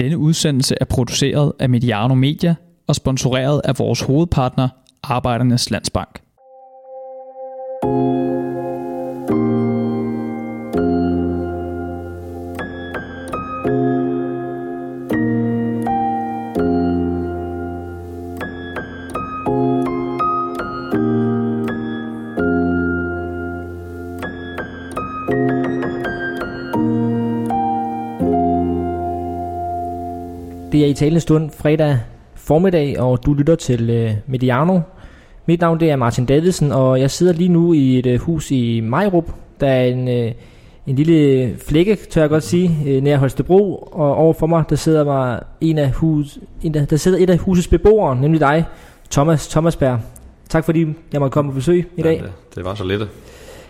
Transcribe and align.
Denne 0.00 0.18
udsendelse 0.18 0.74
er 0.80 0.84
produceret 0.84 1.52
af 1.58 1.68
Mediano 1.68 2.14
Media 2.14 2.54
og 2.86 2.94
sponsoreret 2.94 3.60
af 3.64 3.78
vores 3.78 4.00
hovedpartner, 4.00 4.68
Arbejdernes 5.02 5.70
Landsbank. 5.70 6.20
Talende 31.00 31.20
stund 31.20 31.50
fredag 31.50 31.98
formiddag, 32.34 33.00
og 33.00 33.26
du 33.26 33.34
lytter 33.34 33.54
til 33.54 33.90
øh, 33.90 34.12
Mediano. 34.26 34.80
Mit 35.46 35.60
navn 35.60 35.80
det 35.80 35.90
er 35.90 35.96
Martin 35.96 36.26
Davidsen, 36.26 36.72
og 36.72 37.00
jeg 37.00 37.10
sidder 37.10 37.32
lige 37.32 37.48
nu 37.48 37.72
i 37.72 37.98
et 37.98 38.06
øh, 38.06 38.20
hus 38.20 38.50
i 38.50 38.80
Majrup. 38.80 39.24
Der 39.60 39.66
er 39.66 39.84
en, 39.84 40.08
øh, 40.08 40.32
en 40.86 40.96
lille 40.96 41.50
flække, 41.66 41.96
tør 42.10 42.20
jeg 42.20 42.30
godt 42.30 42.42
sige, 42.42 42.76
øh, 42.86 43.02
nær 43.02 43.16
Holstebro, 43.16 43.76
og 43.92 44.14
overfor 44.14 44.46
mig 44.46 44.64
der 44.70 44.76
sidder, 44.76 45.04
mig 45.04 45.40
en 45.60 45.78
af 45.78 45.90
hus, 45.90 46.38
en 46.62 46.74
af, 46.74 46.88
der 46.88 46.96
sidder 46.96 47.18
et 47.18 47.30
af 47.30 47.38
husets 47.38 47.68
beboere, 47.68 48.16
nemlig 48.16 48.40
dig, 48.40 48.64
Thomas 49.10 49.48
Thomasberg. 49.48 50.00
Tak 50.48 50.64
fordi 50.64 50.86
jeg 51.12 51.20
måtte 51.20 51.32
komme 51.32 51.50
på 51.50 51.54
besøg 51.54 51.88
i 51.96 52.02
dag. 52.02 52.16
Ja, 52.16 52.22
det, 52.22 52.32
det 52.54 52.64
var 52.64 52.74
så 52.74 52.84
lidt. 52.84 53.02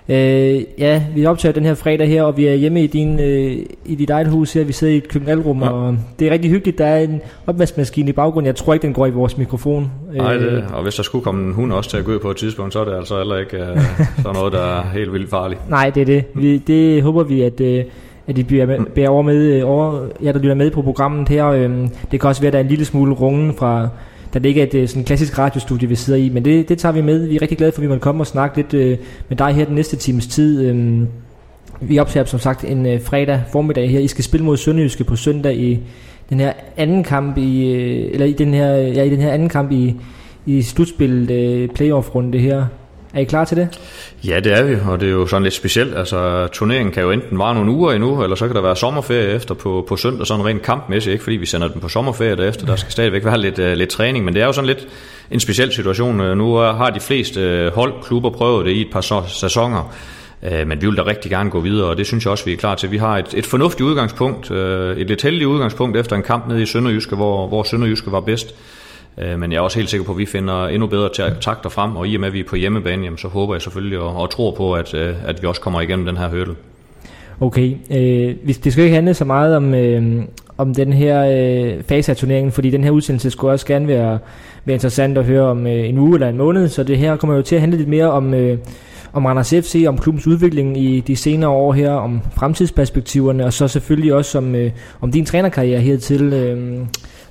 Øh, 0.08 0.62
ja, 0.78 1.02
vi 1.14 1.26
optager 1.26 1.52
den 1.52 1.64
her 1.64 1.74
fredag 1.74 2.08
her, 2.08 2.22
og 2.22 2.36
vi 2.36 2.46
er 2.46 2.54
hjemme 2.54 2.84
i, 2.84 2.86
din, 2.86 3.20
øh, 3.20 3.56
i 3.84 3.94
dit 3.94 4.10
eget 4.10 4.28
hus 4.28 4.52
her. 4.52 4.64
Vi 4.64 4.72
sidder 4.72 4.92
i 4.92 4.96
et 4.96 5.08
køkkenalrum, 5.08 5.62
ja. 5.62 5.68
og 5.68 5.96
det 6.18 6.28
er 6.28 6.32
rigtig 6.32 6.50
hyggeligt. 6.50 6.78
Der 6.78 6.86
er 6.86 6.98
en 6.98 7.20
opvaskemaskine 7.46 8.08
i 8.08 8.12
baggrunden. 8.12 8.46
Jeg 8.46 8.56
tror 8.56 8.74
ikke, 8.74 8.86
den 8.86 8.92
går 8.92 9.06
i 9.06 9.10
vores 9.10 9.38
mikrofon. 9.38 9.90
Nej, 10.14 10.34
det, 10.34 10.64
og 10.72 10.82
hvis 10.82 10.94
der 10.94 11.02
skulle 11.02 11.24
komme 11.24 11.46
en 11.46 11.52
hund 11.52 11.72
også 11.72 11.90
til 11.90 11.96
at 11.96 12.04
gå 12.04 12.18
på 12.18 12.30
et 12.30 12.36
tidspunkt, 12.36 12.72
så 12.72 12.80
er 12.80 12.84
det 12.84 12.96
altså 12.96 13.16
heller 13.16 13.36
ikke 13.36 13.56
øh, 13.56 13.78
sådan 14.16 14.34
noget, 14.34 14.52
der 14.52 14.78
er 14.78 14.82
helt 14.94 15.12
vildt 15.12 15.30
farligt. 15.30 15.70
Nej, 15.70 15.90
det 15.90 16.00
er 16.00 16.06
det. 16.06 16.24
Vi, 16.34 16.58
det 16.58 17.02
håber 17.02 17.22
vi, 17.22 17.42
at... 17.42 17.60
Øh, 17.60 17.84
at 18.26 18.36
de 18.36 18.44
bliver 18.44 18.66
med, 18.66 18.78
bærer 18.94 19.08
over 19.08 19.22
med, 19.22 19.36
øh, 19.36 19.68
over, 19.68 20.06
ja, 20.22 20.32
der 20.32 20.38
lytter 20.38 20.54
med 20.54 20.70
på 20.70 20.82
programmet 20.82 21.28
her. 21.28 21.46
Øh, 21.46 21.70
det 22.10 22.20
kan 22.20 22.28
også 22.28 22.42
være, 22.42 22.48
at 22.48 22.52
der 22.52 22.58
er 22.58 22.62
en 22.62 22.68
lille 22.68 22.84
smule 22.84 23.14
rungen 23.14 23.54
fra, 23.54 23.88
da 24.34 24.38
det 24.38 24.48
ikke 24.48 24.60
er 24.60 24.66
et 24.66 24.74
øh, 24.74 24.88
sådan 24.88 25.04
klassisk 25.04 25.38
radiostudie, 25.38 25.88
vi 25.88 25.94
sidder 25.94 26.18
i. 26.18 26.28
Men 26.28 26.44
det, 26.44 26.68
det 26.68 26.78
tager 26.78 26.92
vi 26.92 27.00
med. 27.00 27.26
Vi 27.28 27.36
er 27.36 27.42
rigtig 27.42 27.58
glade 27.58 27.72
for, 27.72 27.78
at 27.78 27.82
vi 27.82 27.88
måtte 27.88 28.02
komme 28.02 28.22
og 28.22 28.26
snakke 28.26 28.56
lidt 28.56 28.74
øh, 28.74 28.98
med 29.28 29.36
dig 29.36 29.52
her 29.52 29.64
den 29.64 29.74
næste 29.74 29.96
times 29.96 30.26
tid. 30.26 30.66
Øh, 30.66 31.06
vi 31.80 31.98
optager 31.98 32.24
som 32.24 32.40
sagt 32.40 32.64
en 32.64 32.86
øh, 32.86 33.02
fredag 33.02 33.42
formiddag 33.52 33.90
her. 33.90 34.00
I 34.00 34.08
skal 34.08 34.24
spille 34.24 34.46
mod 34.46 34.56
Sønderjyske 34.56 35.04
på 35.04 35.16
søndag 35.16 35.56
i 35.56 35.80
den 36.30 36.40
her 36.40 36.52
anden 36.76 37.04
kamp 37.04 37.38
i 37.38 37.72
øh, 37.72 38.10
eller 38.12 38.26
i 38.26 38.32
den 38.32 38.54
her 38.54 38.70
ja, 38.72 39.02
i 39.02 39.10
den 39.10 39.20
her 39.20 39.32
anden 39.32 39.48
kamp 39.48 39.72
i 39.72 39.96
i 40.46 40.62
slutspillet 40.62 41.30
øh, 41.30 41.68
playoff 41.68 42.14
runde 42.14 42.38
her. 42.38 42.66
Er 43.14 43.20
I 43.20 43.24
klar 43.24 43.44
til 43.44 43.56
det? 43.56 43.80
Ja, 44.24 44.40
det 44.40 44.52
er 44.52 44.62
vi, 44.62 44.76
og 44.88 45.00
det 45.00 45.08
er 45.08 45.12
jo 45.12 45.26
sådan 45.26 45.42
lidt 45.42 45.54
specielt. 45.54 45.96
Altså, 45.96 46.48
turneringen 46.52 46.92
kan 46.92 47.02
jo 47.02 47.10
enten 47.10 47.38
vare 47.38 47.54
nogle 47.54 47.70
uger 47.70 47.92
endnu, 47.92 48.22
eller 48.22 48.36
så 48.36 48.46
kan 48.46 48.56
der 48.56 48.62
være 48.62 48.76
sommerferie 48.76 49.34
efter 49.34 49.54
på, 49.54 49.84
på 49.88 49.96
søndag, 49.96 50.26
sådan 50.26 50.44
rent 50.44 50.62
kampmæssigt, 50.62 51.12
ikke 51.12 51.24
fordi 51.24 51.36
vi 51.36 51.46
sender 51.46 51.68
den 51.68 51.80
på 51.80 51.88
sommerferie 51.88 52.36
derefter. 52.36 52.66
Der 52.66 52.76
skal 52.76 52.92
stadigvæk 52.92 53.24
være 53.24 53.38
lidt, 53.38 53.58
uh, 53.58 53.72
lidt 53.72 53.90
træning, 53.90 54.24
men 54.24 54.34
det 54.34 54.42
er 54.42 54.46
jo 54.46 54.52
sådan 54.52 54.66
lidt 54.66 54.88
en 55.30 55.40
speciel 55.40 55.72
situation. 55.72 56.20
Øh, 56.20 56.36
nu 56.36 56.62
øh, 56.62 56.76
har 56.76 56.90
de 56.90 57.00
fleste 57.00 57.70
hold, 57.74 57.92
klubber 58.02 58.30
prøvet 58.30 58.66
det 58.66 58.72
i 58.72 58.80
et 58.80 58.88
par 58.92 59.28
sæsoner, 59.28 59.94
men 60.66 60.82
vi 60.82 60.86
vil 60.86 60.96
da 60.96 61.06
rigtig 61.06 61.30
gerne 61.30 61.50
gå 61.50 61.60
videre, 61.60 61.88
og 61.88 61.96
det 61.96 62.06
synes 62.06 62.24
jeg 62.24 62.30
også, 62.30 62.44
vi 62.44 62.52
er 62.52 62.56
klar 62.56 62.74
til. 62.74 62.90
Vi 62.90 62.96
har 62.96 63.18
et, 63.18 63.34
et 63.34 63.46
fornuftigt 63.46 63.88
udgangspunkt, 63.88 64.50
et 64.50 65.08
lidt 65.08 65.22
heldigt 65.22 65.46
udgangspunkt 65.46 65.96
efter 65.96 66.16
en 66.16 66.22
kamp 66.22 66.48
nede 66.48 66.62
i 66.62 66.66
Sønderjyske, 66.66 67.16
hvor, 67.16 67.46
hvor 67.46 67.62
Sønderjyske 67.62 68.12
var 68.12 68.20
bedst. 68.20 68.54
Øh, 69.18 69.38
men 69.38 69.52
jeg 69.52 69.58
er 69.58 69.62
også 69.62 69.78
helt 69.78 69.90
sikker 69.90 70.06
på, 70.06 70.12
at 70.12 70.18
vi 70.18 70.26
finder 70.26 70.66
endnu 70.66 70.86
bedre 70.86 71.34
takter 71.40 71.70
frem, 71.70 71.96
og 71.96 72.08
i 72.08 72.14
og 72.14 72.20
med, 72.20 72.28
at 72.28 72.34
vi 72.34 72.40
er 72.40 72.48
på 72.48 72.56
hjemmebane, 72.56 73.04
jamen, 73.04 73.18
så 73.18 73.28
håber 73.28 73.54
jeg 73.54 73.62
selvfølgelig 73.62 73.98
og, 73.98 74.16
og 74.16 74.30
tror 74.30 74.50
på, 74.50 74.74
at, 74.74 74.94
øh, 74.94 75.14
at 75.24 75.42
vi 75.42 75.46
også 75.46 75.60
kommer 75.60 75.80
igennem 75.80 76.06
den 76.06 76.16
her 76.16 76.28
hurdle. 76.28 76.54
Okay, 77.40 77.76
øh, 77.90 78.34
det 78.46 78.72
skal 78.72 78.84
ikke 78.84 78.94
handle 78.94 79.14
så 79.14 79.24
meget 79.24 79.56
om, 79.56 79.74
øh, 79.74 80.22
om 80.58 80.74
den 80.74 80.92
her 80.92 81.24
øh, 81.24 81.82
fase 81.88 82.12
af 82.12 82.16
turneringen, 82.16 82.52
fordi 82.52 82.70
den 82.70 82.84
her 82.84 82.90
udsendelse 82.90 83.30
skulle 83.30 83.52
også 83.52 83.66
gerne 83.66 83.88
være, 83.88 84.18
være 84.64 84.74
interessant 84.74 85.18
at 85.18 85.24
høre 85.24 85.42
om 85.42 85.66
øh, 85.66 85.88
en 85.88 85.98
uge 85.98 86.14
eller 86.14 86.28
en 86.28 86.36
måned, 86.36 86.68
så 86.68 86.82
det 86.82 86.98
her 86.98 87.16
kommer 87.16 87.36
jo 87.36 87.42
til 87.42 87.54
at 87.54 87.60
handle 87.60 87.78
lidt 87.78 87.88
mere 87.88 88.10
om, 88.10 88.34
øh, 88.34 88.58
om 89.12 89.26
Randers 89.26 89.50
FC, 89.50 89.84
om 89.88 89.98
klubbens 89.98 90.26
udvikling 90.26 90.78
i 90.78 91.00
de 91.00 91.16
senere 91.16 91.50
år 91.50 91.72
her, 91.72 91.90
om 91.90 92.20
fremtidsperspektiverne, 92.36 93.44
og 93.44 93.52
så 93.52 93.68
selvfølgelig 93.68 94.14
også 94.14 94.38
om, 94.38 94.54
øh, 94.54 94.70
om 95.00 95.12
din 95.12 95.26
trænerkarriere 95.26 95.80
hertil. 95.80 96.32
Øh, 96.32 96.78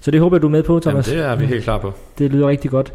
så 0.02 0.12
det 0.12 0.20
håber 0.20 0.38
jeg, 0.38 0.42
du 0.42 0.48
er 0.48 0.52
med 0.52 0.64
på, 0.64 0.80
Thomas. 0.80 1.08
Jamen, 1.08 1.22
det 1.22 1.32
er 1.32 1.36
vi 1.36 1.46
helt 1.46 1.64
klar 1.64 1.78
på. 1.78 1.94
Det 2.18 2.32
lyder 2.32 2.48
rigtig 2.48 2.72
godt. 2.72 2.94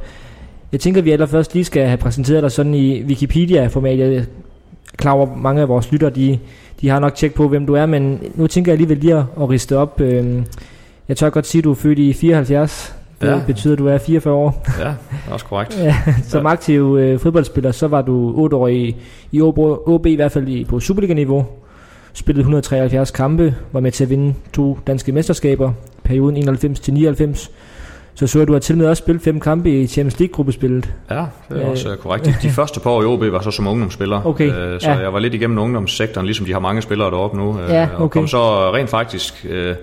Jeg 0.73 0.81
tænker, 0.81 1.01
at 1.01 1.05
vi 1.05 1.11
allerførst 1.11 1.55
lige 1.55 1.65
skal 1.65 1.87
have 1.87 1.97
præsenteret 1.97 2.43
dig 2.43 2.53
sådan 2.53 2.75
i 2.75 3.03
Wikipedia-format. 3.03 3.99
Jeg 3.99 4.15
er 4.15 4.25
klar 4.97 5.13
over, 5.13 5.27
at 5.27 5.39
mange 5.39 5.63
af 5.63 5.69
vores 5.69 5.93
lytter, 5.93 6.11
de, 6.11 6.39
de 6.81 6.89
har 6.89 6.99
nok 6.99 7.15
tjek 7.15 7.35
på, 7.35 7.49
hvem 7.49 7.67
du 7.67 7.75
er, 7.75 7.87
men 7.87 8.21
nu 8.35 8.47
tænker 8.47 8.73
jeg 8.73 8.75
alligevel 8.75 8.99
lige 8.99 9.15
at, 9.15 9.25
at 9.41 9.51
riste 9.51 9.77
op. 9.77 10.01
Øhm, 10.01 10.47
jeg 11.09 11.17
tør 11.17 11.31
godt 11.31 11.47
sige, 11.47 11.61
at 11.61 11.65
du 11.65 11.71
er 11.71 11.75
født 11.75 11.99
i 11.99 12.13
74. 12.13 12.95
Det 13.21 13.29
ja. 13.29 13.41
betyder, 13.47 13.73
at 13.73 13.79
du 13.79 13.87
er 13.87 13.99
44 13.99 14.35
år. 14.35 14.65
Ja, 14.79 14.85
det 14.85 14.97
er 15.29 15.33
også 15.33 15.47
korrekt. 15.47 15.79
ja, 15.85 15.97
som 16.23 16.47
aktiv 16.47 16.97
øh, 17.01 17.19
fodboldspiller, 17.19 17.73
så 17.73 17.89
var 17.89 18.03
du 18.03 18.33
8 18.37 18.57
år 18.57 18.69
i, 18.69 18.97
i 19.33 19.41
OB, 19.41 20.07
i 20.07 20.15
hvert 20.15 20.33
fald 20.33 20.49
i, 20.49 20.65
på 20.65 20.81
Superliga-niveau. 20.81 21.47
Spillede 22.13 22.41
173 22.41 23.11
kampe, 23.11 23.55
var 23.73 23.81
med 23.81 23.93
til 23.93 24.05
at 24.05 24.11
vinde 24.11 24.35
to 24.53 24.79
danske 24.87 25.13
mesterskaber, 25.13 25.73
perioden 26.05 26.37
91 26.37 26.81
til 26.81 26.95
99. 26.95 27.51
Så 28.15 28.27
så 28.27 28.39
jeg, 28.39 28.49
du 28.49 28.53
har 28.53 28.61
til 28.61 28.77
med 28.77 28.87
også 28.87 29.01
spillet 29.01 29.23
fem 29.23 29.41
kampe 29.41 29.71
i 29.71 29.87
Champions 29.87 30.19
League-gruppespillet. 30.19 30.95
Ja, 31.11 31.25
det 31.49 31.63
er 31.63 31.67
også 31.67 31.91
øh, 31.91 31.97
korrekt. 31.97 32.25
De, 32.25 32.35
de 32.43 32.51
første 32.61 32.81
par 32.81 32.91
år 32.91 33.03
i 33.03 33.05
OB 33.05 33.21
var 33.21 33.41
så 33.41 33.51
som 33.51 33.67
ungdomsspiller. 33.67 34.27
Okay, 34.27 34.49
øh, 34.49 34.81
så 34.81 34.91
ja. 34.91 34.99
jeg 34.99 35.13
var 35.13 35.19
lidt 35.19 35.35
igennem 35.35 35.59
ungdomssektoren, 35.59 36.27
ligesom 36.27 36.47
de 36.47 36.53
har 36.53 36.61
mange 36.61 36.83
spillere 36.83 37.11
deroppe 37.11 37.37
nu. 37.37 37.61
Øh, 37.61 37.71
ja, 37.71 37.89
okay. 37.95 38.03
Og 38.03 38.11
kom 38.11 38.29
så 38.29 38.73
rent 38.75 38.91
faktisk... 38.91 39.47
Øh, 39.51 39.75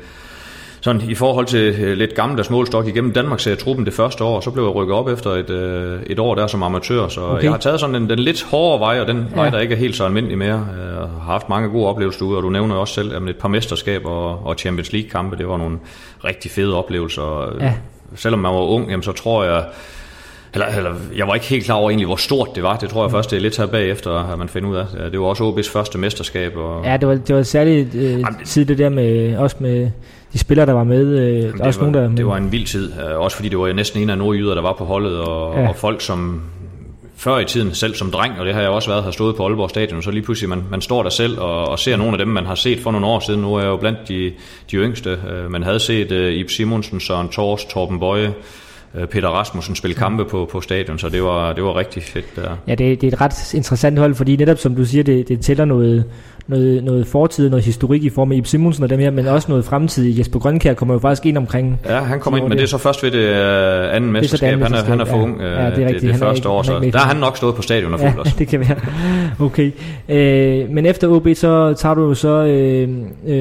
sådan 0.81 1.01
i 1.01 1.15
forhold 1.15 1.45
til 1.45 1.75
øh, 1.81 1.97
lidt 1.97 2.15
gammeldags 2.15 2.49
målstok 2.49 2.87
igennem 2.87 3.13
Danmarks 3.13 3.47
truppen 3.59 3.85
det 3.85 3.93
første 3.93 4.23
år, 4.23 4.41
så 4.41 4.51
blev 4.51 4.63
jeg 4.63 4.75
rykket 4.75 4.95
op 4.95 5.07
efter 5.07 5.29
et, 5.31 5.49
øh, 5.49 5.99
et 6.05 6.19
år 6.19 6.35
der 6.35 6.47
som 6.47 6.63
amatør, 6.63 7.07
så 7.07 7.21
okay. 7.21 7.43
jeg 7.43 7.51
har 7.51 7.57
taget 7.57 7.79
sådan 7.79 7.95
den, 7.95 8.09
den 8.09 8.19
lidt 8.19 8.43
hårdere 8.43 8.79
vej, 8.79 9.01
og 9.01 9.07
den 9.07 9.27
ja. 9.31 9.35
vej, 9.35 9.49
der 9.49 9.59
ikke 9.59 9.73
er 9.73 9.79
helt 9.79 9.95
så 9.95 10.05
almindelig 10.05 10.37
mere. 10.37 10.67
Jeg 10.77 10.97
har 10.97 11.23
haft 11.25 11.49
mange 11.49 11.69
gode 11.69 11.87
oplevelser 11.87 12.25
ude, 12.25 12.37
og 12.37 12.43
du 12.43 12.49
nævner 12.49 12.75
også 12.75 12.93
selv, 12.93 13.15
at 13.15 13.23
et 13.23 13.37
par 13.37 13.47
mesterskaber 13.47 14.09
og, 14.09 14.45
og 14.45 14.55
Champions 14.55 14.93
League-kampe, 14.93 15.37
det 15.37 15.47
var 15.47 15.57
nogle 15.57 15.79
rigtig 16.25 16.51
fede 16.51 16.77
oplevelser. 16.77 17.55
Ja. 17.59 17.73
Selvom 18.15 18.39
man 18.39 18.51
var 18.51 18.59
ung, 18.59 18.89
jamen, 18.89 19.03
så 19.03 19.11
tror 19.11 19.43
jeg, 19.43 19.63
eller, 20.53 20.67
eller, 20.67 20.95
jeg 21.15 21.27
var 21.27 21.33
ikke 21.33 21.45
helt 21.45 21.65
klar 21.65 21.75
over 21.75 21.89
egentlig, 21.89 22.05
hvor 22.05 22.15
stort 22.15 22.49
det 22.55 22.63
var. 22.63 22.77
Det 22.77 22.89
tror 22.89 23.03
jeg 23.03 23.11
først, 23.11 23.31
det 23.31 23.37
er 23.37 23.41
lidt 23.41 23.57
her 23.57 23.65
bagefter, 23.65 24.11
at 24.11 24.39
man 24.39 24.49
finder 24.49 24.69
ud 24.69 24.75
af. 24.75 24.85
Det 25.11 25.19
var 25.19 25.25
også 25.25 25.51
OB's 25.51 25.71
første 25.71 25.97
mesterskab. 25.97 26.57
Og... 26.57 26.85
Ja, 26.85 26.97
det 26.97 27.07
var, 27.07 27.15
det 27.15 27.35
var 27.35 27.43
særligt 27.43 27.95
øh, 27.95 28.25
tid 28.45 28.65
det 28.65 28.77
der 28.77 28.89
med, 28.89 29.37
også 29.37 29.55
med 29.59 29.91
de 30.33 30.37
spillere, 30.37 30.65
der 30.65 30.73
var 30.73 30.83
med. 30.83 31.19
Øh, 31.19 31.43
Jamen, 31.43 31.61
også 31.61 31.79
var, 31.79 31.91
nogen, 31.91 32.11
der, 32.11 32.15
det 32.15 32.25
var 32.25 32.37
en 32.37 32.51
vild 32.51 32.65
tid. 32.65 32.91
Øh, 33.09 33.19
også 33.19 33.35
fordi 33.35 33.49
det 33.49 33.59
var 33.59 33.73
næsten 33.73 34.01
en 34.01 34.09
af 34.09 34.17
nordjyder, 34.17 34.55
der 34.55 34.61
var 34.61 34.73
på 34.73 34.85
holdet. 34.85 35.19
Og, 35.19 35.59
ja. 35.59 35.69
og 35.69 35.75
folk, 35.75 36.01
som 36.01 36.41
før 37.15 37.39
i 37.39 37.45
tiden, 37.45 37.73
selv 37.73 37.95
som 37.95 38.11
dreng, 38.11 38.39
og 38.39 38.45
det 38.45 38.53
har 38.53 38.61
jeg 38.61 38.69
også 38.69 38.89
været, 38.89 39.03
har 39.03 39.11
stået 39.11 39.35
på 39.35 39.45
Aalborg 39.45 39.69
Stadion, 39.69 40.01
så 40.01 40.11
lige 40.11 40.23
pludselig, 40.23 40.49
man, 40.49 40.63
man 40.71 40.81
står 40.81 41.03
der 41.03 41.09
selv 41.09 41.39
og, 41.39 41.67
og 41.67 41.79
ser 41.79 41.97
nogle 41.97 42.11
af 42.11 42.17
dem, 42.17 42.27
man 42.27 42.45
har 42.45 42.55
set 42.55 42.79
for 42.79 42.91
nogle 42.91 43.07
år 43.07 43.19
siden. 43.19 43.41
Nu 43.41 43.55
er 43.55 43.59
jeg 43.59 43.67
jo 43.67 43.77
blandt 43.77 43.99
de, 44.07 44.31
de 44.71 44.75
yngste. 44.75 45.09
Øh, 45.09 45.51
man 45.51 45.63
havde 45.63 45.79
set 45.79 46.11
uh, 46.11 46.33
Ib 46.33 46.49
Simonsen, 46.49 46.99
Søren 46.99 47.29
Tors, 47.29 47.65
Torben 47.65 47.99
Bøje, 47.99 48.33
Peter 49.11 49.27
Rasmussen 49.27 49.75
spille 49.75 49.95
kampe 49.95 50.25
på, 50.25 50.49
på 50.51 50.61
stadion, 50.61 50.99
så 50.99 51.09
det 51.09 51.23
var, 51.23 51.53
det 51.53 51.63
var 51.63 51.75
rigtig 51.75 52.03
fedt. 52.03 52.35
Der. 52.35 52.57
Ja, 52.67 52.75
det, 52.75 53.01
det 53.01 53.07
er 53.07 53.11
et 53.13 53.21
ret 53.21 53.53
interessant 53.53 53.99
hold, 53.99 54.15
fordi 54.15 54.35
netop 54.35 54.57
som 54.57 54.75
du 54.75 54.85
siger, 54.85 55.03
det, 55.03 55.27
det 55.27 55.41
tæller 55.41 55.65
noget, 55.65 56.05
noget, 56.51 56.83
noget 56.83 57.07
fortid, 57.07 57.49
noget 57.49 57.65
historik 57.65 58.03
i 58.03 58.09
form 58.09 58.31
af 58.31 58.35
Ib 58.35 58.45
Simonsen 58.45 58.83
og 58.83 58.89
dem 58.89 58.99
her, 58.99 59.11
men 59.11 59.27
også 59.27 59.49
noget 59.49 59.65
fremtid. 59.65 60.17
Jesper 60.17 60.39
Grønkær 60.39 60.73
kommer 60.73 60.95
jo 60.95 60.99
faktisk 60.99 61.25
ind 61.25 61.37
omkring. 61.37 61.79
Ja, 61.85 61.99
han 61.99 62.19
kommer 62.19 62.37
ind, 62.37 62.47
men 62.47 62.57
det 62.57 62.63
er 62.63 62.67
så 62.67 62.77
først 62.77 63.03
ved 63.03 63.11
det 63.11 63.29
uh, 63.29 63.95
anden 63.95 64.11
mesterskab. 64.11 64.59
Det 64.59 64.63
han, 64.63 64.73
er, 64.73 64.83
han 64.83 64.99
er 64.99 65.05
for 65.05 65.17
ja. 65.17 65.23
ung 65.23 65.35
uh, 65.35 65.41
ja, 65.41 65.47
det, 65.47 65.83
er 65.83 65.87
det, 65.87 66.01
det 66.01 66.15
første 66.15 66.49
år, 66.49 66.63
så 66.63 66.79
der 66.79 66.97
har 66.97 67.07
han 67.07 67.17
nok 67.17 67.37
stået 67.37 67.55
på 67.55 67.61
stadion 67.61 67.93
og 67.93 67.99
fuldt 67.99 68.15
ja, 68.15 68.19
også. 68.19 68.35
det 68.39 68.47
kan 68.47 68.59
være. 68.59 68.77
Okay. 69.39 69.71
Uh, 70.09 70.73
men 70.73 70.85
efter 70.85 71.07
OB, 71.07 71.27
så 71.33 71.73
tager 71.73 71.95
du 71.95 72.13
så 72.13 72.43
uh, 72.43 73.29
uh, 73.29 73.35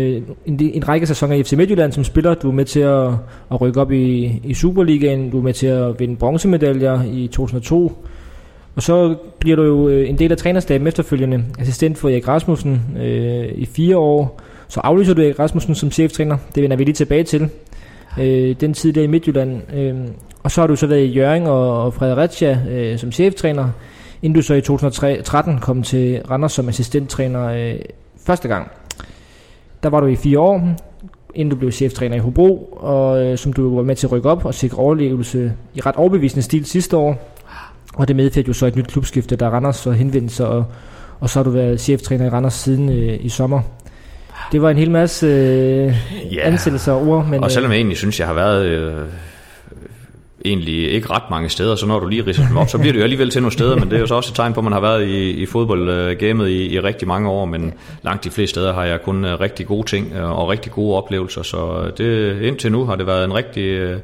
en, 0.46 0.60
en 0.74 0.88
række 0.88 1.06
sæsoner 1.06 1.36
i 1.36 1.42
FC 1.42 1.52
Midtjylland 1.52 1.92
som 1.92 2.04
spiller. 2.04 2.34
Du 2.34 2.48
er 2.48 2.52
med 2.52 2.64
til 2.64 2.80
at, 2.80 3.08
at 3.52 3.60
rykke 3.60 3.80
op 3.80 3.92
i, 3.92 4.40
i 4.44 4.54
Superligaen. 4.54 5.30
Du 5.30 5.38
er 5.38 5.42
med 5.42 5.52
til 5.52 5.66
at 5.66 6.00
vinde 6.00 6.16
bronzemedaljer 6.16 7.00
i 7.12 7.26
2002. 7.26 8.06
Og 8.80 8.84
så 8.84 9.16
bliver 9.38 9.56
du 9.56 9.62
jo 9.62 9.88
øh, 9.88 10.08
en 10.08 10.18
del 10.18 10.32
af 10.32 10.38
trænerstaben 10.38 10.86
efterfølgende, 10.86 11.44
assistent 11.58 11.98
for 11.98 12.08
Erik 12.08 12.28
Rasmussen 12.28 12.82
øh, 13.00 13.48
i 13.54 13.66
fire 13.66 13.96
år. 13.98 14.40
Så 14.68 14.80
aflyser 14.80 15.14
du 15.14 15.22
Erik 15.22 15.38
Rasmussen 15.38 15.74
som 15.74 15.90
cheftræner. 15.90 16.36
Det 16.54 16.62
vender 16.62 16.76
vi 16.76 16.84
lige 16.84 16.94
tilbage 16.94 17.24
til. 17.24 17.48
Øh, 18.20 18.56
den 18.60 18.74
tid 18.74 18.92
der 18.92 19.02
i 19.02 19.06
Midtjylland. 19.06 19.74
Øh, 19.74 19.94
og 20.42 20.50
så 20.50 20.60
har 20.60 20.66
du 20.66 20.76
så 20.76 20.86
været 20.86 21.00
i 21.00 21.12
Jørgen 21.12 21.46
og, 21.46 21.84
og 21.84 21.94
Fredericia 21.94 22.60
øh, 22.70 22.98
som 22.98 23.12
cheftræner, 23.12 23.68
inden 24.22 24.36
du 24.36 24.42
så 24.42 24.54
i 24.54 24.60
2013 24.60 25.58
kom 25.58 25.82
til 25.82 26.22
Randers 26.30 26.52
som 26.52 26.68
assistenttræner 26.68 27.46
øh, 27.46 27.74
første 28.26 28.48
gang. 28.48 28.70
Der 29.82 29.88
var 29.88 30.00
du 30.00 30.06
i 30.06 30.16
fire 30.16 30.38
år, 30.38 30.76
inden 31.34 31.50
du 31.50 31.56
blev 31.56 31.72
cheftræner 31.72 32.16
i 32.16 32.18
Hobro, 32.18 32.78
og 32.80 33.24
øh, 33.24 33.38
som 33.38 33.52
du 33.52 33.76
var 33.76 33.82
med 33.82 33.96
til 33.96 34.06
at 34.06 34.12
rykke 34.12 34.30
op 34.30 34.44
og 34.44 34.54
sikre 34.54 34.78
overlevelse 34.78 35.52
i 35.74 35.80
ret 35.80 35.96
overbevisende 35.96 36.42
stil 36.42 36.64
sidste 36.64 36.96
år. 36.96 37.39
Og 37.94 38.08
det 38.08 38.16
medførte 38.16 38.48
jo 38.48 38.52
så 38.52 38.66
et 38.66 38.76
nyt 38.76 38.86
klubskifte, 38.86 39.36
der 39.36 39.48
Randers 39.48 39.76
så 39.76 39.90
henvendte 39.90 40.34
sig, 40.34 40.46
og, 40.46 40.64
og 41.20 41.30
så 41.30 41.38
har 41.38 41.44
du 41.44 41.50
været 41.50 41.80
cheftræner 41.80 42.26
i 42.26 42.28
Randers 42.28 42.54
siden 42.54 42.88
øh, 42.88 43.18
i 43.20 43.28
sommer. 43.28 43.60
Det 44.52 44.62
var 44.62 44.70
en 44.70 44.76
hel 44.76 44.90
masse 44.90 45.26
øh, 45.26 45.94
ja. 46.34 46.40
ansættelser 46.40 46.92
og 46.92 47.08
ord. 47.08 47.26
Men, 47.26 47.44
og 47.44 47.50
selvom 47.50 47.70
jeg 47.70 47.78
egentlig 47.78 47.98
synes, 47.98 48.20
jeg 48.20 48.26
har 48.26 48.34
været 48.34 48.66
øh, 48.66 49.06
egentlig 50.44 50.92
ikke 50.92 51.10
ret 51.10 51.22
mange 51.30 51.48
steder, 51.48 51.74
så 51.74 51.86
når 51.86 52.00
du 52.00 52.06
lige 52.06 52.26
ridser 52.26 52.48
dem 52.48 52.56
op, 52.56 52.68
så 52.68 52.78
bliver 52.78 52.92
det 52.92 52.98
jo 52.98 53.04
alligevel 53.04 53.30
til 53.30 53.42
nogle 53.42 53.52
steder, 53.52 53.76
men 53.76 53.90
det 53.90 53.96
er 53.96 54.00
jo 54.00 54.06
så 54.06 54.14
også 54.14 54.30
et 54.30 54.36
tegn 54.36 54.52
på, 54.52 54.60
at 54.60 54.64
man 54.64 54.72
har 54.72 54.80
været 54.80 55.06
i, 55.06 55.30
i 55.30 55.46
fodboldgamet 55.46 56.48
i, 56.48 56.74
i 56.74 56.80
rigtig 56.80 57.08
mange 57.08 57.28
år, 57.28 57.44
men 57.44 57.72
langt 58.02 58.24
de 58.24 58.30
fleste 58.30 58.50
steder 58.50 58.72
har 58.72 58.84
jeg 58.84 59.02
kun 59.02 59.24
øh, 59.24 59.40
rigtig 59.40 59.66
gode 59.66 59.86
ting 59.86 60.12
øh, 60.16 60.38
og 60.38 60.48
rigtig 60.48 60.72
gode 60.72 60.96
oplevelser, 60.96 61.42
så 61.42 61.90
det, 61.98 62.42
indtil 62.42 62.72
nu 62.72 62.84
har 62.84 62.96
det 62.96 63.06
været 63.06 63.24
en 63.24 63.34
rigtig 63.34 63.64
øh, 63.64 63.98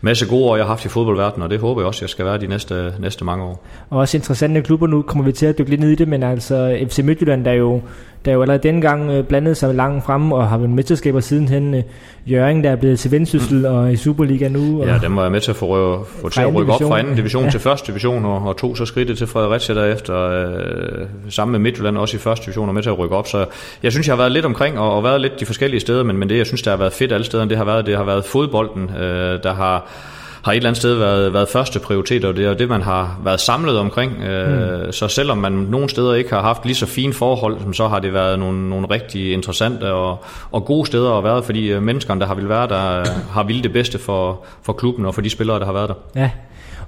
masse 0.00 0.26
gode 0.26 0.44
år, 0.44 0.56
jeg 0.56 0.64
har 0.64 0.68
haft 0.68 0.84
i 0.84 0.88
fodboldverdenen, 0.88 1.42
og 1.42 1.50
det 1.50 1.58
håber 1.58 1.80
jeg 1.80 1.86
også, 1.86 2.04
jeg 2.04 2.10
skal 2.10 2.24
være 2.24 2.38
de 2.38 2.46
næste, 2.46 2.94
næste 3.00 3.24
mange 3.24 3.44
år. 3.44 3.64
Og 3.90 3.98
også 3.98 4.16
interessante 4.16 4.62
klubber, 4.62 4.86
nu 4.86 5.02
kommer 5.02 5.24
vi 5.24 5.32
til 5.32 5.46
at 5.46 5.58
dykke 5.58 5.70
lidt 5.70 5.80
ned 5.80 5.90
i 5.90 5.94
det, 5.94 6.08
men 6.08 6.22
altså 6.22 6.78
FC 6.88 6.98
Midtjylland, 6.98 7.44
der 7.44 7.52
jo 7.52 7.80
der 8.24 8.32
jo 8.32 8.42
allerede 8.42 8.62
dengang 8.62 9.10
øh, 9.10 9.24
blandet 9.24 9.56
sig 9.56 9.74
langt 9.74 10.04
frem 10.04 10.32
og 10.32 10.48
har 10.48 10.58
været 10.58 10.70
mesterskaber 10.70 11.20
sidenhen. 11.20 11.74
Øh, 11.74 11.82
Jørgen, 12.26 12.64
der 12.64 12.70
er 12.70 12.76
blevet 12.76 12.98
til 12.98 13.10
Vendsyssel 13.10 13.58
mm. 13.58 13.64
og 13.64 13.92
i 13.92 13.96
Superliga 13.96 14.48
nu. 14.48 14.80
Og 14.80 14.86
ja, 14.86 14.98
den 15.02 15.16
var 15.16 15.22
jeg 15.22 15.32
med 15.32 15.40
til 15.40 15.50
at 15.50 15.56
få, 15.56 16.04
få 16.04 16.28
til 16.28 16.40
at 16.40 16.54
rykke 16.54 16.72
op 16.72 16.82
fra 16.82 16.98
anden 16.98 17.16
division 17.16 17.44
ja. 17.44 17.50
til 17.50 17.60
første 17.60 17.86
division, 17.92 18.24
og, 18.24 18.46
og 18.46 18.56
tog 18.56 18.76
så 18.76 18.84
skridtet 18.84 19.18
til 19.18 19.26
Fredericia 19.26 19.74
derefter, 19.74 20.16
øh, 20.16 21.06
sammen 21.28 21.52
med 21.52 21.60
Midtjylland 21.60 21.98
også 21.98 22.16
i 22.16 22.20
første 22.20 22.44
division, 22.44 22.68
og 22.68 22.74
med 22.74 22.82
til 22.82 22.90
at 22.90 22.98
rykke 22.98 23.16
op. 23.16 23.26
Så 23.26 23.46
jeg 23.82 23.92
synes, 23.92 24.06
jeg 24.06 24.12
har 24.12 24.22
været 24.22 24.32
lidt 24.32 24.44
omkring 24.44 24.78
og, 24.78 24.96
og 24.96 25.04
været 25.04 25.20
lidt 25.20 25.40
de 25.40 25.46
forskellige 25.46 25.80
steder, 25.80 26.02
men, 26.02 26.16
men 26.16 26.28
det, 26.28 26.38
jeg 26.38 26.46
synes, 26.46 26.62
der 26.62 26.70
har 26.70 26.78
været 26.78 26.92
fedt 26.92 27.12
alle 27.12 27.24
steder, 27.24 27.44
det 27.44 27.56
har 27.56 27.64
været, 27.64 27.86
det 27.86 27.96
har 27.96 28.04
været 28.04 28.24
fodbolden, 28.24 28.90
øh, 29.00 29.42
der 29.42 29.54
har 29.54 29.86
har 30.48 30.52
et 30.52 30.56
eller 30.56 30.68
andet 30.68 30.78
sted 30.78 30.94
været, 30.94 31.32
været 31.32 31.48
første 31.48 31.78
prioritet, 31.78 32.24
og 32.24 32.36
det 32.36 32.44
er 32.44 32.54
det, 32.54 32.68
man 32.68 32.82
har 32.82 33.20
været 33.24 33.40
samlet 33.40 33.78
omkring. 33.78 34.12
Mm. 34.12 34.92
Så 34.92 35.08
selvom 35.08 35.38
man 35.38 35.52
nogle 35.52 35.88
steder 35.88 36.14
ikke 36.14 36.30
har 36.30 36.42
haft 36.42 36.64
lige 36.64 36.74
så 36.74 36.86
fine 36.86 37.12
forhold, 37.12 37.74
så 37.74 37.88
har 37.88 37.98
det 37.98 38.14
været 38.14 38.38
nogle, 38.38 38.70
nogle 38.70 38.86
rigtig 38.90 39.32
interessante 39.32 39.92
og, 39.92 40.24
og 40.50 40.64
gode 40.64 40.86
steder 40.86 41.12
at 41.12 41.24
være, 41.24 41.42
fordi 41.42 41.72
øh, 41.72 41.82
menneskerne, 41.82 42.20
der 42.20 42.26
har 42.26 42.34
vil 42.34 42.48
være 42.48 42.68
der, 42.68 43.04
har 43.30 43.42
ville 43.42 43.62
det 43.62 43.72
bedste 43.72 43.98
for, 43.98 44.44
for 44.62 44.72
klubben 44.72 45.06
og 45.06 45.14
for 45.14 45.22
de 45.22 45.30
spillere, 45.30 45.58
der 45.58 45.64
har 45.64 45.72
været 45.72 45.88
der. 45.88 45.94
Ja, 46.16 46.30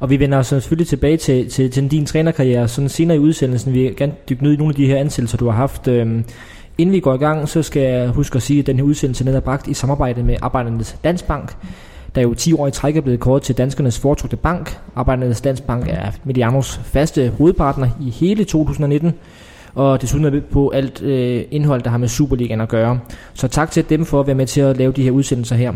og 0.00 0.10
vi 0.10 0.20
vender 0.20 0.42
så 0.42 0.48
selvfølgelig 0.60 0.88
tilbage 0.88 1.16
til, 1.16 1.50
til, 1.50 1.70
til 1.70 1.90
din 1.90 2.06
trænerkarriere 2.06 2.68
sådan 2.68 2.88
senere 2.88 3.16
i 3.16 3.20
udsendelsen. 3.20 3.74
Vi 3.74 3.82
vil 3.82 3.96
gerne 3.96 4.12
dykke 4.28 4.42
ned 4.42 4.52
i 4.52 4.56
nogle 4.56 4.70
af 4.70 4.74
de 4.74 4.86
her 4.86 4.96
ansættelser, 4.96 5.38
du 5.38 5.44
har 5.44 5.56
haft. 5.56 5.88
Øhm, 5.88 6.24
inden 6.78 6.92
vi 6.92 7.00
går 7.00 7.14
i 7.14 7.18
gang, 7.18 7.48
så 7.48 7.62
skal 7.62 7.82
jeg 7.82 8.08
huske 8.08 8.36
at 8.36 8.42
sige, 8.42 8.60
at 8.60 8.66
den 8.66 8.76
her 8.76 8.84
udsendelse 8.84 9.30
er 9.30 9.40
bragt 9.40 9.68
i 9.68 9.74
samarbejde 9.74 10.22
med 10.22 10.36
Arbejdernes 10.42 10.96
Dansbank 11.04 11.56
der 12.14 12.22
jo 12.22 12.34
10 12.34 12.52
år 12.52 12.66
i 12.66 12.70
træk 12.70 12.96
er 12.96 13.00
blevet 13.00 13.20
kåret 13.20 13.42
til 13.42 13.58
danskernes 13.58 13.98
foretrukne 13.98 14.38
bank. 14.38 14.78
Arbejdernes 14.96 15.44
Landsbank 15.44 15.86
er 15.88 16.10
Medianos 16.24 16.80
faste 16.84 17.32
hovedpartner 17.38 17.88
i 18.00 18.10
hele 18.10 18.44
2019, 18.44 19.12
og 19.74 20.02
desuden 20.02 20.24
er 20.24 20.30
vi 20.30 20.40
på 20.40 20.70
alt 20.70 21.02
øh, 21.02 21.44
indhold, 21.50 21.82
der 21.82 21.90
har 21.90 21.98
med 21.98 22.08
Superligaen 22.08 22.60
at 22.60 22.68
gøre. 22.68 23.00
Så 23.34 23.48
tak 23.48 23.70
til 23.70 23.90
dem 23.90 24.04
for 24.04 24.20
at 24.20 24.26
være 24.26 24.36
med 24.36 24.46
til 24.46 24.60
at 24.60 24.76
lave 24.76 24.92
de 24.92 25.02
her 25.02 25.10
udsendelser 25.10 25.56
her. 25.56 25.72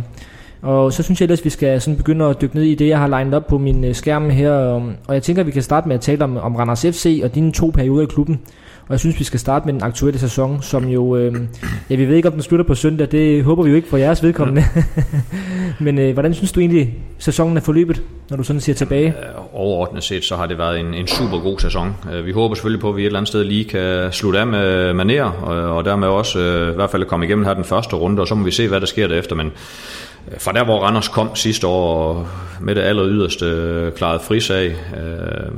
Og 0.62 0.92
så 0.92 1.02
synes 1.02 1.20
jeg 1.20 1.24
ellers, 1.24 1.38
at 1.40 1.44
vi 1.44 1.50
skal 1.50 1.80
sådan 1.80 1.96
begynde 1.96 2.24
at 2.24 2.40
dykke 2.40 2.56
ned 2.56 2.64
i 2.64 2.74
det, 2.74 2.88
jeg 2.88 2.98
har 2.98 3.06
legnet 3.06 3.34
op 3.34 3.46
på 3.46 3.58
min 3.58 3.84
øh, 3.84 3.94
skærm 3.94 4.30
her. 4.30 4.52
Og 5.06 5.14
jeg 5.14 5.22
tænker, 5.22 5.42
at 5.42 5.46
vi 5.46 5.52
kan 5.52 5.62
starte 5.62 5.88
med 5.88 5.94
at 5.94 6.00
tale 6.00 6.24
om, 6.24 6.36
om 6.36 6.56
Randers 6.56 6.82
FC 6.82 7.20
og 7.24 7.34
dine 7.34 7.52
to 7.52 7.70
perioder 7.74 8.02
i 8.02 8.06
klubben. 8.06 8.40
Og 8.86 8.92
jeg 8.92 9.00
synes, 9.00 9.18
vi 9.18 9.24
skal 9.24 9.40
starte 9.40 9.66
med 9.66 9.74
den 9.74 9.82
aktuelle 9.82 10.20
sæson, 10.20 10.62
som 10.62 10.88
jo, 10.88 11.16
øh, 11.16 11.34
ja, 11.90 11.96
vi 11.96 12.08
ved 12.08 12.16
ikke, 12.16 12.28
om 12.28 12.32
den 12.32 12.42
slutter 12.42 12.64
på 12.64 12.74
søndag, 12.74 13.08
det 13.10 13.44
håber 13.44 13.62
vi 13.62 13.70
jo 13.70 13.76
ikke 13.76 13.88
for 13.88 13.96
jeres 13.96 14.22
vedkommende. 14.22 14.64
Men 15.80 15.98
øh, 15.98 16.12
hvordan 16.12 16.34
synes 16.34 16.52
du 16.52 16.60
egentlig, 16.60 16.94
sæsonen 17.18 17.56
er 17.56 17.60
forløbet, 17.60 18.02
når 18.30 18.36
du 18.36 18.42
sådan 18.42 18.60
ser 18.60 18.74
tilbage? 18.74 19.08
Øh, 19.08 19.14
overordnet 19.52 20.04
set, 20.04 20.24
så 20.24 20.36
har 20.36 20.46
det 20.46 20.58
været 20.58 20.80
en, 20.80 20.94
en 20.94 21.06
super 21.06 21.38
god 21.38 21.58
sæson. 21.58 21.94
Øh, 22.12 22.26
vi 22.26 22.32
håber 22.32 22.54
selvfølgelig 22.54 22.80
på, 22.80 22.88
at 22.88 22.96
vi 22.96 23.02
et 23.02 23.06
eller 23.06 23.18
andet 23.18 23.28
sted 23.28 23.44
lige 23.44 23.64
kan 23.64 24.12
slutte 24.12 24.38
af 24.40 24.46
med 24.46 24.94
maner, 24.94 25.24
og, 25.24 25.76
og 25.76 25.84
dermed 25.84 26.08
også 26.08 26.38
øh, 26.38 26.72
i 26.72 26.74
hvert 26.74 26.90
fald 26.90 27.04
komme 27.04 27.26
igennem 27.26 27.44
her 27.44 27.54
den 27.54 27.64
første 27.64 27.96
runde, 27.96 28.22
og 28.22 28.28
så 28.28 28.34
må 28.34 28.44
vi 28.44 28.50
se, 28.50 28.68
hvad 28.68 28.80
der 28.80 28.86
sker 28.86 29.08
derefter. 29.08 29.36
Men 29.36 29.46
øh, 30.32 30.40
fra 30.40 30.52
der, 30.52 30.64
hvor 30.64 30.80
Randers 30.80 31.08
kom 31.08 31.36
sidste 31.36 31.66
år 31.66 32.28
med 32.60 32.74
det 32.74 32.80
aller 32.80 33.06
yderste 33.06 33.92
klaret 33.96 34.20
frisag, 34.22 34.66
øh, 34.70 35.50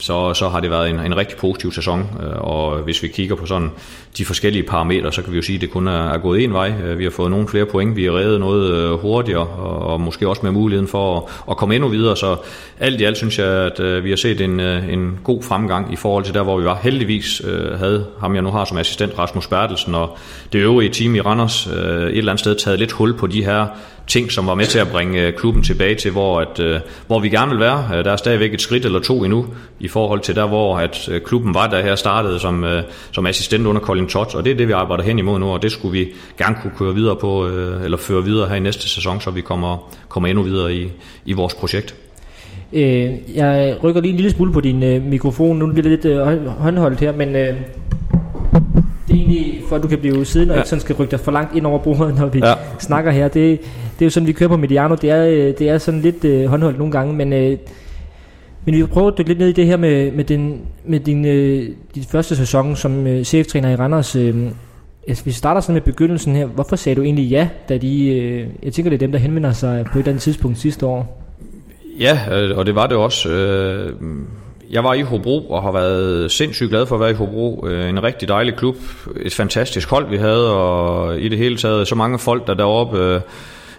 så, 0.00 0.34
så 0.34 0.48
har 0.48 0.60
det 0.60 0.70
været 0.70 0.90
en, 0.90 1.00
en 1.00 1.16
rigtig 1.16 1.38
positiv 1.38 1.72
sæson, 1.72 2.00
øh, 2.00 2.40
og 2.40 2.78
hvis 2.78 3.02
vi 3.02 3.08
kigger 3.08 3.36
på 3.36 3.46
sådan 3.46 3.70
de 4.18 4.24
forskellige 4.24 4.62
parametre, 4.62 5.12
så 5.12 5.22
kan 5.22 5.32
vi 5.32 5.36
jo 5.36 5.42
sige, 5.42 5.56
at 5.56 5.60
det 5.60 5.70
kun 5.70 5.88
er, 5.88 6.12
er 6.12 6.18
gået 6.18 6.44
en 6.44 6.52
vej. 6.52 6.72
Øh, 6.84 6.98
vi 6.98 7.04
har 7.04 7.10
fået 7.10 7.30
nogle 7.30 7.48
flere 7.48 7.66
point, 7.66 7.96
vi 7.96 8.04
har 8.04 8.12
reddet 8.12 8.40
noget 8.40 8.74
øh, 8.74 8.90
hurtigere, 8.90 9.46
og, 9.46 9.78
og 9.78 10.00
måske 10.00 10.28
også 10.28 10.42
med 10.42 10.50
muligheden 10.50 10.88
for 10.88 11.16
at, 11.16 11.22
at 11.50 11.56
komme 11.56 11.74
endnu 11.74 11.88
videre, 11.88 12.16
så 12.16 12.36
alt 12.80 13.00
i 13.00 13.04
alt 13.04 13.16
synes 13.16 13.38
jeg, 13.38 13.46
at 13.46 14.04
vi 14.04 14.08
har 14.10 14.16
set 14.16 14.40
en, 14.40 14.60
en 14.60 15.18
god 15.24 15.42
fremgang 15.42 15.92
i 15.92 15.96
forhold 15.96 16.24
til 16.24 16.34
der, 16.34 16.42
hvor 16.42 16.58
vi 16.58 16.64
var. 16.64 16.78
Heldigvis 16.82 17.42
havde 17.78 18.06
ham, 18.20 18.34
jeg 18.34 18.42
nu 18.42 18.50
har 18.50 18.64
som 18.64 18.78
assistent, 18.78 19.18
Rasmus 19.18 19.46
Bertelsen, 19.46 19.94
og 19.94 20.18
det 20.52 20.58
øvrige 20.58 20.90
team 20.90 21.14
i 21.14 21.20
Randers 21.20 21.66
et 21.66 21.72
eller 22.18 22.32
andet 22.32 22.40
sted 22.40 22.54
taget 22.54 22.78
lidt 22.78 22.92
hul 22.92 23.14
på 23.16 23.26
de 23.26 23.44
her 23.44 23.66
ting, 24.10 24.32
som 24.32 24.46
var 24.46 24.54
med 24.54 24.66
til 24.66 24.78
at 24.78 24.88
bringe 24.88 25.26
øh, 25.26 25.32
klubben 25.32 25.62
tilbage 25.62 25.94
til, 25.94 26.10
hvor, 26.10 26.40
at, 26.40 26.60
øh, 26.60 26.80
hvor 27.06 27.20
vi 27.20 27.28
gerne 27.28 27.50
vil 27.50 27.60
være. 27.60 27.88
Øh, 27.94 28.04
der 28.04 28.12
er 28.12 28.16
stadigvæk 28.16 28.54
et 28.54 28.60
skridt 28.60 28.84
eller 28.84 29.00
to 29.00 29.24
endnu 29.24 29.46
i 29.80 29.88
forhold 29.88 30.20
til 30.20 30.36
der, 30.36 30.46
hvor 30.46 30.78
at 30.78 31.10
klubben 31.24 31.54
var, 31.54 31.66
der 31.66 31.82
her 31.82 31.94
startede 31.94 32.38
som, 32.38 32.64
som 33.12 33.26
assistent 33.26 33.66
under 33.66 33.80
Colin 33.80 34.06
Todd, 34.06 34.34
og 34.34 34.44
det 34.44 34.50
er 34.50 34.56
det, 34.56 34.68
vi 34.68 34.72
arbejder 34.72 35.04
hen 35.04 35.18
imod 35.18 35.38
nu, 35.38 35.46
og 35.46 35.62
det 35.62 35.72
skulle 35.72 35.92
vi 35.92 36.08
gerne 36.38 36.56
kunne 36.62 36.72
køre 36.78 36.94
videre 36.94 37.16
på, 37.16 37.46
eller 37.84 37.96
føre 37.98 38.24
videre 38.24 38.48
her 38.48 38.56
i 38.56 38.60
næste 38.60 38.88
sæson, 38.88 39.20
så 39.20 39.30
vi 39.30 39.40
kommer, 39.40 39.90
kommer 40.08 40.28
endnu 40.28 40.42
videre 40.42 40.74
i, 40.74 40.88
i 41.24 41.32
vores 41.32 41.54
projekt. 41.54 41.94
Øh, 42.72 43.10
jeg 43.34 43.76
rykker 43.84 44.00
lige 44.00 44.10
en 44.10 44.16
lille 44.16 44.30
smule 44.30 44.52
på 44.52 44.60
din 44.60 44.82
øh, 44.82 45.02
mikrofon, 45.02 45.58
nu 45.58 45.66
bliver 45.66 45.82
det 45.82 45.90
lidt 45.90 46.04
øh, 46.04 46.46
håndholdt 46.46 47.00
her, 47.00 47.12
men 47.12 47.28
øh, 47.28 47.54
det 49.10 49.10
er 49.10 49.14
egentlig 49.14 49.62
for 49.68 49.76
at 49.76 49.82
du 49.82 49.88
kan 49.88 49.98
blive 49.98 50.24
siddende 50.24 50.52
og 50.52 50.56
ja. 50.56 50.60
ikke 50.60 50.68
sådan 50.68 50.80
skal 50.80 50.96
rykke 50.96 51.10
dig 51.10 51.20
for 51.20 51.32
langt 51.32 51.56
ind 51.56 51.66
over 51.66 51.78
bordet, 51.78 52.18
når 52.18 52.26
vi 52.26 52.40
ja. 52.44 52.54
snakker 52.78 53.10
her. 53.10 53.28
Det, 53.28 53.60
det 54.00 54.04
er 54.04 54.06
jo 54.06 54.10
sådan, 54.10 54.26
vi 54.26 54.32
kører 54.32 54.48
på 54.48 54.56
Mediano. 54.56 54.94
Det 54.94 55.10
er, 55.10 55.26
øh, 55.26 55.58
det 55.58 55.68
er 55.68 55.78
sådan 55.78 56.00
lidt 56.00 56.24
øh, 56.24 56.46
håndholdt 56.46 56.78
nogle 56.78 56.92
gange, 56.92 57.14
men, 57.14 57.32
øh, 57.32 57.58
men 58.64 58.74
vi 58.74 58.80
vil 58.80 58.86
prøve 58.86 59.06
at 59.06 59.18
dykke 59.18 59.30
lidt 59.30 59.38
ned 59.38 59.48
i 59.48 59.52
det 59.52 59.66
her 59.66 59.76
med, 59.76 60.12
med, 60.12 60.24
din, 60.24 60.60
med 60.84 61.00
din, 61.00 61.24
øh, 61.24 61.68
din 61.94 62.04
første 62.10 62.36
sæson 62.36 62.76
som 62.76 63.06
øh, 63.06 63.24
cheftræner 63.24 63.70
i 63.70 63.76
Randers. 63.76 64.16
Øh, 64.16 64.36
hvis 65.06 65.26
vi 65.26 65.30
starter 65.30 65.60
sådan 65.60 65.74
med 65.74 65.80
begyndelsen 65.82 66.36
her, 66.36 66.46
hvorfor 66.46 66.76
sagde 66.76 66.96
du 66.96 67.02
egentlig 67.02 67.24
ja, 67.24 67.48
da 67.68 67.78
de, 67.78 68.08
øh, 68.08 68.46
jeg 68.62 68.72
tænker 68.72 68.90
det 68.90 68.96
er 68.96 69.06
dem, 69.06 69.12
der 69.12 69.18
henvender 69.18 69.52
sig 69.52 69.84
på 69.84 69.98
et 69.98 70.02
eller 70.02 70.10
andet 70.10 70.22
tidspunkt 70.22 70.58
sidste 70.58 70.86
år? 70.86 71.22
Ja, 72.00 72.18
øh, 72.32 72.58
og 72.58 72.66
det 72.66 72.74
var 72.74 72.86
det 72.86 72.96
også. 72.96 73.28
Øh, 73.28 73.92
jeg 74.70 74.84
var 74.84 74.94
i 74.94 75.00
Hobro 75.00 75.50
og 75.50 75.62
har 75.62 75.72
været 75.72 76.30
sindssygt 76.30 76.70
glad 76.70 76.86
for 76.86 76.94
at 76.94 77.00
være 77.00 77.10
i 77.10 77.14
Hobro. 77.14 77.66
Øh, 77.66 77.88
en 77.88 78.02
rigtig 78.02 78.28
dejlig 78.28 78.54
klub, 78.54 78.76
et 79.22 79.34
fantastisk 79.34 79.90
hold 79.90 80.08
vi 80.10 80.16
havde, 80.16 80.56
og 80.56 81.20
i 81.20 81.28
det 81.28 81.38
hele 81.38 81.56
taget 81.56 81.88
så 81.88 81.94
mange 81.94 82.18
folk, 82.18 82.46
der 82.46 82.54
deroppe 82.54 83.22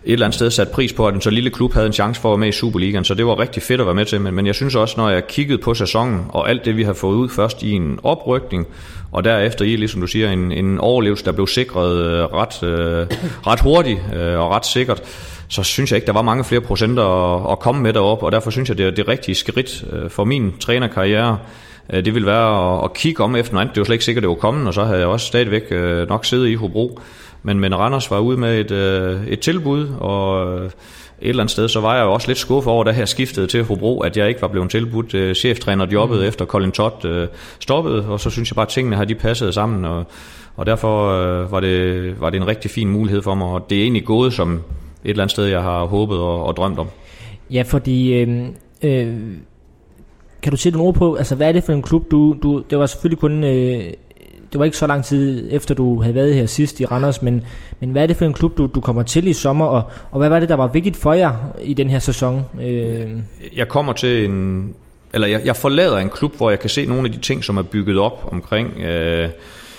et 0.05 0.13
eller 0.13 0.25
andet 0.25 0.35
sted 0.35 0.51
sat 0.51 0.69
pris 0.69 0.93
på, 0.93 1.07
at 1.07 1.13
en 1.13 1.21
så 1.21 1.29
lille 1.29 1.49
klub 1.49 1.73
havde 1.73 1.87
en 1.87 1.93
chance 1.93 2.21
for 2.21 2.29
at 2.29 2.31
være 2.31 2.39
med 2.39 2.47
i 2.47 2.51
Superligaen, 2.51 3.03
så 3.03 3.13
det 3.13 3.25
var 3.25 3.39
rigtig 3.39 3.63
fedt 3.63 3.81
at 3.81 3.87
være 3.87 3.95
med 3.95 4.05
til. 4.05 4.21
Men, 4.21 4.33
men 4.33 4.47
jeg 4.47 4.55
synes 4.55 4.75
også, 4.75 4.95
når 4.97 5.09
jeg 5.09 5.27
kiggede 5.27 5.57
på 5.57 5.73
sæsonen, 5.73 6.25
og 6.29 6.49
alt 6.49 6.65
det 6.65 6.77
vi 6.77 6.83
har 6.83 6.93
fået 6.93 7.15
ud 7.15 7.29
først 7.29 7.63
i 7.63 7.71
en 7.71 7.99
oprykning, 8.03 8.67
og 9.11 9.23
derefter 9.23 9.65
i, 9.65 9.75
ligesom 9.75 10.01
du 10.01 10.07
siger, 10.07 10.31
en, 10.31 10.51
en 10.51 10.79
overlevelse, 10.79 11.25
der 11.25 11.31
blev 11.31 11.47
sikret 11.47 11.97
øh, 11.97 12.23
ret, 12.23 12.63
øh, 12.63 13.07
ret 13.47 13.59
hurtigt 13.59 13.99
øh, 14.15 14.39
og 14.39 14.49
ret 14.49 14.65
sikkert, 14.65 15.01
så 15.47 15.63
synes 15.63 15.91
jeg 15.91 15.97
ikke, 15.97 16.07
der 16.07 16.13
var 16.13 16.21
mange 16.21 16.43
flere 16.43 16.61
procenter 16.61 17.03
at, 17.03 17.51
at 17.51 17.59
komme 17.59 17.81
med 17.81 17.93
derop, 17.93 18.23
og 18.23 18.31
derfor 18.31 18.51
synes 18.51 18.69
jeg, 18.69 18.77
det 18.77 18.85
er 18.85 18.91
det 18.91 19.07
rigtige 19.07 19.35
skridt 19.35 19.83
øh, 19.93 20.09
for 20.09 20.23
min 20.23 20.53
trænerkarriere. 20.59 21.37
Det 21.91 22.15
vil 22.15 22.25
være 22.25 22.77
at, 22.77 22.83
at 22.83 22.93
kigge 22.93 23.23
om 23.23 23.35
efter 23.35 23.53
noget 23.53 23.61
andet. 23.61 23.75
Det 23.75 23.81
var 23.81 23.85
slet 23.85 23.93
ikke 23.93 24.05
sikkert, 24.05 24.21
det 24.21 24.29
var 24.29 24.35
kommet, 24.35 24.67
og 24.67 24.73
så 24.73 24.83
havde 24.83 24.99
jeg 24.99 25.07
også 25.07 25.25
stadigvæk 25.25 25.71
nok 26.09 26.25
siddet 26.25 26.47
i 26.47 26.55
Hobro. 26.55 26.99
Men, 27.43 27.59
men 27.59 27.75
Randers 27.75 28.11
var 28.11 28.19
ude 28.19 28.37
med 28.37 28.71
et, 28.71 28.71
et 29.33 29.39
tilbud, 29.39 29.87
og 29.99 30.71
et 31.21 31.29
eller 31.29 31.43
andet 31.43 31.51
sted, 31.51 31.67
så 31.67 31.79
var 31.81 31.95
jeg 31.95 32.03
jo 32.03 32.13
også 32.13 32.27
lidt 32.27 32.37
skuffet 32.37 32.73
over, 32.73 32.83
da 32.83 32.91
jeg 32.91 33.07
skiftede 33.07 33.47
til 33.47 33.63
Hobro, 33.63 33.99
at 33.99 34.17
jeg 34.17 34.29
ikke 34.29 34.41
var 34.41 34.47
blevet 34.47 34.69
tilbudt 34.69 35.13
uh, 35.13 35.33
cheftrænerjobbet 35.33 36.19
mm. 36.19 36.25
efter 36.25 36.45
Colin 36.45 36.71
Todd 36.71 37.05
uh, 37.05 37.27
stoppede, 37.59 38.07
og 38.07 38.19
så 38.19 38.29
synes 38.29 38.51
jeg 38.51 38.55
bare, 38.55 38.65
at 38.65 38.69
tingene 38.69 38.95
har 38.95 39.05
de 39.05 39.15
passet 39.15 39.53
sammen, 39.53 39.85
og, 39.85 40.03
og 40.55 40.65
derfor 40.65 41.11
uh, 41.43 41.51
var, 41.51 41.59
det, 41.59 42.21
var 42.21 42.29
det 42.29 42.37
en 42.37 42.47
rigtig 42.47 42.71
fin 42.71 42.89
mulighed 42.89 43.21
for 43.21 43.35
mig, 43.35 43.47
og 43.47 43.65
det 43.69 43.77
er 43.77 43.81
egentlig 43.81 44.05
gået, 44.05 44.33
som, 44.33 44.53
et 44.53 44.59
eller 45.03 45.23
andet 45.23 45.31
sted, 45.31 45.45
jeg 45.45 45.61
har 45.61 45.85
håbet 45.85 46.17
og, 46.17 46.45
og 46.45 46.57
drømt 46.57 46.79
om. 46.79 46.87
Ja, 47.51 47.61
fordi... 47.61 48.13
Øh, 48.13 48.45
øh, 48.83 49.17
kan 50.41 50.51
du 50.51 50.57
sætte 50.57 50.77
nogle 50.77 50.87
ord 50.87 50.95
på, 50.95 51.15
altså 51.15 51.35
hvad 51.35 51.47
er 51.47 51.51
det 51.51 51.63
for 51.63 51.73
en 51.73 51.81
klub, 51.81 52.11
du, 52.11 52.35
du 52.43 52.63
det 52.69 52.77
var 52.77 52.85
selvfølgelig 52.85 53.19
kun, 53.19 53.43
øh, 53.43 53.83
det 54.51 54.59
var 54.59 54.65
ikke 54.65 54.77
så 54.77 54.87
lang 54.87 55.05
tid 55.05 55.47
efter 55.51 55.75
du 55.75 56.01
havde 56.01 56.15
været 56.15 56.35
her 56.35 56.45
sidst 56.45 56.79
i 56.79 56.85
Randers, 56.85 57.21
men, 57.21 57.43
men 57.79 57.91
hvad 57.91 58.03
er 58.03 58.07
det 58.07 58.17
for 58.17 58.25
en 58.25 58.33
klub, 58.33 58.57
du, 58.57 58.69
du 58.75 58.81
kommer 58.81 59.03
til 59.03 59.27
i 59.27 59.33
sommer, 59.33 59.65
og, 59.65 59.83
og 60.11 60.19
hvad 60.19 60.29
var 60.29 60.39
det, 60.39 60.49
der 60.49 60.55
var 60.55 60.67
vigtigt 60.67 60.97
for 60.97 61.13
jer 61.13 61.33
i 61.63 61.73
den 61.73 61.89
her 61.89 61.99
sæson? 61.99 62.45
Øh? 62.61 63.09
Jeg 63.55 63.67
kommer 63.67 63.93
til 63.93 64.25
en, 64.25 64.73
eller 65.13 65.27
jeg, 65.27 65.41
jeg 65.45 65.55
forlader 65.55 65.97
en 65.97 66.09
klub, 66.09 66.37
hvor 66.37 66.49
jeg 66.49 66.59
kan 66.59 66.69
se 66.69 66.85
nogle 66.85 67.05
af 67.05 67.11
de 67.11 67.19
ting, 67.19 67.43
som 67.43 67.57
er 67.57 67.61
bygget 67.61 67.99
op 67.99 68.29
omkring, 68.31 68.79
øh, 68.79 69.29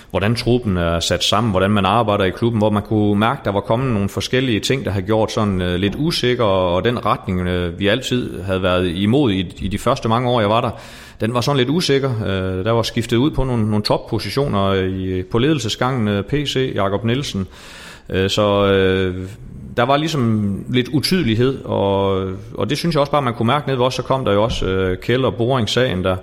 hvordan 0.09 0.35
truppen 0.35 0.77
er 0.77 0.99
sat 0.99 1.23
sammen, 1.23 1.51
hvordan 1.51 1.71
man 1.71 1.85
arbejder 1.85 2.23
i 2.23 2.29
klubben, 2.29 2.59
hvor 2.59 2.69
man 2.69 2.83
kunne 2.83 3.19
mærke, 3.19 3.41
der 3.45 3.51
var 3.51 3.59
kommet 3.59 3.93
nogle 3.93 4.09
forskellige 4.09 4.59
ting, 4.59 4.85
der 4.85 4.91
har 4.91 5.01
gjort 5.01 5.31
sådan 5.31 5.61
øh, 5.61 5.75
lidt 5.75 5.95
usikker, 5.97 6.43
og 6.43 6.85
den 6.85 7.05
retning, 7.05 7.47
øh, 7.47 7.79
vi 7.79 7.87
altid 7.87 8.41
havde 8.41 8.63
været 8.63 8.87
imod 8.87 9.31
i, 9.31 9.53
i 9.57 9.67
de 9.67 9.77
første 9.77 10.09
mange 10.09 10.29
år, 10.29 10.39
jeg 10.39 10.49
var 10.49 10.61
der, 10.61 10.69
den 11.23 11.33
var 11.33 11.41
sådan 11.41 11.57
lidt 11.57 11.69
usikker. 11.69 12.11
Øh, 12.25 12.65
der 12.65 12.71
var 12.71 12.81
skiftet 12.81 13.17
ud 13.17 13.31
på 13.31 13.43
nogle, 13.43 13.69
nogle 13.69 13.83
toppositioner 13.83 14.63
øh, 14.63 14.89
i, 14.89 15.23
på 15.23 15.37
ledelsesgangen, 15.37 16.07
øh, 16.07 16.23
PC, 16.23 16.71
Jakob 16.75 17.03
Nielsen, 17.03 17.47
øh, 18.09 18.29
så 18.29 18.65
øh, 18.65 19.27
der 19.77 19.83
var 19.83 19.97
ligesom 19.97 20.65
lidt 20.69 20.87
utydelighed, 20.87 21.65
og, 21.65 22.27
og 22.53 22.69
det 22.69 22.77
synes 22.77 22.95
jeg 22.95 22.99
også 22.99 23.11
bare, 23.11 23.21
man 23.21 23.33
kunne 23.33 23.47
mærke 23.47 23.67
ned 23.67 23.75
ved 23.75 23.85
os, 23.85 23.93
så 23.93 24.01
kom 24.01 24.25
der 24.25 24.33
jo 24.33 24.43
også 24.43 24.65
øh, 24.65 24.97
Kjell 24.97 25.25
og 25.25 25.35
Boring-sagen, 25.35 26.03
der, 26.03 26.15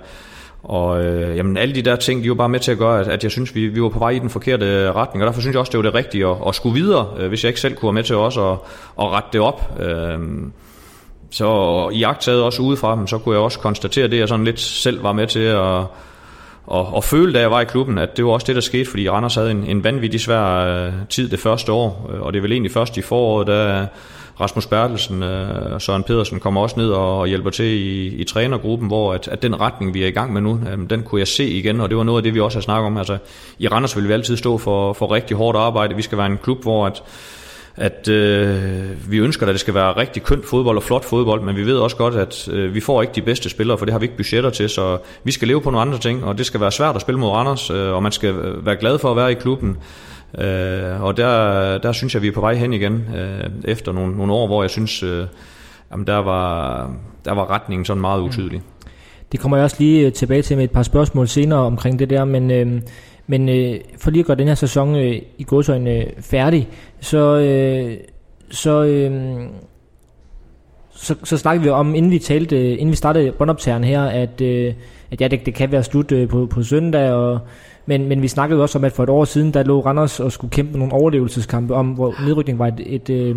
og 0.63 1.05
øh, 1.05 1.37
jamen, 1.37 1.57
alle 1.57 1.75
de 1.75 1.81
der 1.81 1.95
ting, 1.95 2.23
de 2.23 2.29
var 2.29 2.35
bare 2.35 2.49
med 2.49 2.59
til 2.59 2.71
at 2.71 2.77
gøre, 2.77 2.99
at, 2.99 3.07
at 3.07 3.23
jeg 3.23 3.31
synes, 3.31 3.55
vi, 3.55 3.67
vi 3.67 3.81
var 3.81 3.89
på 3.89 3.99
vej 3.99 4.09
i 4.09 4.19
den 4.19 4.29
forkerte 4.29 4.65
øh, 4.65 4.95
retning, 4.95 5.23
og 5.23 5.27
derfor 5.27 5.41
synes 5.41 5.53
jeg 5.53 5.59
også, 5.59 5.71
det 5.71 5.77
var 5.77 5.83
det 5.83 5.93
rigtige 5.93 6.27
at, 6.27 6.37
at 6.47 6.55
skulle 6.55 6.81
videre, 6.81 7.07
øh, 7.19 7.27
hvis 7.27 7.43
jeg 7.43 7.49
ikke 7.49 7.59
selv 7.59 7.75
kunne 7.75 7.87
være 7.87 7.93
med 7.93 8.03
til 8.03 8.15
også 8.15 8.51
at, 8.51 8.57
at 8.99 9.09
rette 9.11 9.29
det 9.33 9.41
op. 9.41 9.79
Øh, 9.79 10.19
så 11.31 11.89
i 11.93 12.05
taget 12.19 12.43
også 12.43 12.61
udefra 12.61 12.95
dem, 12.95 13.07
så 13.07 13.17
kunne 13.17 13.35
jeg 13.35 13.43
også 13.43 13.59
konstatere 13.59 14.07
det, 14.07 14.17
jeg 14.17 14.27
sådan 14.27 14.45
lidt 14.45 14.59
selv 14.59 15.03
var 15.03 15.13
med 15.13 15.27
til 15.27 15.39
at, 15.39 15.85
og, 16.65 16.93
og 16.93 17.03
føle, 17.03 17.33
da 17.33 17.39
jeg 17.39 17.51
var 17.51 17.61
i 17.61 17.65
klubben, 17.65 17.97
at 17.97 18.17
det 18.17 18.25
var 18.25 18.31
også 18.31 18.47
det, 18.47 18.55
der 18.55 18.61
skete, 18.61 18.89
fordi 18.89 19.09
Randers 19.09 19.35
havde 19.35 19.51
en, 19.51 19.63
en 19.63 19.83
vanvittig 19.83 20.21
svær 20.21 20.45
øh, 20.45 20.93
tid 21.09 21.29
det 21.29 21.39
første 21.39 21.71
år, 21.71 22.11
øh, 22.13 22.21
og 22.21 22.33
det 22.33 22.39
er 22.39 22.41
vel 22.41 22.51
egentlig 22.51 22.71
først 22.71 22.97
i 22.97 23.01
foråret, 23.01 23.47
da 23.47 23.87
Rasmus 24.41 24.67
Bertelsen 24.67 25.23
øh, 25.23 25.65
og 25.65 25.71
øh, 25.71 25.81
Søren 25.81 26.03
Pedersen 26.03 26.39
kommer 26.39 26.61
også 26.61 26.79
ned 26.79 26.89
og 26.89 27.27
hjælper 27.27 27.49
til 27.49 27.65
i, 27.65 28.07
i 28.07 28.23
trænergruppen, 28.23 28.87
hvor 28.87 29.13
at, 29.13 29.27
at 29.27 29.41
den 29.41 29.59
retning, 29.59 29.93
vi 29.93 30.03
er 30.03 30.07
i 30.07 30.11
gang 30.11 30.33
med 30.33 30.41
nu, 30.41 30.59
øh, 30.71 30.89
den 30.89 31.03
kunne 31.03 31.19
jeg 31.19 31.27
se 31.27 31.49
igen, 31.49 31.81
og 31.81 31.89
det 31.89 31.97
var 31.97 32.03
noget 32.03 32.19
af 32.19 32.23
det, 32.23 32.33
vi 32.33 32.39
også 32.39 32.57
har 32.57 32.61
snakket 32.61 32.85
om. 32.85 32.97
Altså, 32.97 33.17
I 33.59 33.67
Randers 33.67 33.95
vil 33.95 34.07
vi 34.07 34.13
altid 34.13 34.37
stå 34.37 34.57
for, 34.57 34.93
for 34.93 35.11
rigtig 35.11 35.37
hårdt 35.37 35.57
arbejde. 35.57 35.95
Vi 35.95 36.01
skal 36.01 36.17
være 36.17 36.27
en 36.27 36.39
klub, 36.43 36.61
hvor 36.61 36.85
at, 36.85 37.03
at 37.75 38.07
øh, 38.07 39.11
vi 39.11 39.17
ønsker, 39.17 39.47
at 39.47 39.51
det 39.51 39.59
skal 39.59 39.73
være 39.73 39.97
rigtig 39.97 40.23
kønt 40.23 40.45
fodbold 40.45 40.77
og 40.77 40.83
flot 40.83 41.05
fodbold, 41.05 41.41
men 41.41 41.55
vi 41.55 41.65
ved 41.65 41.77
også 41.77 41.95
godt, 41.95 42.15
at 42.15 42.49
øh, 42.51 42.73
vi 42.73 42.79
får 42.79 43.01
ikke 43.01 43.13
de 43.15 43.21
bedste 43.21 43.49
spillere, 43.49 43.77
for 43.77 43.85
det 43.85 43.91
har 43.91 43.99
vi 43.99 44.05
ikke 44.05 44.17
budgetter 44.17 44.49
til, 44.49 44.69
så 44.69 44.97
vi 45.23 45.31
skal 45.31 45.47
leve 45.47 45.61
på 45.61 45.71
nogle 45.71 45.81
andre 45.81 45.97
ting, 45.97 46.23
og 46.23 46.37
det 46.37 46.45
skal 46.45 46.61
være 46.61 46.71
svært 46.71 46.95
at 46.95 47.01
spille 47.01 47.19
mod 47.19 47.29
Randers, 47.29 47.69
øh, 47.69 47.93
og 47.93 48.03
man 48.03 48.11
skal 48.11 48.35
være 48.65 48.75
glad 48.75 48.99
for 48.99 49.11
at 49.11 49.17
være 49.17 49.31
i 49.31 49.35
klubben. 49.35 49.77
Øh, 50.37 51.03
og 51.03 51.17
der, 51.17 51.77
der 51.77 51.91
synes 51.91 52.13
jeg, 52.13 52.21
vi 52.21 52.27
er 52.27 52.31
på 52.31 52.41
vej 52.41 52.53
hen 52.53 52.73
igen, 52.73 53.05
øh, 53.15 53.49
efter 53.65 53.91
nogle, 53.91 54.17
nogle 54.17 54.33
år, 54.33 54.47
hvor 54.47 54.63
jeg 54.63 54.69
synes, 54.69 55.03
øh, 55.03 55.25
jamen 55.91 56.07
der, 56.07 56.17
var, 56.17 56.91
der 57.25 57.33
var 57.33 57.49
retningen 57.51 57.85
sådan 57.85 58.01
meget 58.01 58.21
utydelig. 58.21 58.61
Det 59.31 59.39
kommer 59.39 59.57
jeg 59.57 59.63
også 59.63 59.75
lige 59.79 60.05
øh, 60.05 60.13
tilbage 60.13 60.41
til 60.41 60.57
med 60.57 60.63
et 60.63 60.71
par 60.71 60.83
spørgsmål 60.83 61.27
senere 61.27 61.59
omkring 61.59 61.99
det 61.99 62.09
der, 62.09 62.25
men, 62.25 62.51
øh, 62.51 62.81
men 63.31 63.49
øh, 63.49 63.79
for 63.97 64.11
lige 64.11 64.19
at 64.19 64.25
gøre 64.25 64.37
den 64.37 64.47
her 64.47 64.55
sæson 64.55 64.95
øh, 64.95 65.21
i 65.37 65.43
godsøjne 65.43 65.91
øh, 65.91 66.05
færdig, 66.19 66.69
så, 66.99 67.37
øh, 67.39 67.97
så, 68.49 68.83
øh, 68.83 69.41
så, 70.89 71.15
så 71.23 71.37
snakkede 71.37 71.63
vi 71.63 71.69
om, 71.69 71.95
inden 71.95 72.11
vi 72.11 72.19
talte, 72.19 72.57
øh, 72.57 72.71
inden 72.71 72.89
vi 72.89 72.95
startede 72.95 73.31
båndoptageren 73.31 73.83
her, 73.83 74.03
at, 74.03 74.41
øh, 74.41 74.73
at 75.11 75.21
ja, 75.21 75.27
det, 75.27 75.45
det 75.45 75.53
kan 75.53 75.71
være 75.71 75.83
slut 75.83 76.11
øh, 76.11 76.29
på, 76.29 76.45
på 76.45 76.63
søndag, 76.63 77.11
og 77.11 77.39
men, 77.85 78.07
men 78.07 78.21
vi 78.21 78.27
snakkede 78.27 78.61
også 78.61 78.77
om, 78.77 78.83
at 78.83 78.91
for 78.91 79.03
et 79.03 79.09
år 79.09 79.25
siden, 79.25 79.53
der 79.53 79.63
lå 79.63 79.79
Randers 79.79 80.19
og 80.19 80.31
skulle 80.31 80.51
kæmpe 80.51 80.77
nogle 80.77 80.93
overlevelseskampe 80.93 81.73
om, 81.73 81.87
hvor 81.87 82.15
nedrykning 82.25 82.59
var 82.59 82.67
et, 82.67 82.81
et, 82.85 83.09
øh, 83.09 83.35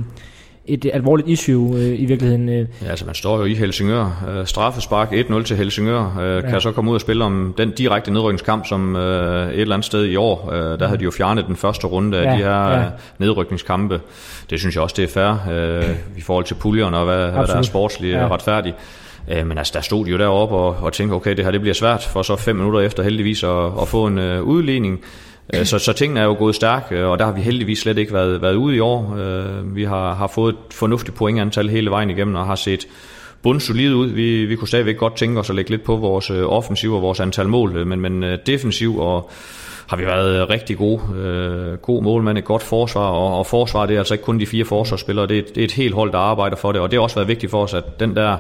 et, 0.67 0.91
alvorligt 0.93 1.29
issue 1.29 1.79
øh, 1.79 2.01
i 2.01 2.05
virkeligheden. 2.05 2.49
Øh. 2.49 2.69
Ja, 2.83 2.91
altså 2.91 3.07
man 3.07 3.15
står 3.15 3.39
jo 3.39 3.45
i 3.45 3.55
Helsingør. 3.55 4.25
Øh, 4.29 4.47
straffespark 4.47 5.13
1-0 5.13 5.43
til 5.43 5.57
Helsingør. 5.57 6.19
Øh, 6.21 6.45
ja. 6.45 6.51
Kan 6.51 6.61
så 6.61 6.73
komme 6.73 6.91
ud 6.91 6.95
og 6.95 7.01
spille 7.01 7.25
om 7.25 7.55
den 7.59 7.71
direkte 7.71 8.13
nedrykningskamp, 8.13 8.67
som 8.67 8.97
øh, 8.97 9.49
et 9.49 9.61
eller 9.61 9.75
andet 9.75 9.87
sted 9.87 10.05
i 10.05 10.17
år. 10.17 10.51
Øh, 10.53 10.79
der 10.79 10.87
havde 10.87 10.99
de 10.99 11.05
jo 11.05 11.11
fjernet 11.11 11.47
den 11.47 11.57
første 11.57 11.87
runde 11.87 12.19
af 12.19 12.25
ja, 12.25 12.31
de 12.31 12.37
her 12.37 12.71
ja. 12.71 12.85
nedrykningskampe. 13.19 14.01
Det 14.51 14.61
synes 14.61 14.75
jeg 14.75 14.83
også, 14.83 14.95
det 14.97 15.05
er 15.05 15.09
fair 15.09 15.53
øh, 15.53 15.97
i 16.17 16.21
forhold 16.21 16.45
til 16.45 16.55
puljerne 16.55 16.97
og 16.97 17.05
hvad, 17.05 17.31
hvad 17.31 17.47
der 17.47 17.57
er 17.57 17.63
sportsligt 17.63 18.15
ja. 18.17 18.29
retfærdigt. 18.29 18.77
Øh, 19.29 19.47
men 19.47 19.59
altså, 19.59 19.73
der 19.75 19.81
stod 19.81 20.05
de 20.05 20.11
jo 20.11 20.19
deroppe 20.19 20.55
og, 20.55 20.77
og 20.81 20.93
tænkte, 20.93 21.15
okay, 21.15 21.37
det 21.37 21.45
her 21.45 21.53
det 21.53 21.61
bliver 21.61 21.75
svært, 21.75 22.03
for 22.03 22.23
så 22.23 22.37
fem 22.37 22.57
minutter 22.57 22.81
efter 22.81 23.03
heldigvis 23.03 23.45
at, 23.45 23.67
at 23.81 23.89
få 23.89 24.07
en 24.07 24.19
uh, 24.19 24.41
udligning. 24.41 25.01
Øh, 25.55 25.65
så, 25.65 25.79
så 25.79 25.93
tingene 25.93 26.21
er 26.21 26.25
jo 26.25 26.37
gået 26.39 26.55
stærkt, 26.55 26.93
øh, 26.93 27.09
og 27.09 27.19
der 27.19 27.25
har 27.25 27.33
vi 27.33 27.41
heldigvis 27.41 27.79
slet 27.79 27.99
ikke 27.99 28.13
været, 28.13 28.43
været 28.43 28.55
ude 28.55 28.77
i 28.77 28.81
år. 28.81 29.17
Øh, 29.19 29.77
vi 29.77 29.85
har, 29.85 30.15
har 30.15 30.27
fået 30.27 30.53
et 30.53 30.59
fornuftigt 30.75 31.17
pointantal 31.17 31.69
hele 31.69 31.91
vejen 31.91 32.11
igennem, 32.11 32.35
og 32.35 32.47
har 32.47 32.55
set 32.55 32.87
bundsolid 33.43 33.95
ud. 33.95 34.07
Vi, 34.07 34.45
vi 34.45 34.57
kunne 34.57 34.69
stadigvæk 34.69 34.97
godt 34.97 35.17
tænke 35.17 35.41
os 35.41 35.51
at 35.51 35.57
lægge 35.57 35.71
lidt 35.71 35.85
på 35.85 35.97
vores 35.97 36.31
offensiv 36.31 36.95
og 36.95 37.03
vores 37.03 37.21
antal 37.21 37.49
mål, 37.49 37.87
men, 37.87 38.01
men 38.01 38.39
defensiv 38.47 38.99
og 38.99 39.31
har 39.87 39.97
vi 39.97 40.07
været 40.07 40.51
rigtig 40.51 40.77
gode. 40.77 41.01
Øh, 41.17 41.77
god 41.77 42.03
målmand, 42.03 42.39
et 42.39 42.45
godt 42.45 42.63
forsvar, 42.63 43.07
og, 43.07 43.39
og 43.39 43.47
forsvar 43.47 43.87
det 43.87 43.95
er 43.95 43.99
altså 43.99 44.15
ikke 44.15 44.25
kun 44.25 44.41
de 44.41 44.47
fire 44.47 44.65
forsvarsspillere, 44.65 45.27
det 45.27 45.39
er, 45.39 45.43
det 45.43 45.59
er 45.59 45.65
et 45.65 45.73
helt 45.73 45.95
hold, 45.95 46.13
der 46.13 46.19
arbejder 46.19 46.57
for 46.57 46.73
det, 46.73 46.81
og 46.81 46.91
det 46.91 46.97
har 46.97 47.03
også 47.03 47.17
været 47.17 47.29
vigtigt 47.29 47.51
for 47.51 47.63
os, 47.63 47.75
at 47.75 48.01
den 48.01 48.17
der 48.17 48.37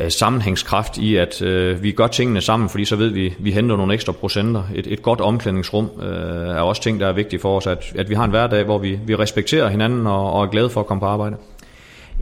øh, 0.00 0.10
sammenhængskraft 0.10 0.98
i, 0.98 1.16
at 1.16 1.42
øh, 1.42 1.82
vi 1.82 1.92
gør 1.92 2.06
tingene 2.06 2.40
sammen, 2.40 2.68
fordi 2.68 2.84
så 2.84 2.96
ved 2.96 3.08
vi, 3.08 3.34
vi 3.38 3.50
henter 3.50 3.76
nogle 3.76 3.94
ekstra 3.94 4.12
procenter. 4.12 4.62
Et, 4.74 4.86
et 4.86 5.02
godt 5.02 5.20
omklædningsrum 5.20 5.90
øh, 6.02 6.56
er 6.56 6.60
også 6.60 6.82
ting, 6.82 7.00
der 7.00 7.06
er 7.06 7.12
vigtige 7.12 7.40
for 7.40 7.56
os, 7.56 7.66
at, 7.66 7.92
at 7.98 8.08
vi 8.08 8.14
har 8.14 8.24
en 8.24 8.30
hverdag, 8.30 8.64
hvor 8.64 8.78
vi, 8.78 8.98
vi 9.06 9.14
respekterer 9.14 9.68
hinanden 9.68 10.06
og, 10.06 10.32
og 10.32 10.42
er 10.42 10.48
glade 10.48 10.70
for 10.70 10.80
at 10.80 10.86
komme 10.86 11.00
på 11.00 11.06
arbejde. 11.06 11.36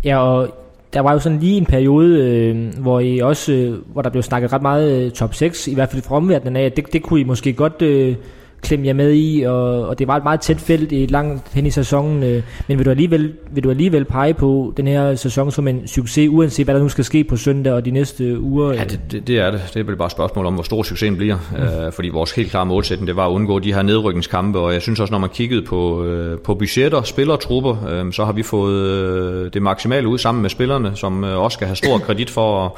Ja, 0.04 0.18
og 0.18 0.54
der 0.92 1.00
var 1.00 1.12
jo 1.12 1.18
sådan 1.18 1.38
lige 1.38 1.56
en 1.56 1.66
periode, 1.66 2.18
øh, 2.18 2.78
hvor 2.78 3.00
I 3.00 3.18
også, 3.18 3.52
øh, 3.52 3.78
hvor 3.92 4.02
der 4.02 4.10
blev 4.10 4.22
snakket 4.22 4.52
ret 4.52 4.62
meget 4.62 5.04
øh, 5.04 5.10
top 5.10 5.34
6, 5.34 5.68
i 5.68 5.74
hvert 5.74 5.90
fald 5.90 6.02
fra 6.02 6.16
omverdenen 6.16 6.56
af, 6.56 6.72
det, 6.72 6.92
det 6.92 7.02
kunne 7.02 7.20
I 7.20 7.24
måske 7.24 7.52
godt... 7.52 7.82
Øh, 7.82 8.16
klemme 8.64 8.86
jer 8.86 8.92
med 8.92 9.12
i, 9.14 9.42
og, 9.42 9.88
og 9.88 9.98
det 9.98 10.08
var 10.08 10.16
et 10.16 10.24
meget 10.24 10.40
tæt 10.40 10.60
felt 10.60 10.92
i 10.92 11.06
langt 11.06 11.48
hen 11.52 11.66
i 11.66 11.70
sæsonen, 11.70 12.22
øh, 12.22 12.42
men 12.68 12.78
vil 12.78 12.86
du, 12.86 12.90
alligevel, 12.90 13.32
vil 13.50 13.64
du 13.64 13.70
alligevel 13.70 14.04
pege 14.04 14.34
på 14.34 14.72
den 14.76 14.86
her 14.86 15.14
sæson 15.14 15.50
som 15.50 15.68
en 15.68 15.88
succes, 15.88 16.28
uanset 16.28 16.66
hvad 16.66 16.74
der 16.74 16.80
nu 16.80 16.88
skal 16.88 17.04
ske 17.04 17.24
på 17.24 17.36
søndag 17.36 17.72
og 17.72 17.84
de 17.84 17.90
næste 17.90 18.40
uger? 18.40 18.72
Ja, 18.72 18.84
det, 18.84 19.00
det, 19.10 19.26
det 19.26 19.38
er 19.38 19.50
det. 19.50 19.60
Det 19.74 19.80
er 19.80 19.84
vel 19.84 19.96
bare 19.96 20.06
et 20.06 20.12
spørgsmål 20.12 20.46
om, 20.46 20.54
hvor 20.54 20.62
stor 20.62 20.82
succesen 20.82 21.16
bliver, 21.16 21.36
mm. 21.52 21.62
øh, 21.62 21.92
fordi 21.92 22.08
vores 22.08 22.32
helt 22.32 22.50
klare 22.50 22.66
målsætning, 22.66 23.06
det 23.06 23.16
var 23.16 23.26
at 23.26 23.30
undgå 23.30 23.58
de 23.58 23.74
her 23.74 23.82
nedrykningskampe, 23.82 24.58
og 24.58 24.72
jeg 24.72 24.82
synes 24.82 25.00
også, 25.00 25.12
når 25.12 25.18
man 25.18 25.30
kiggede 25.30 25.62
på, 25.62 26.04
øh, 26.04 26.38
på 26.38 26.54
budgetter, 26.54 27.02
spillertrupper, 27.02 27.76
øh, 27.90 28.12
så 28.12 28.24
har 28.24 28.32
vi 28.32 28.42
fået 28.42 28.82
øh, 28.82 29.52
det 29.52 29.62
maksimale 29.62 30.08
ud 30.08 30.18
sammen 30.18 30.42
med 30.42 30.50
spillerne, 30.50 30.96
som 30.96 31.24
øh, 31.24 31.38
også 31.38 31.54
skal 31.54 31.66
have 31.66 31.76
stor 31.76 31.98
kredit 31.98 32.30
for 32.30 32.64
at 32.64 32.70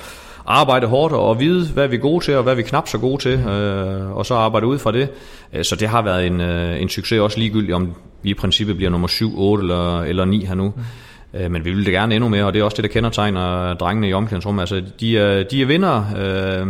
arbejde 0.46 0.86
hårdt 0.86 1.14
og 1.14 1.40
vide, 1.40 1.66
hvad 1.66 1.88
vi 1.88 1.96
er 1.96 2.00
gode 2.00 2.24
til, 2.24 2.36
og 2.36 2.42
hvad 2.42 2.54
vi 2.54 2.62
er 2.62 2.66
knap 2.66 2.88
så 2.88 2.98
gode 2.98 3.22
til, 3.22 3.38
øh, 3.38 4.16
og 4.16 4.26
så 4.26 4.34
arbejde 4.34 4.66
ud 4.66 4.78
fra 4.78 4.92
det. 4.92 5.08
Øh, 5.52 5.64
så 5.64 5.76
det 5.76 5.88
har 5.88 6.02
været 6.02 6.26
en, 6.26 6.40
øh, 6.40 6.82
en 6.82 6.88
succes, 6.88 7.20
også 7.20 7.38
ligegyldigt 7.38 7.74
om 7.74 7.94
vi 8.22 8.30
i 8.30 8.34
princippet 8.34 8.76
bliver 8.76 8.90
nummer 8.90 9.08
7, 9.08 9.40
8 9.40 9.62
eller, 9.62 10.00
eller 10.00 10.24
9 10.24 10.44
her 10.44 10.54
nu. 10.54 10.72
Mm. 10.76 11.40
Øh, 11.40 11.50
men 11.50 11.64
vi 11.64 11.70
vil 11.70 11.84
det 11.84 11.92
gerne 11.92 12.14
endnu 12.14 12.28
mere, 12.28 12.44
og 12.44 12.52
det 12.52 12.60
er 12.60 12.64
også 12.64 12.76
det, 12.76 12.84
der 12.84 12.90
kendetegner 12.90 13.74
drengene 13.74 14.08
i 14.08 14.12
omklædningsrummet. 14.12 14.62
Altså, 14.62 14.82
de 15.00 15.18
er, 15.18 15.42
de 15.42 15.62
er 15.62 15.66
vinder, 15.66 16.04
øh, 16.18 16.66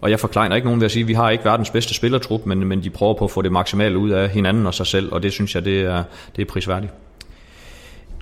og 0.00 0.10
jeg 0.10 0.20
forklarer 0.20 0.54
ikke 0.54 0.66
nogen 0.66 0.80
ved 0.80 0.84
at 0.84 0.90
sige, 0.90 1.02
at 1.02 1.08
vi 1.08 1.12
har 1.12 1.30
ikke 1.30 1.44
verdens 1.44 1.70
bedste 1.70 1.94
spillertrup, 1.94 2.46
men, 2.46 2.58
men 2.68 2.82
de 2.82 2.90
prøver 2.90 3.14
på 3.14 3.24
at 3.24 3.30
få 3.30 3.42
det 3.42 3.52
maksimale 3.52 3.98
ud 3.98 4.10
af 4.10 4.28
hinanden 4.28 4.66
og 4.66 4.74
sig 4.74 4.86
selv, 4.86 5.12
og 5.12 5.22
det 5.22 5.32
synes 5.32 5.54
jeg, 5.54 5.64
det 5.64 5.80
er, 5.80 6.02
det 6.36 6.42
er 6.42 6.46
prisværdigt. 6.46 6.92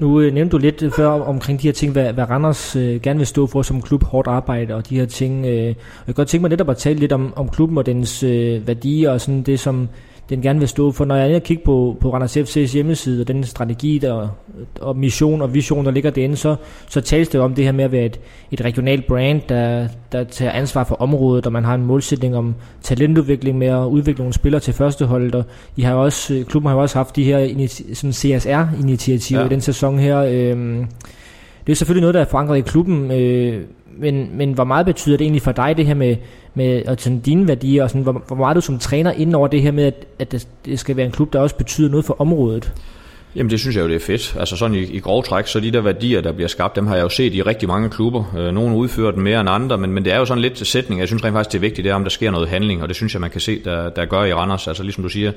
Nu 0.00 0.20
øh, 0.20 0.34
nævnte 0.34 0.52
du 0.52 0.58
lidt 0.58 0.82
øh, 0.82 0.92
før 0.92 1.06
omkring 1.06 1.62
de 1.62 1.68
her 1.68 1.72
ting, 1.72 1.92
hvad, 1.92 2.12
hvad 2.12 2.30
Randers 2.30 2.76
øh, 2.76 3.00
gerne 3.00 3.18
vil 3.18 3.26
stå 3.26 3.46
for 3.46 3.62
som 3.62 3.82
klub, 3.82 4.04
hårdt 4.04 4.28
arbejde 4.28 4.74
og 4.74 4.88
de 4.88 4.96
her 4.96 5.06
ting. 5.06 5.46
Øh, 5.46 5.64
jeg 5.64 5.74
kan 6.06 6.14
godt 6.14 6.28
tænke 6.28 6.42
mig 6.42 6.50
netop 6.50 6.70
at 6.70 6.76
tale 6.76 6.98
lidt 6.98 7.12
om, 7.12 7.32
om 7.36 7.48
klubben 7.48 7.78
og 7.78 7.86
dens 7.86 8.22
øh, 8.22 8.66
værdier 8.66 9.10
og 9.10 9.20
sådan 9.20 9.42
det, 9.42 9.60
som 9.60 9.88
den 10.30 10.42
gerne 10.42 10.59
vil 10.59 10.68
stå 10.68 10.92
for. 10.92 11.04
Når 11.04 11.16
jeg 11.16 11.33
er 11.33 11.38
kigger 11.38 11.64
på, 11.64 11.97
på 12.00 12.12
Randers 12.12 12.37
FC's 12.37 12.73
hjemmeside 12.73 13.21
og 13.21 13.28
den 13.28 13.45
strategi 13.45 13.99
der, 13.99 14.28
og 14.80 14.97
mission 14.97 15.42
og 15.42 15.54
vision, 15.54 15.85
der 15.85 15.90
ligger 15.90 16.11
derinde, 16.11 16.37
så, 16.37 16.56
så 16.88 17.00
tales 17.00 17.28
det 17.28 17.40
om 17.40 17.54
det 17.54 17.64
her 17.64 17.73
med 17.73 17.85
at 17.85 17.92
være 17.92 18.04
et, 18.04 18.21
et 18.50 18.61
regionalt 18.61 19.06
brand, 19.06 19.40
der, 19.49 19.88
der 20.12 20.25
tager 20.25 20.52
ansvar 20.52 20.85
for 20.85 20.95
området, 20.95 21.47
og 21.47 21.52
man 21.52 21.64
har 21.64 21.75
en 21.75 21.87
målsætning 21.87 22.37
om 22.37 22.54
talentudvikling 22.83 23.59
med 23.59 23.66
at 23.66 23.85
udvikle 23.85 24.18
nogle 24.18 24.35
spillere 24.35 24.61
til 24.61 24.75
førsteholdet, 24.75 25.35
og 25.35 25.45
I 25.76 25.83
har 25.83 25.95
også, 25.95 26.45
klubben 26.49 26.68
har 26.68 26.76
jo 26.76 26.83
også 26.83 26.99
haft 26.99 27.16
de 27.16 27.25
her 27.25 27.68
sådan 27.95 28.12
CSR-initiativer 28.12 29.40
ja. 29.40 29.47
i 29.47 29.49
den 29.49 29.61
sæson 29.61 29.99
her. 29.99 30.18
Øh, 30.18 30.87
det 31.66 31.73
er 31.73 31.76
selvfølgelig 31.76 32.00
noget, 32.00 32.14
der 32.14 32.20
er 32.20 32.25
forankret 32.25 32.58
i 32.58 32.61
klubben, 32.61 33.11
øh, 33.11 33.62
men, 33.99 34.30
men 34.37 34.52
hvor 34.52 34.64
meget 34.64 34.87
betyder 34.87 35.16
det 35.16 35.25
egentlig 35.25 35.42
for 35.42 35.52
dig, 35.52 35.76
det 35.76 35.87
her 35.87 35.94
med, 35.94 36.16
med 36.54 36.87
og 36.87 36.96
sådan 36.99 37.20
dine 37.20 37.49
værdier, 37.49 37.82
og 37.82 37.90
sådan, 37.90 38.02
hvor, 38.02 38.23
hvor 38.26 38.37
meget 38.37 38.56
du 38.56 38.61
som 38.61 38.78
træner 38.78 39.12
ind 39.12 39.35
over 39.35 39.49
det 39.49 39.62
her 39.62 39.73
med, 39.73 39.85
at, 39.85 40.06
at 40.18 40.32
det, 40.32 40.49
det 40.64 40.78
skal 40.78 40.96
være 40.96 41.06
en 41.06 41.12
klub, 41.12 41.32
der 41.32 41.40
også 41.40 41.56
betyder 41.56 41.90
noget 41.90 42.04
for 42.04 42.20
området? 42.20 42.73
Jamen 43.37 43.50
det 43.50 43.61
synes 43.61 43.76
jeg 43.76 43.83
jo, 43.83 43.88
det 43.88 43.95
er 43.97 44.00
fedt. 44.00 44.37
Altså 44.38 44.57
sådan 44.57 44.75
i, 44.75 44.83
i 44.83 44.99
grov 44.99 45.25
træk, 45.25 45.47
så 45.47 45.61
de 45.61 45.71
der 45.71 45.81
værdier, 45.81 46.21
der 46.21 46.33
bliver 46.33 46.49
skabt, 46.49 46.76
dem 46.76 46.87
har 46.87 46.95
jeg 46.95 47.02
jo 47.02 47.09
set 47.09 47.35
i 47.35 47.43
rigtig 47.43 47.69
mange 47.69 47.90
klubber. 47.90 48.35
Øh, 48.38 48.55
nogle 48.55 48.76
udfører 48.76 49.11
dem 49.11 49.23
mere 49.23 49.40
end 49.40 49.50
andre, 49.50 49.78
men, 49.78 49.93
men 49.93 50.05
det 50.05 50.12
er 50.12 50.19
jo 50.19 50.25
sådan 50.25 50.43
lidt 50.43 50.66
sætning. 50.66 51.00
Jeg 51.00 51.09
synes 51.09 51.25
rent 51.25 51.35
faktisk, 51.35 51.52
det 51.52 51.59
er 51.59 51.61
vigtigt, 51.61 51.85
det 51.85 51.90
er, 51.90 51.95
om 51.95 52.02
der 52.02 52.11
sker 52.11 52.31
noget 52.31 52.49
handling, 52.49 52.83
og 52.83 52.88
det 52.88 52.97
synes 52.97 53.14
jeg, 53.14 53.21
man 53.21 53.31
kan 53.31 53.40
se, 53.40 53.61
der, 53.64 53.88
der 53.88 54.05
gør 54.05 54.25
i 54.25 54.35
Randers. 54.35 54.69
Altså 54.69 54.83
ligesom 54.83 55.02
du 55.02 55.09
siger, 55.09 55.33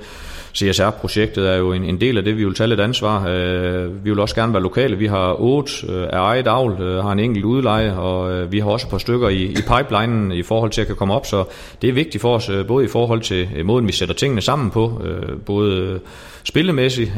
CSR-projektet 0.55 1.49
er 1.49 1.55
jo 1.55 1.73
en, 1.73 1.83
en 1.83 2.01
del 2.01 2.17
af 2.17 2.23
det, 2.23 2.37
vi 2.37 2.45
vil 2.45 2.53
tage 2.53 2.67
lidt 2.67 2.79
ansvar. 2.79 3.27
Øh, 3.27 4.05
vi 4.05 4.09
vil 4.09 4.19
også 4.19 4.35
gerne 4.35 4.53
være 4.53 4.63
lokale. 4.63 4.97
Vi 4.97 5.07
har 5.07 5.41
otte 5.41 5.71
øh, 5.89 6.07
af 6.13 6.19
eget 6.19 6.47
avl, 6.47 7.01
har 7.01 7.11
en 7.11 7.19
enkelt 7.19 7.45
udleje, 7.45 7.93
og 7.93 8.51
vi 8.51 8.59
har 8.59 8.69
også 8.69 8.87
et 8.87 8.91
par 8.91 8.97
stykker 8.97 9.29
i, 9.29 9.43
i 9.43 9.57
pipelinen 9.61 10.31
i 10.31 10.43
forhold 10.43 10.71
til 10.71 10.81
at 10.81 10.87
kan 10.87 10.95
komme 10.95 11.13
op, 11.13 11.25
så 11.25 11.43
det 11.81 11.89
er 11.89 11.93
vigtigt 11.93 12.21
for 12.21 12.35
os, 12.35 12.51
både 12.67 12.85
i 12.85 12.87
forhold 12.87 13.21
til 13.21 13.47
måden, 13.63 13.87
vi 13.87 13.91
sætter 13.91 14.15
tingene 14.15 14.41
sammen 14.41 14.71
på, 14.71 15.01
både 15.45 15.99
spillemæssigt, 16.43 17.11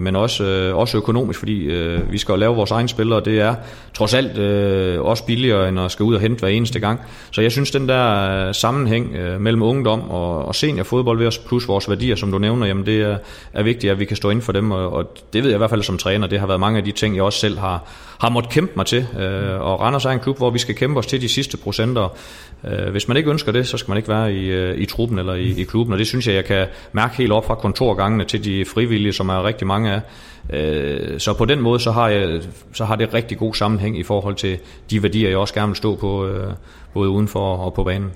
men 0.00 0.16
også, 0.16 0.21
øh, 0.40 0.76
også 0.76 0.96
økonomisk, 0.96 1.38
fordi 1.38 1.64
øh, 1.64 2.12
vi 2.12 2.18
skal 2.18 2.32
jo 2.32 2.36
lave 2.36 2.56
vores 2.56 2.70
egne 2.70 2.88
spillere, 2.88 3.18
og 3.18 3.24
det 3.24 3.40
er 3.40 3.54
trods 3.94 4.14
alt 4.14 4.38
øh, 4.38 5.02
også 5.02 5.24
billigere, 5.24 5.68
end 5.68 5.80
at 5.80 5.90
skal 5.90 6.04
ud 6.04 6.14
og 6.14 6.20
hente 6.20 6.40
hver 6.40 6.48
eneste 6.48 6.80
gang. 6.80 7.00
Så 7.30 7.42
jeg 7.42 7.52
synes, 7.52 7.70
den 7.70 7.88
der 7.88 8.30
øh, 8.48 8.54
sammenhæng 8.54 9.16
øh, 9.16 9.40
mellem 9.40 9.62
ungdom 9.62 10.10
og, 10.10 10.44
og 10.44 10.54
seniorfodbold 10.54 11.18
ved 11.18 11.26
os, 11.26 11.38
plus 11.38 11.68
vores 11.68 11.88
værdier, 11.88 12.16
som 12.16 12.32
du 12.32 12.38
nævner, 12.38 12.66
jamen 12.66 12.86
det 12.86 13.02
er, 13.02 13.18
er 13.52 13.62
vigtigt, 13.62 13.90
at 13.90 13.98
vi 13.98 14.04
kan 14.04 14.16
stå 14.16 14.30
inden 14.30 14.42
for 14.42 14.52
dem, 14.52 14.70
og, 14.70 14.92
og 14.92 15.16
det 15.32 15.42
ved 15.42 15.50
jeg 15.50 15.56
i 15.56 15.58
hvert 15.58 15.70
fald 15.70 15.82
som 15.82 15.98
træner, 15.98 16.26
det 16.26 16.40
har 16.40 16.46
været 16.46 16.60
mange 16.60 16.78
af 16.78 16.84
de 16.84 16.92
ting, 16.92 17.16
jeg 17.16 17.24
også 17.24 17.38
selv 17.38 17.58
har, 17.58 17.84
har 18.18 18.28
måttet 18.28 18.52
kæmpe 18.52 18.72
mig 18.76 18.86
til. 18.86 19.06
Øh, 19.18 19.60
og 19.60 19.80
Randers 19.80 20.04
er 20.04 20.10
en 20.10 20.20
klub, 20.20 20.36
hvor 20.36 20.50
vi 20.50 20.58
skal 20.58 20.74
kæmpe 20.74 20.98
os 20.98 21.06
til 21.06 21.20
de 21.20 21.28
sidste 21.28 21.56
procenter. 21.56 22.16
Øh, 22.64 22.90
hvis 22.90 23.08
man 23.08 23.16
ikke 23.16 23.30
ønsker 23.30 23.52
det, 23.52 23.66
så 23.66 23.76
skal 23.76 23.90
man 23.90 23.96
ikke 23.96 24.08
være 24.08 24.34
i, 24.34 24.46
øh, 24.46 24.78
i 24.78 24.86
truppen 24.86 25.18
eller 25.18 25.34
i, 25.34 25.60
i 25.60 25.64
klubben, 25.64 25.92
og 25.92 25.98
det 25.98 26.06
synes 26.06 26.26
jeg, 26.26 26.34
jeg 26.34 26.44
kan 26.44 26.66
mærke 26.92 27.16
helt 27.16 27.32
op 27.32 27.46
fra 27.46 27.54
kontorgangene 27.54 28.24
til 28.24 28.44
de 28.44 28.64
frivillige, 28.64 29.12
som 29.12 29.28
er 29.28 29.44
rigtig 29.44 29.66
mange 29.66 29.92
af. 29.92 30.00
Øh, 30.50 31.20
så 31.20 31.34
på 31.34 31.44
den 31.44 31.60
måde, 31.60 31.80
så 31.80 31.90
har, 31.90 32.08
jeg, 32.08 32.40
så 32.72 32.84
har 32.84 32.96
det 32.96 33.14
rigtig 33.14 33.38
god 33.38 33.54
sammenhæng 33.54 33.98
i 33.98 34.02
forhold 34.02 34.34
til 34.34 34.58
de 34.90 35.02
værdier, 35.02 35.28
jeg 35.28 35.38
også 35.38 35.54
gerne 35.54 35.68
vil 35.68 35.76
stå 35.76 35.96
på, 35.96 36.26
øh, 36.26 36.52
både 36.94 37.08
udenfor 37.08 37.56
og 37.56 37.74
på 37.74 37.84
banen. 37.84 38.10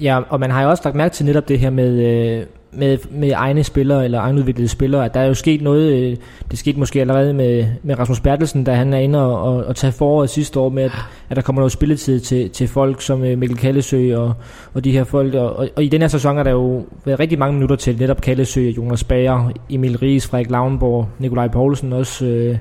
Ja, 0.00 0.20
og 0.28 0.40
man 0.40 0.50
har 0.50 0.62
jo 0.62 0.70
også 0.70 0.82
lagt 0.84 0.96
mærke 0.96 1.14
til 1.14 1.26
netop 1.26 1.48
det 1.48 1.58
her 1.58 1.70
med, 1.70 2.06
øh, 2.06 2.46
med, 2.72 2.98
med 3.10 3.32
egne 3.34 3.64
spillere 3.64 4.04
eller 4.04 4.20
egenudviklede 4.20 4.68
spillere, 4.68 5.04
at 5.04 5.14
der 5.14 5.20
er 5.20 5.26
jo 5.26 5.34
sket 5.34 5.62
noget, 5.62 5.92
øh, 5.92 6.16
det 6.50 6.58
skete 6.58 6.78
måske 6.78 7.00
allerede 7.00 7.34
med, 7.34 7.66
med 7.82 7.98
Rasmus 7.98 8.20
Bertelsen, 8.20 8.64
da 8.64 8.74
han 8.74 8.92
er 8.92 8.98
inde 8.98 9.26
og, 9.26 9.42
og, 9.42 9.64
og 9.64 9.76
tage 9.76 9.92
foråret 9.92 10.30
sidste 10.30 10.60
år 10.60 10.68
med, 10.68 10.82
at, 10.82 10.92
at 11.30 11.36
der 11.36 11.42
kommer 11.42 11.60
noget 11.60 11.72
spilletid 11.72 12.20
til, 12.20 12.50
til 12.50 12.68
folk 12.68 13.02
som 13.02 13.24
øh, 13.24 13.38
Mikkel 13.38 13.58
Kallesø 13.58 14.16
og, 14.16 14.34
og 14.74 14.84
de 14.84 14.92
her 14.92 15.04
folk, 15.04 15.34
og, 15.34 15.56
og, 15.56 15.68
og 15.76 15.84
i 15.84 15.88
den 15.88 16.00
her 16.00 16.08
sæson 16.08 16.38
er 16.38 16.42
der 16.42 16.50
jo 16.50 16.84
været 17.04 17.20
rigtig 17.20 17.38
mange 17.38 17.54
minutter 17.54 17.76
til 17.76 17.98
netop 17.98 18.20
Kallesø, 18.20 18.60
Jonas 18.60 19.04
Bager, 19.04 19.50
Emil 19.70 19.98
Ries, 19.98 20.26
Frederik 20.26 20.50
Lavnborg, 20.50 21.08
Nikolaj 21.18 21.48
Poulsen 21.48 21.92
også, 21.92 22.24
øh, 22.24 22.58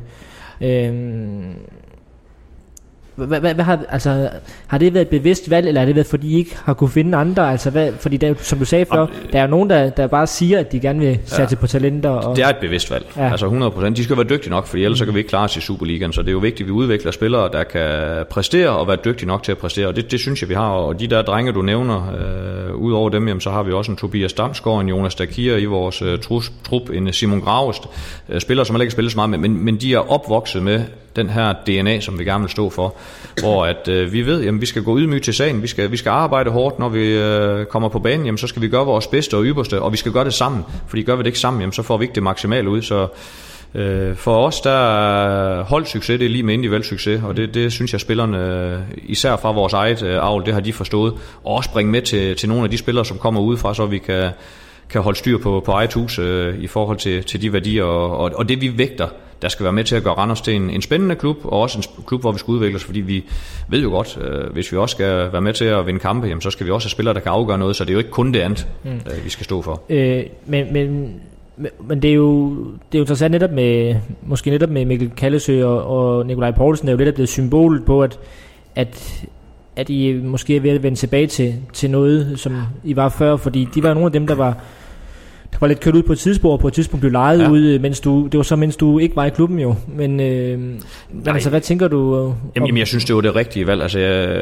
øh, 0.61 0.93
hvad, 3.17 3.39
hvad, 3.39 3.53
hvad 3.53 3.65
har, 3.65 3.79
altså, 3.89 4.29
har 4.67 4.77
det 4.77 4.93
været 4.93 5.01
et 5.01 5.09
bevidst 5.09 5.49
valg, 5.49 5.67
eller 5.67 5.81
har 5.81 5.85
det 5.85 5.95
været, 5.95 6.07
fordi 6.07 6.27
I 6.27 6.37
ikke 6.37 6.57
har 6.63 6.73
kunne 6.73 6.89
finde 6.89 7.17
andre? 7.17 7.51
Altså, 7.51 7.69
hvad, 7.69 7.91
fordi 7.99 8.17
der, 8.17 8.33
som 8.37 8.59
du 8.59 8.65
sagde 8.65 8.85
før, 8.85 8.99
Om, 8.99 9.09
der 9.31 9.39
er 9.39 9.43
jo 9.43 9.49
nogen, 9.49 9.69
der, 9.69 9.89
der 9.89 10.07
bare 10.07 10.27
siger, 10.27 10.59
at 10.59 10.71
de 10.71 10.79
gerne 10.79 10.99
vil 10.99 11.19
satse 11.25 11.55
ja, 11.55 11.59
på 11.59 11.67
talenter. 11.67 12.09
Og, 12.09 12.35
det 12.35 12.43
er 12.43 12.49
et 12.49 12.55
bevidst 12.61 12.91
valg. 12.91 13.05
Ja. 13.17 13.31
Altså 13.31 13.71
100%. 13.85 13.89
De 13.89 14.03
skal 14.03 14.17
være 14.17 14.25
dygtige 14.29 14.49
nok, 14.49 14.67
for 14.67 14.77
ellers 14.77 14.99
så 14.99 15.05
kan 15.05 15.13
vi 15.13 15.19
ikke 15.19 15.29
klare 15.29 15.43
os 15.43 15.57
i 15.57 15.61
Superligaen. 15.61 16.13
Så 16.13 16.21
det 16.21 16.27
er 16.27 16.31
jo 16.31 16.37
vigtigt, 16.37 16.61
at 16.61 16.67
vi 16.67 16.71
udvikler 16.71 17.11
spillere, 17.11 17.49
der 17.53 17.63
kan 17.63 18.25
præstere 18.29 18.69
og 18.69 18.87
være 18.87 18.97
dygtige 19.05 19.27
nok 19.27 19.43
til 19.43 19.51
at 19.51 19.57
præstere. 19.57 19.87
Og 19.87 19.95
det, 19.95 20.11
det 20.11 20.19
synes 20.19 20.41
jeg, 20.41 20.49
vi 20.49 20.53
har. 20.53 20.69
Og 20.69 20.99
de 20.99 21.07
der 21.07 21.21
drenge, 21.21 21.51
du 21.51 21.61
nævner, 21.61 22.15
øh, 22.67 22.75
ud 22.75 22.93
over 22.93 23.09
dem, 23.09 23.27
jamen, 23.27 23.41
så 23.41 23.49
har 23.51 23.63
vi 23.63 23.71
også 23.71 23.91
en 23.91 23.97
Tobias 23.97 24.33
Damsgaard, 24.33 24.81
en 24.81 24.89
Jonas 24.89 25.15
Dakir 25.15 25.55
i 25.55 25.65
vores 25.65 26.01
øh, 26.01 26.19
trup, 26.19 26.89
en 26.93 27.13
Simon 27.13 27.41
Gravest. 27.41 27.83
Øh, 28.29 28.41
spillere, 28.41 28.65
som 28.65 28.75
heller 28.75 28.83
ikke 28.83 28.91
spiller 28.91 29.11
så 29.11 29.17
meget 29.17 29.29
med, 29.29 29.37
men, 29.37 29.65
men 29.65 29.75
de 29.75 29.93
er 29.93 30.11
opvokset 30.11 30.63
med 30.63 30.81
den 31.17 31.29
her 31.29 31.53
DNA, 31.53 31.99
som 31.99 32.19
vi 32.19 32.23
gerne 32.23 32.41
vil 32.41 32.49
stå 32.49 32.69
for. 32.69 32.95
Hvor 33.39 33.65
at 33.65 33.87
øh, 33.87 34.13
vi 34.13 34.25
ved, 34.25 34.47
at 34.47 34.61
vi 34.61 34.65
skal 34.65 34.83
gå 34.83 34.97
ydmygt 34.97 35.23
til 35.23 35.33
sagen, 35.33 35.61
vi 35.61 35.67
skal, 35.67 35.91
vi 35.91 35.97
skal 35.97 36.09
arbejde 36.09 36.49
hårdt, 36.49 36.79
når 36.79 36.89
vi 36.89 37.13
øh, 37.13 37.65
kommer 37.65 37.89
på 37.89 37.99
banen, 37.99 38.25
jamen, 38.25 38.37
så 38.37 38.47
skal 38.47 38.61
vi 38.61 38.67
gøre 38.67 38.85
vores 38.85 39.07
bedste 39.07 39.37
og 39.37 39.43
ypperste, 39.43 39.81
og 39.81 39.91
vi 39.91 39.97
skal 39.97 40.11
gøre 40.11 40.25
det 40.25 40.33
sammen, 40.33 40.63
fordi 40.87 41.03
gør 41.03 41.15
vi 41.15 41.19
det 41.19 41.27
ikke 41.27 41.39
sammen, 41.39 41.61
jamen, 41.61 41.73
så 41.73 41.83
får 41.83 41.97
vi 41.97 42.03
ikke 42.03 42.15
det 42.15 42.23
maksimale 42.23 42.69
ud, 42.69 42.81
så 42.81 43.07
øh, 43.75 44.15
for 44.15 44.45
os, 44.45 44.61
der 44.61 44.71
er 44.71 45.63
holdsucces, 45.63 46.19
det 46.19 46.25
er 46.25 46.29
lige 46.29 46.43
med 46.43 46.53
individuel 46.53 46.83
succes, 46.83 47.21
og 47.23 47.37
det, 47.37 47.53
det 47.53 47.71
synes 47.71 47.93
jeg 47.93 48.01
spillerne, 48.01 48.37
øh, 48.37 48.79
især 49.03 49.35
fra 49.35 49.51
vores 49.51 49.73
eget 49.73 50.03
øh, 50.03 50.17
avl, 50.21 50.45
det 50.45 50.53
har 50.53 50.61
de 50.61 50.73
forstået, 50.73 51.13
og 51.43 51.55
også 51.55 51.71
bringe 51.71 51.91
med 51.91 52.01
til, 52.01 52.35
til 52.35 52.49
nogle 52.49 52.63
af 52.63 52.69
de 52.69 52.77
spillere, 52.77 53.05
som 53.05 53.17
kommer 53.17 53.41
udefra, 53.41 53.73
så 53.73 53.85
vi 53.85 53.97
kan, 53.97 54.29
kan 54.89 55.01
holde 55.01 55.17
styr 55.17 55.37
på, 55.37 55.61
på 55.65 55.71
eget 55.71 55.93
hus 55.93 56.19
øh, 56.19 56.59
i 56.59 56.67
forhold 56.67 56.97
til, 56.97 57.23
til 57.23 57.41
de 57.41 57.53
værdier, 57.53 57.83
og, 57.83 58.17
og, 58.17 58.31
og 58.35 58.49
det 58.49 58.61
vi 58.61 58.77
vægter, 58.77 59.07
der 59.41 59.49
skal 59.49 59.63
være 59.63 59.73
med 59.73 59.83
til 59.83 59.95
at 59.95 60.03
gøre 60.03 60.13
Randers 60.13 60.41
til 60.41 60.55
en, 60.55 60.69
en 60.69 60.81
spændende 60.81 61.15
klub, 61.15 61.37
og 61.43 61.61
også 61.61 61.77
en 61.77 62.03
klub, 62.05 62.21
hvor 62.21 62.31
vi 62.31 62.39
skal 62.39 62.51
udvikle 62.51 62.75
os, 62.75 62.83
fordi 62.83 62.99
vi 62.99 63.23
ved 63.69 63.81
jo 63.81 63.89
godt, 63.89 64.19
øh, 64.21 64.53
hvis 64.53 64.71
vi 64.71 64.77
også 64.77 64.93
skal 64.93 65.31
være 65.31 65.41
med 65.41 65.53
til 65.53 65.65
at 65.65 65.85
vinde 65.85 65.99
kampe, 65.99 66.27
jamen, 66.27 66.41
så 66.41 66.49
skal 66.49 66.65
vi 66.65 66.71
også 66.71 66.85
have 66.85 66.91
spillere, 66.91 67.13
der 67.13 67.19
kan 67.19 67.31
afgøre 67.31 67.57
noget, 67.57 67.75
så 67.75 67.83
det 67.83 67.89
er 67.89 67.93
jo 67.93 67.99
ikke 67.99 68.11
kun 68.11 68.33
det 68.33 68.39
andet, 68.39 68.67
mm. 68.83 68.89
øh, 68.89 69.25
vi 69.25 69.29
skal 69.29 69.43
stå 69.43 69.61
for. 69.61 69.81
Øh, 69.89 70.23
men, 70.45 70.73
men 70.73 71.15
men 71.79 72.01
det 72.01 72.09
er 72.09 72.13
jo 72.13 72.49
det 72.65 72.97
er 72.97 72.99
jo 72.99 73.01
interessant 73.01 73.31
netop 73.31 73.51
med 73.51 73.95
måske 74.21 74.49
netop 74.49 74.69
med 74.69 74.85
Mikkel 74.85 75.11
Kallesø 75.17 75.65
og, 75.65 75.83
og 75.83 76.25
Nikolaj 76.25 76.51
Poulsen 76.51 76.87
er 76.87 76.91
jo 76.91 76.97
lidt 76.97 77.15
blevet 77.15 77.29
symbol 77.29 77.81
på 77.85 78.03
at 78.03 78.19
at 78.75 79.23
at 79.77 79.89
I 79.89 80.13
måske 80.13 80.55
er 80.55 80.59
ved 80.59 80.71
at 80.71 80.83
vende 80.83 80.97
tilbage 80.97 81.27
til, 81.27 81.55
til 81.73 81.89
noget, 81.89 82.39
som 82.39 82.61
I 82.83 82.95
var 82.95 83.09
før, 83.09 83.35
fordi 83.35 83.67
de 83.75 83.83
var 83.83 83.93
nogle 83.93 84.05
af 84.05 84.11
dem, 84.11 84.27
der 84.27 84.35
var 84.35 84.57
der 85.51 85.57
var 85.59 85.67
lidt 85.67 85.79
kørt 85.79 85.95
ud 85.95 86.03
på 86.03 86.13
et 86.13 86.19
tidspunkt, 86.19 86.53
og 86.53 86.59
på 86.59 86.67
et 86.67 86.73
tidspunkt 86.73 87.01
blev 87.01 87.11
lejet 87.11 87.39
ja. 87.39 87.49
ud, 87.49 87.59
øh, 87.59 87.81
mens 87.81 87.99
du, 87.99 88.27
det 88.31 88.37
var 88.37 88.43
så 88.43 88.55
mens 88.55 88.75
du 88.75 88.99
ikke 88.99 89.15
var 89.15 89.25
i 89.25 89.29
klubben 89.29 89.59
jo. 89.59 89.75
Men, 89.87 90.19
øh, 90.19 90.59
men 90.59 90.79
altså, 91.27 91.49
hvad 91.49 91.61
tænker 91.61 91.87
du? 91.87 92.15
Øh, 92.15 92.33
jamen, 92.55 92.67
jamen, 92.67 92.77
jeg 92.77 92.87
synes, 92.87 93.05
det 93.05 93.15
var 93.15 93.21
det 93.21 93.35
rigtige 93.35 93.67
valg. 93.67 93.81
Altså, 93.81 93.99
jeg, 93.99 94.37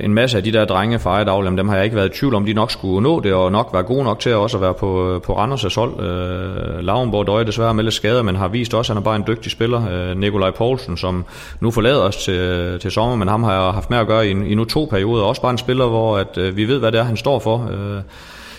en 0.00 0.14
masse 0.14 0.36
af 0.36 0.42
de 0.42 0.52
der 0.52 0.64
drenge 0.64 0.98
fra 0.98 1.10
Ejdavl, 1.10 1.56
dem 1.56 1.68
har 1.68 1.76
jeg 1.76 1.84
ikke 1.84 1.96
været 1.96 2.14
i 2.14 2.18
tvivl 2.18 2.34
om, 2.34 2.46
de 2.46 2.52
nok 2.52 2.70
skulle 2.70 3.02
nå 3.02 3.20
det, 3.20 3.34
og 3.34 3.52
nok 3.52 3.70
være 3.72 3.82
gode 3.82 4.04
nok 4.04 4.20
til 4.20 4.30
at 4.30 4.36
også 4.36 4.56
at 4.56 4.60
være 4.60 4.74
på, 4.74 5.20
på 5.24 5.44
Randers' 5.44 5.74
hold. 5.80 6.00
Øh, 6.00 6.84
Lavnborg 6.84 7.26
Døje 7.26 7.44
desværre 7.44 7.74
med 7.74 7.84
lidt 7.84 7.94
skader, 7.94 8.22
men 8.22 8.36
har 8.36 8.48
vist 8.48 8.74
også, 8.74 8.92
at 8.92 8.96
han 8.96 9.02
er 9.02 9.04
bare 9.04 9.16
en 9.16 9.24
dygtig 9.26 9.52
spiller. 9.52 10.10
Øh, 10.10 10.16
Nikolaj 10.16 10.50
Poulsen, 10.50 10.96
som 10.96 11.24
nu 11.60 11.70
forlader 11.70 12.00
os 12.00 12.16
til, 12.16 12.78
til 12.80 12.90
sommer, 12.90 13.16
men 13.16 13.28
ham 13.28 13.42
har 13.42 13.52
jeg 13.52 13.72
haft 13.72 13.90
med 13.90 13.98
at 13.98 14.06
gøre 14.06 14.28
i, 14.28 14.30
i 14.30 14.54
nu 14.54 14.64
to 14.64 14.88
perioder. 14.90 15.24
Også 15.24 15.42
bare 15.42 15.50
en 15.50 15.58
spiller, 15.58 15.86
hvor 15.86 16.16
at, 16.16 16.38
øh, 16.38 16.56
vi 16.56 16.64
ved, 16.64 16.78
hvad 16.78 16.92
det 16.92 17.00
er, 17.00 17.04
han 17.04 17.16
står 17.16 17.38
for. 17.38 17.70
Øh, 17.72 18.02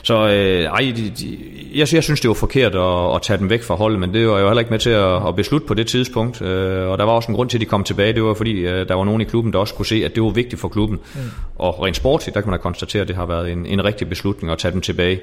så 0.10 0.28
øh, 0.28 0.64
ej, 0.64 0.94
de, 0.96 1.10
de, 1.10 1.38
jeg, 1.74 1.94
jeg 1.94 2.04
synes, 2.04 2.22
det 2.22 2.28
var 2.28 2.34
forkert 2.34 2.76
at, 2.76 3.16
at 3.16 3.22
tage 3.22 3.40
dem 3.40 3.50
væk 3.50 3.64
fra 3.64 3.76
holdet, 3.76 4.00
men 4.00 4.14
det 4.14 4.28
var 4.28 4.34
jeg 4.34 4.42
jo 4.42 4.48
heller 4.48 4.60
ikke 4.60 4.72
med 4.72 4.80
til 4.80 4.90
at, 4.90 5.28
at 5.28 5.36
beslutte 5.36 5.68
på 5.68 5.74
det 5.74 5.88
tidspunkt. 5.88 6.42
Øh, 6.42 6.88
og 6.88 6.98
der 6.98 7.04
var 7.04 7.12
også 7.12 7.32
en 7.32 7.36
grund 7.36 7.50
til, 7.50 7.58
at 7.58 7.62
de 7.62 7.66
kom 7.66 7.84
tilbage. 7.84 8.14
Det 8.14 8.24
var 8.24 8.34
fordi, 8.34 8.52
øh, 8.52 8.88
der 8.88 8.94
var 8.94 9.04
nogen 9.04 9.22
i 9.22 9.24
klubben, 9.24 9.54
der 9.54 9.60
også 9.60 9.74
kunne 9.74 9.86
se, 9.86 10.06
at 10.06 10.16
det 10.16 10.24
var 10.24 10.30
vigtigt 10.30 10.62
for 10.62 10.68
klubben. 10.68 11.00
Mm. 11.16 11.22
Og 11.56 11.86
rent 11.86 11.96
sportsligt, 11.96 12.36
der 12.36 12.42
kan 12.42 12.50
man 12.50 12.60
da 12.60 12.62
konstatere, 12.62 13.02
at 13.02 13.08
det 13.08 13.16
har 13.16 13.26
været 13.26 13.52
en, 13.52 13.66
en 13.66 13.84
rigtig 13.84 14.10
beslutning 14.10 14.52
at 14.52 14.58
tage 14.58 14.72
dem 14.72 14.82
tilbage. 14.82 15.20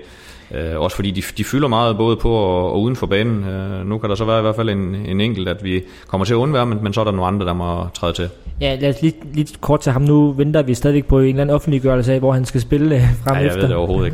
Øh, 0.55 0.81
også 0.81 0.97
fordi 0.97 1.11
de, 1.11 1.23
de 1.37 1.45
fylder 1.45 1.69
meget 1.69 1.97
både 1.97 2.17
på 2.17 2.31
og, 2.31 2.73
og 2.73 2.83
uden 2.83 2.97
for 2.97 3.07
banen. 3.07 3.45
Øh, 3.45 3.87
nu 3.87 3.99
kan 3.99 4.11
der 4.11 4.17
så 4.17 4.25
være 4.25 4.39
i 4.39 4.43
hvert 4.43 4.57
fald 4.57 4.69
en, 4.71 4.95
en 4.95 5.21
enkelt, 5.21 5.49
at 5.49 5.65
vi 5.65 5.83
kommer 6.07 6.25
til 6.25 6.35
at 6.35 6.39
undvære, 6.39 6.67
men, 6.67 6.79
men 6.83 6.93
så 6.93 7.01
er 7.01 7.05
der 7.05 7.11
nogle 7.11 7.27
andre, 7.27 7.47
der 7.47 7.53
må 7.55 7.87
træde 7.95 8.13
til. 8.13 8.29
Ja, 8.61 8.77
lad 8.81 8.89
os 8.89 9.03
lige, 9.03 9.15
lige 9.33 9.47
kort 9.61 9.81
til 9.81 9.93
ham. 9.93 10.03
Nu 10.03 10.33
venter 10.33 10.63
vi 10.63 10.75
stadigvæk 10.75 11.05
på 11.05 11.19
en 11.21 11.29
eller 11.29 11.41
anden 11.41 11.55
offentliggørelse 11.55 12.13
af, 12.13 12.19
hvor 12.19 12.33
han 12.33 12.45
skal 12.45 12.61
spille 12.61 12.95
øh, 12.95 13.03
frem 13.25 13.35
ja, 13.35 13.41
jeg 13.41 13.47
efter. 13.47 13.61
ved 13.61 13.69
det 13.69 13.77
overhovedet 13.77 14.07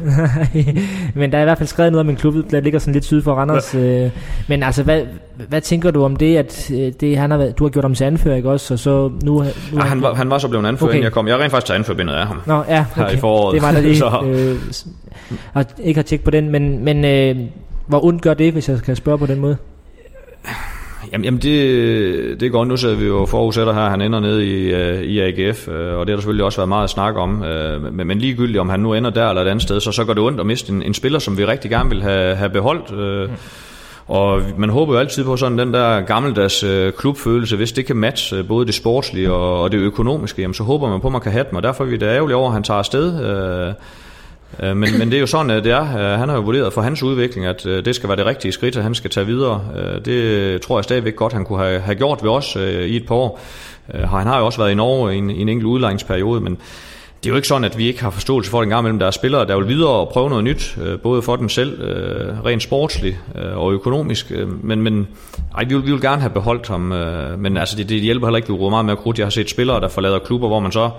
ikke. 0.54 0.80
men 1.14 1.32
der 1.32 1.38
er 1.38 1.42
i 1.42 1.44
hvert 1.44 1.58
fald 1.58 1.68
skrevet 1.68 1.92
noget 1.92 2.06
om 2.06 2.10
en 2.10 2.16
klub, 2.16 2.34
der 2.50 2.60
ligger 2.60 2.78
sådan 2.78 2.94
lidt 2.94 3.04
syd 3.04 3.22
for 3.22 3.34
Randers. 3.34 3.74
Ja. 3.74 4.04
Øh, 4.04 4.10
men 4.48 4.62
altså, 4.62 4.82
hvad, 4.82 5.02
hvad 5.48 5.60
tænker 5.60 5.90
du 5.90 6.04
om 6.04 6.16
det, 6.16 6.36
at 6.36 6.70
øh, 6.74 6.92
det, 7.00 7.18
han 7.18 7.30
har 7.30 7.38
været, 7.38 7.58
du 7.58 7.64
har 7.64 7.70
gjort 7.70 7.84
ham 7.84 7.94
til 7.94 8.04
anfører, 8.04 8.36
ikke 8.36 8.50
også? 8.50 8.74
Og 8.74 8.78
så 8.78 9.10
nu, 9.24 9.32
nu 9.32 9.44
ja, 9.72 9.80
han, 9.80 10.02
var, 10.02 10.14
han 10.14 10.30
var 10.30 10.38
så 10.38 10.48
blevet 10.48 10.66
anfører, 10.66 10.88
okay. 10.88 10.96
inden 10.96 11.04
jeg 11.04 11.12
kom. 11.12 11.28
Jeg 11.28 11.34
er 11.34 11.38
rent 11.38 11.50
faktisk 11.50 11.66
til 11.66 11.74
anførbindet 11.74 12.14
af 12.14 12.26
ham. 12.26 12.42
Nå, 12.46 12.64
ja, 12.68 12.84
okay. 12.92 13.02
Her 13.02 13.10
i 13.10 13.16
foråret. 13.16 13.54
Det 13.54 13.62
var 13.62 13.72
der 13.72 13.80
lige, 13.88 13.96
så. 13.96 14.20
øh, 14.24 14.56
har, 15.52 15.64
ikke 15.82 15.98
har 15.98 16.02
tjekket 16.02 16.24
på 16.24 16.30
den, 16.30 16.50
men, 16.50 16.84
men 16.84 17.04
øh, 17.04 17.36
hvor 17.86 18.04
ondt 18.04 18.22
gør 18.22 18.34
det, 18.34 18.52
hvis 18.52 18.68
jeg 18.68 18.78
kan 18.82 18.96
spørge 18.96 19.18
på 19.18 19.26
den 19.26 19.40
måde? 19.40 19.56
Jamen, 21.12 21.24
jamen 21.24 21.40
det, 21.40 22.40
det 22.40 22.52
går 22.52 22.64
Nu 22.64 22.76
sidder 22.76 22.96
vi 22.96 23.06
jo 23.06 23.26
forudsætter 23.26 23.72
her, 23.72 23.88
han 23.88 24.00
ender 24.00 24.20
nede 24.20 24.46
i, 24.46 24.74
uh, 24.74 25.02
i 25.02 25.20
AGF, 25.20 25.68
øh, 25.68 25.74
og 25.74 26.06
det 26.06 26.12
har 26.12 26.16
der 26.16 26.16
selvfølgelig 26.16 26.44
også 26.44 26.58
været 26.58 26.68
meget 26.68 26.84
at 26.84 26.90
snakke 26.90 27.20
om. 27.20 27.28
Men, 27.92 28.06
men 28.06 28.18
ligegyldigt, 28.18 28.58
om 28.58 28.68
han 28.68 28.80
nu 28.80 28.94
ender 28.94 29.10
der 29.10 29.28
eller 29.28 29.42
et 29.42 29.48
andet 29.48 29.62
sted, 29.62 29.80
så, 29.80 29.92
så 29.92 30.04
går 30.04 30.14
det 30.14 30.22
ondt 30.22 30.40
at 30.40 30.46
miste 30.46 30.72
en, 30.72 30.82
en 30.82 30.94
spiller, 30.94 31.18
som 31.18 31.38
vi 31.38 31.44
rigtig 31.44 31.70
gerne 31.70 31.90
vil 31.90 32.02
have, 32.02 32.34
have 32.34 32.50
beholdt. 32.50 32.90
Mm. 33.30 33.36
Og 34.06 34.42
man 34.56 34.70
håber 34.70 34.92
jo 34.92 34.98
altid 34.98 35.24
på 35.24 35.36
sådan 35.36 35.58
den 35.58 35.74
der 35.74 36.00
gammeldags 36.00 36.62
øh, 36.62 36.92
klubfølelse, 36.92 37.56
hvis 37.56 37.72
det 37.72 37.86
kan 37.86 37.96
matche 37.96 38.36
øh, 38.36 38.48
både 38.48 38.66
det 38.66 38.74
sportslige 38.74 39.32
og, 39.32 39.62
og 39.62 39.72
det 39.72 39.78
økonomiske, 39.78 40.42
jamen 40.42 40.54
så 40.54 40.62
håber 40.62 40.88
man 40.88 41.00
på, 41.00 41.06
at 41.06 41.12
man 41.12 41.20
kan 41.20 41.32
have 41.32 41.44
dem, 41.50 41.56
og 41.56 41.62
derfor 41.62 41.84
er 41.84 41.88
vi 41.88 41.96
da 41.96 42.06
ærgerlige 42.06 42.36
over, 42.36 42.46
at 42.48 42.54
han 42.54 42.62
tager 42.62 42.78
afsted. 42.78 43.24
Øh, 43.24 43.74
Øh, 44.60 44.76
men, 44.76 44.98
men 44.98 45.10
det 45.10 45.16
er 45.16 45.20
jo 45.20 45.26
sådan, 45.26 45.50
at 45.50 45.64
det 45.64 45.72
er. 45.72 45.82
Øh, 45.82 46.18
han 46.18 46.28
har 46.28 46.36
jo 46.36 46.42
vurderet 46.42 46.72
for 46.72 46.80
hans 46.80 47.02
udvikling, 47.02 47.46
at 47.46 47.66
øh, 47.66 47.84
det 47.84 47.94
skal 47.94 48.08
være 48.08 48.16
det 48.16 48.26
rigtige 48.26 48.52
skridt, 48.52 48.76
at 48.76 48.82
han 48.82 48.94
skal 48.94 49.10
tage 49.10 49.26
videre. 49.26 49.64
Øh, 49.76 50.04
det 50.04 50.62
tror 50.62 50.78
jeg 50.78 50.84
stadigvæk 50.84 51.16
godt, 51.16 51.32
han 51.32 51.44
kunne 51.44 51.58
have, 51.58 51.80
have 51.80 51.94
gjort 51.94 52.22
ved 52.22 52.30
os 52.30 52.56
øh, 52.56 52.84
i 52.84 52.96
et 52.96 53.06
par 53.06 53.14
år. 53.14 53.40
Han 53.92 54.26
har 54.26 54.38
jo 54.38 54.46
også 54.46 54.58
været 54.58 54.70
i 54.70 54.74
Norge 54.74 55.14
i 55.14 55.18
en, 55.18 55.30
i 55.30 55.40
en 55.40 55.48
enkelt 55.48 55.66
udlejningsperiode, 55.66 56.40
men 56.40 56.58
det 57.22 57.28
er 57.28 57.32
jo 57.32 57.36
ikke 57.36 57.48
sådan, 57.48 57.64
at 57.64 57.78
vi 57.78 57.86
ikke 57.86 58.02
har 58.02 58.10
forståelse 58.10 58.50
for, 58.50 58.58
at 58.58 58.62
en 58.62 58.68
gang 58.68 58.80
imellem 58.80 58.98
der 58.98 59.06
er 59.06 59.10
spillere, 59.10 59.46
der 59.46 59.56
vil 59.56 59.68
videre 59.68 59.90
og 59.90 60.08
prøve 60.08 60.28
noget 60.28 60.44
nyt, 60.44 60.78
øh, 60.82 61.00
både 61.00 61.22
for 61.22 61.36
dem 61.36 61.48
selv, 61.48 61.80
øh, 61.80 62.44
rent 62.44 62.62
sportsligt 62.62 63.16
øh, 63.34 63.58
og 63.58 63.72
økonomisk. 63.72 64.32
Men, 64.62 64.82
men 64.82 65.08
ej, 65.56 65.64
vi, 65.64 65.74
vil, 65.74 65.86
vi 65.86 65.90
vil 65.90 66.00
gerne 66.00 66.20
have 66.20 66.32
beholdt 66.32 66.68
ham, 66.68 66.80
men 67.38 67.56
altså, 67.56 67.76
det, 67.76 67.88
det 67.88 68.00
hjælper 68.00 68.26
heller 68.26 68.36
ikke, 68.36 68.52
vi 68.52 68.58
meget 68.58 68.84
mere 68.84 68.96
krudt. 68.96 69.18
Jeg 69.18 69.26
har 69.26 69.30
set 69.30 69.50
spillere, 69.50 69.80
der 69.80 69.88
forlader 69.88 70.18
klubber, 70.18 70.48
hvor 70.48 70.60
man 70.60 70.72
så 70.72 70.90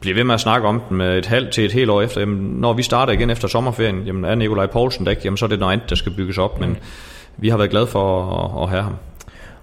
bliver 0.00 0.14
ved 0.14 0.24
med 0.24 0.34
at 0.34 0.40
snakke 0.40 0.68
om 0.68 0.82
dem 0.90 1.00
et 1.00 1.26
halvt 1.26 1.50
til 1.50 1.64
et 1.64 1.72
helt 1.72 1.90
år 1.90 2.02
efter. 2.02 2.20
Jamen, 2.20 2.60
når 2.60 2.72
vi 2.72 2.82
starter 2.82 3.12
igen 3.12 3.30
efter 3.30 3.48
sommerferien, 3.48 4.02
jamen 4.06 4.24
er 4.24 4.34
Nikolaj 4.34 4.66
Poulsen 4.66 5.04
der 5.04 5.10
ikke, 5.10 5.22
jamen 5.24 5.36
så 5.36 5.44
er 5.44 5.48
det 5.48 5.58
noget 5.58 5.72
andet, 5.72 5.90
der 5.90 5.96
skal 5.96 6.12
bygges 6.12 6.38
op, 6.38 6.60
men 6.60 6.76
vi 7.36 7.48
har 7.48 7.56
været 7.56 7.70
glade 7.70 7.86
for 7.86 8.24
at, 8.24 8.62
at 8.62 8.68
have 8.70 8.82
ham. 8.82 8.94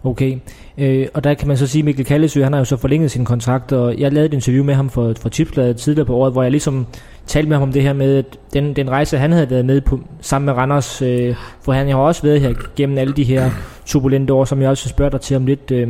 Okay, 0.03 0.37
øh, 0.77 1.07
og 1.13 1.23
der 1.23 1.33
kan 1.33 1.47
man 1.47 1.57
så 1.57 1.67
sige, 1.67 1.79
at 1.81 1.85
Mikkel 1.85 2.05
Kallesø, 2.05 2.43
han 2.43 2.53
har 2.53 2.59
jo 2.59 2.65
så 2.65 2.77
forlænget 2.77 3.11
sin 3.11 3.25
kontrakt, 3.25 3.71
og 3.71 3.97
jeg 3.97 4.11
lavede 4.11 4.25
et 4.25 4.33
interview 4.33 4.63
med 4.63 4.73
ham 4.73 4.89
for, 4.89 5.13
for 5.21 5.29
Tipsbladet 5.29 5.77
tidligere 5.77 6.05
på 6.05 6.15
året, 6.15 6.33
hvor 6.33 6.41
jeg 6.41 6.51
ligesom 6.51 6.87
talte 7.27 7.49
med 7.49 7.57
ham 7.57 7.63
om 7.63 7.73
det 7.73 7.81
her 7.81 7.93
med, 7.93 8.17
at 8.17 8.37
den, 8.53 8.75
den 8.75 8.89
rejse, 8.89 9.17
han 9.17 9.31
havde 9.31 9.49
været 9.49 9.65
med 9.65 9.81
på, 9.81 9.99
sammen 10.21 10.45
med 10.45 10.53
Randers, 10.53 11.01
øh, 11.01 11.35
for 11.61 11.71
han 11.71 11.87
har 11.87 11.95
også 11.95 12.23
været 12.23 12.41
her 12.41 12.53
gennem 12.75 12.97
alle 12.97 13.13
de 13.13 13.23
her 13.23 13.49
turbulente 13.85 14.33
år, 14.33 14.45
som 14.45 14.61
jeg 14.61 14.69
også 14.69 14.89
spørger 14.89 15.11
dig 15.11 15.21
til 15.21 15.35
om 15.35 15.45
lidt. 15.45 15.71
Øh, 15.71 15.89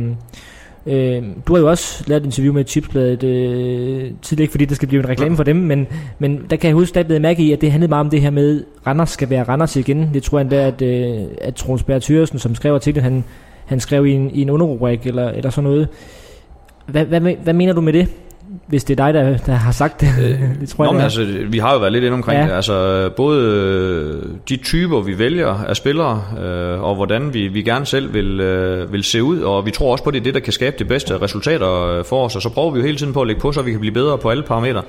Øh, 0.86 1.22
du 1.46 1.54
har 1.54 1.60
jo 1.60 1.70
også 1.70 2.04
lavet 2.06 2.20
et 2.20 2.26
interview 2.26 2.54
med 2.54 2.64
Chipsbladet 2.64 3.24
øh, 3.24 4.10
tidligere, 4.22 4.42
ikke 4.42 4.50
fordi 4.50 4.64
det 4.64 4.76
skal 4.76 4.88
blive 4.88 5.02
en 5.02 5.08
reklame 5.08 5.36
for 5.36 5.44
dem, 5.44 5.56
men, 5.56 5.86
men 6.18 6.46
der 6.50 6.56
kan 6.56 6.68
jeg 6.68 6.74
huske, 6.74 7.00
at 7.00 7.10
jeg 7.10 7.20
mærke 7.20 7.42
i, 7.42 7.52
at 7.52 7.60
det 7.60 7.70
handlede 7.70 7.88
meget 7.88 8.00
om 8.00 8.10
det 8.10 8.20
her 8.20 8.30
med, 8.30 8.64
at 8.80 8.86
Randers 8.86 9.10
skal 9.10 9.30
være 9.30 9.42
Randers 9.42 9.76
igen. 9.76 10.10
Det 10.14 10.22
tror 10.22 10.38
jeg 10.38 10.42
endda, 10.42 10.66
at, 10.66 10.82
øh, 10.82 11.26
at 11.40 11.54
Troels 11.54 11.82
Berg 11.82 12.02
Thyresen, 12.02 12.38
som 12.38 12.54
skrev 12.54 12.74
artiklen, 12.74 13.04
han, 13.04 13.24
han 13.66 13.80
skrev 13.80 14.06
i 14.06 14.12
en, 14.12 14.30
i 14.30 14.42
en 14.42 14.50
underrubrik 14.50 15.06
eller, 15.06 15.28
eller 15.28 15.50
sådan 15.50 15.70
noget. 15.70 15.88
Hvad, 16.86 17.04
hvad, 17.04 17.20
hvad 17.20 17.54
mener 17.54 17.72
du 17.72 17.80
med 17.80 17.92
det? 17.92 18.08
hvis 18.66 18.84
det 18.84 19.00
er 19.00 19.04
dig, 19.04 19.14
der, 19.14 19.36
der 19.36 19.52
har 19.52 19.72
sagt 19.72 20.00
det. 20.00 20.08
Øh, 20.22 20.40
det 20.60 20.68
tror 20.68 20.94
jeg, 20.94 21.02
altså, 21.02 21.24
vi 21.48 21.58
har 21.58 21.72
jo 21.72 21.78
været 21.78 21.92
lidt 21.92 22.04
inde 22.04 22.14
omkring 22.14 22.40
ja. 22.40 22.46
det. 22.46 22.52
Altså, 22.52 23.10
både 23.16 23.42
øh, 23.42 24.22
de 24.48 24.56
typer, 24.56 25.00
vi 25.00 25.18
vælger 25.18 25.64
af 25.68 25.76
spillere, 25.76 26.22
øh, 26.44 26.82
og 26.82 26.94
hvordan 26.94 27.34
vi, 27.34 27.48
vi 27.48 27.62
gerne 27.62 27.86
selv 27.86 28.14
vil, 28.14 28.40
øh, 28.40 28.92
vil 28.92 29.04
se 29.04 29.22
ud, 29.22 29.40
og 29.40 29.66
vi 29.66 29.70
tror 29.70 29.92
også 29.92 30.04
på, 30.04 30.10
det 30.10 30.20
er 30.20 30.24
det, 30.24 30.34
der 30.34 30.40
kan 30.40 30.52
skabe 30.52 30.76
de 30.78 30.84
bedste 30.84 31.20
resultater 31.20 31.82
øh, 31.82 32.04
for 32.04 32.24
os, 32.24 32.36
og 32.36 32.42
så 32.42 32.48
prøver 32.48 32.70
vi 32.70 32.78
jo 32.78 32.84
hele 32.84 32.98
tiden 32.98 33.12
på 33.12 33.20
at 33.20 33.26
lægge 33.26 33.40
på, 33.40 33.52
så 33.52 33.62
vi 33.62 33.70
kan 33.70 33.80
blive 33.80 33.94
bedre 33.94 34.18
på 34.18 34.30
alle 34.30 34.42
parametre. 34.42 34.82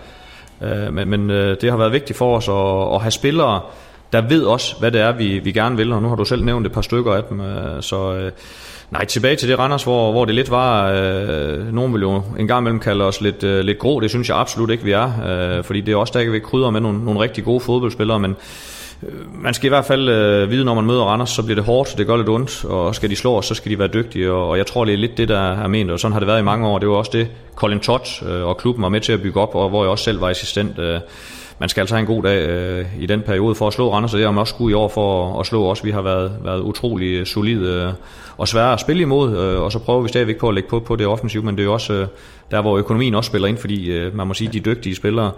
Øh, 0.61 0.93
men 0.93 1.09
men 1.09 1.29
øh, 1.29 1.57
det 1.61 1.69
har 1.69 1.77
været 1.77 1.91
vigtigt 1.91 2.17
for 2.17 2.37
os 2.37 2.49
at, 2.49 2.95
at 2.95 3.01
have 3.01 3.11
spillere, 3.11 3.61
der 4.15 4.21
ved 4.21 4.43
også, 4.43 4.75
hvad 4.79 4.91
det 4.91 5.01
er, 5.01 5.11
vi, 5.11 5.39
vi 5.39 5.51
gerne 5.51 5.77
vil, 5.77 5.91
og 5.91 6.01
nu 6.01 6.09
har 6.09 6.15
du 6.15 6.25
selv 6.25 6.43
nævnt 6.43 6.65
et 6.65 6.71
par 6.71 6.81
stykker 6.81 7.13
af 7.13 7.23
dem, 7.23 7.41
øh, 7.41 7.81
så... 7.81 8.13
Øh, 8.13 8.31
Nej, 8.91 9.05
tilbage 9.05 9.35
til 9.35 9.49
det 9.49 9.59
Randers, 9.59 9.83
hvor, 9.83 10.11
hvor 10.11 10.25
det 10.25 10.35
lidt 10.35 10.51
var, 10.51 10.91
øh, 10.91 11.73
nogen 11.73 11.93
vil 11.93 12.01
jo 12.01 12.23
en 12.39 12.47
gang 12.47 12.61
imellem 12.61 12.79
kalde 12.79 13.03
os 13.03 13.21
lidt, 13.21 13.43
øh, 13.43 13.63
lidt 13.63 13.79
grå, 13.79 13.99
det 13.99 14.09
synes 14.09 14.29
jeg 14.29 14.37
absolut 14.37 14.69
ikke, 14.69 14.83
vi 14.83 14.91
er, 14.91 15.11
øh, 15.57 15.63
fordi 15.63 15.81
det 15.81 15.91
er 15.91 15.95
også 15.95 16.19
der, 16.19 16.31
vi 16.31 16.39
krydder 16.39 16.69
med 16.69 16.81
nogle, 16.81 17.05
nogle 17.05 17.19
rigtig 17.19 17.43
gode 17.43 17.59
fodboldspillere, 17.59 18.19
men 18.19 18.35
øh, 19.03 19.43
man 19.43 19.53
skal 19.53 19.65
i 19.65 19.69
hvert 19.69 19.85
fald 19.85 20.09
øh, 20.09 20.51
vide, 20.51 20.65
når 20.65 20.73
man 20.73 20.85
møder 20.85 21.03
Randers, 21.03 21.29
så 21.29 21.43
bliver 21.43 21.55
det 21.55 21.65
hårdt, 21.65 21.97
det 21.97 22.07
gør 22.07 22.17
lidt 22.17 22.29
ondt, 22.29 22.65
og 22.65 22.95
skal 22.95 23.09
de 23.09 23.15
slå 23.15 23.37
os, 23.37 23.45
så 23.45 23.55
skal 23.55 23.71
de 23.71 23.79
være 23.79 23.89
dygtige, 23.93 24.31
og, 24.31 24.49
og 24.49 24.57
jeg 24.57 24.65
tror, 24.65 24.85
det 24.85 24.93
er 24.93 24.97
lidt 24.97 25.17
det, 25.17 25.27
der 25.27 25.51
er 25.51 25.67
ment, 25.67 25.91
og 25.91 25.99
sådan 25.99 26.13
har 26.13 26.19
det 26.19 26.27
været 26.27 26.39
i 26.39 26.43
mange 26.43 26.67
år. 26.67 26.79
Det 26.79 26.89
var 26.89 26.95
også 26.95 27.11
det, 27.13 27.27
Colin 27.55 27.79
Todd 27.79 28.29
øh, 28.29 28.45
og 28.45 28.57
klubben 28.57 28.83
var 28.83 28.89
med 28.89 29.01
til 29.01 29.13
at 29.13 29.21
bygge 29.21 29.41
op, 29.41 29.55
og 29.55 29.69
hvor 29.69 29.83
jeg 29.83 29.91
også 29.91 30.03
selv 30.03 30.21
var 30.21 30.29
assistent. 30.29 30.79
Øh, 30.79 30.99
man 31.59 31.69
skal 31.69 31.81
altså 31.81 31.95
have 31.95 31.99
en 31.99 32.15
god 32.15 32.23
dag 32.23 32.49
øh, 32.49 32.85
i 32.99 33.05
den 33.05 33.21
periode 33.21 33.55
for 33.55 33.67
at 33.67 33.73
slå 33.73 33.93
Randers, 33.93 34.13
og 34.13 34.17
det 34.17 34.25
har 34.25 34.31
man 34.31 34.39
også 34.39 34.53
skulle 34.53 34.71
i 34.71 34.73
år 34.73 34.87
for 34.87 35.39
at 35.39 35.45
slå 35.45 35.71
os. 35.71 35.85
Vi 35.85 35.91
har 35.91 36.01
været, 36.01 36.31
været 36.43 36.61
utrolig 36.61 37.27
solide 37.27 37.69
øh, 37.69 37.93
og 38.37 38.47
svære 38.47 38.73
at 38.73 38.79
spille 38.79 39.01
imod, 39.01 39.37
øh, 39.37 39.61
og 39.61 39.71
så 39.71 39.79
prøver 39.79 40.01
vi 40.01 40.07
stadigvæk 40.07 40.37
på 40.37 40.47
at 40.47 40.53
lægge 40.55 40.69
på, 40.69 40.79
på 40.79 40.95
det 40.95 41.07
offensiv, 41.07 41.43
men 41.43 41.55
det 41.55 41.61
er 41.61 41.65
jo 41.65 41.73
også 41.73 41.93
øh, 41.93 42.07
der, 42.51 42.61
hvor 42.61 42.77
økonomien 42.77 43.15
også 43.15 43.27
spiller 43.27 43.47
ind, 43.47 43.57
fordi 43.57 43.91
øh, 43.91 44.15
man 44.15 44.27
må 44.27 44.33
sige, 44.33 44.49
de 44.53 44.59
dygtige 44.59 44.95
spillere, 44.95 45.31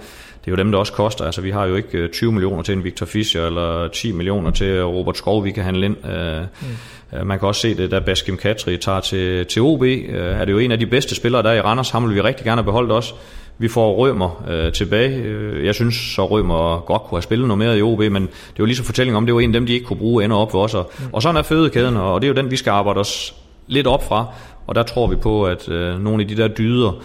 det 0.45 0.47
er 0.47 0.51
jo 0.51 0.55
dem, 0.55 0.71
der 0.71 0.79
også 0.79 0.93
koster. 0.93 1.25
Altså, 1.25 1.41
vi 1.41 1.51
har 1.51 1.65
jo 1.65 1.75
ikke 1.75 2.07
20 2.07 2.31
millioner 2.31 2.63
til 2.63 2.73
en 2.73 2.83
Victor 2.83 3.05
Fischer, 3.05 3.45
eller 3.45 3.87
10 3.87 4.11
millioner 4.11 4.51
til 4.51 4.83
Robert 4.83 5.17
Skov, 5.17 5.43
vi 5.43 5.51
kan 5.51 5.63
handle 5.63 5.85
ind. 5.85 5.95
Mm. 6.01 7.27
Man 7.27 7.39
kan 7.39 7.47
også 7.47 7.61
se 7.61 7.77
det, 7.77 7.91
da 7.91 7.99
Baskim 7.99 8.37
Katri 8.37 8.77
tager 8.77 8.99
til, 8.99 9.45
til 9.45 9.61
OB, 9.61 9.83
er 9.83 10.45
det 10.45 10.51
jo 10.51 10.57
en 10.57 10.71
af 10.71 10.79
de 10.79 10.85
bedste 10.85 11.15
spillere, 11.15 11.43
der 11.43 11.49
er 11.49 11.53
i 11.53 11.61
Randers. 11.61 11.89
Ham 11.89 12.07
vil 12.07 12.15
vi 12.15 12.21
rigtig 12.21 12.45
gerne 12.45 12.61
have 12.61 12.65
beholdt 12.65 12.91
også. 12.91 13.13
Vi 13.59 13.67
får 13.67 13.95
Rømer 13.95 14.45
øh, 14.49 14.71
tilbage. 14.71 15.65
Jeg 15.65 15.75
synes 15.75 15.95
så 15.95 16.25
Rømer 16.25 16.79
godt 16.85 17.01
kunne 17.01 17.17
have 17.17 17.21
spillet 17.21 17.47
noget 17.47 17.59
mere 17.59 17.77
i 17.77 17.81
OB, 17.81 17.99
men 17.99 18.21
det 18.23 18.59
var 18.59 18.65
lige 18.65 18.75
så 18.75 18.83
fortælling 18.83 19.17
om, 19.17 19.25
det 19.25 19.35
var 19.35 19.41
en 19.41 19.49
af 19.49 19.53
dem, 19.53 19.65
de 19.65 19.73
ikke 19.73 19.85
kunne 19.85 19.99
bruge 19.99 20.25
ender 20.25 20.37
op 20.37 20.51
for 20.51 20.63
os. 20.63 20.73
Og, 20.73 20.91
mm. 20.99 21.05
og 21.13 21.21
sådan 21.21 21.37
er 21.37 21.41
fødekæden, 21.41 21.97
og 21.97 22.21
det 22.21 22.27
er 22.27 22.33
jo 22.33 22.41
den, 22.41 22.51
vi 22.51 22.55
skal 22.55 22.71
arbejde 22.71 22.99
os 22.99 23.35
lidt 23.67 23.87
op 23.87 24.03
fra. 24.03 24.25
Og 24.67 24.75
der 24.75 24.83
tror 24.83 25.07
vi 25.07 25.15
på, 25.15 25.45
at 25.45 25.69
øh, 25.69 26.03
nogle 26.03 26.21
af 26.21 26.27
de 26.27 26.37
der 26.37 26.47
dyder, 26.47 27.01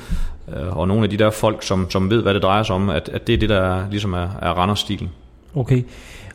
øh, 0.56 0.76
og 0.76 0.88
nogle 0.88 1.02
af 1.04 1.10
de 1.10 1.16
der 1.16 1.30
folk, 1.30 1.62
som, 1.62 1.90
som 1.90 2.10
ved, 2.10 2.22
hvad 2.22 2.34
det 2.34 2.42
drejer 2.42 2.62
sig 2.62 2.74
om, 2.74 2.88
at, 2.88 3.08
at 3.12 3.26
det 3.26 3.32
er 3.32 3.38
det, 3.38 3.48
der 3.48 3.90
ligesom 3.90 4.12
er, 4.12 4.28
er 4.42 4.50
Randers-stilen. 4.50 5.10
Okay. 5.54 5.82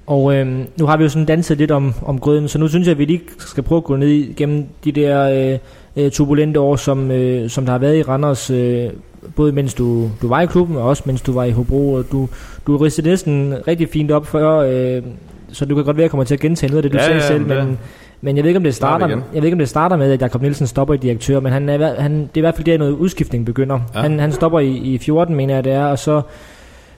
Og 0.08 0.36
øh, 0.36 0.48
nu 0.80 0.86
har 0.86 0.98
vi 0.98 1.04
jo 1.04 1.10
sådan 1.10 1.26
danset 1.26 1.58
lidt 1.58 1.72
om, 1.72 1.94
om 2.06 2.20
grøden, 2.20 2.48
så 2.48 2.60
nu 2.60 2.68
synes 2.68 2.88
jeg, 2.88 2.92
at 2.92 2.98
vi 2.98 3.06
lige 3.06 3.22
skal 3.38 3.64
prøve 3.64 3.78
at 3.78 3.84
gå 3.84 3.96
ned 3.96 4.08
igennem 4.08 4.66
de 4.84 4.92
der 4.92 5.52
øh, 5.96 6.04
øh 6.06 6.12
turbulente 6.12 6.60
år, 6.60 6.76
som, 6.76 7.12
øh, 7.12 7.50
som 7.50 7.66
der 7.66 7.72
har 7.72 7.80
været 7.80 7.98
i 7.98 8.02
Randers, 8.02 8.50
øh, 8.50 8.90
både 9.36 9.52
mens 9.52 9.74
du, 9.74 10.10
du 10.22 10.28
var 10.28 10.42
i 10.42 10.46
klubben, 10.46 10.78
og 10.78 10.84
også 10.84 11.04
mens 11.06 11.22
du 11.22 11.34
var 11.34 11.44
i 11.44 11.52
Hobro, 11.52 11.94
og 11.94 12.06
du, 12.12 12.30
du 12.68 12.78
ristede 12.78 13.10
næsten 13.10 13.54
rigtig 13.68 13.90
fint 13.90 14.12
op 14.12 14.28
før, 14.28 14.58
øh, 14.58 15.04
så 15.52 15.66
du 15.66 15.76
kan 15.76 15.84
godt 15.84 15.98
være, 15.98 16.02
at 16.02 16.06
jeg 16.06 16.12
kommer 16.12 16.24
til 16.24 16.34
at 16.34 16.40
gentage 16.40 16.72
noget 16.72 16.84
af 16.86 16.92
det, 16.92 16.92
du 16.92 16.98
ja, 16.98 17.06
sagde 17.06 17.22
ja, 17.22 17.28
selv, 17.28 17.48
men, 17.48 17.58
men, 17.58 17.80
men 18.22 18.36
jeg 18.36 18.44
ved 18.44 18.50
ikke, 18.50 18.58
om 18.58 18.64
det 18.64 18.76
starter, 18.76 19.08
jeg 19.08 19.18
ved 19.34 19.44
ikke, 19.44 19.56
om 19.56 19.60
det 19.60 19.70
starter 19.70 19.96
med, 19.98 20.12
at 20.12 20.22
Jakob 20.22 20.42
Nielsen 20.42 20.68
stopper 20.68 20.94
i 20.94 20.98
direktør, 20.98 21.40
men 21.40 21.52
han 21.52 21.70
er, 21.70 22.02
han, 22.02 22.12
det 22.22 22.28
er 22.34 22.38
i 22.38 22.40
hvert 22.40 22.56
fald 22.56 22.66
der, 22.66 22.78
noget 22.78 22.92
udskiftning 22.92 23.46
begynder. 23.46 23.80
Ja. 23.96 24.02
Han, 24.02 24.20
han 24.20 24.32
stopper 24.32 24.60
i, 24.60 24.72
i 24.78 24.98
14, 24.98 25.36
mener 25.36 25.56
jeg 25.56 25.64
det 25.64 25.74
er, 25.74 25.86
og 25.86 26.00
så 26.00 26.22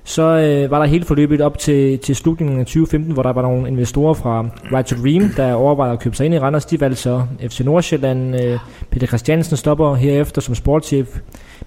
så 0.10 0.22
øh, 0.22 0.72
var 0.72 0.80
der 0.80 0.86
helt 0.86 1.08
forløbet 1.08 1.42
op 1.42 1.58
til, 1.58 2.00
til 2.00 2.16
slutningen 2.16 2.60
af 2.60 2.66
2015, 2.66 3.14
hvor 3.14 3.24
der 3.24 3.34
var 3.34 3.42
nogle 3.42 3.68
investorer 3.68 4.14
fra 4.14 4.46
Right 4.74 4.88
to 4.88 4.96
Dream, 5.04 5.30
der 5.38 5.54
overvejede 5.54 5.94
at 5.94 6.00
købe 6.00 6.16
sig 6.16 6.26
ind 6.26 6.34
i 6.34 6.40
Randers. 6.40 6.66
De 6.66 6.82
valgte 6.82 7.02
så 7.02 7.24
FC 7.50 7.60
Nordsjælland. 7.60 8.42
Øh, 8.42 8.60
Peter 8.90 9.08
Christiansen 9.08 9.58
stopper 9.58 9.96
herefter 9.96 10.42
som 10.42 10.56
sportschef. 10.56 11.20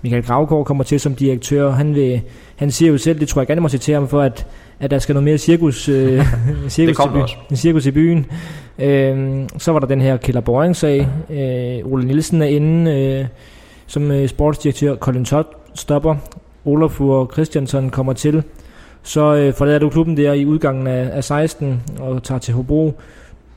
Michael 0.02 0.22
Gravgaard 0.24 0.64
kommer 0.64 0.84
til 0.84 1.00
som 1.00 1.14
direktør. 1.14 1.70
Han, 1.70 1.94
vil, 1.94 2.20
han 2.56 2.70
siger 2.70 2.92
jo 2.92 2.98
selv, 2.98 3.20
det 3.20 3.28
tror 3.28 3.40
jeg 3.40 3.46
gerne 3.46 3.60
må 3.60 3.68
citere 3.68 3.94
ham 3.94 4.08
for, 4.08 4.20
at, 4.20 4.46
at 4.80 4.90
der 4.90 4.98
skal 4.98 5.12
noget 5.12 5.24
mere 5.24 5.38
cirkus, 5.38 5.88
øh, 5.88 6.26
cirkus, 6.68 6.98
i, 6.98 7.08
by, 7.08 7.56
cirkus 7.56 7.86
i 7.86 7.90
byen. 7.90 8.26
Øh, 8.78 9.42
så 9.58 9.72
var 9.72 9.78
der 9.78 9.86
den 9.86 10.00
her 10.00 10.16
Killer 10.16 10.40
Boring-sag. 10.40 11.08
Øh, 11.30 11.92
Ole 11.92 12.04
Nielsen 12.04 12.42
er 12.42 12.46
inde 12.46 12.90
øh, 12.90 13.26
som 13.86 14.10
øh, 14.10 14.28
sportsdirektør. 14.28 14.96
Colin 14.96 15.24
Todd 15.24 15.46
stopper. 15.74 16.16
Olafur 16.64 17.30
Christiansen 17.32 17.90
kommer 17.90 18.12
til. 18.12 18.42
Så 19.02 19.34
øh, 19.34 19.54
forlader 19.54 19.78
du 19.78 19.88
klubben 19.88 20.16
der 20.16 20.32
i 20.32 20.46
udgangen 20.46 20.86
af, 20.86 21.10
af 21.12 21.24
16 21.24 21.82
og 22.00 22.22
tager 22.22 22.38
til 22.38 22.54
Hobro. 22.54 22.94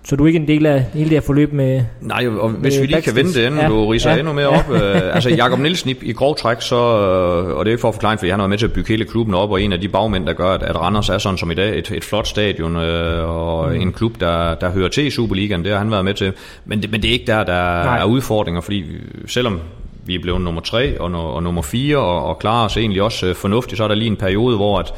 Så 0.07 0.15
du 0.15 0.23
er 0.23 0.27
ikke 0.27 0.39
en 0.39 0.47
del 0.47 0.65
af 0.65 0.85
hele 0.93 1.09
det 1.09 1.13
her 1.13 1.21
forløb 1.21 1.53
med 1.53 1.81
Nej, 2.01 2.27
og 2.27 2.49
hvis 2.49 2.81
vi 2.81 2.85
lige 2.85 3.01
kan 3.01 3.15
vente 3.15 3.33
det, 3.33 3.45
inden 3.45 3.59
ja, 3.59 3.67
du 3.67 3.87
riser 3.87 4.11
ja. 4.11 4.17
endnu 4.17 4.33
mere 4.33 4.47
op. 4.47 4.71
Øh, 4.71 5.15
altså 5.15 5.29
Jakob 5.29 5.59
Nielsen 5.59 5.89
i, 5.89 5.95
i 6.01 6.13
grov 6.13 6.35
træk, 6.35 6.61
så, 6.61 6.75
øh, 6.75 7.57
og 7.57 7.65
det 7.65 7.71
er 7.71 7.73
ikke 7.73 7.81
for 7.81 7.87
at 7.87 7.93
forklare, 7.93 8.17
fordi 8.17 8.29
han 8.29 8.39
har 8.39 8.43
været 8.43 8.49
med 8.49 8.57
til 8.57 8.65
at 8.65 8.73
bygge 8.73 8.87
hele 8.87 9.05
klubben 9.05 9.35
op, 9.35 9.51
og 9.51 9.61
en 9.61 9.73
af 9.73 9.81
de 9.81 9.87
bagmænd, 9.87 10.25
der 10.25 10.33
gør, 10.33 10.49
at, 10.49 10.63
at 10.63 10.75
Randers 10.75 11.09
er 11.09 11.17
sådan 11.17 11.37
som 11.37 11.51
i 11.51 11.53
dag, 11.53 11.79
et, 11.79 11.91
et 11.91 12.03
flot 12.03 12.27
stadion, 12.27 12.75
øh, 12.75 13.29
og 13.29 13.69
mm. 13.69 13.81
en 13.81 13.93
klub, 13.93 14.19
der, 14.19 14.55
der 14.55 14.71
hører 14.71 14.89
til 14.89 15.05
i 15.05 15.09
Superligaen, 15.09 15.63
det 15.63 15.71
har 15.71 15.79
han 15.79 15.91
været 15.91 16.05
med 16.05 16.13
til. 16.13 16.33
Men 16.65 16.81
det, 16.81 16.91
men 16.91 17.01
det 17.01 17.07
er 17.07 17.13
ikke 17.13 17.27
der, 17.27 17.43
der 17.43 17.83
Nej. 17.83 17.99
er 17.99 18.05
udfordringer, 18.05 18.61
fordi 18.61 18.83
selvom 19.27 19.59
vi 20.05 20.15
er 20.15 20.19
blevet 20.21 20.41
nummer 20.41 20.61
tre 20.61 20.99
og, 20.99 21.35
og 21.35 21.43
nummer 21.43 21.61
fire, 21.61 21.97
og, 21.97 22.25
og 22.25 22.39
klarer 22.39 22.65
os 22.65 22.77
egentlig 22.77 23.01
også 23.01 23.25
øh, 23.25 23.35
fornuftigt, 23.35 23.77
så 23.77 23.83
er 23.83 23.87
der 23.87 23.95
lige 23.95 24.07
en 24.07 24.15
periode, 24.15 24.55
hvor 24.55 24.79
at 24.79 24.93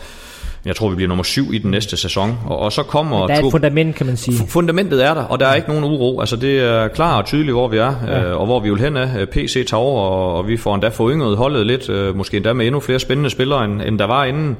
jeg 0.65 0.75
tror, 0.75 0.89
vi 0.89 0.95
bliver 0.95 1.07
nummer 1.07 1.23
syv 1.23 1.53
i 1.53 1.57
den 1.57 1.71
næste 1.71 1.97
sæson. 1.97 2.39
Og, 2.45 2.59
og 2.59 2.71
så 2.71 2.83
kommer... 2.83 3.27
Der 3.27 3.33
er 3.33 3.43
et 3.43 3.51
fundament, 3.51 3.95
kan 3.95 4.05
man 4.05 4.17
sige. 4.17 4.47
Fundamentet 4.47 5.05
er 5.05 5.13
der, 5.13 5.23
og 5.23 5.39
der 5.39 5.47
er 5.47 5.55
ikke 5.55 5.67
nogen 5.67 5.83
uro. 5.83 6.19
Altså, 6.19 6.35
det 6.35 6.59
er 6.59 6.87
klart 6.87 7.21
og 7.21 7.25
tydeligt, 7.25 7.51
hvor 7.51 7.67
vi 7.67 7.77
er, 7.77 7.93
ja. 8.07 8.23
øh, 8.23 8.39
og 8.39 8.45
hvor 8.45 8.59
vi 8.59 8.69
vil 8.69 8.79
hen 8.79 8.97
af. 8.97 9.29
PC 9.29 9.67
tager 9.67 9.81
over, 9.81 10.01
og, 10.01 10.37
og 10.37 10.47
vi 10.47 10.57
får 10.57 10.75
endda 10.75 10.87
forynget 10.87 11.37
holdet 11.37 11.65
lidt, 11.65 11.89
øh, 11.89 12.15
måske 12.15 12.37
endda 12.37 12.53
med 12.53 12.65
endnu 12.65 12.79
flere 12.79 12.99
spændende 12.99 13.29
spillere, 13.29 13.65
end, 13.65 13.81
end 13.81 13.99
der 13.99 14.05
var 14.05 14.25
inden. 14.25 14.57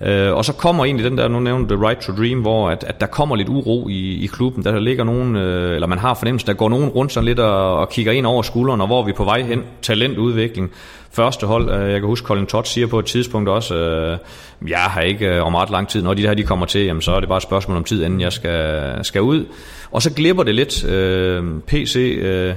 Øh, 0.00 0.32
og 0.34 0.44
så 0.44 0.52
kommer 0.52 0.84
egentlig 0.84 1.10
den 1.10 1.18
der, 1.18 1.28
nu 1.28 1.40
nævnte 1.40 1.74
The 1.74 1.88
Right 1.88 2.00
to 2.00 2.12
Dream, 2.12 2.40
hvor 2.40 2.70
at, 2.70 2.84
at 2.84 3.00
der 3.00 3.06
kommer 3.06 3.36
lidt 3.36 3.48
uro 3.48 3.88
i, 3.88 4.24
i 4.24 4.26
klubben. 4.26 4.64
Der 4.64 4.80
ligger 4.80 5.04
nogen, 5.04 5.36
øh, 5.36 5.74
eller 5.74 5.86
man 5.86 5.98
har 5.98 6.14
fornemmelse, 6.14 6.46
der 6.46 6.52
går 6.52 6.68
nogen 6.68 6.88
rundt 6.88 7.12
sådan 7.12 7.24
lidt 7.24 7.38
og, 7.38 7.76
og 7.76 7.88
kigger 7.88 8.12
ind 8.12 8.26
over 8.26 8.42
skulderen, 8.42 8.80
og 8.80 8.86
hvor 8.86 9.02
vi 9.02 9.12
på 9.12 9.24
vej 9.24 9.42
hen. 9.42 9.62
Talentudvikling. 9.82 10.70
Første 11.10 11.46
hold, 11.46 11.70
øh, 11.70 11.90
jeg 11.90 12.00
kan 12.00 12.06
huske, 12.06 12.26
Colin 12.26 12.46
Todd 12.46 12.64
siger 12.64 12.86
på 12.86 12.98
et 12.98 13.06
tidspunkt 13.06 13.48
også, 13.48 13.74
øh, 13.74 14.18
jeg 14.68 14.78
har 14.78 15.00
ikke 15.00 15.26
øh, 15.26 15.46
om 15.46 15.54
ret 15.54 15.70
lang 15.70 15.88
tid, 15.88 16.02
når 16.02 16.14
de 16.14 16.22
her 16.22 16.34
de 16.34 16.42
kommer 16.42 16.66
til, 16.66 16.84
jamen, 16.84 17.02
så 17.02 17.12
er 17.12 17.20
det 17.20 17.28
bare 17.28 17.36
et 17.36 17.42
spørgsmål 17.42 17.76
om 17.76 17.84
tid, 17.84 18.04
inden 18.04 18.20
jeg 18.20 18.32
skal, 18.32 19.04
skal 19.04 19.22
ud. 19.22 19.44
Og 19.90 20.02
så 20.02 20.12
glipper 20.12 20.42
det 20.42 20.54
lidt. 20.54 20.84
Øh, 20.84 21.44
PC... 21.66 22.18
Øh, 22.20 22.54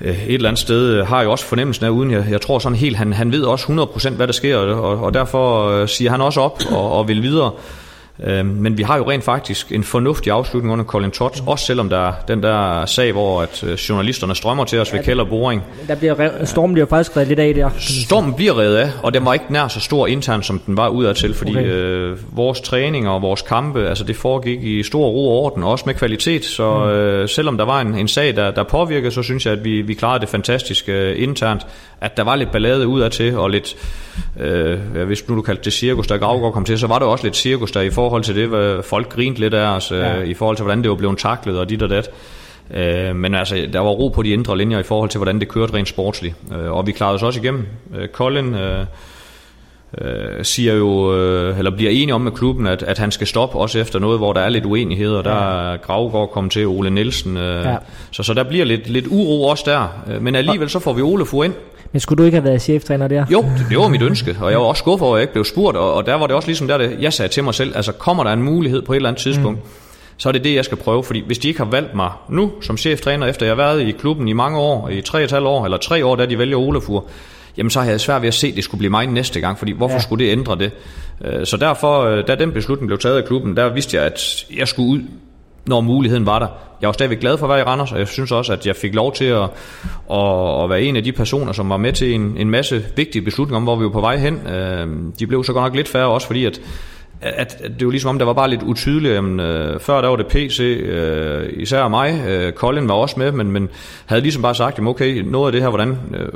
Øh, 0.00 0.28
et 0.28 0.34
eller 0.34 0.48
andet 0.48 0.60
sted 0.60 0.94
øh, 0.94 1.06
har 1.06 1.22
jo 1.22 1.30
også 1.30 1.44
fornemmelsen 1.44 1.86
af, 1.86 1.90
uden 1.90 2.10
jeg, 2.10 2.26
jeg 2.30 2.40
tror 2.40 2.58
sådan 2.58 2.78
helt, 2.78 2.96
han, 2.96 3.12
han 3.12 3.32
ved 3.32 3.42
også 3.42 3.88
100% 4.06 4.10
hvad 4.10 4.26
der 4.26 4.32
sker, 4.32 4.56
og, 4.56 4.98
og 4.98 5.14
derfor 5.14 5.68
øh, 5.68 5.88
siger 5.88 6.10
han 6.10 6.20
også 6.20 6.40
op 6.40 6.62
og, 6.70 6.92
og 6.92 7.08
vil 7.08 7.22
videre. 7.22 7.52
Øh, 8.22 8.46
men 8.46 8.78
vi 8.78 8.82
har 8.82 8.96
jo 8.96 9.10
rent 9.10 9.24
faktisk 9.24 9.72
en 9.72 9.84
fornuftig 9.84 10.32
afslutning 10.32 10.72
under 10.72 10.84
Colin 10.84 11.10
Todd, 11.10 11.42
mm. 11.42 11.48
også 11.48 11.66
selvom 11.66 11.88
der 11.88 12.08
er 12.08 12.12
den 12.28 12.42
der 12.42 12.86
sag, 12.86 13.12
hvor 13.12 13.42
at 13.42 13.64
øh, 13.64 13.72
journalisterne 13.72 14.34
strømmer 14.34 14.64
til 14.64 14.80
os 14.80 14.92
ja, 14.92 14.96
ved 14.96 15.04
kælderboring. 15.04 15.62
Der 15.88 15.94
bliver 15.94 16.44
stormen 16.44 16.74
bliver 16.74 16.86
faktisk 16.86 17.16
reddet 17.16 17.28
lidt 17.28 17.40
af 17.40 17.54
der. 17.54 17.70
Stormen 17.78 18.34
bliver 18.34 18.58
reddet 18.58 18.76
af, 18.76 18.90
og 19.02 19.14
den 19.14 19.24
var 19.24 19.32
ikke 19.32 19.44
nær 19.48 19.68
så 19.68 19.80
stor 19.80 20.06
internt, 20.06 20.46
som 20.46 20.58
den 20.58 20.76
var 20.76 20.88
udadtil, 20.88 21.34
fordi 21.34 21.50
okay. 21.50 21.66
øh, 21.66 22.36
vores 22.36 22.60
træning 22.60 23.08
og 23.08 23.22
vores 23.22 23.42
kampe, 23.42 23.88
altså 23.88 24.04
det 24.04 24.16
foregik 24.16 24.62
i 24.62 24.82
stor 24.82 25.06
ro 25.06 25.28
og 25.28 25.44
orden, 25.44 25.62
også 25.62 25.84
med 25.86 25.94
kvalitet, 25.94 26.44
så 26.44 26.78
mm. 26.78 26.90
øh, 26.90 27.28
selvom 27.28 27.58
der 27.58 27.64
var 27.64 27.80
en, 27.80 27.94
en 27.94 28.08
sag, 28.08 28.36
der, 28.36 28.50
der 28.50 28.62
påvirkede, 28.62 29.12
så 29.12 29.22
synes 29.22 29.46
jeg, 29.46 29.52
at 29.52 29.64
vi, 29.64 29.82
vi 29.82 29.94
klarede 29.94 30.20
det 30.20 30.28
fantastisk 30.28 30.88
øh, 30.88 31.22
internt, 31.22 31.66
at 32.00 32.16
der 32.16 32.22
var 32.22 32.36
lidt 32.36 32.52
ballade 32.52 32.88
udadtil, 32.88 33.38
og 33.38 33.50
lidt, 33.50 33.76
øh, 34.40 34.78
hvis 35.06 35.28
nu 35.28 35.36
du 35.36 35.42
kaldte 35.42 35.64
det 35.64 35.72
cirkus, 35.72 36.06
der 36.06 36.18
Gravgaard 36.18 36.52
kom 36.52 36.64
til, 36.64 36.78
så 36.78 36.86
var 36.86 36.98
der 36.98 37.06
også 37.06 37.24
lidt 37.24 37.36
cirkus 37.36 37.72
der 37.72 37.80
i 37.80 37.90
forhold 37.90 38.03
til 38.22 38.36
det, 38.36 38.48
hvad 38.48 38.82
folk 38.82 39.08
grinte 39.08 39.40
lidt 39.40 39.54
af 39.54 39.76
os, 39.76 39.92
øh, 39.92 39.98
ja. 39.98 40.22
i 40.22 40.34
forhold 40.34 40.56
til, 40.56 40.62
hvordan 40.62 40.82
det 40.82 40.90
var 40.90 40.96
blevet 40.96 41.18
taklet 41.18 41.58
og 41.58 41.68
dit 41.68 41.82
og 41.82 41.90
dat. 41.90 42.10
Øh, 42.74 43.16
men 43.16 43.34
altså, 43.34 43.68
der 43.72 43.80
var 43.80 43.90
ro 43.90 44.08
på 44.08 44.22
de 44.22 44.30
indre 44.30 44.58
linjer 44.58 44.78
i 44.78 44.82
forhold 44.82 45.10
til, 45.10 45.18
hvordan 45.18 45.40
det 45.40 45.48
kørte 45.48 45.74
rent 45.74 45.88
sportsligt. 45.88 46.34
Øh, 46.52 46.72
og 46.72 46.86
vi 46.86 46.92
klarede 46.92 47.14
os 47.14 47.22
også 47.22 47.40
igennem. 47.40 47.66
Øh, 47.96 48.08
Colin 48.08 48.54
øh, 48.54 48.86
øh, 50.00 50.44
siger 50.44 50.74
jo, 50.74 51.16
øh, 51.16 51.58
eller 51.58 51.70
bliver 51.70 51.90
enige 51.90 52.14
om 52.14 52.20
med 52.20 52.32
klubben, 52.32 52.66
at, 52.66 52.82
at 52.82 52.98
han 52.98 53.10
skal 53.10 53.26
stoppe 53.26 53.58
også 53.58 53.78
efter 53.78 53.98
noget, 53.98 54.18
hvor 54.18 54.32
der 54.32 54.40
er 54.40 54.48
lidt 54.48 54.66
uenighed, 54.66 55.12
og 55.14 55.24
der 55.24 55.70
er 55.70 55.76
Gravgaard 55.76 56.30
kommet 56.30 56.52
til, 56.52 56.66
Ole 56.66 56.90
Nielsen. 56.90 57.36
Øh, 57.36 57.64
ja. 57.64 57.76
så, 58.10 58.22
så 58.22 58.34
der 58.34 58.42
bliver 58.42 58.64
lidt, 58.64 58.88
lidt 58.88 59.06
uro 59.10 59.44
også 59.44 59.64
der. 59.66 60.18
Men 60.20 60.34
alligevel 60.34 60.70
så 60.70 60.78
får 60.78 60.92
vi 60.92 61.02
Ole 61.02 61.26
Fu 61.26 61.42
ind. 61.42 61.54
Men 61.94 62.00
skulle 62.00 62.18
du 62.18 62.24
ikke 62.24 62.36
have 62.36 62.44
været 62.44 62.62
cheftræner 62.62 63.08
der? 63.08 63.24
Jo, 63.30 63.42
det, 63.42 63.66
det 63.68 63.78
var 63.78 63.88
mit 63.88 64.02
ønske, 64.02 64.36
og 64.40 64.50
jeg 64.50 64.58
var 64.58 64.64
også 64.64 64.80
skuffet 64.80 65.06
over, 65.06 65.16
at 65.16 65.20
jeg 65.20 65.22
ikke 65.22 65.32
blev 65.32 65.44
spurgt, 65.44 65.76
og, 65.76 65.94
og 65.94 66.06
der 66.06 66.14
var 66.14 66.26
det 66.26 66.36
også 66.36 66.48
ligesom 66.48 66.68
der, 66.68 66.78
det, 66.78 66.96
jeg 67.00 67.12
sagde 67.12 67.32
til 67.32 67.44
mig 67.44 67.54
selv, 67.54 67.76
altså 67.76 67.92
kommer 67.92 68.24
der 68.24 68.32
en 68.32 68.42
mulighed 68.42 68.82
på 68.82 68.92
et 68.92 68.96
eller 68.96 69.08
andet 69.08 69.22
tidspunkt, 69.22 69.58
mm. 69.64 69.70
så 70.16 70.28
er 70.28 70.32
det 70.32 70.44
det, 70.44 70.54
jeg 70.54 70.64
skal 70.64 70.78
prøve, 70.78 71.04
fordi 71.04 71.22
hvis 71.26 71.38
de 71.38 71.48
ikke 71.48 71.60
har 71.60 71.70
valgt 71.70 71.94
mig 71.94 72.10
nu 72.28 72.52
som 72.60 72.76
cheftræner, 72.76 73.26
efter 73.26 73.46
jeg 73.46 73.50
har 73.50 73.62
været 73.62 73.80
i 73.80 73.90
klubben 73.90 74.28
i 74.28 74.32
mange 74.32 74.58
år, 74.58 74.88
i 74.88 75.00
tre 75.00 75.36
og 75.36 75.42
år, 75.42 75.64
eller 75.64 75.78
tre 75.78 76.06
år, 76.06 76.16
da 76.16 76.26
de 76.26 76.38
vælger 76.38 76.56
Olafur, 76.56 77.04
jamen 77.56 77.70
så 77.70 77.80
har 77.80 77.90
jeg 77.90 78.00
svært 78.00 78.22
ved 78.22 78.28
at 78.28 78.34
se, 78.34 78.46
at 78.46 78.56
det 78.56 78.64
skulle 78.64 78.78
blive 78.78 78.90
mig 78.90 79.06
næste 79.06 79.40
gang, 79.40 79.58
fordi 79.58 79.72
hvorfor 79.72 79.94
ja. 79.94 80.00
skulle 80.00 80.24
det 80.24 80.32
ændre 80.32 80.58
det? 80.58 80.70
Øh, 81.24 81.46
så 81.46 81.56
derfor, 81.56 82.00
øh, 82.00 82.26
da 82.26 82.34
den 82.34 82.52
beslutning 82.52 82.86
blev 82.86 82.98
taget 82.98 83.16
af 83.16 83.24
klubben, 83.24 83.56
der 83.56 83.68
vidste 83.68 83.96
jeg, 83.96 84.06
at 84.06 84.46
jeg 84.56 84.68
skulle 84.68 84.88
ud, 84.88 85.00
når 85.66 85.80
muligheden 85.80 86.26
var 86.26 86.38
der. 86.38 86.46
Jeg 86.80 86.86
var 86.86 86.92
stadigvæk 86.92 87.20
glad 87.20 87.38
for 87.38 87.46
at 87.46 87.50
være 87.50 87.60
i 87.60 87.62
Randers, 87.62 87.92
og 87.92 87.98
jeg 87.98 88.08
synes 88.08 88.32
også, 88.32 88.52
at 88.52 88.66
jeg 88.66 88.76
fik 88.76 88.94
lov 88.94 89.12
til 89.12 89.24
at, 89.24 89.42
at, 90.10 90.62
at 90.62 90.70
være 90.70 90.82
en 90.82 90.96
af 90.96 91.04
de 91.04 91.12
personer, 91.12 91.52
som 91.52 91.70
var 91.70 91.76
med 91.76 91.92
til 91.92 92.14
en, 92.14 92.36
en 92.36 92.50
masse 92.50 92.84
vigtige 92.96 93.22
beslutninger 93.22 93.56
om, 93.56 93.62
hvor 93.62 93.76
vi 93.76 93.84
var 93.84 93.90
på 93.90 94.00
vej 94.00 94.16
hen. 94.16 94.46
Øhm, 94.46 95.12
de 95.18 95.26
blev 95.26 95.44
så 95.44 95.52
godt 95.52 95.64
nok 95.64 95.74
lidt 95.74 95.88
færre 95.88 96.06
også, 96.06 96.26
fordi 96.26 96.44
at 96.44 96.60
at, 97.24 97.56
at 97.60 97.72
det 97.78 97.86
var 97.86 97.90
ligesom 97.90 98.08
om, 98.08 98.18
der 98.18 98.26
var 98.26 98.32
bare 98.32 98.50
lidt 98.50 98.62
utydeligt. 98.62 99.14
Jamen, 99.14 99.40
øh, 99.40 99.80
før 99.80 100.00
der 100.00 100.08
var 100.08 100.16
det 100.16 100.26
PC, 100.26 100.60
øh, 100.60 101.50
især 101.52 101.88
mig. 101.88 102.24
Øh, 102.28 102.52
Colin 102.52 102.88
var 102.88 102.94
også 102.94 103.18
med, 103.18 103.32
men, 103.32 103.52
men 103.52 103.68
havde 104.06 104.22
ligesom 104.22 104.42
bare 104.42 104.54
sagt, 104.54 104.78
jamen 104.78 104.88
okay, 104.88 105.18
noget 105.18 105.46
af 105.46 105.52
det 105.52 105.62
her, 105.62 105.68
hvordan 105.68 105.98
øh, 106.14 106.28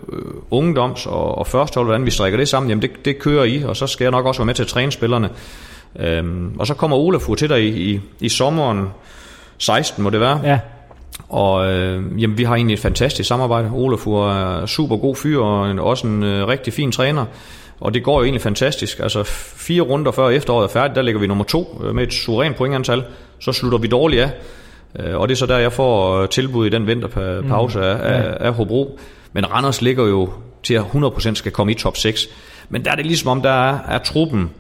ungdoms- 0.51 1.07
og, 1.07 1.39
og 1.39 1.47
førstehold, 1.47 1.87
hvordan 1.87 2.07
vi 2.07 2.11
strikker 2.11 2.39
det 2.39 2.49
sammen, 2.49 2.71
jamen 2.71 2.83
det, 2.83 2.91
det 3.05 3.19
kører 3.19 3.45
I, 3.45 3.63
og 3.63 3.77
så 3.77 3.87
skal 3.87 4.05
jeg 4.05 4.11
nok 4.11 4.27
også 4.27 4.41
være 4.41 4.47
med 4.47 4.55
til 4.55 4.63
at 4.63 4.69
træne 4.69 4.93
spillerne. 4.93 5.29
Øh, 5.99 6.25
og 6.59 6.67
så 6.67 6.75
kommer 6.75 6.97
Olaf 6.97 7.23
til 7.39 7.49
dig 7.49 7.63
i, 7.63 7.93
i, 7.93 8.01
i 8.21 8.29
sommeren 8.29 8.89
16, 9.59 10.05
må 10.05 10.11
det 10.11 10.21
være. 10.21 10.41
Ja. 10.45 10.59
Og 11.29 11.73
øh, 11.73 12.23
jamen, 12.23 12.39
vi 12.39 12.45
har 12.45 12.55
egentlig 12.55 12.75
et 12.75 12.81
fantastisk 12.81 13.29
samarbejde. 13.29 13.71
Olaf 13.73 14.07
er 14.07 14.67
super 14.67 14.97
god 14.97 15.17
fyr 15.17 15.41
og 15.41 15.71
en, 15.71 15.79
også 15.79 16.07
en 16.07 16.23
øh, 16.23 16.49
rigtig 16.49 16.73
fin 16.73 16.93
træner. 16.93 17.25
Og 17.81 17.95
det 17.95 18.05
går 18.05 18.19
jo 18.19 18.25
egentlig 18.25 18.43
fantastisk. 18.43 19.01
Altså 19.01 19.23
fire 19.57 19.83
runder 19.83 20.13
før 20.13 20.29
efteråret 20.29 20.65
er 20.65 20.73
færdigt, 20.73 20.97
der 20.97 21.03
ligger 21.03 21.21
vi 21.21 21.27
nummer 21.27 21.45
to 21.45 21.83
øh, 21.85 21.95
med 21.95 22.03
et 22.03 22.13
suverænt 22.13 22.57
pointantal. 22.57 23.05
Så 23.41 23.53
slutter 23.53 23.79
vi 23.79 23.87
dårligt 23.87 24.23
af. 24.23 24.31
Øh, 24.99 25.17
og 25.17 25.29
det 25.29 25.35
er 25.35 25.37
så 25.37 25.47
der, 25.47 25.59
jeg 25.59 25.73
får 25.73 26.21
øh, 26.23 26.29
tilbud 26.29 26.67
i 26.67 26.71
den 26.71 26.87
vinterpause 26.87 27.79
mm. 27.79 27.85
af, 27.85 27.97
af, 28.03 28.37
af 28.41 28.55
Hobro. 28.55 28.99
Men 29.33 29.53
Randers 29.53 29.83
ligger 29.83 30.07
jo 30.07 30.29
til 30.63 30.75
at 30.75 30.83
100% 30.83 31.35
skal 31.35 31.53
komme 31.53 31.73
i 31.73 31.75
top 31.75 31.97
6. 31.97 32.29
Men 32.69 32.85
der 32.85 32.91
er 32.91 32.97
det 32.97 33.07
ligesom 33.07 33.31
om, 33.31 33.43
der 33.43 33.51
er, 33.51 33.79
er 33.89 33.99
truppen 33.99 34.51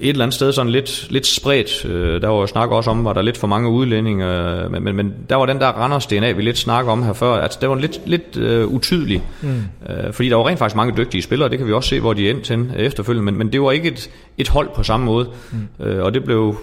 et 0.00 0.08
eller 0.08 0.24
andet 0.24 0.34
sted 0.34 0.52
sådan 0.52 0.72
lidt, 0.72 1.06
lidt 1.10 1.26
spredt. 1.26 1.84
Øh, 1.84 2.22
der 2.22 2.28
var 2.28 2.36
jo 2.36 2.46
snak 2.46 2.70
også 2.70 2.90
om, 2.90 3.04
var 3.04 3.12
der 3.12 3.22
lidt 3.22 3.36
for 3.36 3.46
mange 3.46 3.68
udlændinge, 3.68 4.26
øh, 4.26 4.70
men, 4.72 4.84
men, 4.84 4.96
men 4.96 5.14
der 5.28 5.36
var 5.36 5.46
den 5.46 5.60
der 5.60 5.66
Randers 5.66 6.06
DNA, 6.06 6.32
vi 6.32 6.42
lidt 6.42 6.58
snakker 6.58 6.92
om 6.92 7.02
her 7.02 7.12
før, 7.12 7.32
at 7.32 7.58
det 7.60 7.68
var 7.68 7.74
lidt, 7.74 8.00
lidt 8.06 8.36
uh, 8.36 8.74
utydelig. 8.74 9.22
Mm. 9.42 9.62
Uh, 9.80 10.12
fordi 10.12 10.28
der 10.28 10.36
var 10.36 10.46
rent 10.46 10.58
faktisk 10.58 10.76
mange 10.76 10.96
dygtige 10.96 11.22
spillere, 11.22 11.48
det 11.48 11.58
kan 11.58 11.66
vi 11.66 11.72
også 11.72 11.88
se, 11.88 12.00
hvor 12.00 12.12
de 12.12 12.30
endte 12.30 12.44
til 12.44 12.70
efterfølgende, 12.76 13.24
men, 13.24 13.38
men 13.38 13.52
det 13.52 13.62
var 13.62 13.70
ikke 13.70 13.88
et, 13.88 14.10
et 14.38 14.48
hold 14.48 14.68
på 14.74 14.82
samme 14.82 15.06
måde. 15.06 15.28
Mm. 15.50 15.86
Uh, 15.86 16.02
og 16.02 16.14
det 16.14 16.24
blev 16.24 16.56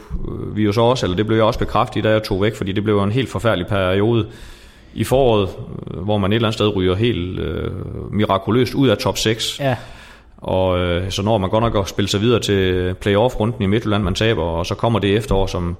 vi 0.56 0.64
jo 0.64 0.72
så 0.72 0.82
også, 0.82 1.06
eller 1.06 1.18
det 1.18 1.28
blev 1.28 1.38
jeg 1.38 1.46
også 1.46 1.60
bekræftet, 1.60 2.04
da 2.04 2.10
jeg 2.10 2.24
tog 2.24 2.42
væk, 2.42 2.56
fordi 2.56 2.72
det 2.72 2.84
blev 2.84 3.04
en 3.04 3.12
helt 3.12 3.30
forfærdelig 3.30 3.68
periode 3.68 4.28
i 4.94 5.04
foråret, 5.04 5.50
hvor 5.88 6.18
man 6.18 6.32
et 6.32 6.36
eller 6.36 6.48
andet 6.48 6.54
sted 6.54 6.76
ryger 6.76 6.96
helt 6.96 7.40
uh, 7.40 8.14
mirakuløst 8.14 8.74
ud 8.74 8.88
af 8.88 8.98
top 8.98 9.18
6. 9.18 9.60
Ja. 9.60 9.76
Og 10.42 10.80
øh, 10.80 11.12
så 11.12 11.22
når 11.22 11.38
man 11.38 11.50
godt 11.50 11.64
nok 11.64 11.78
at 11.78 11.88
spille 11.88 12.10
sig 12.10 12.22
videre 12.22 12.40
til 12.40 12.94
playoff-runden 13.02 13.64
i 13.64 13.66
Midtjylland, 13.66 14.04
man 14.04 14.14
taber, 14.14 14.44
og 14.44 14.66
så 14.66 14.76
kommer 14.76 15.00
det 15.00 15.16
efterår, 15.16 15.48
som 15.48 15.78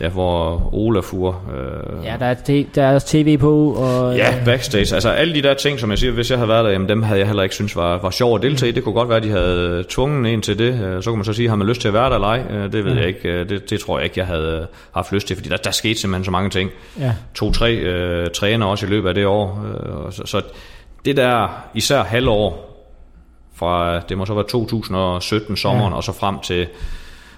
Ja, 0.00 0.08
hvor 0.08 0.68
Olafur... 0.72 1.42
Øh, 1.54 2.04
ja, 2.04 2.16
der 2.18 2.26
er, 2.26 2.34
t- 2.34 2.68
der 2.74 2.82
er 2.82 2.94
også 2.94 3.06
tv 3.06 3.38
på. 3.38 3.72
Og, 3.72 4.16
ja, 4.16 4.34
backstage. 4.44 4.94
Altså 4.94 5.10
alle 5.10 5.34
de 5.34 5.42
der 5.42 5.54
ting, 5.54 5.80
som 5.80 5.90
jeg 5.90 5.98
siger, 5.98 6.12
hvis 6.12 6.30
jeg 6.30 6.38
havde 6.38 6.48
været 6.48 6.64
der, 6.64 6.70
jamen, 6.70 6.88
dem 6.88 7.02
havde 7.02 7.18
jeg 7.18 7.26
heller 7.26 7.42
ikke 7.42 7.54
synes 7.54 7.76
var, 7.76 7.98
var 7.98 8.10
sjov 8.10 8.36
at 8.36 8.42
deltage 8.42 8.72
i. 8.72 8.74
Det 8.74 8.84
kunne 8.84 8.94
godt 8.94 9.08
være, 9.08 9.16
at 9.16 9.22
de 9.22 9.30
havde 9.30 9.84
tvunget 9.88 10.32
en 10.32 10.42
til 10.42 10.58
det. 10.58 10.80
Øh, 10.84 11.02
så 11.02 11.10
kunne 11.10 11.16
man 11.16 11.24
så 11.24 11.32
sige, 11.32 11.48
har 11.48 11.56
man 11.56 11.66
lyst 11.66 11.80
til 11.80 11.88
at 11.88 11.94
være 11.94 12.08
der 12.10 12.14
eller 12.14 12.28
ej? 12.28 12.42
Øh, 12.50 12.72
det 12.72 12.84
ved 12.84 12.92
ja. 12.92 12.98
jeg 12.98 13.08
ikke. 13.08 13.28
Øh, 13.28 13.48
det, 13.48 13.70
det 13.70 13.80
tror 13.80 13.98
jeg 13.98 14.04
ikke, 14.04 14.20
jeg 14.20 14.26
havde 14.26 14.66
haft 14.92 15.12
lyst 15.12 15.26
til, 15.26 15.36
fordi 15.36 15.48
der, 15.48 15.56
der 15.56 15.70
skete 15.70 16.00
simpelthen 16.00 16.24
så 16.24 16.30
mange 16.30 16.50
ting. 16.50 16.70
Ja. 17.00 17.12
To-tre 17.34 17.74
øh, 17.74 18.30
træner 18.30 18.66
også 18.66 18.86
i 18.86 18.88
løbet 18.88 19.08
af 19.08 19.14
det 19.14 19.26
år. 19.26 19.64
Øh, 20.06 20.12
så, 20.12 20.22
så 20.26 20.42
det 21.04 21.16
der, 21.16 21.48
især 21.74 22.02
halvår, 22.02 22.65
fra, 23.56 24.00
det 24.08 24.18
må 24.18 24.26
så 24.26 24.34
være 24.34 24.48
2017 24.52 25.56
sommeren, 25.56 25.92
ja. 25.92 25.96
og 25.96 26.04
så 26.04 26.12
frem 26.12 26.40
til, 26.44 26.66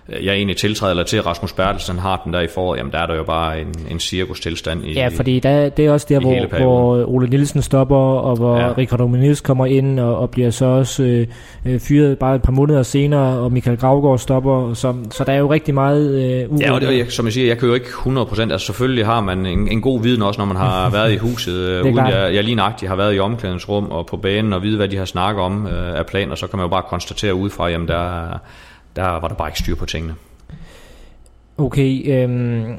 jeg 0.09 0.35
egentlig 0.35 0.57
tiltræder, 0.57 0.91
eller 0.91 1.05
til 1.05 1.23
Rasmus 1.23 1.53
Bertelsen 1.53 1.99
har 1.99 2.21
den 2.25 2.33
der 2.33 2.41
i 2.41 2.47
foråret, 2.47 2.79
jamen 2.79 2.93
der 2.93 2.99
er 2.99 3.07
der 3.07 3.15
jo 3.15 3.25
bare 3.25 3.61
en, 3.61 3.75
en 3.91 4.01
cirkustilstand 4.01 4.85
i 4.85 4.93
Ja, 4.93 5.09
fordi 5.09 5.41
der, 5.41 5.69
det 5.69 5.87
er 5.87 5.93
også 5.93 6.07
der, 6.09 6.21
hvor, 6.21 6.59
hvor 6.59 7.05
Ole 7.09 7.29
Nielsen 7.29 7.63
stopper, 7.63 7.97
og 7.97 8.37
hvor 8.37 8.59
ja. 8.59 8.73
Richard 8.79 8.99
Dominis 8.99 9.41
kommer 9.41 9.67
ind, 9.67 10.01
og, 10.01 10.19
og 10.19 10.31
bliver 10.31 10.51
så 10.51 10.65
også 10.65 11.03
øh, 11.03 11.27
øh, 11.65 11.81
fyret 11.81 12.19
bare 12.19 12.37
et 12.37 12.43
par 12.43 12.53
måneder 12.53 12.83
senere, 12.83 13.39
og 13.39 13.53
Michael 13.53 13.77
Gravgaard 13.77 14.19
stopper, 14.19 14.75
så, 14.75 14.95
så 15.11 15.25
der 15.25 15.33
er 15.33 15.39
jo 15.39 15.53
rigtig 15.53 15.75
meget 15.75 16.15
øh. 16.15 16.61
Ja, 16.61 16.73
og 16.73 16.81
det, 16.81 17.13
som 17.13 17.25
jeg 17.25 17.33
siger, 17.33 17.47
jeg 17.47 17.59
kan 17.59 17.69
jo 17.69 17.75
ikke 17.75 17.87
100%, 17.87 18.41
altså 18.41 18.59
selvfølgelig 18.59 19.07
har 19.07 19.21
man 19.21 19.47
en, 19.47 19.69
en 19.69 19.81
god 19.81 20.03
viden 20.03 20.23
også, 20.23 20.41
når 20.41 20.47
man 20.47 20.57
har 20.57 20.91
været 20.99 21.13
i 21.13 21.17
huset, 21.17 21.55
øh, 21.55 21.85
uden 21.85 21.97
jeg, 21.97 22.35
jeg 22.35 22.45
lige 22.45 22.55
nøjagtigt 22.55 22.89
har 22.89 22.97
været 22.97 23.17
i 23.17 23.19
omklædningsrum 23.19 23.91
og 23.91 24.07
på 24.07 24.17
banen, 24.17 24.53
og 24.53 24.63
vide, 24.63 24.77
hvad 24.77 24.89
de 24.89 24.97
har 24.97 25.05
snakket 25.05 25.45
om 25.45 25.67
øh, 25.67 25.99
af 25.99 26.07
planer, 26.07 26.35
så 26.35 26.47
kan 26.47 26.57
man 26.57 26.65
jo 26.65 26.69
bare 26.69 26.83
konstatere 26.89 27.35
udefra, 27.35 27.69
jamen 27.69 27.89
der 27.89 28.39
der 28.99 29.21
var 29.21 29.29
der 29.29 29.35
bare 29.35 29.49
ikke 29.49 29.59
styr 29.59 29.75
på 29.75 29.87
tingene. 29.87 30.15
Okay, 31.59 32.23
øhm, 32.23 32.75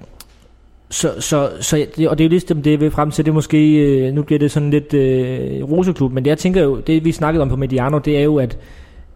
så, 0.89 1.21
så, 1.21 1.51
så, 1.59 1.85
og 2.09 2.17
det 2.17 2.23
er 2.23 2.25
jo 2.25 2.29
ligesom 2.29 2.61
det, 2.61 2.71
jeg 2.71 2.79
vil 2.79 2.91
frem 2.91 3.11
til, 3.11 3.25
det 3.25 3.33
måske, 3.33 3.77
øh, 3.77 4.13
nu 4.13 4.23
bliver 4.23 4.39
det 4.39 4.51
sådan 4.51 4.69
lidt 4.69 4.93
øh, 4.93 5.63
roseklub, 5.71 6.11
men 6.11 6.25
det 6.25 6.29
jeg 6.29 6.37
tænker 6.37 6.63
jo, 6.63 6.79
det 6.79 7.05
vi 7.05 7.11
snakkede 7.11 7.41
om 7.41 7.49
på 7.49 7.55
Mediano, 7.55 7.97
det 7.97 8.17
er 8.17 8.23
jo, 8.23 8.37
at, 8.37 8.57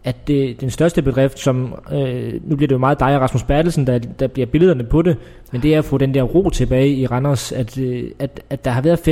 at 0.04 0.28
det, 0.28 0.60
den 0.60 0.70
største 0.70 1.02
bedrift, 1.02 1.38
som, 1.38 1.74
øh, 1.92 2.32
nu 2.44 2.56
bliver 2.56 2.68
det 2.68 2.72
jo 2.72 2.78
meget 2.78 3.00
dig 3.00 3.16
og 3.16 3.20
Rasmus 3.20 3.42
Bertelsen, 3.42 3.86
der, 3.86 3.98
der 3.98 4.26
bliver 4.26 4.46
billederne 4.46 4.84
på 4.84 5.02
det, 5.02 5.16
men 5.52 5.62
det 5.62 5.74
er 5.74 5.78
at 5.78 5.84
få 5.84 5.98
den 5.98 6.14
der 6.14 6.22
ro 6.22 6.50
tilbage 6.50 6.88
i 6.88 7.06
Randers, 7.06 7.52
at, 7.52 7.78
øh, 7.78 8.10
at, 8.18 8.40
at 8.50 8.64
der 8.64 8.70
har 8.70 8.82
været 8.82 9.08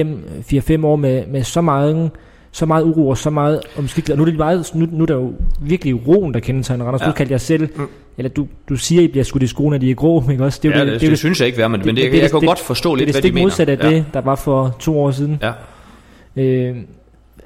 4-5 0.81 0.87
år 0.87 0.97
med, 0.97 1.27
med 1.27 1.43
så 1.43 1.61
mange 1.61 2.11
så 2.53 2.67
meget 2.67 2.85
uro 2.85 3.09
og 3.09 3.19
så 3.19 3.31
meget 3.31 3.61
omskiftet. 3.79 4.13
Og 4.13 4.19
nu 4.19 4.23
er, 4.23 4.27
det 4.27 4.37
meget, 4.37 4.71
nu, 4.75 4.89
nu 4.93 5.03
er 5.03 5.07
der 5.07 5.15
jo 5.15 5.33
virkelig 5.61 6.07
roen, 6.09 6.35
der 6.35 6.41
kendetegner 6.41 6.85
Randers. 6.85 7.01
Ja. 7.01 7.07
Du 7.07 7.13
kaldte 7.13 7.33
jeg 7.33 7.41
selv, 7.41 7.69
mm. 7.77 7.89
eller 8.19 8.29
du, 8.29 8.47
du 8.69 8.77
siger, 8.77 9.03
I 9.03 9.09
bliver 9.09 9.25
skudt 9.25 9.43
i 9.43 9.47
skoene, 9.47 9.77
at 9.77 9.83
de 9.83 9.91
er 9.91 9.95
grå, 9.95 10.25
ikke 10.31 10.45
også? 10.45 10.61
Det, 10.63 10.69
er 10.75 10.79
ja, 10.79 10.85
det, 10.85 10.93
det, 10.93 11.01
det, 11.01 11.11
det, 11.11 11.19
synes 11.19 11.41
jeg 11.41 11.47
ikke, 11.47 11.69
men, 11.69 11.81
det, 11.81 11.87
men 11.87 11.97
det, 11.97 12.13
det, 12.13 12.19
jeg, 12.19 12.31
kan 12.31 12.41
det, 12.41 12.49
godt 12.49 12.59
forstå 12.59 12.95
lidt, 12.95 13.11
hvad 13.11 13.23
de 13.23 13.33
mener. 13.33 13.49
Det 13.49 13.61
er 13.61 13.65
det 13.65 13.79
modsat 13.79 13.95
af 13.95 14.05
det, 14.05 14.15
der 14.15 14.21
var 14.21 14.35
for 14.35 14.77
to 14.81 15.01
år 15.01 15.11
siden. 15.11 15.43
Ja. 15.43 15.53
Øh, 16.43 16.77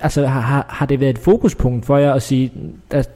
altså, 0.01 0.27
har, 0.27 0.67
har 0.69 0.87
det 0.87 1.01
været 1.01 1.11
et 1.11 1.19
fokuspunkt 1.19 1.87
for 1.87 1.99
jer 1.99 2.13
at 2.13 2.23
sige, 2.23 2.53
at 2.91 3.11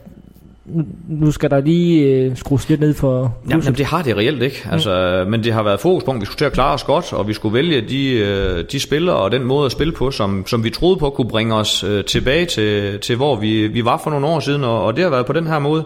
nu 1.08 1.30
skal 1.30 1.50
der 1.50 1.60
lige 1.60 2.04
øh, 2.04 2.36
skrues 2.36 2.68
lidt 2.68 2.80
ned 2.80 2.94
for 2.94 3.36
Jamen, 3.50 3.64
jamen, 3.64 3.78
det 3.78 3.86
har 3.86 4.02
det 4.02 4.16
reelt 4.16 4.42
ikke. 4.42 4.68
Altså, 4.70 5.22
mm. 5.24 5.30
Men 5.30 5.44
det 5.44 5.52
har 5.52 5.62
været 5.62 5.80
fokuspunkt. 5.80 6.20
Vi 6.20 6.26
skulle 6.26 6.38
til 6.38 6.44
at 6.44 6.52
klare 6.52 6.74
os 6.74 6.84
godt, 6.84 7.12
og 7.12 7.28
vi 7.28 7.32
skulle 7.32 7.54
vælge 7.54 7.80
de, 7.80 8.12
øh, 8.12 8.64
de 8.72 8.80
spillere 8.80 9.16
og 9.16 9.32
den 9.32 9.44
måde 9.44 9.66
at 9.66 9.72
spille 9.72 9.92
på, 9.92 10.10
som, 10.10 10.46
som 10.46 10.64
vi 10.64 10.70
troede 10.70 10.96
på 10.96 11.10
kunne 11.10 11.28
bringe 11.28 11.54
os 11.54 11.84
øh, 11.84 12.04
tilbage 12.04 12.46
til, 12.46 13.00
til 13.00 13.16
hvor 13.16 13.36
vi, 13.36 13.66
vi 13.66 13.84
var 13.84 14.00
for 14.04 14.10
nogle 14.10 14.26
år 14.26 14.40
siden, 14.40 14.64
og, 14.64 14.84
og 14.84 14.96
det 14.96 15.04
har 15.04 15.10
været 15.10 15.26
på 15.26 15.32
den 15.32 15.46
her 15.46 15.58
måde. 15.58 15.84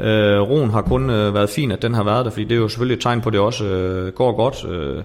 Øh, 0.00 0.40
roen 0.40 0.70
har 0.70 0.82
kun 0.82 1.10
øh, 1.10 1.34
været 1.34 1.50
fin, 1.50 1.72
at 1.72 1.82
den 1.82 1.94
har 1.94 2.04
været 2.04 2.24
der, 2.24 2.30
fordi 2.30 2.44
det 2.44 2.52
er 2.52 2.58
jo 2.58 2.68
selvfølgelig 2.68 2.96
et 2.96 3.02
tegn 3.02 3.20
på, 3.20 3.28
at 3.28 3.32
det 3.32 3.40
også 3.40 3.64
øh, 3.64 4.12
går 4.12 4.36
godt. 4.36 4.66
Øh, 4.70 5.02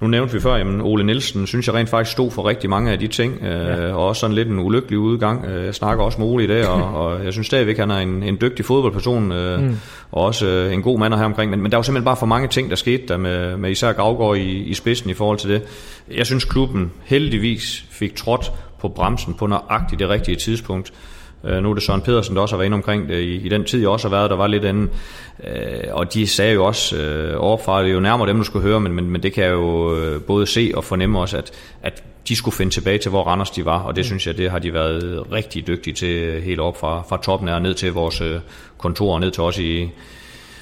nu 0.00 0.06
nævnte 0.06 0.34
vi 0.34 0.40
før, 0.40 0.56
jamen 0.56 0.80
Ole 0.80 1.04
Nielsen 1.04 1.46
synes 1.46 1.66
jeg 1.66 1.74
rent 1.74 1.88
faktisk 1.88 2.12
stod 2.12 2.30
for 2.30 2.48
rigtig 2.48 2.70
mange 2.70 2.92
af 2.92 2.98
de 2.98 3.06
ting, 3.06 3.42
øh, 3.42 3.66
ja. 3.66 3.92
og 3.92 4.06
også 4.06 4.20
sådan 4.20 4.36
lidt 4.36 4.48
en 4.48 4.58
ulykkelig 4.58 4.98
udgang. 4.98 5.44
Øh, 5.44 5.64
jeg 5.64 5.74
snakker 5.74 6.04
også 6.04 6.20
med 6.20 6.28
Ole 6.28 6.44
i 6.44 6.46
dag, 6.46 6.68
og, 6.68 6.94
og 7.04 7.24
jeg 7.24 7.32
synes 7.32 7.46
stadigvæk, 7.46 7.78
han 7.78 7.90
er 7.90 7.98
en, 7.98 8.22
en 8.22 8.38
dygtig 8.40 8.64
fodboldperson, 8.64 9.32
øh, 9.32 9.60
mm. 9.62 9.76
og 10.12 10.24
også 10.24 10.46
øh, 10.46 10.74
en 10.74 10.82
god 10.82 10.98
mand 10.98 11.14
her 11.14 11.24
omkring. 11.24 11.50
Men, 11.50 11.62
men 11.62 11.70
der 11.70 11.76
var 11.76 11.82
simpelthen 11.82 12.04
bare 12.04 12.16
for 12.16 12.26
mange 12.26 12.48
ting, 12.48 12.70
der 12.70 12.76
skete 12.76 13.02
der 13.08 13.16
med, 13.16 13.56
med 13.56 13.70
især 13.70 13.92
Gravgaard 13.92 14.36
i, 14.36 14.64
i 14.64 14.74
spidsen 14.74 15.10
i 15.10 15.14
forhold 15.14 15.38
til 15.38 15.50
det. 15.50 15.62
Jeg 16.14 16.26
synes, 16.26 16.44
klubben 16.44 16.92
heldigvis 17.04 17.84
fik 17.90 18.16
trådt 18.16 18.52
på 18.80 18.88
bremsen 18.88 19.34
på 19.34 19.46
nøjagtigt 19.46 19.98
det 19.98 20.08
rigtige 20.08 20.36
tidspunkt. 20.36 20.92
Øh, 21.44 21.62
nu 21.62 21.70
er 21.70 21.74
det 21.74 21.82
Søren 21.82 22.00
Pedersen, 22.00 22.36
der 22.36 22.42
også 22.42 22.54
har 22.54 22.58
været 22.58 22.66
inde 22.66 22.74
omkring 22.74 23.08
det 23.08 23.20
i, 23.20 23.34
i 23.34 23.48
den 23.48 23.64
tid, 23.64 23.80
jeg 23.80 23.88
også 23.88 24.08
har 24.08 24.16
været, 24.16 24.30
der 24.30 24.36
var 24.36 24.46
lidt 24.46 24.64
anden. 24.64 24.90
Øh, 25.44 25.80
og 25.90 26.14
de 26.14 26.26
sagde 26.26 26.54
jo 26.54 26.64
også 26.64 26.96
øh, 26.96 27.34
overfra, 27.38 27.82
det 27.82 27.88
er 27.90 27.94
jo 27.94 28.00
nærmere 28.00 28.28
dem, 28.28 28.36
du 28.36 28.44
skulle 28.44 28.62
høre, 28.68 28.80
men, 28.80 28.92
men, 28.92 29.10
men 29.10 29.22
det 29.22 29.32
kan 29.32 29.44
jeg 29.44 29.52
jo 29.52 29.96
øh, 29.96 30.20
både 30.20 30.46
se 30.46 30.72
og 30.74 30.84
fornemme 30.84 31.20
også, 31.20 31.36
at, 31.36 31.50
at 31.82 32.02
de 32.28 32.36
skulle 32.36 32.54
finde 32.54 32.72
tilbage 32.72 32.98
til, 32.98 33.10
hvor 33.10 33.22
Randers 33.22 33.50
de 33.50 33.64
var, 33.64 33.78
og 33.78 33.96
det 33.96 34.04
synes 34.04 34.26
jeg, 34.26 34.38
det 34.38 34.50
har 34.50 34.58
de 34.58 34.72
været 34.72 35.32
rigtig 35.32 35.66
dygtige 35.66 35.94
til 35.94 36.42
helt 36.42 36.60
op 36.60 36.76
fra, 36.76 37.02
fra 37.08 37.20
toppen 37.22 37.48
og 37.48 37.62
ned 37.62 37.74
til 37.74 37.92
vores 37.92 38.20
øh, 38.20 38.40
kontor 38.78 39.14
og 39.14 39.20
ned 39.20 39.30
til 39.30 39.42
os 39.42 39.58
i, 39.58 39.90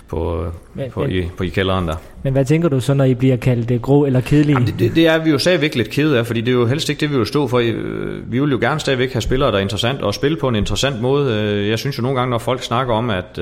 på, 0.09 0.45
men, 0.75 0.91
på, 0.91 1.01
men, 1.01 1.11
i, 1.11 1.23
på 1.37 1.43
i 1.43 1.49
kælderen 1.49 1.89
der. 1.89 1.95
Men 2.23 2.33
hvad 2.33 2.45
tænker 2.45 2.69
du 2.69 2.81
så, 2.81 2.95
når 2.95 3.05
I 3.05 3.15
bliver 3.15 3.37
kaldt 3.37 3.71
øh, 3.71 3.81
grå 3.81 4.05
eller 4.05 4.21
kedelige? 4.21 4.53
Jamen, 4.53 4.67
det, 4.67 4.79
det, 4.79 4.95
det 4.95 5.09
er 5.09 5.25
vi 5.25 5.31
jo 5.31 5.39
stadigvæk 5.39 5.75
lidt 5.75 5.91
kede 5.91 6.19
af, 6.19 6.27
fordi 6.27 6.41
det 6.41 6.49
er 6.49 6.57
jo 6.57 6.67
helst 6.67 6.89
ikke 6.89 7.01
det, 7.01 7.11
vi 7.11 7.17
vil 7.17 7.27
stå 7.27 7.49
for. 7.49 7.59
Øh, 7.59 8.33
vi 8.33 8.41
vil 8.41 8.51
jo 8.51 8.59
gerne 8.61 8.81
stadigvæk 8.81 9.13
have 9.13 9.23
spillere, 9.23 9.51
der 9.51 9.57
er 9.57 9.63
interessant, 9.63 10.03
og 10.03 10.15
spille 10.15 10.37
på 10.37 10.49
en 10.49 10.57
interessant 10.57 11.01
måde. 11.01 11.35
Øh, 11.35 11.69
jeg 11.69 11.79
synes 11.79 11.99
jo 11.99 12.03
nogle 12.03 12.19
gange, 12.19 12.31
når 12.31 12.39
folk 12.39 12.63
snakker 12.63 12.95
om, 12.95 13.11
at 13.11 13.39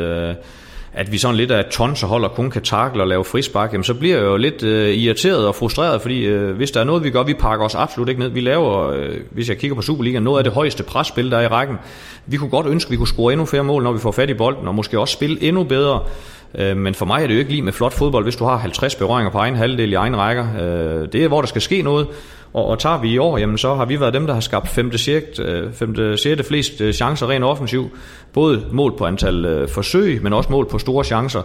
at 0.97 1.13
vi 1.13 1.19
sådan 1.19 1.37
lidt 1.37 1.51
af 1.51 1.61
et 1.61 1.67
tonserhold 1.67 2.25
og 2.25 2.35
kun 2.35 2.51
kan 2.51 2.63
takle 2.63 3.03
og 3.03 3.09
lave 3.09 3.25
frispark, 3.25 3.73
jamen 3.73 3.85
så 3.85 3.95
bliver 3.95 4.17
jeg 4.17 4.25
jo 4.25 4.37
lidt 4.37 4.63
øh, 4.63 4.95
irriteret 4.95 5.47
og 5.47 5.55
frustreret, 5.55 6.03
fordi 6.03 6.25
øh, 6.25 6.57
hvis 6.57 6.71
der 6.71 6.81
er 6.81 6.85
noget, 6.85 7.05
vi 7.05 7.11
gør, 7.11 7.23
vi 7.23 7.35
pakker 7.35 7.65
os 7.65 7.75
absolut 7.75 8.09
ikke 8.09 8.21
ned. 8.21 8.29
Vi 8.29 8.41
laver, 8.41 8.91
øh, 8.91 9.17
hvis 9.31 9.49
jeg 9.49 9.59
kigger 9.59 9.75
på 9.75 9.83
Superligaen, 9.83 10.23
noget 10.23 10.39
af 10.39 10.45
det 10.45 10.53
højeste 10.53 10.83
presspil, 10.83 11.31
der 11.31 11.39
er 11.39 11.43
i 11.43 11.47
rækken. 11.47 11.77
Vi 12.27 12.37
kunne 12.37 12.51
godt 12.51 12.67
ønske, 12.67 12.89
at 12.89 12.91
vi 12.91 12.97
kunne 12.97 13.09
score 13.09 13.33
endnu 13.33 13.47
flere 13.47 13.65
mål, 13.65 13.83
når 13.83 13.93
vi 13.93 13.99
får 13.99 14.13
fat 14.13 14.31
i 14.31 14.35
bolden, 14.35 14.69
og 14.69 14.75
måske 14.75 14.99
også 14.99 15.13
spille 15.13 15.43
endnu 15.43 15.65
bedre. 15.65 16.01
Øh, 16.55 16.77
men 16.77 16.95
for 16.95 17.07
mig 17.07 17.23
er 17.23 17.27
det 17.27 17.35
jo 17.35 17.39
ikke 17.39 17.51
lige 17.51 17.63
med 17.63 17.73
flot 17.73 17.93
fodbold, 17.93 18.25
hvis 18.25 18.37
du 18.37 18.45
har 18.45 18.57
50 18.57 18.95
berøringer 18.95 19.31
på 19.31 19.39
egen 19.39 19.57
halvdel 19.57 19.93
i 19.93 19.95
egen 19.95 20.17
rækker. 20.17 20.47
Øh, 20.61 21.09
det 21.13 21.25
er, 21.25 21.29
hvor 21.29 21.41
der 21.41 21.49
skal 21.49 21.63
ske 21.63 21.83
noget. 21.83 22.07
Og, 22.53 22.67
og 22.67 22.79
tager 22.79 23.01
vi 23.01 23.09
i 23.09 23.19
år, 23.19 23.39
jamen 23.39 23.59
så 23.59 23.75
har 23.75 23.85
vi 23.85 24.01
været 24.01 24.15
dem, 24.15 24.27
der 24.27 24.35
har 24.35 24.41
skabt 24.41 24.69
5. 24.69 24.97
6. 24.97 25.41
5. 25.75 26.17
6. 26.17 26.49
flest 26.49 26.81
øh, 26.81 26.93
chancer 26.93 27.31
rent 27.31 27.45
offensiv. 27.45 27.91
Både 28.33 28.65
mål 28.73 28.95
på 28.99 29.05
antal 29.05 29.69
forsøg, 29.69 30.23
men 30.23 30.33
også 30.33 30.51
mål 30.51 30.69
på 30.69 30.79
store 30.79 31.05
chancer. 31.05 31.43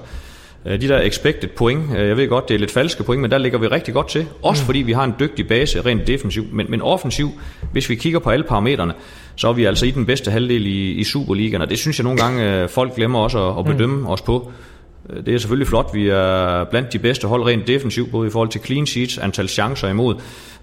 De 0.66 0.88
der 0.88 1.02
expected 1.02 1.50
point, 1.50 1.82
jeg 1.94 2.18
ved 2.18 2.30
godt, 2.30 2.50
det 2.50 2.56
er 2.56 2.60
lidt 2.60 2.72
falske 2.72 3.04
point, 3.04 3.22
men 3.22 3.32
der 3.32 3.38
ligger 3.38 3.60
vi 3.60 3.68
rigtig 3.68 3.94
godt 3.94 4.08
til. 4.08 4.26
Også 4.42 4.64
mm. 4.64 4.66
fordi 4.66 4.80
vi 4.80 4.92
har 4.92 5.04
en 5.04 5.14
dygtig 5.20 5.48
base 5.48 5.82
rent 5.82 6.08
defensiv, 6.08 6.46
men, 6.52 6.66
men 6.70 6.82
offensiv, 6.82 7.30
hvis 7.72 7.90
vi 7.90 7.96
kigger 7.96 8.20
på 8.20 8.30
alle 8.30 8.44
parametrene, 8.44 8.94
så 9.36 9.48
er 9.48 9.54
vi 9.54 9.66
altså 9.66 9.86
i 9.86 9.92
den 9.92 10.06
bedste 10.06 10.32
halvdel 10.32 10.66
i, 10.66 10.92
i 10.92 11.04
Superligaen, 11.04 11.62
og 11.62 11.70
det 11.70 11.80
synes 11.80 12.00
jeg 12.00 12.04
nogle 12.04 12.20
gange, 12.20 12.68
folk 12.68 12.96
glemmer 12.96 13.20
også 13.20 13.50
at, 13.50 13.60
at 13.60 13.66
bedømme 13.66 13.98
mm. 13.98 14.08
os 14.08 14.22
på. 14.22 14.52
Øh, 15.12 15.26
det 15.26 15.34
er 15.34 15.38
selvfølgelig 15.38 15.68
flot. 15.68 15.90
Vi 15.94 16.10
er 16.10 16.64
blandt 16.64 16.94
de 16.94 17.00
bedste 17.00 17.28
hold 17.28 17.46
rent 17.46 17.68
defensivt, 17.68 18.12
både 18.12 18.28
i 18.28 18.32
forhold 18.32 18.50
til 18.50 18.62
clean 18.62 18.86
sheets, 18.86 19.18
antal 19.18 19.48
chancer 19.48 19.88
imod. 19.88 20.16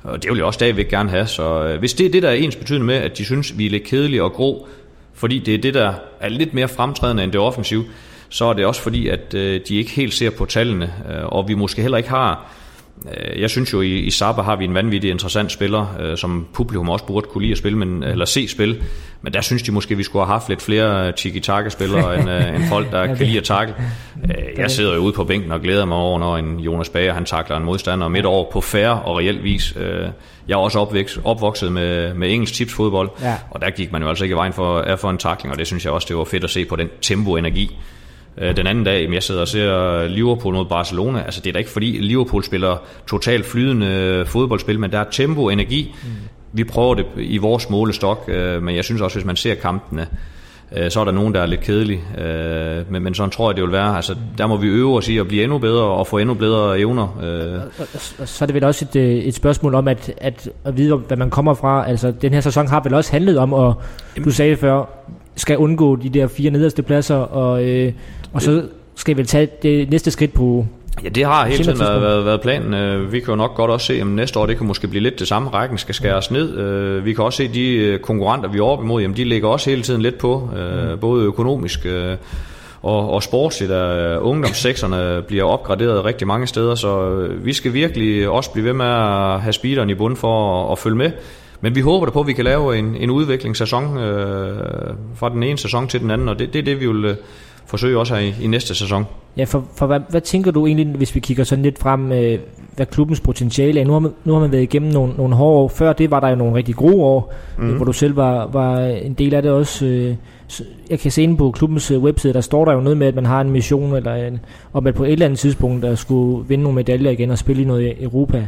Og 0.03 0.23
det 0.23 0.31
vil 0.31 0.37
jeg 0.37 0.47
også 0.47 0.57
stadigvæk 0.57 0.89
gerne 0.89 1.11
have. 1.11 1.27
Så 1.27 1.65
øh, 1.65 1.79
hvis 1.79 1.95
det 1.95 2.07
er 2.07 2.11
det, 2.11 2.23
der 2.23 2.29
er 2.29 2.35
ens 2.35 2.57
betydende 2.57 2.87
med, 2.87 2.95
at 2.95 3.19
de 3.19 3.25
synes, 3.25 3.59
vi 3.59 3.67
er 3.67 3.71
lidt 3.71 3.85
kedelige 3.85 4.23
og 4.23 4.33
grå, 4.33 4.69
fordi 5.15 5.39
det 5.39 5.55
er 5.55 5.59
det, 5.59 5.75
der 5.75 5.93
er 6.21 6.29
lidt 6.29 6.55
mere 6.55 6.69
fremtrædende 6.69 7.25
end 7.25 7.33
det 7.33 7.41
offensive, 7.41 7.85
så 8.29 8.45
er 8.45 8.53
det 8.53 8.67
også 8.67 8.83
fordi, 8.83 9.09
at 9.09 9.35
øh, 9.35 9.61
de 9.69 9.77
ikke 9.77 9.91
helt 9.91 10.15
ser 10.15 10.31
på 10.31 10.45
tallene, 10.45 10.93
og 11.25 11.49
vi 11.49 11.55
måske 11.55 11.83
heller 11.83 11.99
ikke 11.99 12.09
har 12.09 12.53
jeg 13.37 13.51
synes 13.51 13.73
jo, 13.73 13.81
i, 13.81 13.99
i 13.99 14.11
Saba 14.11 14.43
har 14.43 14.57
vi 14.57 14.65
en 14.65 14.75
vanvittig 14.75 15.11
interessant 15.11 15.53
spiller, 15.53 15.97
øh, 16.01 16.17
som 16.17 16.47
publikum 16.53 16.89
også 16.89 17.05
burde 17.05 17.27
kunne 17.27 17.43
lide 17.43 17.53
at 17.53 17.59
spille, 17.59 17.79
men, 17.79 18.03
eller 18.03 18.25
se 18.25 18.49
spil. 18.49 18.83
Men 19.23 19.33
der 19.33 19.41
synes 19.41 19.63
de 19.63 19.73
måske, 19.73 19.97
vi 19.97 20.03
skulle 20.03 20.25
have 20.25 20.33
haft 20.33 20.49
lidt 20.49 20.63
flere 20.63 21.13
tiki-taka-spillere, 21.13 22.15
end, 22.19 22.31
øh, 22.31 22.55
end 22.55 22.69
folk, 22.69 22.91
der 22.91 23.07
kan 23.07 23.27
lide 23.27 23.39
at 23.39 23.45
takle. 23.45 23.75
Øh, 24.25 24.59
jeg 24.59 24.71
sidder 24.71 24.95
jo 24.95 25.01
ude 25.01 25.13
på 25.13 25.25
bænken 25.25 25.53
og 25.53 25.61
glæder 25.61 25.85
mig 25.85 25.97
over, 25.97 26.19
når 26.19 26.37
en 26.37 26.61
Jonas 26.61 26.89
Bager, 26.89 27.13
han 27.13 27.25
takler 27.25 27.57
en 27.57 27.65
modstander 27.65 28.09
midt 28.09 28.27
over 28.27 28.51
på 28.53 28.61
færre 28.61 29.03
og 29.03 29.17
reelt 29.17 29.45
vis. 29.45 29.75
Øh, 29.77 30.09
jeg 30.49 30.55
er 30.55 30.59
også 30.59 30.79
opvækst, 30.79 31.21
opvokset 31.25 31.73
med, 31.73 32.15
med 32.15 32.33
engelsk 32.33 32.55
tipsfodbold, 32.55 33.11
ja. 33.23 33.35
og 33.51 33.61
der 33.61 33.71
gik 33.71 33.93
man 33.93 34.03
jo 34.03 34.09
altså 34.09 34.25
ikke 34.25 34.33
i 34.33 34.37
vejen 34.37 34.53
for, 34.53 34.97
for 34.97 35.11
en 35.11 35.19
takling, 35.19 35.53
og 35.53 35.59
det 35.59 35.67
synes 35.67 35.85
jeg 35.85 35.93
også, 35.93 36.07
det 36.09 36.17
var 36.17 36.25
fedt 36.25 36.45
at 36.45 36.51
se 36.51 36.65
på 36.65 36.77
den 36.77 36.89
tempo-energi, 37.03 37.79
Øh, 38.41 38.57
den 38.57 38.67
anden 38.67 38.85
dag, 38.85 39.13
jeg 39.13 39.23
sidder 39.23 39.41
og 39.41 39.49
ser 39.49 40.07
Liverpool 40.09 40.55
mod 40.55 40.65
Barcelona. 40.65 41.23
Altså, 41.23 41.41
det 41.41 41.49
er 41.49 41.53
da 41.53 41.59
ikke 41.59 41.71
fordi 41.71 41.99
Liverpool 42.01 42.45
spiller 42.45 42.77
totalt 43.09 43.47
flydende 43.47 44.25
fodboldspil, 44.27 44.81
men 44.81 44.93
der 44.93 44.99
er 44.99 45.05
tempo, 45.11 45.49
energi. 45.49 45.95
Mm. 46.03 46.09
Vi 46.53 46.65
prøver 46.65 46.95
det 46.95 47.07
i 47.17 47.39
vores 47.39 47.71
målestok, 47.71 48.25
øh, 48.29 48.63
men 48.63 48.77
jeg 48.77 48.85
synes 48.85 49.01
også, 49.01 49.17
hvis 49.17 49.27
man 49.27 49.37
ser 49.37 49.55
kampene, 49.55 50.07
øh, 50.77 50.91
så 50.91 51.01
er 51.01 51.05
der 51.05 51.13
nogen, 51.13 51.35
der 51.35 51.41
er 51.41 51.47
lidt 51.47 51.61
kedelige. 51.61 52.01
Men, 52.91 53.03
men 53.03 53.15
sådan 53.15 53.31
tror 53.31 53.51
jeg, 53.51 53.57
det 53.57 53.65
vil 53.65 53.73
være. 53.73 53.97
Altså, 53.97 54.15
der 54.39 54.47
må 54.47 54.57
vi 54.57 54.69
øve 54.69 54.97
os 54.97 55.09
i 55.09 55.19
at 55.19 55.29
blive 55.29 55.43
endnu 55.43 55.59
bedre 55.59 55.85
og 55.85 56.07
få 56.07 56.19
endnu 56.19 56.35
bedre 56.35 56.79
evner. 56.79 57.09
Og 58.19 58.29
så 58.29 58.45
er 58.45 58.47
det 58.47 58.55
vel 58.55 58.65
også 58.65 58.87
et, 58.95 59.27
et 59.29 59.35
spørgsmål 59.35 59.75
om 59.75 59.89
at, 59.89 60.13
at, 60.17 60.51
at 60.65 60.77
vide, 60.77 60.97
hvad 60.97 61.17
man 61.17 61.31
kommer 61.31 61.55
fra. 61.55 61.89
Altså, 61.89 62.11
den 62.11 62.35
her 62.35 62.41
sæson 62.41 62.67
har 62.69 62.81
vel 62.81 62.95
også 62.95 63.13
handlet 63.13 63.39
om, 63.39 63.53
og 63.53 63.83
du 64.25 64.31
sagde 64.31 64.57
før, 64.57 64.85
skal 65.39 65.57
undgå 65.57 65.97
de 65.97 66.09
der 66.09 66.27
fire 66.27 66.51
nederste 66.51 66.83
pladser, 66.83 67.17
og, 67.17 67.65
øh, 67.65 67.93
og 68.33 68.43
så 68.43 68.63
skal 68.95 69.17
vi 69.17 69.25
tage 69.25 69.49
det 69.63 69.91
næste 69.91 70.11
skridt 70.11 70.33
på, 70.33 70.67
Ja, 71.05 71.09
det 71.09 71.25
har 71.25 71.47
hele 71.47 71.65
tiden 71.65 71.81
været, 71.81 72.03
været, 72.03 72.25
været 72.25 72.41
planen. 72.41 72.75
Øh, 72.75 73.13
vi 73.13 73.21
kan 73.21 73.29
jo 73.29 73.37
nok 73.37 73.55
godt 73.55 73.71
også 73.71 73.87
se, 73.87 74.01
at 74.01 74.07
næste 74.07 74.39
år 74.39 74.47
det 74.47 74.57
kan 74.57 74.67
måske 74.67 74.89
blive 74.89 75.03
lidt 75.03 75.19
det 75.19 75.29
samme. 75.29 75.51
Rækken 75.51 75.79
skal 75.79 75.95
skæres 75.95 76.31
ned. 76.31 76.59
Øh, 76.59 77.05
vi 77.05 77.13
kan 77.13 77.25
også 77.25 77.37
se, 77.37 77.45
at 77.45 77.55
de 77.55 77.75
øh, 77.75 78.01
konkurrenter, 78.01 78.49
vi 78.49 78.59
er 78.59 78.63
oppe 78.63 78.85
imod, 78.85 79.03
jamen, 79.03 79.17
de 79.17 79.25
ligger 79.25 79.49
også 79.49 79.71
hele 79.71 79.83
tiden 79.83 80.03
lidt 80.03 80.19
på, 80.19 80.51
mm. 80.53 80.99
både 80.99 81.25
økonomisk 81.25 81.87
og, 82.83 83.11
og 83.11 83.23
sportsligt. 83.23 83.73
Ungdomssekserne 84.21 85.23
bliver 85.23 85.45
opgraderet 85.45 86.05
rigtig 86.05 86.27
mange 86.27 86.47
steder, 86.47 86.75
så 86.75 87.27
vi 87.31 87.53
skal 87.53 87.73
virkelig 87.73 88.29
også 88.29 88.51
blive 88.51 88.65
ved 88.65 88.73
med 88.73 88.87
at 88.87 89.41
have 89.41 89.53
speederen 89.53 89.91
i 89.91 89.95
bund 89.95 90.17
for 90.17 90.65
at, 90.65 90.73
at 90.73 90.79
følge 90.79 90.97
med. 90.97 91.11
Men 91.61 91.75
vi 91.75 91.81
håber 91.81 92.07
da 92.07 92.13
på, 92.13 92.21
at 92.21 92.27
vi 92.27 92.33
kan 92.33 92.45
lave 92.45 92.79
en, 92.79 92.97
en 92.97 93.11
udviklingssæson 93.11 93.99
øh, 93.99 94.95
fra 95.15 95.29
den 95.29 95.43
ene 95.43 95.59
sæson 95.59 95.89
til 95.89 96.01
den 96.01 96.11
anden, 96.11 96.29
og 96.29 96.39
det, 96.39 96.53
det 96.53 96.59
er 96.59 96.63
det, 96.63 96.81
vi 96.81 96.87
vil 96.87 97.05
øh, 97.05 97.17
forsøge 97.67 97.99
også 97.99 98.15
her 98.15 98.23
i, 98.23 98.35
i 98.43 98.47
næste 98.47 98.75
sæson. 98.75 99.05
Ja, 99.37 99.45
for, 99.45 99.65
for 99.77 99.87
hvad, 99.87 100.01
hvad 100.09 100.21
tænker 100.21 100.51
du 100.51 100.67
egentlig, 100.67 100.87
hvis 100.87 101.15
vi 101.15 101.21
kigger 101.21 101.45
sådan 101.45 101.63
lidt 101.63 101.79
frem, 101.79 102.13
øh, 102.13 102.39
hvad 102.77 102.87
klubbens 102.87 103.21
potentiale 103.21 103.81
er? 103.81 103.85
Nu 103.85 103.93
har, 103.93 103.99
man, 103.99 104.13
nu 104.25 104.33
har 104.33 104.41
man 104.41 104.53
været 104.53 104.63
igennem 104.63 104.93
nogle, 104.93 105.13
nogle 105.17 105.35
hårde 105.35 105.59
år. 105.59 105.69
Før 105.69 105.93
det 105.93 106.11
var 106.11 106.21
der 106.21 106.29
jo 106.29 106.35
nogle 106.35 106.55
rigtig 106.55 106.75
gode 106.75 106.95
år, 106.95 107.35
mm. 107.59 107.77
hvor 107.77 107.85
du 107.85 107.93
selv 107.93 108.17
var, 108.17 108.47
var 108.47 108.81
en 108.81 109.15
del 109.15 109.35
af 109.35 109.43
det 109.43 109.51
også. 109.51 109.87
Øh, 109.87 110.15
jeg 110.91 110.99
kan 110.99 111.11
se 111.11 111.23
inde 111.23 111.37
på 111.37 111.51
klubbens 111.51 111.91
øh, 111.91 112.03
webside, 112.03 112.33
der 112.33 112.41
står 112.41 112.65
der 112.65 112.73
jo 112.73 112.81
noget 112.81 112.97
med, 112.97 113.07
at 113.07 113.15
man 113.15 113.27
har 113.27 113.41
en 113.41 113.51
mission, 113.51 113.97
eller 113.97 114.15
en, 114.15 114.41
om 114.73 114.87
at 114.87 114.95
på 114.95 115.05
et 115.05 115.13
eller 115.13 115.27
andet 115.27 115.39
tidspunkt, 115.39 115.83
der 115.83 115.95
skulle 115.95 116.49
vinde 116.49 116.63
nogle 116.63 116.77
medaljer 116.77 117.11
igen 117.11 117.31
og 117.31 117.39
spille 117.39 117.63
i 117.63 117.65
noget 117.65 118.03
Europa. 118.03 118.47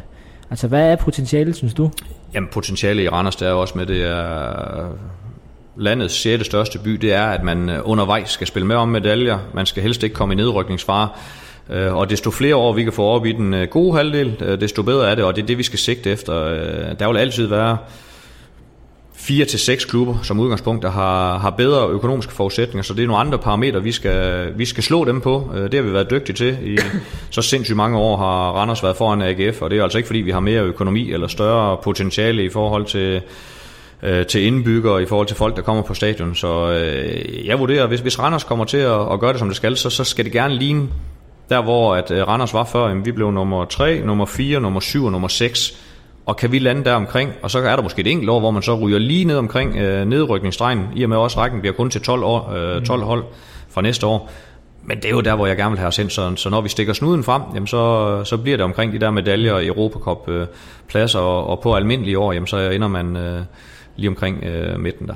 Altså, 0.51 0.69
hvad 0.69 0.93
er 0.93 0.97
potentialet, 0.97 1.57
synes 1.57 1.75
du? 1.75 1.91
Jamen, 2.35 2.49
potentiale 2.53 3.03
i 3.03 3.09
Randers, 3.09 3.37
der 3.37 3.49
er 3.49 3.53
også 3.53 3.79
med, 3.79 3.87
det 3.87 4.03
er 4.03 4.89
landets 5.77 6.15
sjette 6.15 6.45
største 6.45 6.79
by, 6.79 6.91
det 6.91 7.13
er, 7.13 7.27
at 7.27 7.43
man 7.43 7.69
øh, 7.69 7.81
undervejs 7.85 8.31
skal 8.31 8.47
spille 8.47 8.67
med 8.67 8.77
om 8.77 8.89
medaljer. 8.89 9.39
Man 9.55 9.67
skal 9.67 9.83
helst 9.83 10.03
ikke 10.03 10.15
komme 10.15 10.35
i 10.35 10.37
nedrykningsfare. 10.37 11.09
Øh, 11.71 11.95
og 11.95 12.11
desto 12.11 12.31
flere 12.31 12.57
år 12.57 12.73
vi 12.73 12.83
kan 12.85 12.93
få 12.93 13.05
op 13.05 13.27
i 13.27 13.33
den 13.33 13.55
øh, 13.55 13.69
gode 13.69 13.97
halvdel, 13.97 14.57
desto 14.61 14.83
bedre 14.83 15.11
er 15.11 15.15
det, 15.15 15.25
og 15.25 15.37
det 15.37 15.43
er 15.43 15.47
det, 15.47 15.59
vi 15.59 15.63
skal 15.63 15.79
sigte 15.79 16.11
efter. 16.11 16.35
Der 16.95 17.09
vil 17.09 17.19
altid 17.19 17.47
være 17.47 17.77
fire 19.21 19.45
til 19.45 19.59
seks 19.59 19.85
klubber 19.85 20.19
som 20.23 20.41
udgangspunkt, 20.41 20.83
der 20.83 20.91
har, 20.91 21.39
har 21.39 21.51
bedre 21.51 21.89
økonomiske 21.89 22.33
forudsætninger, 22.33 22.83
så 22.83 22.95
det 22.95 23.03
er 23.03 23.07
nogle 23.07 23.21
andre 23.21 23.39
parametre, 23.39 23.83
vi 23.83 23.93
skal, 23.93 24.53
vi 24.59 24.65
skal 24.65 24.83
slå 24.83 25.05
dem 25.05 25.21
på. 25.21 25.51
Det 25.55 25.75
har 25.75 25.83
vi 25.83 25.93
været 25.93 26.11
dygtige 26.11 26.37
til. 26.37 26.59
I 26.63 26.79
så 27.31 27.43
sindssygt 27.43 27.77
mange 27.77 27.99
år 27.99 28.17
har 28.17 28.53
Randers 28.53 28.83
været 28.83 28.97
foran 28.97 29.23
AGF, 29.23 29.63
og 29.63 29.71
det 29.71 29.79
er 29.79 29.83
altså 29.83 29.99
ikke 29.99 30.07
fordi, 30.07 30.19
vi 30.21 30.31
har 30.31 30.41
mere 30.41 30.63
økonomi 30.63 31.13
eller 31.13 31.27
større 31.27 31.77
potentiale 31.83 32.45
i 32.45 32.49
forhold 32.49 32.85
til 32.85 33.23
øh, 34.03 34.27
til 34.27 34.43
indbyggere 34.43 35.03
i 35.03 35.07
forhold 35.07 35.27
til 35.27 35.37
folk, 35.37 35.57
der 35.57 35.63
kommer 35.63 35.83
på 35.83 35.95
stadion. 35.95 36.35
Så 36.35 36.71
øh, 36.71 37.47
jeg 37.47 37.59
vurderer, 37.59 37.87
hvis, 37.87 38.01
hvis 38.01 38.19
Randers 38.19 38.45
kommer 38.45 38.65
til 38.65 38.77
at, 38.77 39.13
at 39.13 39.21
gøre 39.21 39.33
det, 39.33 39.39
som 39.39 39.49
det 39.49 39.57
skal, 39.57 39.77
så, 39.77 39.91
så 39.91 40.05
skal 40.05 40.25
det 40.25 40.33
gerne 40.33 40.55
ligne 40.55 40.89
der, 41.49 41.63
hvor 41.63 41.95
at, 41.95 42.11
øh, 42.11 42.29
Randers 42.29 42.55
var 42.55 42.65
før. 42.65 42.89
Jamen, 42.89 43.07
vi 43.07 43.13
blev 43.13 43.31
nummer 43.31 43.65
3, 43.65 44.01
nummer 44.05 44.27
4, 44.27 44.61
nummer 44.61 44.81
7 44.81 45.05
og 45.05 45.13
nummer 45.13 45.29
6. 45.29 45.75
Og 46.31 46.37
kan 46.37 46.53
vi 46.53 46.59
lande 46.59 46.85
der 46.85 46.93
omkring, 46.93 47.33
og 47.43 47.51
så 47.51 47.59
er 47.59 47.77
der 47.77 47.83
måske 47.83 48.01
et 48.01 48.07
enkelt 48.07 48.31
år, 48.31 48.41
hvor 48.41 48.51
man 48.51 48.63
så 48.63 48.75
ryger 48.75 48.99
lige 48.99 49.25
ned 49.25 49.37
omkring 49.37 49.77
øh, 49.77 50.07
nedrykningsstregen, 50.07 50.87
i 50.97 51.03
og 51.03 51.09
med 51.09 51.17
også 51.17 51.39
rækken 51.41 51.61
bliver 51.61 51.75
kun 51.75 51.91
til 51.91 52.01
12, 52.01 52.23
år, 52.25 52.53
øh, 52.53 52.83
12 52.83 53.01
mm. 53.01 53.07
hold 53.07 53.25
fra 53.69 53.83
næste 53.83 54.07
år. 54.07 54.31
Men 54.85 54.97
det 54.97 55.05
er 55.05 55.11
jo 55.11 55.21
der, 55.21 55.37
hvor 55.37 55.47
jeg 55.47 55.57
gerne 55.57 55.71
vil 55.71 55.79
have 55.79 55.89
os 55.89 55.99
ind, 55.99 56.11
så, 56.11 56.33
så 56.37 56.51
når 56.51 56.61
vi 56.61 56.69
stikker 56.69 56.93
snuden 56.93 57.25
frem, 57.25 57.43
jamen 57.55 57.67
så, 57.67 58.25
så 58.25 58.37
bliver 58.37 58.57
det 58.57 58.65
omkring 58.65 58.93
de 58.93 58.99
der 58.99 59.11
medaljer 59.11 59.59
i 59.59 59.67
Europacup 59.67 60.29
øh, 60.29 60.47
og, 61.15 61.47
og 61.47 61.61
på 61.61 61.75
almindelige 61.75 62.19
år, 62.19 62.33
jamen 62.33 62.47
så 62.47 62.71
ender 62.71 62.89
man... 62.89 63.17
Øh, 63.17 63.41
lige 63.97 64.09
omkring 64.09 64.45
øh, 64.45 64.81
midten 64.81 65.09
der. 65.09 65.15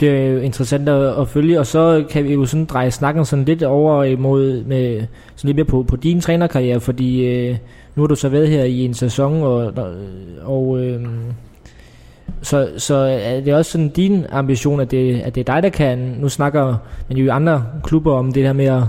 det 0.00 0.08
er 0.08 0.26
jo 0.26 0.38
interessant 0.38 0.88
at, 0.88 1.20
at 1.20 1.28
følge, 1.28 1.60
og 1.60 1.66
så 1.66 2.04
kan 2.10 2.24
vi 2.24 2.32
jo 2.32 2.44
sådan 2.44 2.64
dreje 2.64 2.90
snakken 2.90 3.24
sådan 3.24 3.44
lidt 3.44 3.62
over 3.62 4.04
imod 4.04 4.64
med, 4.64 5.06
sådan 5.36 5.48
lidt 5.48 5.56
mere 5.56 5.64
på, 5.64 5.82
på 5.82 5.96
din 5.96 6.20
trænerkarriere, 6.20 6.80
fordi 6.80 7.26
øh, 7.26 7.56
nu 7.98 8.02
har 8.02 8.06
du 8.06 8.14
så 8.14 8.28
været 8.28 8.48
her 8.48 8.64
i 8.64 8.84
en 8.84 8.94
sæson, 8.94 9.42
og, 9.42 9.72
og 10.42 10.80
øh, 10.80 11.06
så, 12.42 12.68
så 12.76 12.94
er 12.96 13.40
det 13.40 13.54
også 13.54 13.70
sådan 13.70 13.88
din 13.88 14.26
ambition, 14.30 14.80
at 14.80 14.90
det, 14.90 15.20
at 15.20 15.34
det 15.34 15.48
er 15.48 15.54
dig, 15.54 15.62
der 15.62 15.68
kan, 15.68 15.98
nu 15.98 16.28
snakker 16.28 16.76
man 17.08 17.18
jo 17.18 17.24
i 17.24 17.28
andre 17.28 17.64
klubber 17.82 18.12
om 18.12 18.32
det 18.32 18.42
her 18.42 18.52
med 18.52 18.64
at, 18.64 18.82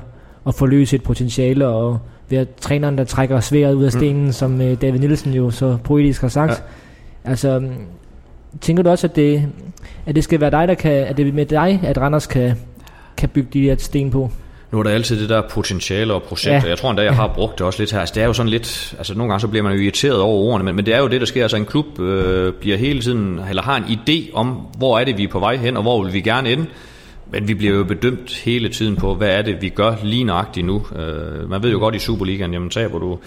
at 0.48 0.56
forløse 0.56 0.96
et 0.96 1.04
potentiale, 1.04 1.68
og 1.68 2.00
ved 2.30 2.38
at 2.38 2.56
træneren, 2.56 2.98
der 2.98 3.04
trækker 3.04 3.40
sværet 3.40 3.74
ud 3.74 3.84
af 3.84 3.92
mm. 3.94 4.00
stenen, 4.00 4.26
mm. 4.26 4.32
som 4.32 4.62
øh, 4.62 4.82
David 4.82 5.00
Nielsen 5.00 5.34
jo 5.34 5.52
så 5.52 5.78
poetisk 5.84 6.22
har 6.22 6.28
sagt. 6.28 6.52
Ja. 7.26 7.30
Altså, 7.30 7.70
tænker 8.62 8.84
du 8.84 8.90
også, 8.90 9.08
at 9.08 9.16
det, 9.16 9.48
at 10.06 10.16
det 10.16 10.24
skal 10.24 10.42
være 10.42 10.52
dig, 10.52 10.68
der 10.68 10.74
kan, 10.74 10.92
at 10.92 11.18
det 11.18 11.28
er 11.28 11.34
med 11.34 11.46
dig, 11.46 11.80
at 11.84 11.98
Randers 11.98 12.28
kan, 12.28 12.52
kan 13.18 13.30
bygge 13.30 13.50
de 13.54 13.62
her 13.62 13.76
sten 13.78 14.12
på? 14.12 14.32
Nu 14.72 14.80
er 14.80 14.84
der 14.84 14.90
altid 14.90 15.22
det 15.22 15.30
der 15.30 15.42
potentiale 15.42 16.14
og 16.14 16.24
projekter. 16.24 16.62
Ja. 16.64 16.70
Jeg 16.70 16.78
tror 16.78 16.90
endda, 16.90 17.04
jeg 17.04 17.16
har 17.16 17.28
brugt 17.28 17.60
det 17.60 17.66
også 17.68 17.82
lidt 17.82 17.92
her. 17.92 18.00
Altså, 18.00 18.16
det 18.16 18.24
er 18.24 18.28
jo 18.28 18.34
sådan 18.34 18.50
lidt, 18.50 18.94
altså 18.98 19.14
nogle 19.14 19.32
gange 19.32 19.42
så 19.42 19.48
bliver 19.48 19.64
man 19.64 19.74
jo 19.74 19.80
irriteret 19.80 20.22
over 20.22 20.44
ordene, 20.44 20.64
men, 20.64 20.76
men 20.76 20.86
det 20.86 20.94
er 20.94 21.00
jo 21.00 21.08
det, 21.08 21.22
der 21.22 21.28
sker. 21.28 21.42
Altså 21.42 21.58
en 21.58 21.66
klub 21.66 22.00
øh, 22.00 22.54
bliver 22.54 22.78
hele 22.78 23.02
tiden, 23.02 23.40
eller 23.50 23.62
har 23.62 23.78
en 23.78 23.84
idé 23.84 24.34
om, 24.34 24.48
hvor 24.78 25.00
er 25.00 25.04
det, 25.04 25.18
vi 25.18 25.24
er 25.24 25.28
på 25.28 25.40
vej 25.40 25.56
hen, 25.56 25.78
og 25.78 25.84
hvor 25.84 26.04
vil 26.04 26.14
vi 26.14 26.22
gerne 26.22 26.52
ende. 26.52 26.66
Men 27.32 27.48
vi 27.48 27.54
bliver 27.54 27.76
jo 27.76 27.84
bedømt 27.84 28.36
hele 28.36 28.70
tiden 28.70 28.96
på, 28.96 29.16
hvad 29.16 29.30
er 29.30 29.42
det, 29.42 29.62
vi 29.62 29.70
gør 29.70 29.96
lige 30.04 30.24
nøjagtigt 30.24 30.66
nu. 30.66 30.86
Øh, 30.96 31.50
man 31.50 31.64
ved 31.64 31.72
jo 31.72 31.80
godt 31.80 31.96
i 31.96 32.00
Superligaen, 32.00 32.54
jamen 32.54 32.70
taber 32.70 33.00
du 33.00 33.20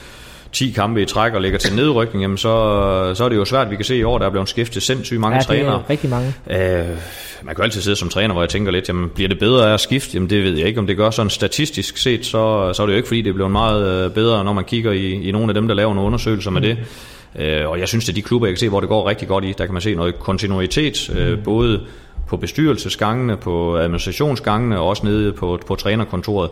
10 0.52 0.70
kampe 0.70 1.02
i 1.02 1.04
træk 1.04 1.32
og 1.32 1.40
ligger 1.40 1.58
til 1.58 1.76
nedrykning, 1.76 2.22
jamen 2.22 2.38
så, 2.38 3.12
så 3.14 3.24
er 3.24 3.28
det 3.28 3.36
jo 3.36 3.44
svært. 3.44 3.70
Vi 3.70 3.76
kan 3.76 3.84
se 3.84 3.96
i 3.96 4.02
år, 4.02 4.18
der 4.18 4.26
er 4.26 4.30
blevet 4.30 4.48
skiftet 4.48 4.82
sindssygt 4.82 5.20
mange 5.20 5.36
ja, 5.36 5.42
trænere. 5.42 5.74
Er 5.74 5.90
rigtig 5.90 6.10
mange. 6.10 6.34
Øh, 6.50 6.86
man 7.42 7.54
kan 7.54 7.64
altid 7.64 7.80
sidde 7.80 7.96
som 7.96 8.08
træner, 8.08 8.32
hvor 8.32 8.42
jeg 8.42 8.48
tænker 8.48 8.72
lidt, 8.72 8.88
jamen 8.88 9.08
bliver 9.08 9.28
det 9.28 9.38
bedre 9.38 9.70
af 9.70 9.74
at 9.74 9.80
skifte? 9.80 10.14
Jamen 10.14 10.30
det 10.30 10.44
ved 10.44 10.56
jeg 10.56 10.66
ikke, 10.66 10.80
om 10.80 10.86
det 10.86 10.96
gør 10.96 11.10
sådan 11.10 11.30
statistisk 11.30 11.96
set, 11.96 12.26
så, 12.26 12.72
så 12.72 12.82
er 12.82 12.86
det 12.86 12.92
jo 12.92 12.96
ikke, 12.96 13.08
fordi 13.08 13.22
det 13.22 13.34
bliver 13.34 13.48
meget 13.48 14.04
øh, 14.04 14.10
bedre, 14.10 14.44
når 14.44 14.52
man 14.52 14.64
kigger 14.64 14.92
i, 14.92 15.12
i 15.12 15.32
nogle 15.32 15.48
af 15.48 15.54
dem, 15.54 15.68
der 15.68 15.74
laver 15.74 15.94
nogle 15.94 16.06
undersøgelser 16.06 16.50
med 16.50 16.60
mm. 16.60 16.66
det. 16.66 16.78
Øh, 17.38 17.68
og 17.68 17.78
jeg 17.78 17.88
synes, 17.88 18.04
det 18.04 18.12
er 18.12 18.14
de 18.14 18.22
klubber, 18.22 18.46
jeg 18.46 18.54
kan 18.54 18.60
se, 18.60 18.68
hvor 18.68 18.80
det 18.80 18.88
går 18.88 19.08
rigtig 19.08 19.28
godt 19.28 19.44
i. 19.44 19.54
Der 19.58 19.66
kan 19.66 19.72
man 19.72 19.82
se 19.82 19.94
noget 19.94 20.18
kontinuitet, 20.18 21.10
øh, 21.18 21.38
mm. 21.38 21.44
både 21.44 21.80
på 22.28 22.36
bestyrelsesgangene, 22.36 23.36
på 23.36 23.76
administrationsgangene 23.76 24.78
og 24.80 24.88
også 24.88 25.06
nede 25.06 25.32
på, 25.32 25.60
på 25.66 25.74
trænerkontoret. 25.74 26.50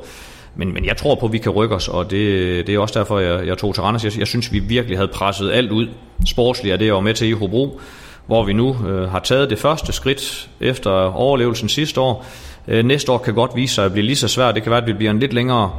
Men, 0.56 0.74
men 0.74 0.84
jeg 0.84 0.96
tror 0.96 1.14
på, 1.14 1.26
at 1.26 1.32
vi 1.32 1.38
kan 1.38 1.52
rykke 1.52 1.74
os, 1.74 1.88
og 1.88 2.10
det, 2.10 2.66
det 2.66 2.74
er 2.74 2.78
også 2.78 2.98
derfor, 2.98 3.18
jeg, 3.18 3.46
jeg 3.46 3.58
tog 3.58 3.74
til 3.74 3.82
Randers. 3.82 4.04
Jeg, 4.04 4.18
jeg 4.18 4.26
synes, 4.26 4.52
vi 4.52 4.58
virkelig 4.58 4.98
havde 4.98 5.08
presset 5.08 5.50
alt 5.50 5.70
ud 5.70 5.88
sportsligt, 6.26 6.72
og 6.72 6.80
det 6.80 6.86
jeg 6.86 6.94
var 6.94 7.00
med 7.00 7.14
til 7.14 7.28
i 7.28 7.32
Hobro, 7.32 7.80
hvor 8.26 8.44
vi 8.44 8.52
nu 8.52 8.76
øh, 8.88 9.10
har 9.10 9.18
taget 9.18 9.50
det 9.50 9.58
første 9.58 9.92
skridt 9.92 10.50
efter 10.60 10.90
overlevelsen 10.90 11.68
sidste 11.68 12.00
år. 12.00 12.26
Øh, 12.68 12.84
næste 12.84 13.12
år 13.12 13.18
kan 13.18 13.34
godt 13.34 13.50
vise 13.56 13.74
sig 13.74 13.84
at 13.84 13.92
blive 13.92 14.06
lige 14.06 14.16
så 14.16 14.28
svært. 14.28 14.54
Det 14.54 14.62
kan 14.62 14.70
være, 14.70 14.82
at 14.82 14.88
det 14.88 14.96
bliver 14.96 15.10
en 15.10 15.18
lidt 15.18 15.32
længere 15.32 15.70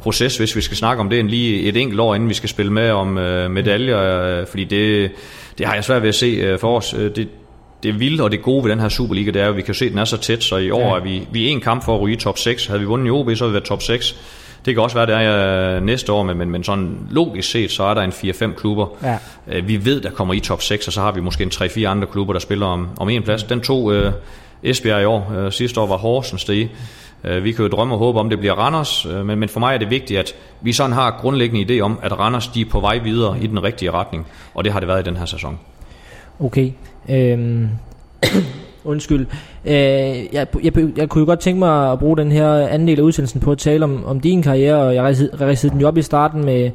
proces, 0.00 0.36
hvis 0.36 0.56
vi 0.56 0.60
skal 0.60 0.76
snakke 0.76 1.00
om 1.00 1.10
det, 1.10 1.20
end 1.20 1.28
lige 1.28 1.62
et 1.62 1.76
enkelt 1.76 2.00
år, 2.00 2.14
inden 2.14 2.28
vi 2.28 2.34
skal 2.34 2.48
spille 2.48 2.72
med 2.72 2.90
om 2.90 3.18
øh, 3.18 3.50
medaljer, 3.50 4.22
øh, 4.22 4.46
fordi 4.46 4.64
det, 4.64 5.10
det 5.58 5.66
har 5.66 5.74
jeg 5.74 5.84
svært 5.84 6.02
ved 6.02 6.08
at 6.08 6.14
se 6.14 6.26
øh, 6.26 6.58
for 6.58 6.76
os. 6.76 6.94
Øh, 6.94 7.16
det, 7.16 7.28
det 7.82 8.00
vilde 8.00 8.24
og 8.24 8.30
det 8.30 8.42
gode 8.42 8.64
ved 8.64 8.70
den 8.70 8.80
her 8.80 8.88
Superliga, 8.88 9.30
det 9.30 9.42
er 9.42 9.48
at 9.48 9.56
vi 9.56 9.62
kan 9.62 9.74
se, 9.74 9.84
at 9.84 9.90
den 9.90 9.98
er 9.98 10.04
så 10.04 10.16
tæt, 10.16 10.42
så 10.42 10.56
i 10.56 10.70
år 10.70 10.80
ja. 10.80 10.96
er 10.96 11.00
vi, 11.00 11.28
vi 11.32 11.46
er 11.46 11.48
en 11.48 11.60
kamp 11.60 11.84
for 11.84 11.94
at 11.94 12.00
ryge 12.00 12.16
top 12.16 12.38
6. 12.38 12.66
Havde 12.66 12.80
vi 12.80 12.86
vundet 12.86 13.06
i 13.06 13.10
OB, 13.10 13.30
så 13.34 13.44
havde 13.44 13.50
vi 13.50 13.54
været 13.54 13.64
top 13.64 13.82
6. 13.82 14.16
Det 14.66 14.74
kan 14.74 14.82
også 14.82 14.96
være, 14.96 15.06
det 15.06 15.14
er 15.14 15.80
næste 15.80 16.12
år, 16.12 16.22
men, 16.22 16.38
men, 16.38 16.50
men 16.50 16.64
sådan 16.64 16.98
logisk 17.10 17.50
set, 17.50 17.70
så 17.70 17.82
er 17.82 17.94
der 17.94 18.02
en 18.02 18.10
4-5 18.10 18.54
klubber. 18.54 18.86
Ja. 19.02 19.18
Øh, 19.48 19.68
vi 19.68 19.84
ved, 19.84 20.00
der 20.00 20.10
kommer 20.10 20.34
i 20.34 20.40
top 20.40 20.62
6, 20.62 20.86
og 20.86 20.92
så 20.92 21.00
har 21.00 21.12
vi 21.12 21.20
måske 21.20 21.44
en 21.44 21.50
3-4 21.54 21.84
andre 21.84 22.06
klubber, 22.06 22.32
der 22.32 22.40
spiller 22.40 22.66
om, 22.66 22.88
om 22.96 23.08
en 23.08 23.22
plads. 23.22 23.42
Den 23.42 23.60
to 23.60 24.06
uh, 24.06 24.12
Esbjerg 24.62 25.02
i 25.02 25.04
år. 25.04 25.32
Uh, 25.38 25.52
sidste 25.52 25.80
år 25.80 25.86
var 25.86 25.96
Horsens 25.96 26.44
det 26.44 26.68
uh, 27.24 27.44
Vi 27.44 27.52
kan 27.52 27.64
jo 27.64 27.68
drømme 27.68 27.94
og 27.94 27.98
håbe 27.98 28.20
om, 28.20 28.30
det 28.30 28.38
bliver 28.38 28.54
Randers, 28.54 29.06
uh, 29.06 29.26
men, 29.26 29.38
men 29.38 29.48
for 29.48 29.60
mig 29.60 29.74
er 29.74 29.78
det 29.78 29.90
vigtigt, 29.90 30.18
at 30.18 30.34
vi 30.60 30.72
sådan 30.72 30.92
har 30.92 31.18
grundlæggende 31.20 31.76
idé 31.76 31.80
om, 31.80 31.98
at 32.02 32.18
Randers 32.18 32.48
de 32.48 32.60
er 32.60 32.64
på 32.70 32.80
vej 32.80 32.98
videre 32.98 33.38
i 33.40 33.46
den 33.46 33.62
rigtige 33.62 33.90
retning, 33.90 34.26
og 34.54 34.64
det 34.64 34.72
har 34.72 34.80
det 34.80 34.88
været 34.88 35.06
i 35.06 35.08
den 35.08 35.16
her 35.16 35.26
sæson. 35.26 35.58
Okay. 36.40 36.70
Øhm, 37.10 37.68
undskyld. 38.84 39.26
Øh, 39.64 39.74
jeg, 39.74 40.46
jeg, 40.62 40.72
jeg 40.96 41.08
kunne 41.08 41.20
jo 41.20 41.26
godt 41.26 41.40
tænke 41.40 41.58
mig 41.58 41.92
at 41.92 41.98
bruge 41.98 42.16
den 42.16 42.32
her 42.32 42.48
anden 42.52 42.88
del 42.88 42.98
af 42.98 43.02
udsendelsen 43.02 43.40
på 43.40 43.52
at 43.52 43.58
tale 43.58 43.84
om, 43.84 44.04
om 44.04 44.20
din 44.20 44.42
karriere, 44.42 44.76
og 44.76 44.94
jeg 44.94 45.04
ridsede 45.40 45.72
den 45.72 45.80
jo 45.80 45.88
op 45.88 45.96
i 45.96 46.02
starten 46.02 46.44
med, 46.44 46.70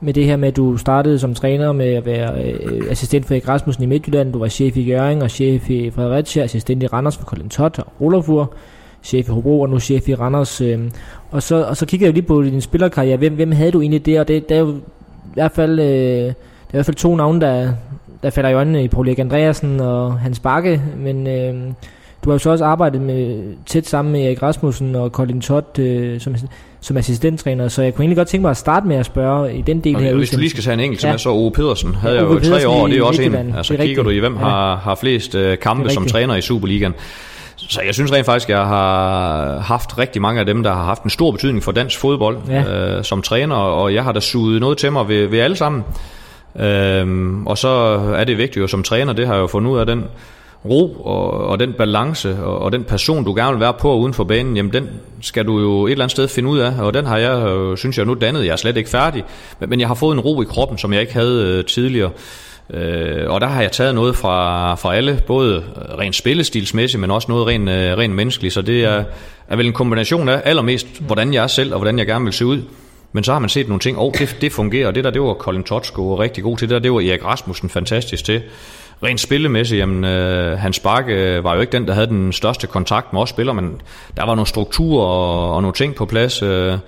med 0.00 0.14
det 0.14 0.24
her 0.24 0.36
med, 0.36 0.48
at 0.48 0.56
du 0.56 0.76
startede 0.76 1.18
som 1.18 1.34
træner 1.34 1.72
med 1.72 1.94
at 1.94 2.06
være 2.06 2.44
øh, 2.44 2.82
assistent 2.90 3.26
for 3.26 3.34
Erik 3.34 3.48
Rasmussen 3.48 3.84
i 3.84 3.86
Midtjylland, 3.86 4.32
du 4.32 4.38
var 4.38 4.48
chef 4.48 4.76
i 4.76 4.90
Gøring 4.90 5.22
og 5.22 5.30
chef 5.30 5.70
i 5.70 5.90
Fredericia, 5.90 6.42
assistent 6.42 6.82
i 6.82 6.86
Randers 6.86 7.16
for 7.16 7.24
Colin 7.24 7.48
Todd 7.48 7.78
og 7.78 7.92
Olafur, 8.00 8.54
chef 9.02 9.28
i 9.28 9.32
Hobro 9.32 9.60
og 9.60 9.68
nu 9.68 9.78
chef 9.78 10.08
i 10.08 10.14
Randers. 10.14 10.60
Øh, 10.60 10.78
og, 11.30 11.42
så, 11.42 11.64
og 11.64 11.76
så 11.76 11.86
kiggede 11.86 12.06
jeg 12.06 12.14
lige 12.14 12.26
på 12.26 12.42
din 12.42 12.60
spillerkarriere. 12.60 13.16
Hvem, 13.16 13.34
hvem 13.34 13.52
havde 13.52 13.72
du 13.72 13.80
egentlig 13.80 14.06
der? 14.06 14.20
Og 14.20 14.28
det, 14.28 14.48
det 14.48 14.54
er 14.54 14.60
jo 14.60 14.70
i 14.70 15.34
hvert 15.34 15.52
fald, 15.52 15.80
øh, 15.80 15.86
der 15.86 16.26
er 16.26 16.30
i 16.30 16.76
hvert 16.76 16.86
fald 16.86 16.96
to 16.96 17.16
navne, 17.16 17.40
der, 17.40 17.72
der 18.24 18.30
falder 18.30 18.50
i 18.50 18.54
øjnene 18.54 18.84
i 18.84 18.88
Paul 18.88 19.08
Erik 19.08 19.18
Andreasen 19.18 19.80
og 19.80 20.18
Hans 20.18 20.38
Bakke, 20.38 20.82
men 20.96 21.26
øh, 21.26 21.54
du 22.24 22.30
har 22.30 22.34
jo 22.34 22.38
så 22.38 22.50
også 22.50 22.64
arbejdet 22.64 23.00
med, 23.00 23.42
tæt 23.66 23.86
sammen 23.86 24.12
med 24.12 24.20
Erik 24.20 24.42
Rasmussen 24.42 24.94
og 24.94 25.10
Colin 25.10 25.40
Todd 25.40 25.78
øh, 25.78 26.20
som, 26.20 26.36
som 26.80 26.96
assistenttræner, 26.96 27.68
så 27.68 27.82
jeg 27.82 27.94
kunne 27.94 28.02
egentlig 28.02 28.16
godt 28.16 28.28
tænke 28.28 28.42
mig 28.42 28.50
at 28.50 28.56
starte 28.56 28.86
med 28.86 28.96
at 28.96 29.06
spørge 29.06 29.54
i 29.54 29.62
den 29.62 29.80
del 29.80 29.96
okay, 29.96 30.06
her. 30.06 30.14
Hvis 30.14 30.30
du 30.30 30.38
lige 30.38 30.50
skal 30.50 30.62
tage 30.62 30.74
en 30.74 30.80
enkelt, 30.80 31.04
ja. 31.04 31.16
så 31.16 31.30
Ove 31.30 31.52
Pedersen 31.52 31.94
havde 31.94 32.14
jeg 32.14 32.22
jo 32.22 32.40
tre 32.40 32.68
år, 32.68 32.86
det 32.86 32.94
er 32.94 32.98
jo 32.98 33.06
også 33.06 33.22
en. 33.22 33.34
Altså 33.34 33.72
kigger 33.72 33.82
rigtigt. 33.82 34.04
du 34.04 34.10
i, 34.10 34.18
hvem 34.18 34.34
ja. 34.34 34.40
har, 34.40 34.76
har 34.76 34.94
flest 34.94 35.34
øh, 35.34 35.58
kampe 35.58 35.90
som 35.90 36.06
træner 36.06 36.36
i 36.36 36.40
Superligaen. 36.40 36.94
Så 37.56 37.80
jeg 37.86 37.94
synes 37.94 38.12
rent 38.12 38.26
faktisk, 38.26 38.50
at 38.50 38.56
jeg 38.56 38.66
har 38.66 39.58
haft 39.58 39.98
rigtig 39.98 40.22
mange 40.22 40.40
af 40.40 40.46
dem, 40.46 40.62
der 40.62 40.72
har 40.72 40.84
haft 40.84 41.02
en 41.02 41.10
stor 41.10 41.30
betydning 41.30 41.62
for 41.62 41.72
dansk 41.72 41.98
fodbold 41.98 42.38
ja. 42.48 42.96
øh, 42.96 43.04
som 43.04 43.22
træner, 43.22 43.56
og 43.56 43.94
jeg 43.94 44.04
har 44.04 44.12
da 44.12 44.20
suget 44.20 44.60
noget 44.60 44.78
til 44.78 44.92
mig 44.92 45.08
ved, 45.08 45.26
ved 45.26 45.38
alle 45.38 45.56
sammen. 45.56 45.84
Øhm, 46.60 47.46
og 47.46 47.58
så 47.58 47.68
er 48.16 48.24
det 48.24 48.38
vigtigt 48.38 48.56
jo 48.56 48.66
som 48.66 48.82
træner, 48.82 49.12
det 49.12 49.26
har 49.26 49.34
jeg 49.34 49.40
jo 49.40 49.46
fundet 49.46 49.70
ud 49.70 49.78
af, 49.78 49.86
den 49.86 50.04
ro 50.64 50.92
og, 51.04 51.30
og 51.30 51.60
den 51.60 51.72
balance 51.72 52.36
og, 52.42 52.58
og 52.58 52.72
den 52.72 52.84
person, 52.84 53.24
du 53.24 53.34
gerne 53.34 53.52
vil 53.52 53.60
være 53.60 53.72
på 53.72 53.96
uden 53.96 54.14
for 54.14 54.24
banen, 54.24 54.56
jamen 54.56 54.72
den 54.72 54.88
skal 55.20 55.46
du 55.46 55.60
jo 55.60 55.86
et 55.86 55.90
eller 55.90 56.04
andet 56.04 56.10
sted 56.10 56.28
finde 56.28 56.48
ud 56.48 56.58
af, 56.58 56.72
og 56.78 56.94
den 56.94 57.06
har 57.06 57.18
jeg, 57.18 57.46
øh, 57.46 57.76
synes 57.76 57.98
jeg 57.98 58.06
nu 58.06 58.14
dannet, 58.14 58.44
jeg 58.44 58.52
er 58.52 58.56
slet 58.56 58.76
ikke 58.76 58.90
færdig, 58.90 59.24
men, 59.60 59.70
men 59.70 59.80
jeg 59.80 59.88
har 59.88 59.94
fået 59.94 60.14
en 60.14 60.20
ro 60.20 60.42
i 60.42 60.44
kroppen, 60.44 60.78
som 60.78 60.92
jeg 60.92 61.00
ikke 61.00 61.14
havde 61.14 61.58
øh, 61.58 61.64
tidligere. 61.64 62.10
Øh, 62.70 63.30
og 63.30 63.40
der 63.40 63.46
har 63.46 63.62
jeg 63.62 63.72
taget 63.72 63.94
noget 63.94 64.16
fra, 64.16 64.74
fra 64.74 64.94
alle, 64.94 65.20
både 65.26 65.64
rent 65.98 66.14
spillestilsmæssigt, 66.14 67.00
men 67.00 67.10
også 67.10 67.28
noget 67.28 67.46
rent, 67.46 67.68
øh, 67.68 67.98
rent 67.98 68.14
menneskeligt, 68.14 68.54
så 68.54 68.62
det 68.62 68.84
er, 68.84 69.04
er 69.48 69.56
vel 69.56 69.66
en 69.66 69.72
kombination 69.72 70.28
af 70.28 70.42
allermest, 70.44 70.86
hvordan 71.00 71.34
jeg 71.34 71.42
er 71.42 71.46
selv, 71.46 71.72
og 71.72 71.78
hvordan 71.78 71.98
jeg 71.98 72.06
gerne 72.06 72.24
vil 72.24 72.32
se 72.32 72.46
ud. 72.46 72.62
Men 73.14 73.24
så 73.24 73.32
har 73.32 73.38
man 73.38 73.48
set 73.48 73.68
nogle 73.68 73.80
ting, 73.80 73.98
og 73.98 74.06
oh, 74.06 74.12
det, 74.18 74.36
det 74.40 74.52
fungerer, 74.52 74.86
og 74.86 74.94
det 74.94 75.04
der, 75.04 75.10
det 75.10 75.22
var 75.22 75.34
Colin 75.34 75.62
Totsko 75.62 76.20
rigtig 76.20 76.44
god 76.44 76.56
til, 76.58 76.68
det 76.68 76.74
der, 76.74 76.80
det 76.80 76.92
var 76.92 77.00
Erik 77.00 77.24
Rasmussen 77.24 77.68
fantastisk 77.68 78.24
til. 78.24 78.42
Rent 79.02 79.20
spillemæssigt, 79.20 79.78
jamen, 79.78 80.04
øh, 80.04 80.58
Hans 80.58 80.80
Bakke 80.80 81.12
øh, 81.12 81.44
var 81.44 81.54
jo 81.54 81.60
ikke 81.60 81.72
den, 81.72 81.86
der 81.86 81.94
havde 81.94 82.06
den 82.06 82.32
største 82.32 82.66
kontakt 82.66 83.12
med 83.12 83.20
os 83.20 83.28
spillere, 83.28 83.54
men 83.54 83.80
der 84.16 84.26
var 84.26 84.34
nogle 84.34 84.46
strukturer 84.46 85.06
og, 85.06 85.54
og 85.54 85.62
nogle 85.62 85.74
ting 85.74 85.94
på 85.94 86.06
plads. 86.06 86.42
Øh, 86.42 86.78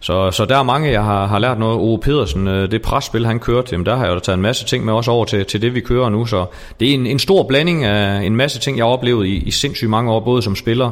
så, 0.00 0.30
så 0.30 0.44
der 0.44 0.58
er 0.58 0.62
mange, 0.62 0.90
jeg 0.90 1.04
har, 1.04 1.26
har 1.26 1.38
lært 1.38 1.58
noget. 1.58 1.78
Ove 1.78 1.98
Pedersen, 1.98 2.48
øh, 2.48 2.70
det 2.70 2.82
presspil, 2.82 3.26
han 3.26 3.38
kørte, 3.38 3.68
jamen, 3.72 3.86
der 3.86 3.96
har 3.96 4.04
jeg 4.06 4.14
jo 4.14 4.18
taget 4.20 4.36
en 4.36 4.42
masse 4.42 4.64
ting 4.64 4.84
med 4.84 4.92
også 4.92 5.10
over 5.10 5.24
til, 5.24 5.44
til 5.44 5.62
det, 5.62 5.74
vi 5.74 5.80
kører 5.80 6.08
nu. 6.08 6.26
Så 6.26 6.46
det 6.80 6.90
er 6.90 6.94
en, 6.94 7.06
en 7.06 7.18
stor 7.18 7.42
blanding 7.42 7.84
af 7.84 8.22
en 8.22 8.36
masse 8.36 8.60
ting, 8.60 8.76
jeg 8.76 8.84
har 8.84 8.90
oplevet 8.90 9.26
i, 9.26 9.36
i 9.36 9.50
sindssygt 9.50 9.90
mange 9.90 10.12
år, 10.12 10.20
både 10.20 10.42
som 10.42 10.56
spiller, 10.56 10.90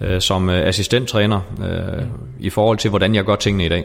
øh, 0.00 0.20
som 0.20 0.50
øh, 0.50 0.66
assistenttræner, 0.68 1.40
øh, 1.60 2.04
i 2.40 2.50
forhold 2.50 2.78
til, 2.78 2.90
hvordan 2.90 3.14
jeg 3.14 3.24
gør 3.24 3.36
tingene 3.36 3.66
i 3.66 3.68
dag. 3.68 3.84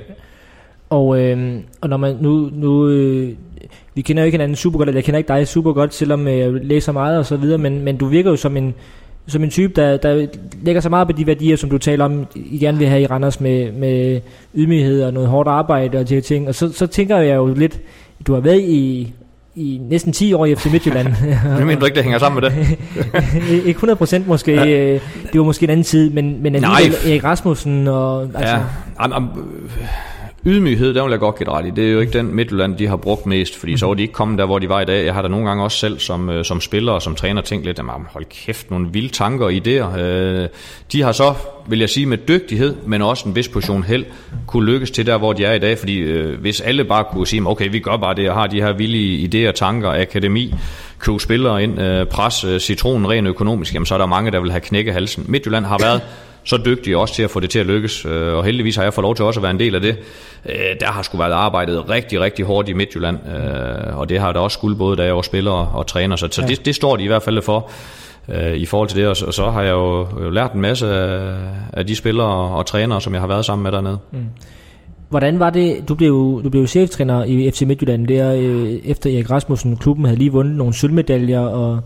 Og, 0.89 1.19
øh, 1.19 1.59
og 1.81 1.89
når 1.89 1.97
man 1.97 2.17
nu, 2.21 2.49
nu 2.53 2.87
øh, 2.87 3.33
vi 3.95 4.01
kender 4.01 4.23
jo 4.23 4.25
ikke 4.25 4.33
hinanden 4.35 4.55
super 4.55 4.77
godt, 4.77 4.89
eller 4.89 4.97
jeg 4.97 5.03
kender 5.03 5.17
ikke 5.17 5.27
dig 5.27 5.47
super 5.47 5.73
godt, 5.73 5.93
selvom 5.93 6.27
øh, 6.27 6.37
jeg 6.37 6.51
læser 6.51 6.91
meget 6.91 7.17
og 7.17 7.25
så 7.25 7.37
videre, 7.37 7.57
men, 7.57 7.81
men 7.81 7.97
du 7.97 8.05
virker 8.05 8.29
jo 8.29 8.35
som 8.35 8.57
en, 8.57 8.73
som 9.27 9.43
en 9.43 9.49
type, 9.49 9.73
der, 9.81 9.97
der 9.97 10.27
lægger 10.61 10.81
så 10.81 10.89
meget 10.89 11.07
på 11.07 11.13
de 11.13 11.27
værdier, 11.27 11.55
som 11.55 11.69
du 11.69 11.77
taler 11.77 12.05
om, 12.05 12.25
I 12.35 12.57
gerne 12.59 12.77
vil 12.77 12.87
have 12.87 13.01
i 13.01 13.05
Randers 13.05 13.39
med, 13.39 13.71
med 13.71 14.21
ydmyghed 14.55 15.03
og 15.03 15.13
noget 15.13 15.29
hårdt 15.29 15.49
arbejde 15.49 15.97
og 15.97 16.09
de 16.09 16.13
her 16.13 16.21
ting. 16.21 16.47
Og 16.47 16.55
så, 16.55 16.71
så 16.73 16.87
tænker 16.87 17.17
jeg 17.17 17.35
jo 17.35 17.53
lidt, 17.53 17.81
du 18.27 18.33
har 18.33 18.39
været 18.39 18.61
i 18.61 19.13
i 19.55 19.81
næsten 19.89 20.13
10 20.13 20.33
år 20.33 20.45
i 20.45 20.55
FC 20.55 20.65
Midtjylland. 20.65 21.07
Jeg 21.57 21.65
mener 21.65 21.79
du 21.79 21.85
ikke, 21.85 21.95
det 21.95 22.03
hænger 22.03 22.19
sammen 22.19 22.41
med 22.41 22.49
det? 22.49 22.77
ikke 23.67 23.69
100 23.69 23.97
procent 23.97 24.27
måske. 24.27 24.51
Ja. 24.53 24.67
Øh, 24.67 25.01
det 25.31 25.39
var 25.39 25.45
måske 25.45 25.63
en 25.63 25.69
anden 25.69 25.83
tid, 25.83 26.09
men, 26.09 26.43
men 26.43 26.55
alligevel 26.55 26.95
Erik 27.11 27.23
Rasmussen 27.23 27.87
og... 27.87 28.21
Altså. 28.21 28.55
Ja, 28.55 28.59
am, 28.97 29.13
am, 29.13 29.29
ydmyghed, 30.45 30.93
der 30.93 31.03
vil 31.03 31.11
jeg 31.11 31.19
godt 31.19 31.37
give 31.37 31.49
ret 31.49 31.65
i. 31.65 31.69
Det 31.69 31.87
er 31.87 31.91
jo 31.91 31.99
ikke 31.99 32.17
den 32.17 32.35
Midtjylland, 32.35 32.77
de 32.77 32.87
har 32.87 32.95
brugt 32.95 33.25
mest, 33.25 33.57
fordi 33.57 33.77
så 33.77 33.85
var 33.85 33.93
de 33.93 34.01
ikke 34.01 34.13
kommet 34.13 34.37
der, 34.37 34.45
hvor 34.45 34.59
de 34.59 34.69
var 34.69 34.81
i 34.81 34.85
dag. 34.85 35.05
Jeg 35.05 35.13
har 35.13 35.21
da 35.21 35.27
nogle 35.27 35.47
gange 35.47 35.63
også 35.63 35.77
selv 35.77 35.99
som, 35.99 36.29
øh, 36.29 36.45
som 36.45 36.61
spiller 36.61 36.91
og 36.91 37.01
som 37.01 37.15
træner 37.15 37.41
tænkt 37.41 37.65
lidt, 37.65 37.79
at 37.79 37.85
hold 37.85 38.25
kæft, 38.25 38.71
nogle 38.71 38.87
vilde 38.91 39.09
tanker 39.09 39.45
og 39.45 39.51
idéer. 39.51 39.99
Øh, 39.99 40.47
de 40.91 41.01
har 41.01 41.11
så, 41.11 41.33
vil 41.67 41.79
jeg 41.79 41.89
sige, 41.89 42.05
med 42.05 42.17
dygtighed, 42.17 42.75
men 42.85 43.01
også 43.01 43.29
en 43.29 43.35
vis 43.35 43.47
portion 43.47 43.83
held, 43.83 44.05
kunne 44.47 44.65
lykkes 44.65 44.91
til 44.91 45.05
der, 45.05 45.17
hvor 45.17 45.33
de 45.33 45.45
er 45.45 45.53
i 45.53 45.59
dag. 45.59 45.77
Fordi 45.77 45.97
øh, 45.97 46.39
hvis 46.39 46.61
alle 46.61 46.83
bare 46.83 47.03
kunne 47.03 47.27
sige, 47.27 47.47
okay, 47.47 47.71
vi 47.71 47.79
gør 47.79 47.97
bare 47.97 48.15
det, 48.15 48.29
og 48.29 48.35
har 48.35 48.47
de 48.47 48.61
her 48.61 48.73
vilde 48.73 49.49
idéer, 49.49 49.51
tanker, 49.51 49.89
akademi, 49.89 50.53
købe 50.99 51.19
spillere 51.19 51.63
ind, 51.63 51.81
øh, 51.81 52.05
pres 52.05 52.43
øh, 52.43 52.59
citronen 52.59 53.09
rent 53.09 53.27
økonomisk, 53.27 53.73
jamen 53.73 53.85
så 53.85 53.93
er 53.93 53.97
der 53.97 54.05
mange, 54.05 54.31
der 54.31 54.39
vil 54.39 54.51
have 54.51 54.61
knækket 54.61 54.93
halsen. 54.93 55.25
Midtjylland 55.27 55.65
har 55.65 55.77
været 55.77 56.01
så 56.43 56.57
dygtige 56.65 56.97
også 56.97 57.15
til 57.15 57.23
at 57.23 57.29
få 57.29 57.39
det 57.39 57.49
til 57.49 57.59
at 57.59 57.65
lykkes, 57.65 58.05
øh, 58.05 58.33
og 58.33 58.43
heldigvis 58.43 58.75
har 58.75 58.83
jeg 58.83 58.93
fået 58.93 59.03
lov 59.03 59.15
til 59.15 59.25
også 59.25 59.39
at 59.39 59.43
være 59.43 59.51
en 59.51 59.59
del 59.59 59.75
af 59.75 59.81
det. 59.81 59.97
Øh, 60.45 60.55
der 60.79 60.85
har 60.85 61.01
sgu 61.01 61.17
været 61.17 61.31
arbejdet 61.31 61.89
rigtig, 61.89 62.21
rigtig 62.21 62.45
hårdt 62.45 62.69
i 62.69 62.73
Midtjylland, 62.73 63.17
øh, 63.27 63.97
og 63.97 64.09
det 64.09 64.19
har 64.19 64.31
der 64.31 64.39
også 64.39 64.55
skulle 64.55 64.77
både 64.77 64.97
da 64.97 65.03
jeg 65.03 65.15
var 65.15 65.21
spiller 65.21 65.51
og 65.51 65.87
træner, 65.87 66.15
så, 66.15 66.41
ja. 66.41 66.47
det, 66.47 66.65
det 66.65 66.75
står 66.75 66.95
de 66.95 67.03
i 67.03 67.07
hvert 67.07 67.23
fald 67.23 67.41
for 67.41 67.71
i 68.55 68.65
forhold 68.65 68.89
til 68.89 68.99
det, 68.99 69.07
og 69.07 69.15
så, 69.15 69.25
og 69.25 69.33
så 69.33 69.49
har 69.49 69.61
jeg 69.61 69.71
jo, 69.71 70.07
jo 70.23 70.29
lært 70.29 70.53
en 70.53 70.61
masse 70.61 70.87
af, 70.87 71.35
af 71.73 71.87
de 71.87 71.95
spillere 71.95 72.57
og 72.57 72.65
trænere, 72.65 73.01
som 73.01 73.13
jeg 73.13 73.21
har 73.21 73.27
været 73.27 73.45
sammen 73.45 73.63
med 73.63 73.71
dernede. 73.71 73.97
Mm. 74.11 74.19
Hvordan 75.13 75.39
var 75.39 75.49
det, 75.49 75.89
du 75.89 75.95
blev, 75.95 76.41
du 76.43 76.49
blev 76.49 76.67
cheftræner 76.67 77.23
i 77.23 77.51
FC 77.51 77.61
Midtjylland 77.61 78.07
der, 78.07 78.35
øh, 78.35 78.73
efter 78.85 79.09
Erik 79.09 79.31
Rasmussen, 79.31 79.77
klubben 79.77 80.05
havde 80.05 80.17
lige 80.17 80.31
vundet 80.31 80.55
nogle 80.55 80.73
sølvmedaljer, 80.73 81.39
og, 81.39 81.79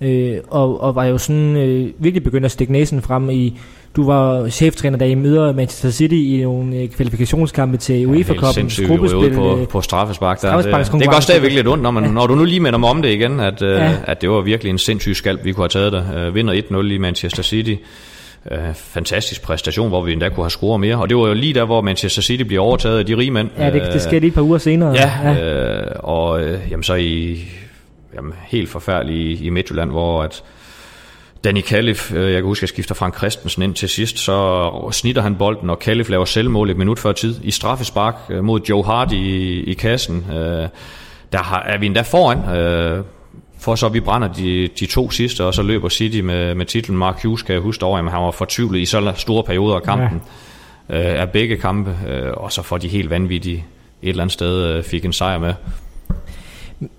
øh, 0.00 0.38
og, 0.48 0.80
og 0.80 0.94
var 0.94 1.04
jo 1.04 1.18
sådan 1.18 1.56
øh, 1.56 1.90
virkelig 1.98 2.22
begyndt 2.22 2.44
at 2.44 2.50
stikke 2.50 2.72
næsen 2.72 3.02
frem 3.02 3.30
i, 3.30 3.58
du 3.96 4.06
var 4.06 4.48
cheftræner, 4.48 4.98
da 4.98 5.04
I 5.04 5.14
møder 5.14 5.52
Manchester 5.52 5.90
City 5.90 6.14
i 6.14 6.40
nogle 6.42 6.76
øh, 6.76 6.88
kvalifikationskampe 6.88 7.76
til 7.76 8.06
UEFA 8.06 8.34
Cup. 8.34 8.56
Ja, 8.56 8.86
gruppespil 8.86 9.34
på, 9.34 9.58
øh, 9.58 9.68
på 9.68 9.80
straffespark. 9.80 10.42
Der. 10.42 10.56
Det, 10.56 10.92
det 10.92 11.08
går 11.08 11.20
stadigvæk 11.20 11.52
lidt 11.52 11.68
ondt, 11.68 11.82
når, 11.82 11.90
man, 11.90 12.04
ja. 12.04 12.10
når 12.10 12.26
du 12.26 12.34
nu 12.34 12.44
lige 12.44 12.60
minder 12.60 12.78
mig 12.78 12.90
om 12.90 13.02
det 13.02 13.08
igen, 13.08 13.40
at, 13.40 13.62
øh, 13.62 13.70
ja. 13.70 13.94
at 14.04 14.20
det 14.20 14.30
var 14.30 14.40
virkelig 14.40 14.70
en 14.70 14.78
sindssyg 14.78 15.16
skalp, 15.16 15.44
vi 15.44 15.52
kunne 15.52 15.62
have 15.62 15.68
taget 15.68 15.92
der. 15.92 16.28
Uh, 16.28 16.34
vinder 16.34 16.54
1-0 16.54 16.92
i 16.92 16.98
Manchester 16.98 17.42
City. 17.42 17.74
Fantastisk 18.74 19.42
præstation, 19.42 19.88
hvor 19.88 20.02
vi 20.02 20.12
endda 20.12 20.28
kunne 20.28 20.44
have 20.44 20.50
scoret 20.50 20.80
mere. 20.80 20.96
Og 20.96 21.08
det 21.08 21.16
var 21.16 21.28
jo 21.28 21.34
lige 21.34 21.54
der, 21.54 21.64
hvor 21.64 21.80
Manchester 21.80 22.22
City 22.22 22.42
bliver 22.42 22.62
overtaget 22.62 22.98
af 22.98 23.06
de 23.06 23.16
rige 23.16 23.30
mænd. 23.30 23.48
Ja, 23.58 23.70
det, 23.70 23.92
det 23.92 24.02
sker 24.02 24.18
lige 24.18 24.28
et 24.28 24.34
par 24.34 24.42
uger 24.42 24.58
senere. 24.58 24.92
Ja, 24.92 25.12
ja. 25.24 25.82
Og 25.98 26.42
jamen, 26.70 26.82
så 26.82 26.94
i 26.94 27.44
jamen, 28.14 28.32
helt 28.46 28.68
forfærdeligt 28.68 29.40
i, 29.40 29.46
i 29.46 29.50
Midtjylland, 29.50 29.90
hvor 29.90 30.22
at, 30.22 30.42
Danny 31.44 31.60
Kalif, 31.60 32.12
øh, 32.12 32.32
jeg 32.32 32.40
kan 32.40 32.44
huske, 32.44 32.58
at 32.58 32.62
jeg 32.62 32.68
skifter 32.68 32.94
Frank 32.94 33.16
Christensen 33.16 33.62
ind 33.62 33.74
til 33.74 33.88
sidst, 33.88 34.18
så 34.18 34.88
snitter 34.92 35.22
han 35.22 35.36
bolden, 35.36 35.70
og 35.70 35.78
Kalif 35.78 36.08
laver 36.08 36.24
selvmål 36.24 36.70
et 36.70 36.76
minut 36.76 36.98
før 36.98 37.12
tid 37.12 37.34
i 37.42 37.50
straffespark 37.50 38.14
øh, 38.30 38.44
mod 38.44 38.60
Joe 38.68 38.84
Hart 38.84 39.12
i, 39.12 39.60
i 39.62 39.74
kassen. 39.74 40.26
Øh, 40.30 40.68
der 41.32 41.38
har, 41.38 41.62
er 41.62 41.78
vi 41.78 41.86
endda 41.86 42.02
foran, 42.02 42.38
for 43.58 43.74
så 43.74 43.88
vi 43.88 44.00
brænder 44.00 44.32
de, 44.32 44.68
de 44.80 44.86
to 44.86 45.10
sidste, 45.10 45.44
og 45.44 45.54
så 45.54 45.62
løber 45.62 45.88
City 45.88 46.20
med, 46.20 46.54
med 46.54 46.66
titlen. 46.66 46.98
Mark 46.98 47.22
Hughes 47.22 47.42
kan 47.42 47.52
jeg 47.52 47.62
huske 47.62 47.84
over, 47.84 47.98
at 47.98 48.10
han 48.10 48.22
var 48.22 48.30
fortvivlet 48.30 48.80
i 48.80 48.84
så 48.84 49.12
store 49.16 49.44
perioder 49.44 49.76
af 49.76 49.82
kampen, 49.82 50.22
ja. 50.88 50.94
af 50.94 51.30
begge 51.30 51.56
kampe, 51.56 51.96
og 52.34 52.52
så 52.52 52.62
får 52.62 52.78
de 52.78 52.88
helt 52.88 53.10
vanvittige 53.10 53.64
et 54.02 54.08
eller 54.08 54.22
andet 54.22 54.32
sted 54.32 54.82
fik 54.82 55.04
en 55.04 55.12
sejr 55.12 55.38
med. 55.38 55.54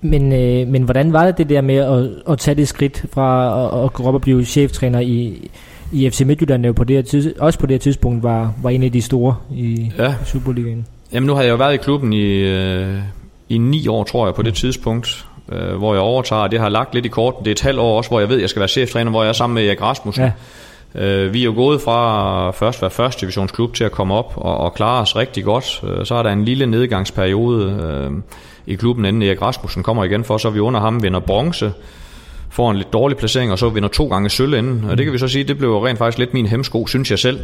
Men, 0.01 0.33
øh, 0.33 0.67
men 0.67 0.83
hvordan 0.83 1.13
var 1.13 1.25
det 1.25 1.37
det 1.37 1.49
der 1.49 1.61
med 1.61 1.75
at, 1.75 2.31
at 2.31 2.39
tage 2.39 2.55
det 2.55 2.67
skridt 2.67 3.05
fra 3.13 3.79
at, 3.79 3.85
at 3.85 3.93
gå 3.93 4.03
op 4.03 4.13
og 4.13 4.21
blive 4.21 4.45
cheftræner 4.45 4.99
i, 4.99 5.49
i 5.91 6.09
FC 6.09 6.21
Midtjylland, 6.21 6.65
jo 6.65 6.73
på 6.73 6.83
det 6.83 6.95
her 6.95 7.03
tids, 7.03 7.27
også 7.39 7.59
på 7.59 7.65
det 7.65 7.73
her 7.73 7.79
tidspunkt 7.79 8.23
var, 8.23 8.53
var 8.61 8.69
en 8.69 8.83
af 8.83 8.91
de 8.91 9.01
store 9.01 9.35
i 9.51 9.91
ja. 9.97 10.15
Superligaen? 10.25 10.85
Jamen 11.13 11.27
nu 11.27 11.33
har 11.33 11.41
jeg 11.41 11.49
jo 11.49 11.55
været 11.55 11.73
i 11.73 11.77
klubben 11.77 12.13
i, 12.13 12.25
øh, 12.25 12.97
i 13.49 13.57
ni 13.57 13.87
år, 13.87 14.03
tror 14.03 14.27
jeg, 14.27 14.35
på 14.35 14.41
det 14.41 14.53
tidspunkt, 14.53 15.25
øh, 15.51 15.75
hvor 15.75 15.93
jeg 15.93 16.01
overtager. 16.01 16.47
Det 16.47 16.59
har 16.59 16.69
lagt 16.69 16.93
lidt 16.93 17.05
i 17.05 17.09
korten. 17.09 17.39
Det 17.39 17.47
er 17.47 17.55
et 17.55 17.61
halvt 17.61 17.79
år 17.79 17.97
også, 17.97 18.09
hvor 18.09 18.19
jeg 18.19 18.29
ved, 18.29 18.35
at 18.35 18.41
jeg 18.41 18.49
skal 18.49 18.59
være 18.59 18.69
cheftræner, 18.69 19.11
hvor 19.11 19.23
jeg 19.23 19.29
er 19.29 19.33
sammen 19.33 19.55
med 19.55 19.67
Erik 19.67 19.81
Rasmussen. 19.81 20.23
Ja. 20.23 20.31
Øh, 20.95 21.33
vi 21.33 21.41
er 21.41 21.45
jo 21.45 21.53
gået 21.53 21.81
fra 21.81 22.51
først 22.51 22.77
at 22.77 22.81
være 22.81 22.91
første 22.91 23.21
divisionsklub 23.21 23.73
til 23.73 23.83
at 23.83 23.91
komme 23.91 24.13
op 24.13 24.33
og, 24.35 24.57
og 24.57 24.73
klare 24.73 25.01
os 25.01 25.15
rigtig 25.15 25.43
godt. 25.43 25.83
Øh, 25.83 26.05
så 26.05 26.15
er 26.15 26.23
der 26.23 26.29
en 26.29 26.45
lille 26.45 26.65
nedgangsperiode 26.65 27.71
øh, 27.71 28.11
i 28.65 28.75
klubben, 28.75 29.05
inden 29.05 29.21
Erik 29.21 29.41
Rasmussen 29.41 29.83
kommer 29.83 30.03
igen 30.03 30.23
for, 30.23 30.37
så 30.37 30.47
er 30.47 30.51
vi 30.51 30.59
under 30.59 30.79
ham 30.79 31.03
vinder 31.03 31.19
bronze, 31.19 31.71
får 32.49 32.71
en 32.71 32.77
lidt 32.77 32.93
dårlig 32.93 33.17
placering, 33.17 33.51
og 33.51 33.59
så 33.59 33.69
vinder 33.69 33.89
to 33.89 34.07
gange 34.07 34.29
sølv 34.29 34.53
inden. 34.53 34.85
Og 34.89 34.97
det 34.97 35.05
kan 35.05 35.13
vi 35.13 35.17
så 35.17 35.27
sige, 35.27 35.43
det 35.43 35.57
blev 35.57 35.77
rent 35.77 35.97
faktisk 35.97 36.17
lidt 36.17 36.33
min 36.33 36.45
hemsko, 36.45 36.87
synes 36.87 37.11
jeg 37.11 37.19
selv. 37.19 37.39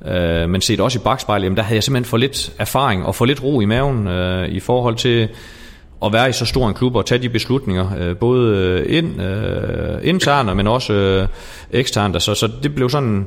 Mm. 0.00 0.08
Øh, 0.10 0.48
men 0.48 0.60
set 0.60 0.80
også 0.80 0.98
i 0.98 1.02
bagspejlet, 1.02 1.44
jamen 1.44 1.56
der 1.56 1.62
havde 1.62 1.74
jeg 1.74 1.82
simpelthen 1.82 2.10
for 2.10 2.16
lidt 2.16 2.52
erfaring 2.58 3.06
og 3.06 3.14
for 3.14 3.24
lidt 3.24 3.42
ro 3.42 3.60
i 3.60 3.64
maven 3.64 4.06
øh, 4.06 4.48
i 4.48 4.60
forhold 4.60 4.96
til 4.96 5.28
at 6.04 6.12
være 6.12 6.28
i 6.28 6.32
så 6.32 6.46
stor 6.46 6.68
en 6.68 6.74
klub 6.74 6.96
og 6.96 7.06
tage 7.06 7.22
de 7.22 7.28
beslutninger, 7.28 7.86
øh, 7.98 8.16
både 8.16 8.56
øh, 8.56 8.96
ind, 8.96 9.22
øh, 9.22 9.98
internt, 10.02 10.56
men 10.56 10.66
også 10.66 10.92
øh, 10.92 11.28
eksternt. 11.70 12.22
Så, 12.22 12.34
så 12.34 12.48
det 12.62 12.74
blev 12.74 12.90
sådan 12.90 13.26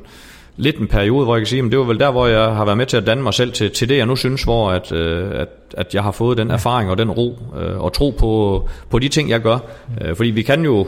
lidt 0.58 0.78
en 0.78 0.88
periode, 0.88 1.26
hvor 1.26 1.36
jeg 1.36 1.42
kan 1.42 1.48
sige, 1.48 1.66
at 1.66 1.72
det 1.72 1.80
var 1.80 1.86
vel 1.86 2.00
der, 2.00 2.12
hvor 2.12 2.28
jeg 2.28 2.56
har 2.56 2.66
været 2.66 2.78
med 2.78 2.86
til 2.86 2.98
at 2.98 3.06
danne 3.06 3.24
mig 3.24 3.34
selv 3.34 3.52
til, 3.52 3.72
til 3.72 3.90
det, 3.90 3.98
jeg 3.98 4.06
nu 4.06 4.16
synes, 4.16 4.44
hvor 4.44 4.72
at, 4.72 4.92
øh, 4.92 5.32
at, 5.34 5.50
at 5.78 5.94
jeg 5.94 6.04
har 6.04 6.12
fået 6.12 6.38
den 6.38 6.52
erfaring 6.52 6.90
og 6.90 6.98
den 6.98 7.12
ro 7.12 7.38
øh, 7.62 7.82
og 7.82 7.94
tro 7.94 8.10
på, 8.10 8.70
på 8.90 9.00
de 9.00 9.10
ting, 9.10 9.30
jeg 9.30 9.42
gør. 9.42 9.58
Øh, 10.02 10.16
fordi 10.16 10.30
vi 10.30 10.42
kan 10.42 10.66
jo 10.66 10.88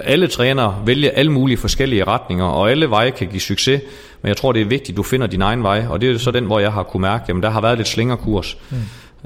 alle 0.00 0.26
trænere 0.26 0.82
vælge 0.86 1.10
alle 1.10 1.32
mulige 1.32 1.56
forskellige 1.56 2.04
retninger, 2.04 2.44
og 2.44 2.70
alle 2.70 2.90
veje 2.90 3.10
kan 3.10 3.28
give 3.28 3.40
succes, 3.40 3.80
men 4.22 4.28
jeg 4.28 4.36
tror, 4.36 4.52
det 4.52 4.62
er 4.62 4.66
vigtigt, 4.66 4.90
at 4.90 4.96
du 4.96 5.02
finder 5.02 5.26
din 5.26 5.42
egen 5.42 5.62
vej, 5.62 5.86
og 5.90 6.00
det 6.00 6.10
er 6.10 6.18
så 6.18 6.30
den, 6.30 6.44
hvor 6.44 6.58
jeg 6.58 6.72
har 6.72 6.82
kunne 6.82 7.00
mærke, 7.00 7.32
at 7.32 7.42
der 7.42 7.50
har 7.50 7.60
været 7.60 7.76
lidt 7.76 7.88
slingerkurs, 7.88 8.58
mm. 8.70 8.76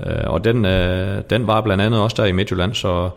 øh, 0.07 0.25
og 0.27 0.45
den, 0.45 0.65
øh, 0.65 1.23
den 1.31 1.47
var 1.47 1.61
blandt 1.61 1.83
andet 1.83 2.01
også 2.01 2.15
der 2.23 2.25
i 2.25 2.33
Midtjylland, 2.33 2.75
så 2.75 3.11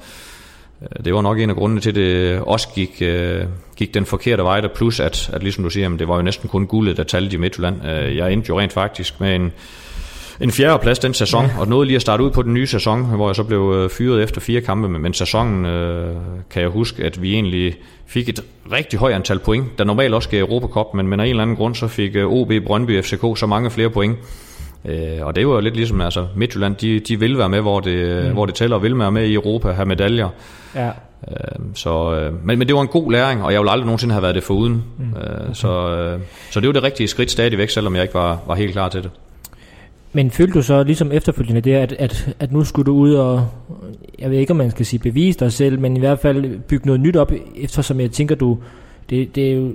det 1.05 1.13
var 1.13 1.21
nok 1.21 1.39
en 1.39 1.49
af 1.49 1.55
grundene 1.55 1.81
til, 1.81 1.89
at 1.89 1.95
det 1.95 2.39
også 2.39 2.67
gik, 2.75 3.01
øh, 3.01 3.45
gik 3.75 3.93
den 3.93 4.05
forkerte 4.05 4.43
vej 4.43 4.61
der, 4.61 4.67
plus 4.67 4.99
at, 4.99 5.29
at 5.33 5.43
ligesom 5.43 5.63
du 5.63 5.69
siger, 5.69 5.83
jamen, 5.83 5.99
det 5.99 6.07
var 6.07 6.15
jo 6.15 6.21
næsten 6.21 6.49
kun 6.49 6.67
guldet, 6.67 6.97
der 6.97 7.03
talte 7.03 7.35
i 7.35 7.39
Midtjylland. 7.39 7.85
Øh, 7.85 8.17
jeg 8.17 8.33
endte 8.33 8.49
jo 8.49 8.59
rent 8.59 8.73
faktisk 8.73 9.19
med 9.19 9.35
en, 9.35 9.51
en 10.41 10.51
fjerde 10.51 10.79
plads 10.79 10.99
den 10.99 11.13
sæson, 11.13 11.45
ja. 11.45 11.59
og 11.59 11.67
nåede 11.67 11.85
lige 11.85 11.95
at 11.95 12.01
starte 12.01 12.23
ud 12.23 12.31
på 12.31 12.41
den 12.41 12.53
nye 12.53 12.67
sæson, 12.67 13.05
hvor 13.05 13.29
jeg 13.29 13.35
så 13.35 13.43
blev 13.43 13.73
øh, 13.75 13.89
fyret 13.89 14.23
efter 14.23 14.41
fire 14.41 14.61
kampe, 14.61 14.89
men 14.89 15.13
sæsonen 15.13 15.65
øh, 15.65 16.15
kan 16.49 16.61
jeg 16.61 16.69
huske, 16.69 17.03
at 17.03 17.21
vi 17.21 17.33
egentlig 17.33 17.75
fik 18.05 18.29
et 18.29 18.43
rigtig 18.71 18.99
højt 18.99 19.15
antal 19.15 19.39
point, 19.39 19.77
der 19.77 19.83
normalt 19.83 20.13
også 20.13 20.29
gav 20.29 20.39
Europa 20.39 20.67
Cup, 20.67 20.93
men, 20.93 21.07
men 21.07 21.19
af 21.19 21.23
en 21.23 21.29
eller 21.29 21.43
anden 21.43 21.55
grund, 21.55 21.75
så 21.75 21.87
fik 21.87 22.15
OB, 22.15 22.51
Brøndby, 22.65 23.03
FCK 23.03 23.21
så 23.37 23.45
mange 23.45 23.71
flere 23.71 23.89
point, 23.89 24.17
Øh, 24.85 25.17
og 25.21 25.35
det 25.35 25.47
var 25.47 25.53
jo 25.53 25.59
lidt 25.59 25.75
ligesom, 25.75 26.01
altså 26.01 26.27
Midtjylland, 26.35 26.75
de, 26.75 26.99
de 26.99 27.19
vil 27.19 27.37
være 27.37 27.49
med, 27.49 27.61
hvor 27.61 27.79
det, 27.79 28.25
mm. 28.25 28.33
hvor 28.33 28.45
det 28.45 28.55
tæller, 28.55 28.75
og 28.75 28.83
vil 28.83 28.99
være 28.99 29.11
med 29.11 29.25
i 29.25 29.33
Europa, 29.33 29.71
have 29.71 29.85
medaljer. 29.85 30.29
Ja. 30.75 30.89
Øh, 31.27 31.65
så, 31.73 32.13
øh, 32.13 32.45
men, 32.45 32.59
men 32.59 32.67
det 32.67 32.75
var 32.75 32.81
en 32.81 32.87
god 32.87 33.11
læring, 33.11 33.43
og 33.43 33.53
jeg 33.53 33.61
vil 33.61 33.69
aldrig 33.69 33.85
nogensinde 33.85 34.13
have 34.13 34.21
været 34.21 34.35
det 34.35 34.43
foruden. 34.43 34.83
Mm. 34.97 35.05
Øh, 35.05 35.55
så, 35.55 35.95
øh, 35.95 36.19
så 36.51 36.59
det 36.59 36.67
var 36.67 36.73
det 36.73 36.83
rigtige 36.83 37.07
skridt 37.07 37.31
stadigvæk, 37.31 37.69
selvom 37.69 37.95
jeg 37.95 38.01
ikke 38.01 38.13
var, 38.13 38.39
var 38.47 38.55
helt 38.55 38.71
klar 38.71 38.89
til 38.89 39.03
det. 39.03 39.09
Men 40.13 40.31
følte 40.31 40.53
du 40.53 40.61
så 40.61 40.83
ligesom 40.83 41.11
efterfølgende 41.11 41.61
det, 41.61 41.73
at, 41.73 41.91
at, 41.91 42.35
at 42.39 42.51
nu 42.51 42.63
skulle 42.63 42.85
du 42.85 42.93
ud 42.95 43.13
og, 43.13 43.47
jeg 44.19 44.31
ved 44.31 44.37
ikke 44.37 44.51
om 44.51 44.57
man 44.57 44.71
skal 44.71 44.85
sige 44.85 44.99
bevise 44.99 45.39
dig 45.39 45.51
selv, 45.51 45.79
men 45.79 45.97
i 45.97 45.99
hvert 45.99 46.19
fald 46.19 46.59
bygge 46.59 46.85
noget 46.85 47.01
nyt 47.01 47.15
op, 47.15 47.31
eftersom 47.57 47.99
jeg 47.99 48.11
tænker 48.11 48.35
du, 48.35 48.57
det, 49.09 49.35
det 49.35 49.51
er 49.51 49.55
jo 49.55 49.71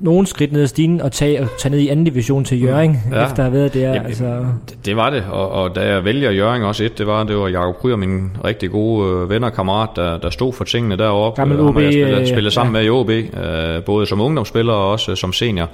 nogle 0.00 0.26
skridt 0.26 0.52
ned 0.52 0.62
ad 0.62 0.66
stigen 0.66 1.00
og 1.00 1.12
tage, 1.12 1.42
og 1.42 1.48
tage 1.58 1.72
ned 1.72 1.78
i 1.78 1.88
anden 1.88 2.04
division 2.04 2.44
til 2.44 2.62
Jøring, 2.62 2.98
ja. 3.12 3.24
efter 3.24 3.44
at 3.44 3.50
have 3.50 3.52
været 3.52 3.74
der. 3.74 3.92
Jamen, 3.92 4.06
altså. 4.06 4.46
det, 4.68 4.86
det 4.86 4.96
var 4.96 5.10
det, 5.10 5.24
og, 5.30 5.50
og 5.50 5.74
da 5.74 5.80
jeg 5.80 6.04
vælger 6.04 6.30
Jøring 6.30 6.64
også 6.64 6.84
et, 6.84 6.98
det 6.98 7.06
var, 7.06 7.24
det 7.24 7.36
var 7.36 7.48
Jacob 7.48 7.78
Kryer, 7.80 7.96
min 7.96 8.30
rigtig 8.44 8.70
gode 8.70 9.10
øh, 9.10 9.30
venner 9.30 9.48
og 9.48 9.54
kammerat, 9.54 9.88
der, 9.96 10.18
der 10.18 10.30
stod 10.30 10.52
for 10.52 10.64
tingene 10.64 10.96
deroppe. 10.96 11.40
Gammel 11.40 11.60
OB. 11.60 11.78
Jeg 11.78 11.92
spillede, 11.92 12.28
spillede 12.28 12.54
sammen 12.54 12.74
ja. 12.74 12.80
med 12.80 12.86
i 12.86 12.90
OB, 12.90 13.10
øh, 13.10 13.84
både 13.84 14.06
som 14.06 14.20
ungdomsspiller 14.20 14.72
og 14.72 14.90
også 14.90 15.14
som 15.14 15.32
senior. 15.32 15.68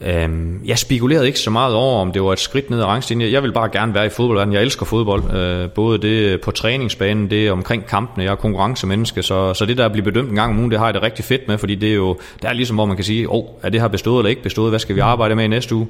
Øhm, 0.00 0.60
jeg 0.64 0.78
spekulerede 0.78 1.26
ikke 1.26 1.38
så 1.38 1.50
meget 1.50 1.74
over, 1.74 2.00
om 2.00 2.12
det 2.12 2.22
var 2.22 2.32
et 2.32 2.40
skridt 2.40 2.70
ned 2.70 2.78
ad 2.78 2.84
rangstigen. 2.84 3.32
Jeg 3.32 3.42
vil 3.42 3.52
bare 3.52 3.68
gerne 3.68 3.94
være 3.94 4.06
i 4.06 4.08
fodbold. 4.08 4.52
Jeg 4.52 4.62
elsker 4.62 4.86
fodbold. 4.86 5.34
Øh, 5.34 5.70
både 5.70 5.98
det 5.98 6.40
på 6.40 6.50
træningsbanen, 6.50 7.30
det 7.30 7.50
omkring 7.50 7.86
kampene. 7.86 8.24
Jeg 8.24 8.30
er 8.30 8.36
konkurrencemenneske, 8.36 9.22
så, 9.22 9.54
så 9.54 9.66
det 9.66 9.78
der 9.78 9.84
at 9.84 9.92
blive 9.92 10.04
bedømt 10.04 10.30
en 10.30 10.36
gang 10.36 10.52
om 10.52 10.58
ugen, 10.58 10.70
det 10.70 10.78
har 10.78 10.86
jeg 10.86 10.94
det 10.94 11.02
rigtig 11.02 11.24
fedt 11.24 11.48
med, 11.48 11.58
fordi 11.58 11.74
det 11.74 11.90
er 11.90 11.94
jo 11.94 12.18
det 12.42 12.48
er 12.48 12.52
ligesom, 12.52 12.76
hvor 12.76 12.84
man 12.84 12.96
kan 12.96 13.04
sige, 13.04 13.26
oh, 13.28 13.44
er 13.62 13.68
det 13.68 13.80
her 13.80 13.88
bestået 13.88 14.18
eller 14.18 14.30
ikke 14.30 14.42
bestået? 14.42 14.70
Hvad 14.70 14.78
skal 14.78 14.96
vi 14.96 15.00
arbejde 15.00 15.34
med 15.34 15.44
i 15.44 15.48
næste 15.48 15.74
uge? 15.74 15.86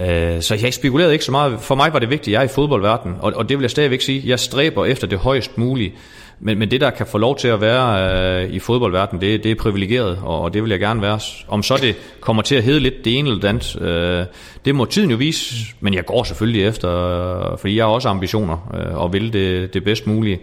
Øh, 0.00 0.42
så 0.42 0.58
jeg 0.62 0.74
spekulerede 0.74 1.12
ikke 1.12 1.24
så 1.24 1.32
meget. 1.32 1.58
For 1.60 1.74
mig 1.74 1.92
var 1.92 1.98
det 1.98 2.10
vigtigt, 2.10 2.28
at 2.28 2.32
jeg 2.32 2.40
er 2.40 2.44
i 2.44 2.54
fodboldverdenen, 2.54 3.16
og, 3.20 3.32
og 3.36 3.48
det 3.48 3.58
vil 3.58 3.62
jeg 3.62 3.70
stadigvæk 3.70 4.00
sige. 4.00 4.22
Jeg 4.26 4.40
stræber 4.40 4.84
efter 4.84 5.06
det 5.06 5.18
højst 5.18 5.58
mulige. 5.58 5.92
Men, 6.40 6.58
men 6.58 6.70
det, 6.70 6.80
der 6.80 6.90
kan 6.90 7.06
få 7.06 7.18
lov 7.18 7.36
til 7.36 7.48
at 7.48 7.60
være 7.60 8.44
øh, 8.44 8.50
i 8.50 8.58
fodboldverdenen, 8.58 9.20
det, 9.20 9.44
det 9.44 9.50
er 9.50 9.54
privilegeret, 9.54 10.18
og, 10.22 10.40
og 10.40 10.54
det 10.54 10.62
vil 10.62 10.70
jeg 10.70 10.80
gerne 10.80 11.02
være. 11.02 11.20
Om 11.48 11.62
så 11.62 11.76
det 11.76 11.96
kommer 12.20 12.42
til 12.42 12.54
at 12.54 12.62
hedde 12.62 12.80
lidt 12.80 13.04
det 13.04 13.18
ene 13.18 13.28
eller 13.28 13.40
det 13.40 13.48
andet, 13.48 13.82
øh, 13.82 14.26
det 14.64 14.74
må 14.74 14.84
tiden 14.84 15.10
jo 15.10 15.16
vise, 15.16 15.54
men 15.80 15.94
jeg 15.94 16.04
går 16.04 16.24
selvfølgelig 16.24 16.66
efter, 16.66 16.90
øh, 17.52 17.58
fordi 17.58 17.76
jeg 17.76 17.84
har 17.84 17.92
også 17.92 18.08
ambitioner 18.08 18.74
øh, 18.74 19.02
og 19.02 19.12
vil 19.12 19.32
det, 19.32 19.74
det 19.74 19.84
bedst 19.84 20.06
mulige. 20.06 20.40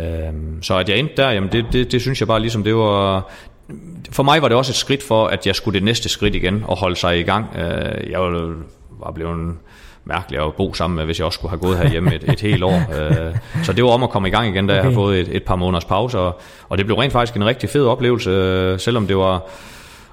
Øh, 0.00 0.32
så 0.62 0.76
at 0.76 0.88
jeg 0.88 0.98
endte 0.98 1.14
der, 1.16 1.30
jamen 1.30 1.52
det, 1.52 1.64
det, 1.72 1.92
det 1.92 2.00
synes 2.00 2.20
jeg 2.20 2.28
bare 2.28 2.40
ligesom, 2.40 2.64
det 2.64 2.74
var... 2.74 3.30
For 4.10 4.22
mig 4.22 4.42
var 4.42 4.48
det 4.48 4.56
også 4.56 4.72
et 4.72 4.76
skridt 4.76 5.02
for, 5.02 5.26
at 5.26 5.46
jeg 5.46 5.54
skulle 5.54 5.74
det 5.74 5.84
næste 5.84 6.08
skridt 6.08 6.34
igen 6.34 6.64
og 6.66 6.78
holde 6.78 6.96
sig 6.96 7.20
i 7.20 7.22
gang. 7.22 7.46
Øh, 7.56 8.10
jeg 8.10 8.20
var 9.00 9.12
blevet 9.14 9.54
mærkeligt 10.04 10.42
at 10.42 10.54
bo 10.54 10.74
sammen 10.74 10.96
med, 10.96 11.04
hvis 11.04 11.18
jeg 11.18 11.26
også 11.26 11.36
skulle 11.36 11.50
have 11.50 11.60
gået 11.60 11.78
herhjemme 11.78 12.14
et, 12.14 12.24
et 12.32 12.40
helt 12.40 12.64
år. 12.64 12.82
Øh, 13.00 13.36
så 13.62 13.72
det 13.72 13.84
var 13.84 13.90
om 13.90 14.02
at 14.02 14.10
komme 14.10 14.28
i 14.28 14.30
gang 14.30 14.48
igen, 14.48 14.66
da 14.66 14.72
okay. 14.72 14.82
jeg 14.82 14.90
har 14.90 14.94
fået 14.94 15.20
et, 15.20 15.36
et 15.36 15.44
par 15.44 15.56
måneders 15.56 15.84
pause, 15.84 16.18
og, 16.18 16.40
og 16.68 16.78
det 16.78 16.86
blev 16.86 16.98
rent 16.98 17.12
faktisk 17.12 17.36
en 17.36 17.46
rigtig 17.46 17.70
fed 17.70 17.86
oplevelse, 17.86 18.30
øh, 18.30 18.78
selvom 18.78 19.06
det 19.06 19.16
var 19.16 19.42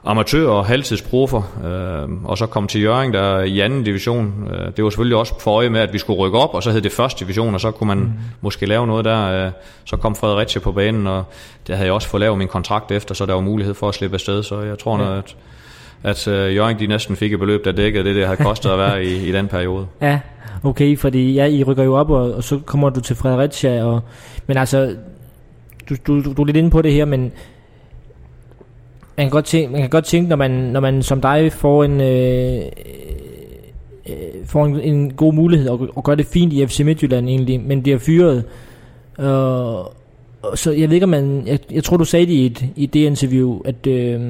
amatør 0.06 0.48
og 0.48 0.66
halvtidsprofer, 0.66 1.42
øh, 1.66 2.24
og 2.24 2.38
så 2.38 2.46
kom 2.46 2.68
til 2.68 2.82
Jørgen 2.82 3.14
der 3.14 3.40
i 3.40 3.60
anden 3.60 3.84
division. 3.84 4.50
Øh, 4.52 4.72
det 4.76 4.84
var 4.84 4.90
selvfølgelig 4.90 5.18
også 5.18 5.34
for 5.40 5.52
øje 5.52 5.70
med, 5.70 5.80
at 5.80 5.94
vi 5.94 5.98
skulle 5.98 6.20
rykke 6.20 6.38
op, 6.38 6.54
og 6.54 6.64
så 6.64 6.72
hed 6.72 6.82
det 6.82 6.92
første 6.92 7.26
division, 7.26 7.54
og 7.54 7.62
så 7.62 7.72
kunne 7.72 7.88
man 7.88 7.98
mm. 7.98 8.12
måske 8.42 8.66
lave 8.66 8.88
noget 8.88 9.06
der. 9.06 9.46
Øh, 9.46 9.52
så 9.86 9.98
kom 9.98 10.16
Fredericia 10.16 10.62
på 10.62 10.72
banen, 10.72 11.08
og 11.08 11.24
det 11.68 11.76
havde 11.76 11.86
jeg 11.86 11.94
også 11.94 12.08
fået 12.08 12.22
lavet 12.22 12.38
min 12.38 12.48
kontrakt 12.48 12.92
efter, 12.92 13.16
så 13.16 13.26
der 13.26 13.34
var 13.34 13.42
mulighed 13.42 13.74
for 13.74 13.90
at 13.90 13.96
slippe 13.96 14.14
afsted, 14.14 14.44
så 14.44 14.62
jeg 14.62 14.80
tror, 14.80 15.00
ja. 15.00 15.18
at 15.18 15.36
at 16.06 16.28
øh, 16.28 16.56
Jørgen 16.56 16.80
de 16.80 16.88
næsten 16.88 17.16
fik 17.16 17.34
et 17.34 17.40
beløb, 17.40 17.66
der 17.66 17.72
dækkede 17.72 18.04
det, 18.04 18.16
det 18.16 18.28
har 18.28 18.36
kostet 18.36 18.70
at 18.70 18.78
være 18.78 19.06
i, 19.06 19.28
i 19.28 19.32
den 19.32 19.48
periode. 19.48 19.88
Ja, 20.02 20.20
okay, 20.64 20.98
fordi 20.98 21.34
ja, 21.34 21.46
I 21.46 21.64
rykker 21.64 21.84
jo 21.84 21.96
op, 21.96 22.10
og, 22.10 22.34
og 22.34 22.44
så 22.44 22.60
kommer 22.66 22.90
du 22.90 23.02
til 23.02 23.16
Fredericia, 23.16 23.84
og, 23.84 24.02
men 24.48 24.58
altså, 24.58 24.96
du, 25.90 25.96
du, 26.08 26.34
du 26.34 26.42
er 26.42 26.46
lidt 26.46 26.58
inde 26.58 26.70
på 26.70 26.82
det 26.82 26.94
her, 26.94 27.06
men 27.06 27.22
man 29.18 29.26
kan 29.26 29.30
godt 29.30 29.46
tænke, 29.46 29.72
man 29.72 29.82
kan 29.82 29.90
godt 29.90 30.06
tænke 30.06 30.30
når, 30.30 30.36
man, 30.36 30.52
når 30.52 30.80
man 30.80 31.04
som 31.04 31.22
dig 31.22 31.52
får 31.52 31.84
en, 31.84 32.02
øh, 32.02 32.66
øh, 34.10 34.46
får 34.46 34.66
en, 34.66 34.80
en 34.80 35.14
god 35.14 35.34
mulighed 35.34 35.70
og, 35.70 35.90
og 35.96 36.04
gør 36.04 36.16
det 36.16 36.26
fint 36.26 36.54
i 36.54 36.68
FC 36.68 36.80
Midtjylland 36.80 37.30
egentlig, 37.30 37.60
men 37.60 37.84
bliver 37.84 37.98
fyret. 37.98 38.44
Øh, 39.20 39.26
så 40.56 40.72
jeg 40.72 40.90
ved 40.90 40.94
ikke, 40.94 41.04
om 41.04 41.10
man... 41.10 41.44
Jeg, 41.48 41.60
jeg 41.72 41.84
tror, 41.84 41.98
du 41.98 42.06
sagde 42.06 42.26
det 42.26 42.34
i, 42.34 42.46
et, 42.46 42.66
i 42.76 42.86
det 42.86 43.00
interview, 43.00 43.62
at... 43.66 43.88
Øh, 43.88 44.22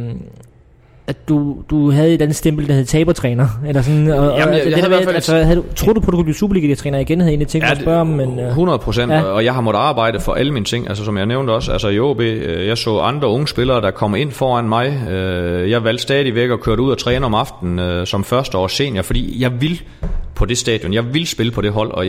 at 1.08 1.30
du, 1.30 1.58
du 1.70 1.92
havde 1.92 2.14
et 2.14 2.22
andet 2.22 2.36
stempel, 2.36 2.68
der 2.68 2.74
hed 2.74 2.86
tabertræner, 2.86 3.48
eller 3.68 3.82
sådan, 3.82 4.08
og, 4.08 4.38
Jamen, 4.38 4.54
jeg, 4.54 4.64
jeg 4.64 4.66
det 4.66 4.74
havde 4.74 4.94
der 4.94 5.06
med, 5.06 5.14
altså, 5.16 5.36
havde 5.44 5.56
du, 5.56 5.64
tror 5.76 5.94
du 5.94 6.00
på, 6.00 6.08
at 6.08 6.12
du 6.12 6.18
kunne 6.18 6.24
blive 6.24 6.36
Superliga-træner 6.36 7.00
igen, 7.00 7.20
havde 7.20 7.30
jeg 7.30 7.34
egentlig 7.34 7.48
tænkt 7.48 7.68
ja, 7.68 7.72
at 7.72 7.78
spørge 7.78 8.00
om, 8.00 8.08
men... 8.08 8.40
Uh, 8.40 8.48
100 8.48 8.80
procent, 8.80 9.12
ja. 9.12 9.22
og 9.22 9.46
jeg 9.46 9.54
har 9.54 9.62
måttet 9.62 9.80
arbejde 9.80 10.20
for 10.20 10.34
alle 10.34 10.52
mine 10.52 10.66
ting, 10.66 10.90
altså 10.90 11.06
som 11.06 11.18
jeg 11.18 11.26
nævnte 11.26 11.52
også, 11.52 11.72
altså 11.72 11.88
i 11.88 12.00
OB, 12.00 12.20
øh, 12.20 12.68
jeg 12.68 12.78
så 12.78 13.00
andre 13.00 13.28
unge 13.28 13.48
spillere, 13.48 13.82
der 13.82 13.92
kom 13.92 14.16
ind 14.16 14.32
foran 14.32 14.70
mig, 14.70 15.10
øh, 15.10 15.70
jeg 15.70 15.84
valgte 15.84 16.02
stadigvæk 16.02 16.50
at 16.50 16.60
køre 16.60 16.80
ud 16.80 16.92
og 16.92 16.98
træne 16.98 17.26
om 17.26 17.34
aftenen 17.34 18.06
som 18.06 18.24
første 18.24 18.58
år 18.58 18.68
senior, 18.68 19.04
fordi 19.04 19.42
jeg 19.42 19.62
vil 19.62 19.82
på 20.36 20.46
det 20.46 20.58
stadion, 20.58 20.94
jeg 20.94 21.14
vil 21.14 21.28
spille 21.28 21.52
på 21.52 21.62
det 21.62 21.72
hold, 21.72 21.92
og 21.92 22.06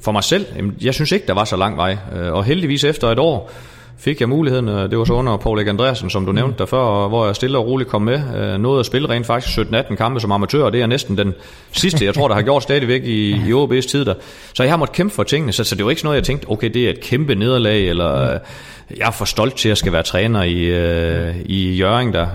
for 0.00 0.12
mig 0.12 0.24
selv, 0.24 0.46
jeg 0.80 0.94
synes 0.94 1.12
ikke, 1.12 1.26
der 1.26 1.34
var 1.34 1.44
så 1.44 1.56
lang 1.56 1.76
vej, 1.76 1.96
og 2.30 2.44
heldigvis 2.44 2.84
efter 2.84 3.08
et 3.08 3.18
år, 3.18 3.50
fik 4.00 4.20
jeg 4.20 4.28
muligheden. 4.28 4.68
Det 4.68 4.98
var 4.98 5.04
så 5.04 5.12
under 5.12 5.36
Paul 5.36 5.58
Erik 5.58 5.68
Andreasen, 5.68 6.10
som 6.10 6.26
du 6.26 6.32
nævnte 6.32 6.58
der 6.58 6.66
før, 6.66 7.08
hvor 7.08 7.26
jeg 7.26 7.36
stille 7.36 7.58
og 7.58 7.66
roligt 7.66 7.90
kom 7.90 8.02
med. 8.02 8.20
Øh, 8.36 8.60
nåede 8.60 8.80
at 8.80 8.86
spille 8.86 9.08
rent 9.08 9.26
faktisk 9.26 9.58
17-18 9.58 9.94
kampe 9.94 10.20
som 10.20 10.32
amatør, 10.32 10.62
og 10.62 10.72
det 10.72 10.82
er 10.82 10.86
næsten 10.86 11.18
den 11.18 11.34
sidste, 11.72 12.04
jeg 12.04 12.14
tror, 12.14 12.28
der 12.28 12.34
har 12.34 12.42
gjort 12.42 12.62
stadigvæk 12.62 13.04
i, 13.04 13.30
i 13.30 13.52
OB's 13.52 13.88
tid 13.88 14.04
der. 14.04 14.14
Så 14.54 14.62
jeg 14.62 14.72
har 14.72 14.76
måttet 14.76 14.96
kæmpe 14.96 15.14
for 15.14 15.22
tingene, 15.22 15.52
så, 15.52 15.64
så 15.64 15.74
det 15.74 15.84
var 15.84 15.90
ikke 15.90 16.00
sådan 16.00 16.06
noget, 16.06 16.16
jeg 16.16 16.24
tænkte, 16.24 16.50
okay, 16.50 16.70
det 16.74 16.86
er 16.86 16.90
et 16.90 17.00
kæmpe 17.00 17.34
nederlag, 17.34 17.88
eller 17.88 18.32
øh, 18.32 18.38
jeg 18.96 19.06
er 19.06 19.10
for 19.10 19.24
stolt 19.24 19.54
til, 19.54 19.68
at 19.68 19.70
jeg 19.70 19.76
skal 19.76 19.92
være 19.92 20.02
træner 20.02 20.42
i, 20.42 20.64
øh, 20.64 21.34
i 21.44 21.76
Jøring 21.76 22.12
der. 22.12 22.26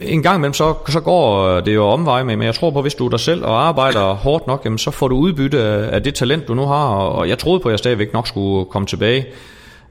en 0.00 0.22
gang 0.22 0.36
imellem, 0.36 0.54
så, 0.54 0.74
så 0.88 1.00
går 1.00 1.60
det 1.60 1.74
jo 1.74 1.84
omvej 1.84 2.22
med, 2.22 2.36
men 2.36 2.46
jeg 2.46 2.54
tror 2.54 2.70
på, 2.70 2.82
hvis 2.82 2.94
du 2.94 3.06
er 3.06 3.10
dig 3.10 3.20
selv 3.20 3.44
og 3.44 3.68
arbejder 3.68 4.14
hårdt 4.14 4.46
nok, 4.46 4.64
jamen, 4.64 4.78
så 4.78 4.90
får 4.90 5.08
du 5.08 5.16
udbytte 5.16 5.60
af 5.62 6.02
det 6.02 6.14
talent, 6.14 6.48
du 6.48 6.54
nu 6.54 6.66
har, 6.66 6.86
og 6.88 7.28
jeg 7.28 7.38
troede 7.38 7.60
på, 7.60 7.68
at 7.68 7.72
jeg 7.72 7.78
stadigvæk 7.78 8.12
nok 8.12 8.28
skulle 8.28 8.64
komme 8.64 8.86
tilbage. 8.86 9.26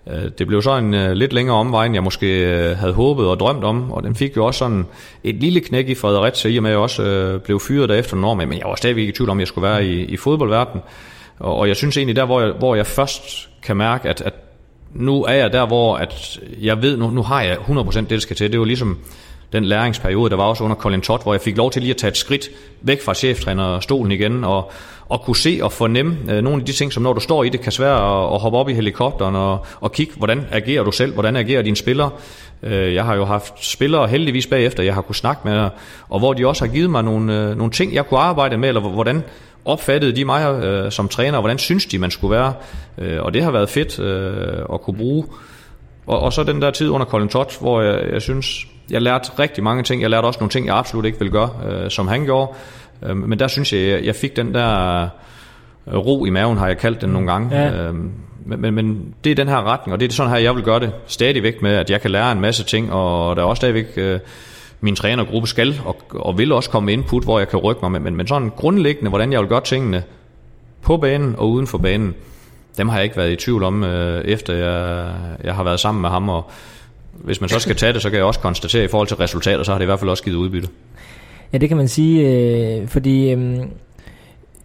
Øh, 0.07 0.31
det 0.37 0.47
blev 0.47 0.61
så 0.61 0.77
en 0.77 0.93
uh, 0.93 1.11
lidt 1.11 1.33
længere 1.33 1.57
omvej, 1.57 1.85
end 1.85 1.93
jeg 1.93 2.03
måske 2.03 2.27
uh, 2.71 2.77
havde 2.77 2.93
håbet 2.93 3.27
og 3.27 3.39
drømt 3.39 3.63
om, 3.63 3.91
og 3.91 4.03
den 4.03 4.15
fik 4.15 4.37
jo 4.37 4.45
også 4.45 4.57
sådan 4.57 4.85
et 5.23 5.35
lille 5.35 5.59
knæk 5.59 5.89
i 5.89 5.95
Fredericia, 5.95 6.51
i 6.51 6.57
og 6.57 6.63
med 6.63 6.71
at 6.71 6.73
jeg 6.73 6.81
også 6.81 7.39
blev 7.43 7.59
fyret 7.59 7.89
derefter 7.89 8.15
nogle 8.15 8.27
år 8.27 8.33
med, 8.33 8.45
men 8.45 8.57
jeg 8.57 8.67
var 8.67 8.75
stadigvæk 8.75 9.07
i 9.07 9.11
tvivl 9.11 9.29
om, 9.29 9.37
at 9.37 9.41
jeg 9.41 9.47
skulle 9.47 9.69
være 9.69 9.85
i, 9.85 10.05
i 10.05 10.17
fodboldverdenen. 10.17 10.81
Og, 11.39 11.55
og 11.55 11.67
jeg 11.67 11.75
synes 11.75 11.97
egentlig 11.97 12.15
der, 12.15 12.25
hvor 12.25 12.41
jeg, 12.41 12.51
hvor 12.51 12.75
jeg 12.75 12.87
først 12.87 13.49
kan 13.63 13.77
mærke, 13.77 14.09
at, 14.09 14.21
at 14.21 14.33
nu 14.93 15.23
er 15.23 15.33
jeg 15.33 15.53
der, 15.53 15.65
hvor 15.65 15.95
at 15.95 16.39
jeg 16.61 16.81
ved, 16.81 16.97
nu, 16.97 17.09
nu 17.09 17.21
har 17.21 17.41
jeg 17.41 17.57
100% 17.57 17.99
det, 17.99 18.09
der 18.09 18.19
skal 18.19 18.35
til. 18.35 18.51
Det 18.51 18.59
var 18.59 18.65
ligesom 18.65 18.97
den 19.53 19.65
læringsperiode, 19.65 20.29
der 20.29 20.35
var 20.35 20.43
også 20.43 20.63
under 20.63 20.75
Colin 20.75 21.01
Todd, 21.01 21.23
hvor 21.23 21.33
jeg 21.33 21.41
fik 21.41 21.57
lov 21.57 21.71
til 21.71 21.81
lige 21.81 21.91
at 21.91 21.97
tage 21.97 22.09
et 22.11 22.17
skridt 22.17 22.49
væk 22.81 23.01
fra 23.01 23.13
cheftrænerstolen 23.13 24.11
igen, 24.11 24.43
og, 24.43 24.71
og 25.09 25.21
kunne 25.21 25.35
se 25.35 25.59
og 25.61 25.71
fornemme 25.71 26.17
øh, 26.29 26.43
nogle 26.43 26.59
af 26.59 26.65
de 26.65 26.71
ting, 26.71 26.93
som 26.93 27.03
når 27.03 27.13
du 27.13 27.19
står 27.19 27.43
i 27.43 27.49
det, 27.49 27.61
kan 27.61 27.71
svære 27.71 28.23
at, 28.23 28.33
at 28.33 28.41
hoppe 28.41 28.57
op 28.57 28.69
i 28.69 28.73
helikopteren 28.73 29.35
og, 29.35 29.65
og 29.81 29.91
kigge, 29.91 30.13
hvordan 30.17 30.45
agerer 30.51 30.83
du 30.83 30.91
selv, 30.91 31.13
hvordan 31.13 31.35
agerer 31.35 31.61
dine 31.61 31.75
spillere. 31.75 32.09
Øh, 32.63 32.93
jeg 32.93 33.05
har 33.05 33.15
jo 33.15 33.25
haft 33.25 33.65
spillere 33.65 34.07
heldigvis 34.07 34.47
bagefter, 34.47 34.83
jeg 34.83 34.93
har 34.93 35.01
kunne 35.01 35.15
snakke 35.15 35.41
med, 35.47 35.69
og 36.09 36.19
hvor 36.19 36.33
de 36.33 36.47
også 36.47 36.65
har 36.65 36.73
givet 36.73 36.89
mig 36.89 37.03
nogle, 37.03 37.39
øh, 37.39 37.57
nogle 37.57 37.71
ting, 37.71 37.93
jeg 37.93 38.05
kunne 38.05 38.19
arbejde 38.19 38.57
med, 38.57 38.67
eller 38.67 38.81
hvordan 38.81 39.23
opfattede 39.65 40.15
de 40.15 40.25
mig 40.25 40.63
øh, 40.63 40.91
som 40.91 41.07
træner, 41.07 41.37
og 41.37 41.41
hvordan 41.41 41.57
synes 41.57 41.85
de, 41.85 41.99
man 41.99 42.11
skulle 42.11 42.35
være. 42.35 42.53
Øh, 42.97 43.23
og 43.23 43.33
det 43.33 43.43
har 43.43 43.51
været 43.51 43.69
fedt 43.69 43.99
øh, 43.99 44.65
at 44.73 44.81
kunne 44.81 44.97
bruge. 44.97 45.25
Og, 46.07 46.19
og 46.19 46.33
så 46.33 46.43
den 46.43 46.61
der 46.61 46.71
tid 46.71 46.89
under 46.89 47.05
Colin 47.05 47.29
Todd, 47.29 47.61
hvor 47.61 47.81
jeg, 47.81 48.13
jeg 48.13 48.21
synes, 48.21 48.67
jeg 48.89 49.01
lærte 49.01 49.31
rigtig 49.39 49.63
mange 49.63 49.83
ting. 49.83 50.01
Jeg 50.01 50.09
lærte 50.09 50.25
også 50.25 50.39
nogle 50.39 50.49
ting, 50.49 50.67
jeg 50.67 50.77
absolut 50.77 51.05
ikke 51.05 51.19
ville 51.19 51.31
gøre, 51.31 51.49
øh, 51.69 51.91
som 51.91 52.07
han 52.07 52.25
gjorde. 52.25 52.51
Øh, 53.03 53.17
men 53.17 53.39
der 53.39 53.47
synes 53.47 53.73
jeg, 53.73 54.05
jeg 54.05 54.15
fik 54.15 54.35
den 54.35 54.53
der 54.53 55.01
øh, 55.87 55.97
ro 55.97 56.25
i 56.25 56.29
maven, 56.29 56.57
har 56.57 56.67
jeg 56.67 56.77
kaldt 56.77 57.01
den 57.01 57.09
nogle 57.09 57.31
gange. 57.31 57.57
Ja. 57.57 57.87
Øh, 57.87 57.95
men, 58.45 58.61
men, 58.61 58.73
men 58.73 59.13
det 59.23 59.31
er 59.31 59.35
den 59.35 59.47
her 59.47 59.71
retning, 59.71 59.93
og 59.93 59.99
det 59.99 60.09
er 60.09 60.13
sådan 60.13 60.31
her, 60.31 60.39
jeg 60.39 60.55
vil 60.55 60.63
gøre 60.63 60.79
det 60.79 60.91
stadigvæk 61.07 61.61
med, 61.61 61.71
at 61.71 61.89
jeg 61.89 62.01
kan 62.01 62.11
lære 62.11 62.31
en 62.31 62.41
masse 62.41 62.63
ting, 62.63 62.93
og 62.93 63.35
der 63.35 63.41
er 63.41 63.45
også 63.45 63.59
stadigvæk... 63.59 63.87
Øh, 63.97 64.19
min 64.83 64.95
trænergruppe 64.95 65.47
skal 65.47 65.81
og, 65.85 65.97
og 66.09 66.37
vil 66.37 66.51
også 66.51 66.69
komme 66.69 66.85
med 66.85 66.93
input, 66.93 67.23
hvor 67.23 67.39
jeg 67.39 67.49
kan 67.49 67.59
rykke 67.59 67.79
mig 67.83 67.91
med, 67.91 67.99
men, 67.99 68.15
men 68.15 68.27
sådan 68.27 68.49
grundlæggende, 68.49 69.09
hvordan 69.09 69.31
jeg 69.31 69.39
vil 69.39 69.49
gøre 69.49 69.61
tingene 69.61 70.03
på 70.81 70.97
banen 70.97 71.35
og 71.37 71.49
uden 71.49 71.67
for 71.67 71.77
banen, 71.77 72.15
dem 72.77 72.89
har 72.89 72.97
jeg 72.97 73.03
ikke 73.03 73.17
været 73.17 73.31
i 73.31 73.35
tvivl 73.35 73.63
om, 73.63 73.83
øh, 73.83 74.25
efter 74.25 74.53
jeg, 74.53 75.13
jeg 75.43 75.55
har 75.55 75.63
været 75.63 75.79
sammen 75.79 76.01
med 76.01 76.09
ham, 76.09 76.29
og 76.29 76.51
hvis 77.23 77.41
man 77.41 77.49
så 77.49 77.59
skal 77.59 77.75
tage 77.75 77.93
det, 77.93 78.01
så 78.01 78.09
kan 78.09 78.17
jeg 78.17 78.25
også 78.25 78.39
konstatere, 78.39 78.81
at 78.81 78.89
i 78.89 78.91
forhold 78.91 79.07
til 79.07 79.17
resultater, 79.17 79.63
så 79.63 79.71
har 79.71 79.79
det 79.79 79.85
i 79.85 79.85
hvert 79.85 79.99
fald 79.99 80.09
også 80.09 80.23
givet 80.23 80.35
udbytte. 80.35 80.67
Ja, 81.53 81.57
det 81.57 81.69
kan 81.69 81.77
man 81.77 81.87
sige, 81.87 82.29
øh, 82.29 82.87
fordi... 82.87 83.31
Øh, 83.31 83.57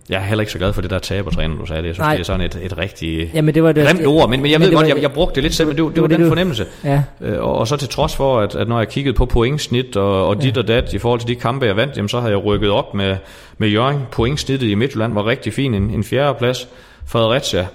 jeg 0.09 0.16
er 0.16 0.24
heller 0.24 0.42
ikke 0.42 0.52
så 0.52 0.59
glad 0.59 0.72
for 0.72 0.82
det 0.82 0.90
der 0.90 0.98
tabertræner, 0.98 1.56
du 1.56 1.66
sagde 1.66 1.82
det. 1.82 1.86
Jeg 1.86 1.94
synes, 1.94 2.04
Nej. 2.04 2.12
det 2.12 2.20
er 2.20 2.24
sådan 2.24 2.40
et, 2.40 2.59
et 2.62 2.78
rigtig 2.78 3.30
ja, 3.34 3.42
men 3.42 3.54
det 3.54 3.62
var 3.62 3.72
det, 3.72 3.86
grimt 3.86 4.06
ord, 4.06 4.30
men, 4.30 4.42
men 4.42 4.50
jeg 4.50 4.61
men 4.61 4.66
ved 4.66 4.74
godt, 4.74 4.88
var, 4.88 4.94
jeg, 4.94 5.02
jeg 5.02 5.12
brugte 5.12 5.34
det 5.34 5.42
lidt 5.42 5.54
selv, 5.54 5.68
men 5.68 5.76
det, 5.76 5.84
det, 5.84 5.94
det 5.94 6.02
var, 6.02 6.09
det, 6.09 6.18
den 6.18 6.28
fornemmelse. 6.28 6.66
Ja. 6.84 7.02
Øh, 7.20 7.42
og, 7.42 7.59
og 7.59 7.68
så 7.68 7.76
til 7.76 7.88
trods 7.88 8.16
for, 8.16 8.40
at, 8.40 8.54
at 8.54 8.68
når 8.68 8.78
jeg 8.78 8.88
kiggede 8.88 9.14
på 9.14 9.26
pointsnit 9.26 9.96
og, 9.96 10.28
og 10.28 10.42
dit 10.42 10.56
ja. 10.56 10.62
og 10.62 10.68
dat 10.68 10.92
i 10.92 10.98
forhold 10.98 11.20
til 11.20 11.28
de 11.28 11.34
kampe, 11.34 11.66
jeg 11.66 11.76
vandt, 11.76 11.96
jamen, 11.96 12.09
så 12.09 12.20
havde 12.20 12.32
jeg 12.32 12.44
rykket 12.44 12.70
op 12.70 12.94
med, 12.94 13.16
med 13.59 13.68
Jørgen. 13.68 14.02
Pointsnittet 14.11 14.68
i 14.68 14.74
Midtjylland 14.74 15.14
var 15.14 15.26
rigtig 15.26 15.52
fin, 15.52 15.74
en, 15.74 15.90
en 15.90 16.04
fjerde 16.04 16.38
plads. 16.38 16.68
Fredericia 17.06 17.66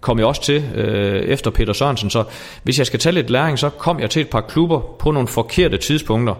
kom 0.00 0.18
jeg 0.18 0.26
også 0.26 0.42
til 0.42 0.64
øh, 0.74 1.22
efter 1.22 1.50
Peter 1.50 1.72
Sørensen, 1.72 2.10
så 2.10 2.24
hvis 2.62 2.78
jeg 2.78 2.86
skal 2.86 3.00
tage 3.00 3.12
lidt 3.12 3.30
læring, 3.30 3.58
så 3.58 3.68
kom 3.70 4.00
jeg 4.00 4.10
til 4.10 4.22
et 4.22 4.28
par 4.28 4.40
klubber 4.40 4.80
på 4.98 5.10
nogle 5.10 5.28
forkerte 5.28 5.76
tidspunkter, 5.76 6.34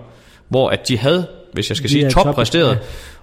hvor 0.49 0.69
at 0.69 0.89
de 0.89 0.99
havde 0.99 1.27
hvis 1.57 1.71
jeg 1.71 1.77
skal 1.77 1.89
de 1.89 1.93
sige. 1.93 2.11
Top, 2.11 2.55
ja. 2.55 2.75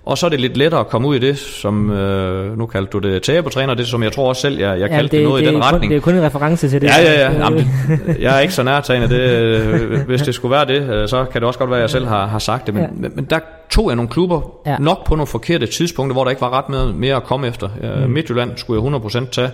Og 0.05 0.17
så 0.17 0.25
er 0.25 0.29
det 0.29 0.39
lidt 0.39 0.57
lettere 0.57 0.79
at 0.79 0.87
komme 0.87 1.07
ud 1.07 1.15
i 1.15 1.19
det, 1.19 1.37
som 1.37 1.91
øh, 1.91 2.57
nu 2.57 2.65
kaldte 2.65 2.91
du 2.91 2.99
det 2.99 3.23
tabertræner, 3.23 3.73
det 3.73 3.87
som 3.87 4.03
jeg 4.03 4.11
tror 4.11 4.29
også 4.29 4.41
selv, 4.41 4.59
jeg, 4.59 4.79
jeg 4.79 4.89
kaldte 4.89 5.17
det, 5.17 5.19
det 5.19 5.27
noget 5.27 5.43
det 5.43 5.49
i 5.49 5.53
den 5.53 5.61
kun, 5.61 5.71
retning. 5.71 5.91
Det 5.91 5.97
er 5.97 6.01
kun 6.01 6.15
en 6.15 6.23
reference 6.23 6.69
til 6.69 6.81
det. 6.81 6.87
Ja, 6.87 7.01
ja, 7.01 7.21
ja. 7.21 7.31
Jamen, 7.31 7.59
det, 7.59 8.17
jeg 8.19 8.35
er 8.35 8.39
ikke 8.39 8.53
så 8.53 8.63
nærtagende 8.63 9.09
det. 9.09 9.19
Øh, 9.19 9.99
hvis 10.07 10.21
det 10.21 10.35
skulle 10.35 10.51
være 10.51 10.65
det, 10.65 10.89
øh, 10.89 11.07
så 11.07 11.25
kan 11.25 11.41
det 11.41 11.47
også 11.47 11.59
godt 11.59 11.69
være, 11.69 11.79
at 11.79 11.81
jeg 11.81 11.89
selv 11.89 12.07
har, 12.07 12.27
har 12.27 12.39
sagt 12.39 12.65
det. 12.65 12.73
Men, 12.73 12.83
ja. 12.83 13.09
men, 13.15 13.27
der 13.29 13.39
tog 13.69 13.87
jeg 13.87 13.95
nogle 13.95 14.09
klubber 14.09 14.41
ja. 14.65 14.77
nok 14.79 15.05
på 15.05 15.15
nogle 15.15 15.27
forkerte 15.27 15.65
tidspunkter, 15.65 16.13
hvor 16.13 16.23
der 16.23 16.29
ikke 16.29 16.41
var 16.41 16.57
ret 16.57 16.69
med 16.69 16.93
mere 16.93 17.15
at 17.15 17.23
komme 17.23 17.47
efter. 17.47 17.69
Mm. 18.05 18.11
Midtjylland 18.11 18.51
skulle 18.55 18.83
jeg 18.83 18.93
100% 18.95 19.29
tage 19.29 19.51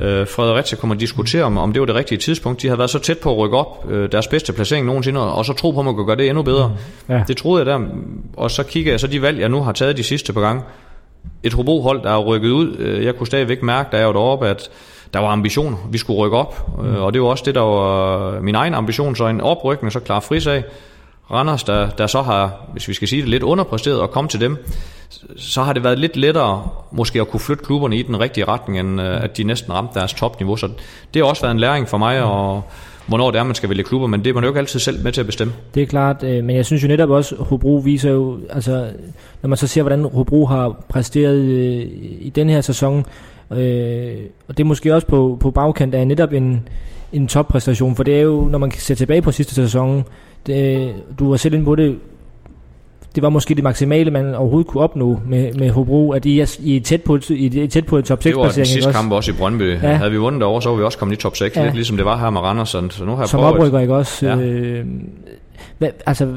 øh, 0.00 0.26
Fredericia 0.26 0.78
kommer 0.78 0.94
at 0.94 1.00
diskutere 1.00 1.44
om, 1.44 1.58
om 1.58 1.72
det 1.72 1.80
var 1.80 1.86
det 1.86 1.94
rigtige 1.94 2.18
tidspunkt. 2.18 2.62
De 2.62 2.66
havde 2.66 2.78
været 2.78 2.90
så 2.90 2.98
tæt 2.98 3.18
på 3.18 3.30
at 3.30 3.38
rykke 3.38 3.56
op 3.56 3.86
øh, 3.90 4.12
deres 4.12 4.26
bedste 4.26 4.52
placering 4.52 4.86
nogensinde, 4.86 5.32
og 5.32 5.44
så 5.44 5.52
tro 5.52 5.70
på, 5.70 5.78
at 5.78 5.84
man 5.84 5.94
kunne 5.94 6.06
gøre 6.06 6.16
det 6.16 6.28
endnu 6.28 6.42
bedre. 6.42 6.68
Mm. 7.06 7.14
Ja. 7.14 7.22
Det 7.28 7.36
troede 7.36 7.58
jeg 7.58 7.66
der, 7.66 7.86
og 8.36 8.50
så 8.50 8.62
kigger 8.62 8.92
jeg 8.92 9.00
så 9.00 9.06
de 9.06 9.22
valg, 9.22 9.40
jeg 9.40 9.48
nu 9.48 9.60
har 9.62 9.72
taget 9.72 9.96
de 9.96 10.02
sidste 10.02 10.32
par 10.32 10.40
gange. 10.40 10.62
Et 11.42 11.52
Hobro-hold, 11.52 12.02
der 12.02 12.10
er 12.10 12.18
rykket 12.18 12.50
ud. 12.50 12.76
Øh, 12.78 13.04
jeg 13.04 13.16
kunne 13.16 13.26
stadigvæk 13.26 13.62
mærke, 13.62 13.88
da 13.92 13.98
jeg 13.98 14.06
var 14.06 14.12
deroppe, 14.12 14.46
at 14.46 14.70
der 15.14 15.20
var 15.20 15.28
ambitioner. 15.28 15.76
Vi 15.90 15.98
skulle 15.98 16.18
rykke 16.18 16.36
op, 16.36 16.78
mm. 16.82 16.96
og 16.96 17.12
det 17.12 17.22
var 17.22 17.28
også 17.28 17.44
det, 17.46 17.54
der 17.54 17.60
var 17.60 18.40
min 18.40 18.54
egen 18.54 18.74
ambition. 18.74 19.16
Så 19.16 19.26
en 19.26 19.40
oprykning, 19.40 19.92
så 19.92 20.00
klar 20.00 20.20
frisag. 20.20 20.64
Randers, 21.30 21.64
der, 21.64 21.90
der 21.90 22.06
så 22.06 22.22
har, 22.22 22.68
hvis 22.72 22.88
vi 22.88 22.94
skal 22.94 23.08
sige 23.08 23.22
det, 23.22 23.28
lidt 23.28 23.42
underpræsteret 23.42 24.00
og 24.00 24.10
komme 24.10 24.28
til 24.28 24.40
dem, 24.40 24.56
så 25.36 25.62
har 25.62 25.72
det 25.72 25.84
været 25.84 25.98
lidt 25.98 26.16
lettere 26.16 26.68
måske 26.92 27.20
at 27.20 27.28
kunne 27.28 27.40
flytte 27.40 27.64
klubberne 27.64 27.96
i 27.96 28.02
den 28.02 28.20
rigtige 28.20 28.44
retning, 28.44 28.78
end 28.78 29.00
øh, 29.00 29.24
at 29.24 29.36
de 29.36 29.44
næsten 29.44 29.72
ramte 29.72 29.98
deres 29.98 30.12
topniveau. 30.12 30.56
Så 30.56 30.68
det 31.14 31.22
har 31.22 31.28
også 31.28 31.42
været 31.42 31.52
en 31.52 31.60
læring 31.60 31.88
for 31.88 31.98
mig, 31.98 32.22
og 32.22 32.62
hvornår 33.06 33.30
det 33.30 33.38
er, 33.38 33.44
man 33.44 33.54
skal 33.54 33.68
vælge 33.68 33.84
klubber, 33.84 34.06
men 34.06 34.24
det 34.24 34.30
er 34.30 34.34
man 34.34 34.44
jo 34.44 34.50
ikke 34.50 34.60
altid 34.60 34.80
selv 34.80 35.04
med 35.04 35.12
til 35.12 35.20
at 35.20 35.26
bestemme. 35.26 35.52
Det 35.74 35.82
er 35.82 35.86
klart, 35.86 36.22
øh, 36.22 36.44
men 36.44 36.56
jeg 36.56 36.66
synes 36.66 36.82
jo 36.82 36.88
netop 36.88 37.10
også, 37.10 37.34
at 37.34 37.44
Hobro 37.46 37.76
viser 37.84 38.10
jo, 38.10 38.38
altså 38.50 38.90
når 39.42 39.48
man 39.48 39.56
så 39.56 39.66
ser, 39.66 39.82
hvordan 39.82 40.04
Hobro 40.04 40.46
har 40.46 40.84
præsteret 40.88 41.36
øh, 41.36 41.86
i 42.20 42.32
den 42.34 42.50
her 42.50 42.60
sæson, 42.60 43.06
øh, 43.50 44.16
og 44.48 44.56
det 44.56 44.60
er 44.60 44.64
måske 44.64 44.94
også 44.94 45.06
på, 45.06 45.38
på 45.40 45.50
bagkant 45.50 45.94
af 45.94 46.06
netop 46.06 46.32
en, 46.32 46.68
en 47.12 47.28
toppræstation, 47.28 47.96
for 47.96 48.02
det 48.02 48.16
er 48.16 48.20
jo, 48.20 48.48
når 48.50 48.58
man 48.58 48.70
ser 48.70 48.94
tilbage 48.94 49.22
på 49.22 49.32
sidste 49.32 49.54
sæson, 49.54 50.04
det, 50.48 50.94
du 51.18 51.30
var 51.30 51.36
selv 51.36 51.54
inde 51.54 51.64
på 51.64 51.74
det, 51.74 51.98
det 53.14 53.22
var 53.22 53.28
måske 53.28 53.54
det 53.54 53.64
maksimale, 53.64 54.10
man 54.10 54.34
overhovedet 54.34 54.66
kunne 54.66 54.82
opnå 54.82 55.20
med, 55.26 55.52
med 55.52 55.70
Hobro, 55.70 56.10
at 56.12 56.24
I 56.24 56.40
er, 56.40 56.56
I 56.60 56.76
er 56.76 56.80
tæt, 56.80 57.02
på, 57.02 57.18
I 57.30 57.58
er 57.60 57.68
tæt 57.68 57.86
på 57.86 57.96
en 57.98 58.02
top 58.04 58.22
6 58.22 58.24
Det 58.24 58.36
var 58.36 58.42
den 58.42 58.46
placering. 58.48 58.66
sidste 58.66 58.92
kamp 58.92 59.12
også 59.12 59.30
i 59.30 59.34
Brøndby. 59.34 59.72
Ja. 59.72 59.76
Havde 59.76 60.10
vi 60.10 60.16
vundet 60.16 60.40
derovre, 60.40 60.62
så 60.62 60.68
var 60.68 60.76
vi 60.76 60.82
også 60.82 60.98
kommet 60.98 61.16
i 61.16 61.20
top 61.20 61.36
6, 61.36 61.56
ja. 61.56 61.64
lidt 61.64 61.74
ligesom 61.74 61.96
det 61.96 62.06
var 62.06 62.16
her 62.18 62.30
med 62.30 62.40
Randers. 62.40 62.68
Så 62.68 63.04
nu 63.04 63.10
har 63.12 63.18
jeg 63.18 63.28
Som 63.28 63.40
oprykker, 63.40 63.78
ikke 63.78 63.94
også? 63.94 64.26
Ja. 64.26 64.36
Øh, 64.36 64.86
hvad, 65.78 65.88
altså, 66.06 66.34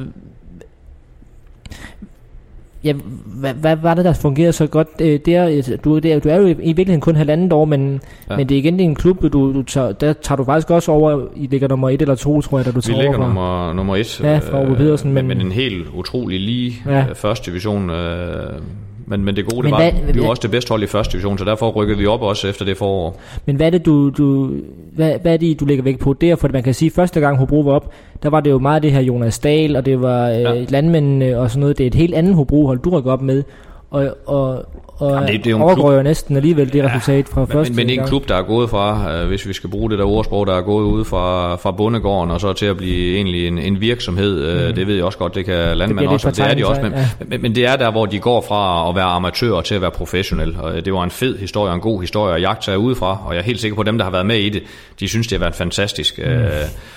Ja, 2.83 2.93
hvad, 3.25 3.53
hvad 3.53 3.75
var 3.75 3.93
det, 3.93 4.05
der 4.05 4.13
fungerede 4.13 4.53
så 4.53 4.67
godt 4.67 4.87
øh, 5.01 5.19
der? 5.25 5.77
Du, 5.83 5.99
der? 5.99 6.19
Du 6.19 6.29
er 6.29 6.35
jo 6.35 6.47
i 6.47 6.53
virkeligheden 6.53 7.01
kun 7.01 7.15
halvandet 7.15 7.53
år, 7.53 7.65
men, 7.65 8.01
ja. 8.29 8.37
men 8.37 8.49
det 8.49 8.55
er 8.55 8.59
igen 8.59 8.73
det 8.73 8.81
er 8.81 8.85
en 8.85 8.95
klub, 8.95 9.21
du, 9.21 9.53
du 9.53 9.63
tager, 9.63 9.91
der 9.91 10.13
tager 10.13 10.37
du 10.37 10.43
faktisk 10.43 10.69
også 10.69 10.91
over, 10.91 11.27
I 11.35 11.47
ligger 11.47 11.67
nummer 11.67 11.89
et 11.89 12.01
eller 12.01 12.15
to, 12.15 12.41
tror 12.41 12.57
jeg, 12.57 12.65
da 12.65 12.71
du 12.71 12.81
tager 12.81 12.97
Vi 12.97 13.03
ligger 13.03 13.17
over. 13.17 13.27
nummer, 13.27 13.73
nummer 13.73 13.95
et. 13.95 14.21
Ja, 14.23 14.37
fra 14.37 14.61
Ove 14.61 14.75
Pedersen. 14.75 15.13
Men, 15.13 15.27
men 15.27 15.41
en 15.41 15.51
helt 15.51 15.87
utrolig 15.93 16.39
lige 16.39 16.73
ja. 16.85 17.05
første 17.13 17.51
division. 17.51 17.89
Øh, 17.89 18.61
men, 19.05 19.25
men 19.25 19.35
det 19.35 19.45
gode, 19.45 19.55
det 19.55 19.63
Men 19.63 19.71
var, 19.71 19.77
hvad- 19.77 20.13
vi 20.13 20.19
var 20.21 20.27
også 20.27 20.41
det 20.41 20.51
bedste 20.51 20.69
hold 20.69 20.83
i 20.83 20.87
første 20.87 21.11
division, 21.13 21.37
så 21.37 21.45
derfor 21.45 21.69
rykkede 21.71 21.97
vi 21.97 22.05
op 22.05 22.21
også 22.21 22.47
efter 22.47 22.65
det 22.65 22.77
forår. 22.77 23.19
Men 23.45 23.55
hvad 23.55 23.65
er 23.67 23.69
det, 23.69 23.85
du, 23.85 24.09
du, 24.09 24.51
hvad, 24.95 25.13
hvad 25.21 25.33
er 25.33 25.37
det, 25.37 25.59
du 25.59 25.65
lægger 25.65 25.83
vægt 25.83 25.99
på 25.99 26.13
der? 26.13 26.35
For 26.35 26.49
man 26.53 26.63
kan 26.63 26.73
sige, 26.73 26.87
at 26.87 26.93
første 26.93 27.19
gang 27.19 27.37
Hobro 27.37 27.59
var 27.59 27.71
op, 27.73 27.91
der 28.23 28.29
var 28.29 28.39
det 28.39 28.49
jo 28.51 28.59
meget 28.59 28.83
det 28.83 28.91
her 28.91 29.01
Jonas 29.01 29.39
Dahl, 29.39 29.75
og 29.75 29.85
det 29.85 30.01
var 30.01 30.27
Ja. 30.27 30.55
øh, 30.61 30.65
landmændene 30.71 31.39
og 31.39 31.49
sådan 31.51 31.59
noget. 31.59 31.77
Det 31.77 31.83
er 31.83 31.87
et 31.87 31.95
helt 31.95 32.13
andet 32.15 32.35
Hobro-hold, 32.35 32.79
du 32.79 32.89
rykker 32.89 33.11
op 33.11 33.21
med. 33.21 33.43
Og, 33.91 34.17
og, 34.25 34.65
og 34.97 35.11
Jamen, 35.13 35.27
det- 35.29 35.43
det 35.43 35.47
er 35.47 35.51
jo 35.57 35.63
overgår 35.63 35.91
jo 35.93 36.01
næsten 36.03 36.35
alligevel 36.35 36.73
det 36.73 36.79
ja, 36.79 36.87
resultat 36.95 37.27
fra 37.27 37.41
Men, 37.41 37.47
første 37.47 37.71
men, 37.73 37.75
men 37.75 37.87
det 37.87 37.97
er 37.97 38.01
en 38.01 38.07
klub, 38.07 38.27
der 38.29 38.35
er 38.35 38.41
gået 38.41 38.69
fra, 38.69 39.11
øh, 39.13 39.27
hvis 39.27 39.47
vi 39.47 39.53
skal 39.53 39.69
bruge 39.69 39.89
det 39.89 39.99
der 39.99 40.05
ordsprog, 40.05 40.47
der 40.47 40.53
er 40.53 40.61
gået 40.61 40.83
ud 40.85 41.05
fra, 41.05 41.55
fra 41.55 41.71
bondegården, 41.71 42.31
og 42.31 42.41
så 42.41 42.53
til 42.53 42.65
at 42.65 42.77
blive 42.77 43.15
egentlig 43.15 43.47
en, 43.47 43.57
en 43.57 43.81
virksomhed. 43.81 44.67
Mm. 44.69 44.75
Det 44.75 44.87
ved 44.87 44.95
jeg 44.95 45.03
også 45.05 45.17
godt, 45.17 45.35
det 45.35 45.45
kan 45.45 45.77
landmænd 45.77 45.99
lidt 45.99 46.11
også, 46.11 46.27
og 46.27 46.35
det 46.35 46.45
er 46.45 46.53
de 46.53 46.65
også. 46.67 46.81
Men, 46.81 46.91
fortegnet, 46.91 47.29
men, 47.29 47.41
men 47.41 47.55
det 47.55 47.65
er 47.65 47.75
der, 47.75 47.91
hvor 47.91 48.05
de 48.05 48.19
går 48.19 48.41
fra 48.47 48.89
at 48.89 48.95
være 48.95 49.05
amatører 49.05 49.61
til 49.61 49.75
at 49.75 49.81
være 49.81 49.91
professionel. 49.91 50.57
Og 50.59 50.85
det 50.85 50.93
var 50.93 51.03
en 51.03 51.11
fed 51.11 51.37
historie, 51.37 51.71
og 51.71 51.75
en 51.75 51.81
god 51.81 52.01
historie 52.01 52.35
at 52.35 52.41
jagte 52.41 52.77
udefra, 52.79 53.17
og 53.25 53.33
jeg 53.33 53.39
er 53.39 53.43
helt 53.45 53.59
sikker 53.61 53.75
på, 53.75 53.81
at 53.81 53.87
dem, 53.87 53.97
der 53.97 54.05
har 54.05 54.11
været 54.11 54.25
med 54.25 54.37
i 54.37 54.49
det, 54.49 54.63
de 54.99 55.07
synes, 55.07 55.27
det 55.27 55.37
har 55.37 55.45
været 55.45 55.55
fantastisk. 55.55 56.17
Mm. 56.25 56.33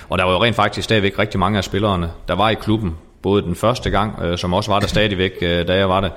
Og 0.09 0.17
der 0.17 0.23
var 0.25 0.31
jo 0.31 0.43
rent 0.43 0.55
faktisk 0.55 0.83
stadigvæk 0.85 1.19
rigtig 1.19 1.39
mange 1.39 1.57
af 1.57 1.63
spillerne, 1.63 2.09
der 2.27 2.35
var 2.35 2.49
i 2.49 2.53
klubben, 2.55 2.95
både 3.21 3.41
den 3.41 3.55
første 3.55 3.89
gang, 3.89 4.19
øh, 4.23 4.37
som 4.37 4.53
også 4.53 4.71
var 4.71 4.79
der 4.79 4.87
stadigvæk, 4.87 5.31
øh, 5.41 5.67
da 5.67 5.73
jeg 5.77 5.89
var 5.89 6.01
der. 6.01 6.09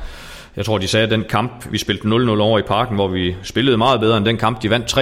Jeg 0.59 0.67
tror, 0.67 0.79
de 0.79 0.89
sagde, 0.89 1.05
at 1.05 1.11
den 1.11 1.25
kamp, 1.29 1.67
vi 1.71 1.79
spillede 1.79 2.09
0-0 2.09 2.41
over 2.41 2.59
i 2.59 2.63
parken, 2.63 2.95
hvor 2.95 3.09
vi 3.09 3.35
spillede 3.43 3.77
meget 3.77 4.01
bedre 4.01 4.17
end 4.17 4.27
den 4.27 4.37
kamp, 4.37 4.63
de 4.63 4.71
vandt 4.71 4.93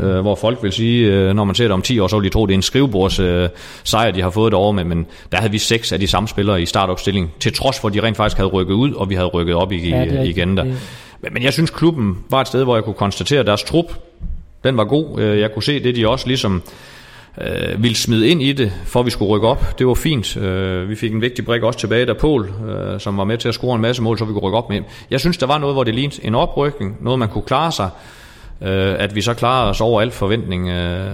3-0, 0.00 0.04
øh, 0.04 0.20
hvor 0.20 0.34
folk 0.34 0.58
vil 0.62 0.72
sige, 0.72 1.12
øh, 1.12 1.34
når 1.34 1.44
man 1.44 1.54
ser 1.54 1.64
det 1.64 1.72
om 1.72 1.82
10 1.82 1.98
år, 1.98 2.08
så 2.08 2.16
vil 2.16 2.24
de 2.24 2.30
tro, 2.30 2.46
det 2.46 2.52
er 2.52 2.56
en 2.58 2.62
skrivebords 2.62 3.18
øh, 3.18 3.48
sejr, 3.84 4.10
de 4.10 4.22
har 4.22 4.30
fået 4.30 4.52
derovre 4.52 4.72
med, 4.72 4.84
men 4.84 5.06
der 5.32 5.38
havde 5.38 5.52
vi 5.52 5.58
seks 5.58 5.92
af 5.92 6.00
de 6.00 6.06
samme 6.06 6.28
spillere 6.28 6.62
i 6.62 6.66
startopstilling, 6.66 7.32
til 7.40 7.52
trods 7.54 7.80
for, 7.80 7.88
at 7.88 7.94
de 7.94 8.02
rent 8.02 8.16
faktisk 8.16 8.36
havde 8.36 8.50
rykket 8.50 8.74
ud, 8.74 8.92
og 8.92 9.10
vi 9.10 9.14
havde 9.14 9.28
rykket 9.28 9.54
op 9.54 9.72
i, 9.72 9.88
Ja, 9.88 10.04
det 10.04 10.26
igen 10.28 10.56
der. 10.56 10.64
Men, 10.64 11.32
men 11.32 11.42
jeg 11.42 11.52
synes, 11.52 11.70
klubben 11.70 12.18
var 12.30 12.40
et 12.40 12.46
sted, 12.46 12.64
hvor 12.64 12.76
jeg 12.76 12.84
kunne 12.84 12.94
konstatere, 12.94 13.40
at 13.40 13.46
deres 13.46 13.62
trup, 13.62 13.86
den 14.64 14.76
var 14.76 14.84
god. 14.84 15.20
Øh, 15.20 15.38
Jeg 15.40 15.52
kunne 15.54 15.62
se 15.62 15.82
det, 15.84 15.96
de 15.96 16.08
også 16.08 16.26
ligesom 16.26 16.62
øh, 17.40 17.82
ville 17.82 17.96
smide 17.96 18.28
ind 18.28 18.42
i 18.42 18.52
det, 18.52 18.72
for 18.84 19.00
at 19.00 19.06
vi 19.06 19.10
skulle 19.10 19.30
rykke 19.30 19.48
op. 19.48 19.78
Det 19.78 19.86
var 19.86 19.94
fint. 19.94 20.36
Øh, 20.36 20.90
vi 20.90 20.96
fik 20.96 21.12
en 21.12 21.20
vigtig 21.20 21.44
brik 21.44 21.62
også 21.62 21.78
tilbage, 21.78 22.06
der 22.06 22.14
Pol, 22.14 22.52
øh, 22.68 23.00
som 23.00 23.16
var 23.18 23.24
med 23.24 23.38
til 23.38 23.48
at 23.48 23.54
score 23.54 23.74
en 23.74 23.82
masse 23.82 24.02
mål, 24.02 24.18
så 24.18 24.24
vi 24.24 24.32
kunne 24.32 24.42
rykke 24.42 24.58
op 24.58 24.70
med. 24.70 24.80
Jeg 25.10 25.20
synes, 25.20 25.36
der 25.36 25.46
var 25.46 25.58
noget, 25.58 25.74
hvor 25.74 25.84
det 25.84 25.94
lignede 25.94 26.26
en 26.26 26.34
oprykning, 26.34 26.96
noget 27.00 27.18
man 27.18 27.28
kunne 27.28 27.44
klare 27.44 27.72
sig. 27.72 27.90
Øh, 28.62 28.94
at 28.98 29.14
vi 29.14 29.20
så 29.20 29.34
klarede 29.34 29.70
os 29.70 29.80
over 29.80 30.00
alt 30.00 30.12
forventning, 30.12 30.68
øh, 30.68 31.06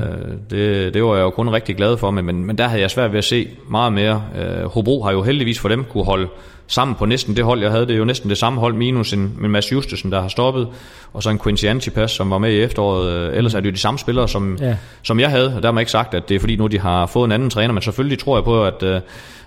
det, 0.50 0.94
det 0.94 1.04
var 1.04 1.14
jeg 1.14 1.22
jo 1.22 1.30
kun 1.30 1.48
rigtig 1.48 1.76
glad 1.76 1.96
for, 1.96 2.10
men, 2.10 2.24
men, 2.24 2.44
men 2.44 2.58
der 2.58 2.68
havde 2.68 2.82
jeg 2.82 2.90
svært 2.90 3.12
ved 3.12 3.18
at 3.18 3.24
se 3.24 3.48
meget 3.68 3.92
mere. 3.92 4.24
Øh, 4.38 4.64
Hobro 4.64 5.02
har 5.02 5.12
jo 5.12 5.22
heldigvis 5.22 5.58
for 5.58 5.68
dem 5.68 5.84
kunne 5.84 6.04
holde 6.04 6.28
sammen 6.70 6.94
på 6.94 7.06
næsten 7.06 7.36
det 7.36 7.44
hold, 7.44 7.62
jeg 7.62 7.70
havde. 7.70 7.86
Det 7.86 7.94
er 7.94 7.98
jo 7.98 8.04
næsten 8.04 8.30
det 8.30 8.38
samme 8.38 8.60
hold, 8.60 8.74
minus 8.74 9.12
en, 9.12 9.20
en 9.44 9.50
Mads 9.50 9.72
Justesen, 9.72 10.12
der 10.12 10.20
har 10.20 10.28
stoppet, 10.28 10.68
og 11.12 11.22
så 11.22 11.30
en 11.30 11.38
Quincy 11.38 11.64
Antipas, 11.64 12.10
som 12.10 12.30
var 12.30 12.38
med 12.38 12.52
i 12.52 12.60
efteråret. 12.60 13.10
Øh, 13.12 13.36
Ellers 13.36 13.54
er 13.54 13.60
det 13.60 13.66
jo 13.66 13.72
de 13.72 13.78
samme 13.78 13.98
spillere, 13.98 14.28
som, 14.28 14.56
Ja. 14.60 14.68
ja. 14.68 14.76
som 15.02 15.20
jeg 15.20 15.30
havde. 15.30 15.56
Og 15.56 15.62
der 15.62 15.68
har 15.68 15.72
man 15.72 15.82
ikke 15.82 15.90
sagt, 15.92 16.14
at 16.14 16.28
det 16.28 16.34
er 16.34 16.40
fordi 16.40 16.56
nu 16.56 16.66
de 16.66 16.78
har 16.80 17.06
fået 17.06 17.24
en 17.28 17.32
anden 17.32 17.50
træner, 17.50 17.72
men 17.74 17.82
selvfølgelig 17.82 18.18
tror 18.18 18.36
jeg 18.36 18.44
på, 18.44 18.64
at, 18.64 18.82
øh, 18.82 19.00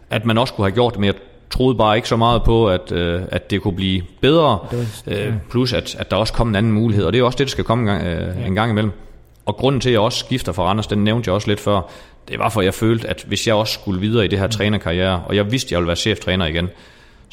at 0.09 0.26
man 0.26 0.38
også 0.38 0.53
kunne 0.53 0.65
have 0.65 0.74
gjort 0.74 0.93
det, 0.93 0.99
men 0.99 1.07
jeg 1.07 1.15
troede 1.49 1.76
bare 1.78 1.95
ikke 1.95 2.07
så 2.07 2.15
meget 2.15 2.43
på, 2.43 2.67
at, 2.69 2.91
øh, 2.91 3.21
at 3.32 3.49
det 3.51 3.61
kunne 3.61 3.76
blive 3.76 4.01
bedre, 4.21 4.59
Det 4.71 4.88
var- 5.07 5.13
øh, 5.28 5.34
plus 5.51 5.74
at, 5.74 5.95
at 5.99 6.11
der 6.11 6.17
også 6.17 6.34
kom 6.34 6.47
en 6.49 6.55
anden 6.55 6.71
mulighed, 6.71 7.05
og 7.05 7.13
det 7.13 7.19
er 7.19 7.24
også 7.24 7.38
det, 7.38 7.47
der 7.47 7.51
skal 7.51 7.63
komme 7.63 7.82
en 7.82 7.88
gang, 7.88 8.07
øh, 8.07 8.47
en 8.47 8.55
gang 8.55 8.71
imellem. 8.71 8.91
Og 9.45 9.55
grunden 9.55 9.82
til, 9.82 9.89
at 9.89 9.93
jeg 9.93 9.99
også 10.01 10.19
skifter 10.19 10.51
fra 10.51 10.63
Randers, 10.63 10.88
den 10.88 11.03
nævnte 11.03 11.28
jeg 11.28 11.36
også 11.36 11.47
lidt 11.47 11.59
før, 11.59 11.82
det 12.28 12.39
var 12.39 12.49
for, 12.49 12.61
jeg 12.61 12.74
følte, 12.74 13.07
at 13.09 13.24
hvis 13.28 13.47
jeg 13.47 13.55
også 13.55 13.74
skulle 13.74 13.99
videre 14.01 14.26
i 14.26 14.28
det 14.28 14.39
her 14.39 14.47
trænerkarriere, 14.47 15.24
og 15.28 15.36
jeg 15.36 15.51
vidste, 15.51 15.67
at 15.67 15.71
jeg 15.71 15.80
ville 15.80 15.88
være 15.88 15.95
cheftræner 15.95 16.45
igen, 16.45 16.69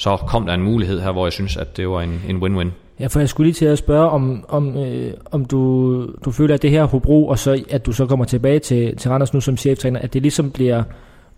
så 0.00 0.16
kom 0.16 0.46
der 0.46 0.54
en 0.54 0.62
mulighed 0.62 1.00
her, 1.00 1.12
hvor 1.12 1.26
jeg 1.26 1.32
synes, 1.32 1.56
at 1.56 1.76
det 1.76 1.88
var 1.88 2.02
en, 2.02 2.22
en 2.28 2.36
win-win. 2.42 2.68
Ja, 3.00 3.06
for 3.06 3.20
jeg 3.20 3.28
skulle 3.28 3.46
lige 3.46 3.54
til 3.54 3.64
at 3.64 3.78
spørge, 3.78 4.10
om, 4.10 4.44
om, 4.48 4.76
øh, 4.76 5.12
om 5.30 5.44
du, 5.44 6.02
du 6.24 6.30
føler, 6.30 6.54
at 6.54 6.62
det 6.62 6.70
her 6.70 6.84
Hobro, 6.84 7.26
og 7.26 7.38
så 7.38 7.64
at 7.70 7.86
du 7.86 7.92
så 7.92 8.06
kommer 8.06 8.24
tilbage 8.24 8.58
til, 8.58 8.96
til 8.96 9.10
Randers 9.10 9.34
nu 9.34 9.40
som 9.40 9.56
cheftræner, 9.56 10.00
at 10.00 10.12
det 10.12 10.22
ligesom 10.22 10.50
bliver 10.50 10.82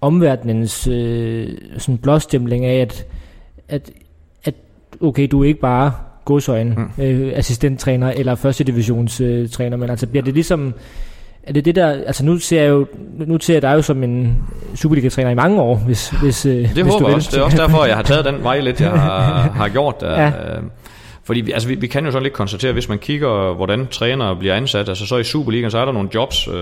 omverdenens 0.00 0.86
øh, 0.86 1.48
sådan 1.78 1.98
blåstempling 1.98 2.64
af, 2.64 2.80
at, 2.80 3.06
at, 3.68 3.90
at 4.44 4.54
okay, 5.00 5.28
du 5.30 5.42
er 5.42 5.44
ikke 5.44 5.60
bare 5.60 5.92
godsøjne 6.24 6.74
mm. 6.74 7.04
øh, 7.04 7.32
assistenttræner 7.34 8.10
eller 8.10 8.34
første 8.34 8.64
divisions 8.64 9.20
øh, 9.20 9.48
men 9.60 9.90
altså 9.90 10.06
bliver 10.06 10.24
det 10.24 10.34
ligesom 10.34 10.74
er 11.42 11.52
det 11.52 11.64
det 11.64 11.74
der, 11.74 11.88
altså 11.88 12.24
nu 12.24 12.38
ser 12.38 12.62
jeg 12.62 12.70
jo, 12.70 12.86
nu 13.18 13.38
ser 13.40 13.54
jeg 13.54 13.62
dig 13.62 13.74
jo 13.74 13.82
som 13.82 14.02
en 14.02 14.42
Superliga-træner 14.74 15.30
i 15.30 15.34
mange 15.34 15.60
år, 15.60 15.76
hvis, 15.76 16.08
hvis, 16.10 16.46
øh, 16.46 16.54
Det 16.56 16.68
hvis 16.68 16.84
håber 16.84 16.98
du 16.98 17.06
vil. 17.06 17.14
også. 17.14 17.30
Det 17.32 17.38
er 17.38 17.42
også 17.42 17.56
derfor, 17.56 17.84
jeg 17.84 17.96
har 17.96 18.02
taget 18.02 18.24
den 18.24 18.42
vej 18.44 18.60
lidt, 18.60 18.80
jeg 18.80 18.90
har, 19.10 19.32
har 19.54 19.68
gjort. 19.68 20.00
Der. 20.00 20.22
Ja. 20.22 20.30
Fordi 21.24 21.52
altså, 21.52 21.68
vi, 21.68 21.74
vi 21.74 21.86
kan 21.86 22.04
jo 22.04 22.10
så 22.10 22.20
lidt 22.20 22.32
konstatere, 22.32 22.72
hvis 22.72 22.88
man 22.88 22.98
kigger, 22.98 23.54
hvordan 23.54 23.86
trænere 23.86 24.36
bliver 24.36 24.54
ansat, 24.54 24.88
altså 24.88 25.06
så 25.06 25.16
i 25.16 25.24
Superligaen, 25.24 25.70
så 25.70 25.78
er 25.78 25.84
der 25.84 25.92
nogle 25.92 26.08
jobs, 26.14 26.48
øh, 26.48 26.54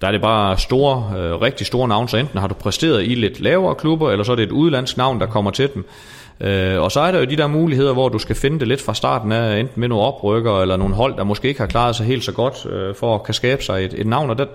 der 0.00 0.06
er 0.06 0.12
det 0.12 0.20
bare 0.20 0.58
store, 0.58 1.12
øh, 1.18 1.40
rigtig 1.42 1.66
store 1.66 1.88
navne, 1.88 2.08
så 2.08 2.16
enten 2.16 2.38
har 2.38 2.48
du 2.48 2.54
præsteret 2.54 3.02
i 3.04 3.14
lidt 3.14 3.40
lavere 3.40 3.74
klubber, 3.74 4.10
eller 4.10 4.24
så 4.24 4.32
er 4.32 4.36
det 4.36 4.42
et 4.42 4.52
udlandsk 4.52 4.96
navn, 4.96 5.20
der 5.20 5.26
kommer 5.26 5.50
til 5.50 5.68
dem. 5.74 5.84
Øh, 6.40 6.80
og 6.82 6.92
så 6.92 7.00
er 7.00 7.10
der 7.10 7.18
jo 7.18 7.24
de 7.24 7.36
der 7.36 7.46
muligheder, 7.46 7.92
hvor 7.92 8.08
du 8.08 8.18
skal 8.18 8.36
finde 8.36 8.60
det 8.60 8.68
lidt 8.68 8.82
fra 8.82 8.94
starten 8.94 9.32
af, 9.32 9.60
enten 9.60 9.80
med 9.80 9.88
nogle 9.88 10.04
oprykker, 10.04 10.60
eller 10.60 10.76
nogle 10.76 10.94
hold, 10.94 11.16
der 11.16 11.24
måske 11.24 11.48
ikke 11.48 11.60
har 11.60 11.66
klaret 11.66 11.96
sig 11.96 12.06
helt 12.06 12.24
så 12.24 12.32
godt, 12.32 12.66
øh, 12.66 12.94
for 12.94 13.14
at 13.14 13.22
kan 13.22 13.34
skabe 13.34 13.62
sig 13.62 13.84
et, 13.84 13.94
et 13.96 14.06
navn, 14.06 14.30
og 14.30 14.38
der, 14.38 14.46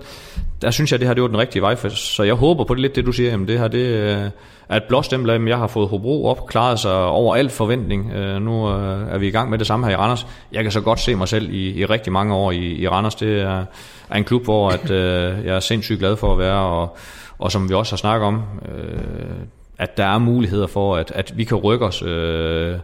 der 0.62 0.70
synes 0.70 0.92
jeg, 0.92 1.00
det 1.00 1.08
her 1.08 1.14
det 1.14 1.22
var 1.22 1.28
den 1.28 1.38
rigtige 1.38 1.62
vej, 1.62 1.76
for, 1.76 1.88
så 1.88 2.22
jeg 2.22 2.34
håber 2.34 2.64
på 2.64 2.74
det 2.74 2.82
lidt, 2.82 2.96
det 2.96 3.06
du 3.06 3.12
siger, 3.12 3.30
jamen 3.30 3.48
det 3.48 3.58
her, 3.58 3.68
det 3.68 3.78
øh, 3.78 4.30
er 4.68 4.76
et 4.76 4.84
blåstempel 4.88 5.30
af, 5.30 5.34
at 5.34 5.48
jeg 5.48 5.58
har 5.58 5.66
fået 5.66 5.88
Hobro 5.88 6.26
op, 6.26 6.46
klaret 6.46 6.78
sig 6.78 7.04
over 7.04 7.36
alt 7.36 7.52
forventning. 7.52 8.12
Øh, 8.12 8.42
nu 8.42 8.70
øh, 8.70 9.12
er 9.12 9.18
vi 9.18 9.26
i 9.28 9.30
gang 9.30 9.50
med 9.50 9.58
det 9.58 9.66
samme 9.66 9.86
her 9.86 9.92
i 9.92 9.96
Randers. 9.96 10.26
Jeg 10.52 10.62
kan 10.62 10.72
så 10.72 10.80
godt 10.80 11.00
se 11.00 11.14
mig 11.14 11.28
selv 11.28 11.50
i, 11.50 11.80
i 11.80 11.84
rigtig 11.84 12.12
mange 12.12 12.34
år 12.34 12.50
i, 12.50 12.74
i 12.74 12.88
Randers. 12.88 13.14
Det 13.14 13.40
er, 13.40 13.64
er 14.10 14.16
en 14.16 14.24
klub, 14.24 14.44
hvor 14.44 14.70
at, 14.70 14.90
øh, 14.90 15.44
jeg 15.44 15.56
er 15.56 15.60
sindssygt 15.60 15.98
glad 15.98 16.16
for 16.16 16.32
at 16.32 16.38
være, 16.38 16.60
og, 16.60 16.96
og 17.38 17.52
som 17.52 17.68
vi 17.68 17.74
også 17.74 17.92
har 17.92 17.96
snakket 17.96 18.26
om, 18.26 18.42
øh, 18.68 19.46
at 19.78 19.96
der 19.96 20.04
er 20.04 20.18
muligheder 20.18 20.66
for, 20.66 20.96
at, 20.96 21.12
at 21.14 21.32
vi 21.36 21.44
kan 21.44 21.56
rykke 21.56 21.86
os 21.86 22.02
øh, 22.02 22.74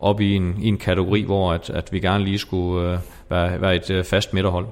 op 0.00 0.20
i 0.20 0.34
en, 0.34 0.54
i 0.62 0.68
en 0.68 0.78
kategori, 0.78 1.22
hvor 1.22 1.52
at, 1.52 1.70
at 1.70 1.92
vi 1.92 2.00
gerne 2.00 2.24
lige 2.24 2.38
skulle 2.38 2.90
øh, 2.90 2.98
være, 3.30 3.60
være 3.60 3.76
et 3.76 3.90
øh, 3.90 4.04
fast 4.04 4.34
midterhold. 4.34 4.66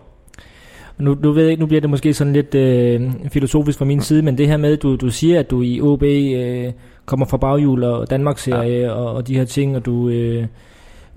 Nu, 0.99 1.17
nu 1.23 1.33
ved 1.33 1.43
jeg 1.43 1.51
ikke, 1.51 1.61
nu 1.61 1.67
bliver 1.67 1.81
det 1.81 1.91
måske 1.91 2.15
sådan 2.15 2.33
lidt 2.33 2.55
øh, 2.55 3.11
filosofisk 3.33 3.79
fra 3.79 3.85
min 3.85 4.01
side, 4.01 4.23
men 4.23 4.39
det 4.39 4.49
her 4.49 4.57
med, 4.57 4.77
du, 4.77 4.97
du 4.97 5.11
siger, 5.11 5.41
at 5.41 5.51
du 5.51 5.63
i 5.63 5.81
OB 5.81 6.03
øh, 6.03 6.73
kommer 7.07 7.27
fra 7.27 7.37
baghjul 7.37 7.85
og 7.85 8.11
Danmarksserie 8.11 8.81
ja. 8.81 8.91
og, 8.91 9.15
og 9.15 9.29
de 9.29 9.37
her 9.37 9.45
ting, 9.45 9.77
og 9.77 9.85
du... 9.85 10.09
Øh, 10.09 10.47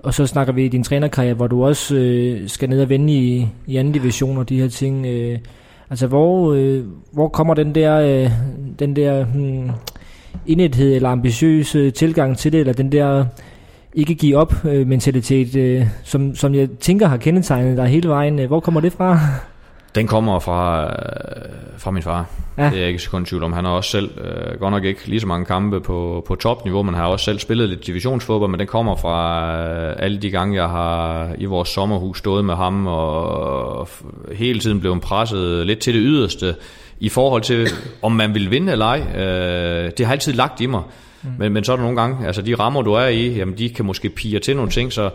og 0.02 0.14
så 0.14 0.26
snakker 0.26 0.52
vi 0.52 0.64
i 0.64 0.68
din 0.68 0.84
trænerkarriere, 0.84 1.34
hvor 1.34 1.46
du 1.46 1.64
også 1.64 1.96
øh, 1.96 2.48
skal 2.48 2.68
ned 2.68 2.82
og 2.82 2.88
vende 2.88 3.12
i, 3.12 3.48
i 3.66 3.76
anden 3.76 3.92
division 3.92 4.38
og 4.38 4.48
de 4.48 4.60
her 4.60 4.68
ting. 4.68 5.06
Øh, 5.06 5.38
altså, 5.90 6.06
hvor, 6.06 6.52
øh, 6.54 6.84
hvor 7.12 7.28
kommer 7.28 7.54
den 7.54 7.74
der, 7.74 7.96
øh, 7.96 8.30
den 8.78 8.96
der 8.96 9.24
hmm, 9.24 9.70
indethed 10.46 10.94
eller 10.94 11.08
ambitiøs 11.08 11.74
øh, 11.74 11.92
tilgang 11.92 12.38
til 12.38 12.52
det, 12.52 12.60
eller 12.60 12.72
den 12.72 12.92
der 12.92 13.24
ikke 13.94 14.14
give 14.14 14.36
op 14.36 14.54
øh, 14.64 14.86
mentalitet, 14.86 15.56
øh, 15.56 15.86
som, 16.04 16.34
som 16.34 16.54
jeg 16.54 16.68
tænker 16.80 17.06
har 17.06 17.16
kendetegnet 17.16 17.76
dig 17.76 17.86
hele 17.86 18.08
vejen. 18.08 18.38
Øh, 18.38 18.46
Hvor 18.46 18.60
kommer 18.60 18.80
det 18.80 18.92
fra? 18.92 19.18
Den 19.94 20.06
kommer 20.06 20.38
fra, 20.38 20.84
øh, 20.84 20.92
fra 21.78 21.90
min 21.90 22.02
far. 22.02 22.26
Ja. 22.58 22.64
Det 22.64 22.72
er 22.74 22.78
jeg 22.78 22.88
ikke 22.88 22.98
sekund 22.98 23.26
i 23.26 23.28
tvivl 23.30 23.42
om. 23.42 23.52
Han 23.52 23.64
har 23.64 23.72
også 23.72 23.90
selv, 23.90 24.10
øh, 24.20 24.60
godt 24.60 24.70
nok 24.72 24.84
ikke 24.84 25.08
lige 25.08 25.20
så 25.20 25.26
mange 25.26 25.44
kampe 25.46 25.80
på, 25.80 26.24
på 26.28 26.34
topniveau, 26.34 26.82
men 26.82 26.94
har 26.94 27.06
også 27.06 27.24
selv 27.24 27.38
spillet 27.38 27.68
lidt 27.68 27.86
divisionsfodbold, 27.86 28.50
men 28.50 28.60
den 28.60 28.66
kommer 28.66 28.96
fra 28.96 29.50
øh, 29.62 29.96
alle 29.98 30.18
de 30.18 30.30
gange, 30.30 30.62
jeg 30.62 30.68
har 30.68 31.28
i 31.38 31.44
vores 31.44 31.68
sommerhus 31.68 32.18
stået 32.18 32.44
med 32.44 32.54
ham, 32.54 32.86
og 32.86 33.82
f- 33.82 34.34
hele 34.34 34.60
tiden 34.60 34.80
blevet 34.80 35.00
presset 35.00 35.66
lidt 35.66 35.78
til 35.78 35.94
det 35.94 36.02
yderste, 36.04 36.54
i 37.00 37.08
forhold 37.08 37.42
til, 37.42 37.68
om 38.02 38.12
man 38.12 38.34
vil 38.34 38.50
vinde 38.50 38.72
eller 38.72 38.86
ej. 38.86 39.22
Øh, 39.22 39.90
det 39.98 40.06
har 40.06 40.12
altid 40.12 40.32
lagt 40.32 40.60
i 40.60 40.66
mig. 40.66 40.82
Mm. 41.22 41.30
Men, 41.38 41.52
men 41.52 41.64
så 41.64 41.72
er 41.72 41.76
der 41.76 41.82
nogle 41.82 42.00
gange, 42.00 42.26
altså 42.26 42.42
de 42.42 42.54
rammer, 42.54 42.82
du 42.82 42.92
er 42.92 43.06
i, 43.06 43.36
jamen 43.36 43.58
de 43.58 43.68
kan 43.68 43.84
måske 43.84 44.08
pige 44.08 44.38
til 44.38 44.56
nogle 44.56 44.70
ting, 44.70 44.92
så 44.92 45.10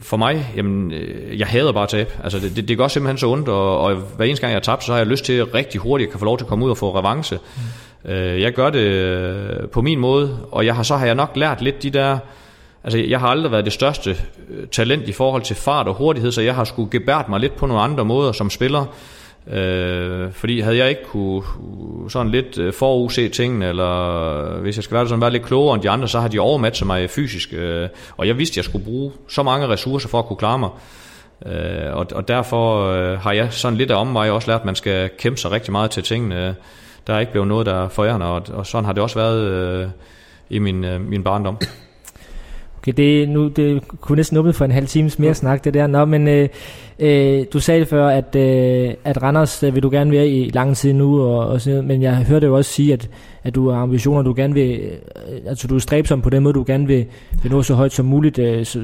for 0.00 0.16
mig, 0.16 0.52
jamen, 0.56 0.92
øh, 0.92 1.38
jeg 1.38 1.46
hader 1.46 1.72
bare 1.72 1.82
at 1.82 1.88
tabe. 1.88 2.10
Altså 2.24 2.38
det, 2.38 2.56
det, 2.56 2.68
det 2.68 2.78
gør 2.78 2.88
simpelthen 2.88 3.18
så 3.18 3.26
ondt, 3.26 3.48
og, 3.48 3.80
og 3.80 3.94
hver 3.94 4.24
eneste 4.24 4.40
gang 4.40 4.54
jeg 4.54 4.62
tabt, 4.62 4.84
så 4.84 4.92
har 4.92 4.98
jeg 4.98 5.06
lyst 5.06 5.24
til 5.24 5.44
rigtig 5.44 5.80
hurtigt 5.80 6.08
at 6.08 6.12
kan 6.12 6.18
få 6.18 6.24
lov 6.24 6.38
til 6.38 6.44
at 6.44 6.48
komme 6.48 6.64
ud 6.64 6.70
og 6.70 6.78
få 6.78 6.98
revanche. 6.98 7.38
Øh, 8.04 8.40
jeg 8.40 8.52
gør 8.52 8.70
det 8.70 8.78
øh, 8.78 9.68
på 9.68 9.82
min 9.82 9.98
måde, 9.98 10.38
og 10.50 10.66
jeg 10.66 10.76
har 10.76 10.82
så 10.82 10.96
har 10.96 11.06
jeg 11.06 11.14
nok 11.14 11.30
lært 11.34 11.62
lidt 11.62 11.82
de 11.82 11.90
der... 11.90 12.18
Altså, 12.84 12.98
jeg 12.98 13.20
har 13.20 13.28
aldrig 13.28 13.52
været 13.52 13.64
det 13.64 13.72
største 13.72 14.16
talent 14.72 15.08
i 15.08 15.12
forhold 15.12 15.42
til 15.42 15.56
fart 15.56 15.88
og 15.88 15.94
hurtighed, 15.94 16.32
så 16.32 16.40
jeg 16.42 16.54
har 16.54 16.64
skulle 16.64 16.90
gebært 16.90 17.28
mig 17.28 17.40
lidt 17.40 17.56
på 17.56 17.66
nogle 17.66 17.82
andre 17.82 18.04
måder 18.04 18.32
som 18.32 18.50
spiller. 18.50 18.84
Øh, 19.52 20.32
fordi 20.32 20.60
havde 20.60 20.76
jeg 20.76 20.88
ikke 20.88 21.04
kunne 21.04 21.42
sådan 22.10 22.32
lidt 22.32 22.58
øh, 22.58 22.72
forudse 22.72 23.28
tingene, 23.28 23.68
eller 23.68 24.54
øh, 24.54 24.60
hvis 24.60 24.76
jeg 24.76 24.84
skal 24.84 24.96
være 24.96 25.08
sådan 25.08 25.20
være 25.20 25.30
lidt 25.30 25.42
klogere 25.42 25.74
end 25.74 25.82
de 25.82 25.90
andre, 25.90 26.08
så 26.08 26.20
har 26.20 26.28
de 26.28 26.40
overmatchet 26.40 26.86
mig 26.86 27.10
fysisk. 27.10 27.52
Øh, 27.52 27.88
og 28.16 28.26
jeg 28.26 28.38
vidste, 28.38 28.52
at 28.52 28.56
jeg 28.56 28.64
skulle 28.64 28.84
bruge 28.84 29.12
så 29.28 29.42
mange 29.42 29.68
ressourcer 29.68 30.08
for 30.08 30.18
at 30.18 30.26
kunne 30.26 30.36
klare 30.36 30.58
mig. 30.58 30.70
Øh, 31.46 31.96
og, 31.96 32.06
og 32.12 32.28
derfor 32.28 32.86
øh, 32.86 33.20
har 33.20 33.32
jeg 33.32 33.52
sådan 33.52 33.78
lidt 33.78 33.90
af 33.90 34.00
omvej 34.00 34.30
også 34.30 34.50
lært, 34.50 34.60
at 34.60 34.66
man 34.66 34.74
skal 34.74 35.10
kæmpe 35.18 35.40
sig 35.40 35.50
rigtig 35.50 35.72
meget 35.72 35.90
til 35.90 36.02
tingene. 36.02 36.54
Der 37.06 37.14
er 37.14 37.20
ikke 37.20 37.32
blevet 37.32 37.48
noget, 37.48 37.66
der 37.66 37.84
er 37.84 37.88
forærende, 37.88 38.26
og, 38.26 38.42
og 38.52 38.66
sådan 38.66 38.84
har 38.84 38.92
det 38.92 39.02
også 39.02 39.18
været 39.18 39.40
øh, 39.40 39.88
i 40.50 40.58
min, 40.58 40.84
øh, 40.84 41.00
min 41.00 41.24
barndom. 41.24 41.58
Okay, 42.86 42.92
det, 42.96 43.28
nu, 43.28 43.48
det 43.48 43.88
kunne 44.00 44.16
næsten 44.16 44.36
åbne 44.36 44.52
for 44.52 44.64
en 44.64 44.70
halv 44.70 44.86
times 44.86 45.18
mere 45.18 45.34
snak, 45.34 45.64
det 45.64 45.74
der. 45.74 45.86
Nå, 45.86 46.04
men 46.04 46.28
øh, 46.28 46.48
øh, 46.98 47.44
du 47.52 47.60
sagde 47.60 47.86
før, 47.86 48.08
at, 48.08 48.36
øh, 48.36 48.94
at 49.04 49.22
Randers 49.22 49.62
vil 49.62 49.82
du 49.82 49.90
gerne 49.90 50.10
være 50.10 50.28
i 50.28 50.50
lang 50.50 50.76
tid 50.76 50.92
nu, 50.92 51.22
og, 51.22 51.46
og 51.46 51.60
sådan, 51.60 51.86
men 51.86 52.02
jeg 52.02 52.16
hørte 52.16 52.46
jo 52.46 52.56
også 52.56 52.72
sige, 52.72 52.92
at, 52.92 53.10
at 53.44 53.54
du 53.54 53.70
har 53.70 53.78
ambitioner, 53.78 54.22
du 54.22 54.34
gerne 54.36 54.54
vil, 54.54 54.80
øh, 54.80 55.38
altså 55.46 55.68
du 55.68 55.74
er 55.74 55.78
stræbsom 55.78 56.22
på 56.22 56.30
den 56.30 56.42
måde, 56.42 56.54
du 56.54 56.64
gerne 56.66 56.86
vil, 56.86 57.06
vil 57.42 57.52
nå 57.52 57.62
så 57.62 57.74
højt 57.74 57.92
som 57.92 58.06
muligt. 58.06 58.38
Øh, 58.38 58.64
så 58.64 58.80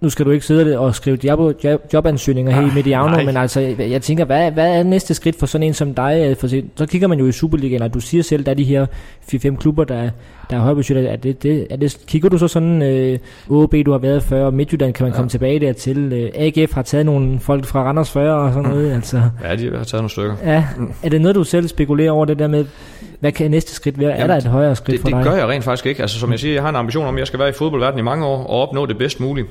nu 0.00 0.10
skal 0.10 0.26
du 0.26 0.30
ikke 0.30 0.46
sidde 0.46 0.78
og 0.78 0.94
skrive 0.94 1.18
job, 1.24 1.64
job, 1.64 1.80
jobansøgninger 1.92 2.52
her 2.52 2.70
i 2.70 2.74
Mediano, 2.74 3.24
men 3.24 3.36
altså, 3.36 3.60
jeg, 3.78 4.02
tænker, 4.02 4.24
hvad, 4.24 4.50
hvad 4.50 4.78
er 4.78 4.82
næste 4.82 5.14
skridt 5.14 5.38
for 5.38 5.46
sådan 5.46 5.66
en 5.66 5.74
som 5.74 5.94
dig? 5.94 6.36
For 6.40 6.48
så 6.76 6.86
kigger 6.86 7.08
man 7.08 7.18
jo 7.18 7.26
i 7.26 7.32
Superligaen, 7.32 7.82
og 7.82 7.94
du 7.94 8.00
siger 8.00 8.22
selv, 8.22 8.44
der 8.44 8.50
er 8.50 8.54
de 8.54 8.64
her 8.64 8.86
4-5 9.34 9.56
klubber, 9.56 9.84
der, 9.84 10.10
der 10.50 10.56
er 10.56 10.60
højbudget. 10.60 11.12
Er 11.12 11.16
det, 11.16 11.42
det, 11.42 11.66
er 11.70 11.76
det, 11.76 11.98
kigger 12.06 12.28
du 12.28 12.38
så 12.38 12.48
sådan, 12.48 12.82
øh, 12.82 13.18
OB 13.50 13.74
du 13.86 13.90
har 13.92 13.98
været 13.98 14.22
før, 14.22 14.50
Midtjylland 14.50 14.92
kan 14.92 15.04
man 15.04 15.12
ja. 15.12 15.16
komme 15.16 15.28
tilbage 15.28 15.60
dertil, 15.60 16.12
øh, 16.12 16.30
AGF 16.34 16.72
har 16.72 16.82
taget 16.82 17.06
nogle 17.06 17.40
folk 17.40 17.64
fra 17.64 17.82
Randers 17.82 18.10
før 18.10 18.32
og 18.32 18.52
sådan 18.52 18.70
noget. 18.70 18.92
Altså. 18.92 19.22
Ja, 19.44 19.56
de 19.56 19.76
har 19.76 19.84
taget 19.84 19.92
nogle 19.92 20.10
stykker. 20.10 20.34
Ja, 20.44 20.64
er 21.02 21.08
det 21.08 21.20
noget, 21.20 21.34
du 21.34 21.44
selv 21.44 21.68
spekulerer 21.68 22.10
over 22.10 22.24
det 22.24 22.38
der 22.38 22.46
med, 22.46 22.64
hvad 23.20 23.32
kan 23.32 23.50
næste 23.50 23.74
skridt 23.74 23.98
være? 23.98 24.08
Jamen, 24.08 24.22
er 24.22 24.26
der 24.26 24.36
et 24.36 24.44
højere 24.44 24.76
skridt 24.76 24.92
det, 24.92 25.00
for 25.00 25.08
dig? 25.08 25.18
Det 25.18 25.26
gør 25.26 25.36
jeg 25.36 25.48
rent 25.48 25.64
faktisk 25.64 25.86
ikke. 25.86 26.02
Altså 26.02 26.18
som 26.18 26.30
jeg 26.30 26.38
siger, 26.38 26.54
jeg 26.54 26.62
har 26.62 26.68
en 26.68 26.76
ambition 26.76 27.06
om, 27.06 27.14
at 27.14 27.18
jeg 27.18 27.26
skal 27.26 27.38
være 27.38 27.48
i 27.48 27.52
fodboldverdenen 27.52 27.98
i 27.98 28.02
mange 28.02 28.26
år 28.26 28.46
og 28.46 28.68
opnå 28.68 28.86
det 28.86 28.98
bedst 28.98 29.20
muligt. 29.20 29.46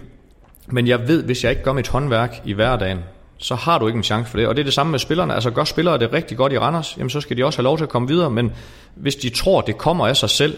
Men 0.68 0.88
jeg 0.88 1.08
ved, 1.08 1.24
hvis 1.24 1.44
jeg 1.44 1.52
ikke 1.52 1.64
gør 1.64 1.74
mit 1.74 1.88
håndværk 1.88 2.42
i 2.46 2.54
hverdagen, 2.54 3.00
så 3.38 3.56
har 3.56 3.78
du 3.78 3.88
ikke 3.88 3.98
en 3.98 4.04
chance 4.04 4.32
for 4.32 4.38
det. 4.38 4.48
Og 4.48 4.56
det 4.56 4.62
er 4.62 4.64
det 4.64 4.74
samme 4.74 4.92
med 4.92 5.00
spillerne. 5.00 5.34
Altså 5.34 5.52
gør 5.52 5.64
spillere 5.64 5.98
det 5.98 6.14
rigtig 6.14 6.38
godt 6.38 6.54
i 6.54 6.60
Randers, 6.60 6.96
jamen 6.98 7.10
så 7.10 7.22
skal 7.22 7.38
de 7.38 7.46
også 7.46 7.60
have 7.60 7.64
lov 7.64 7.78
til 7.78 7.84
at 7.84 7.90
komme 7.90 8.08
videre. 8.08 8.30
Men 8.30 8.52
hvis 8.96 9.16
de 9.16 9.30
tror, 9.30 9.62
det 9.62 9.78
kommer 9.78 10.08
af 10.08 10.18
sig 10.18 10.30
selv, 10.30 10.58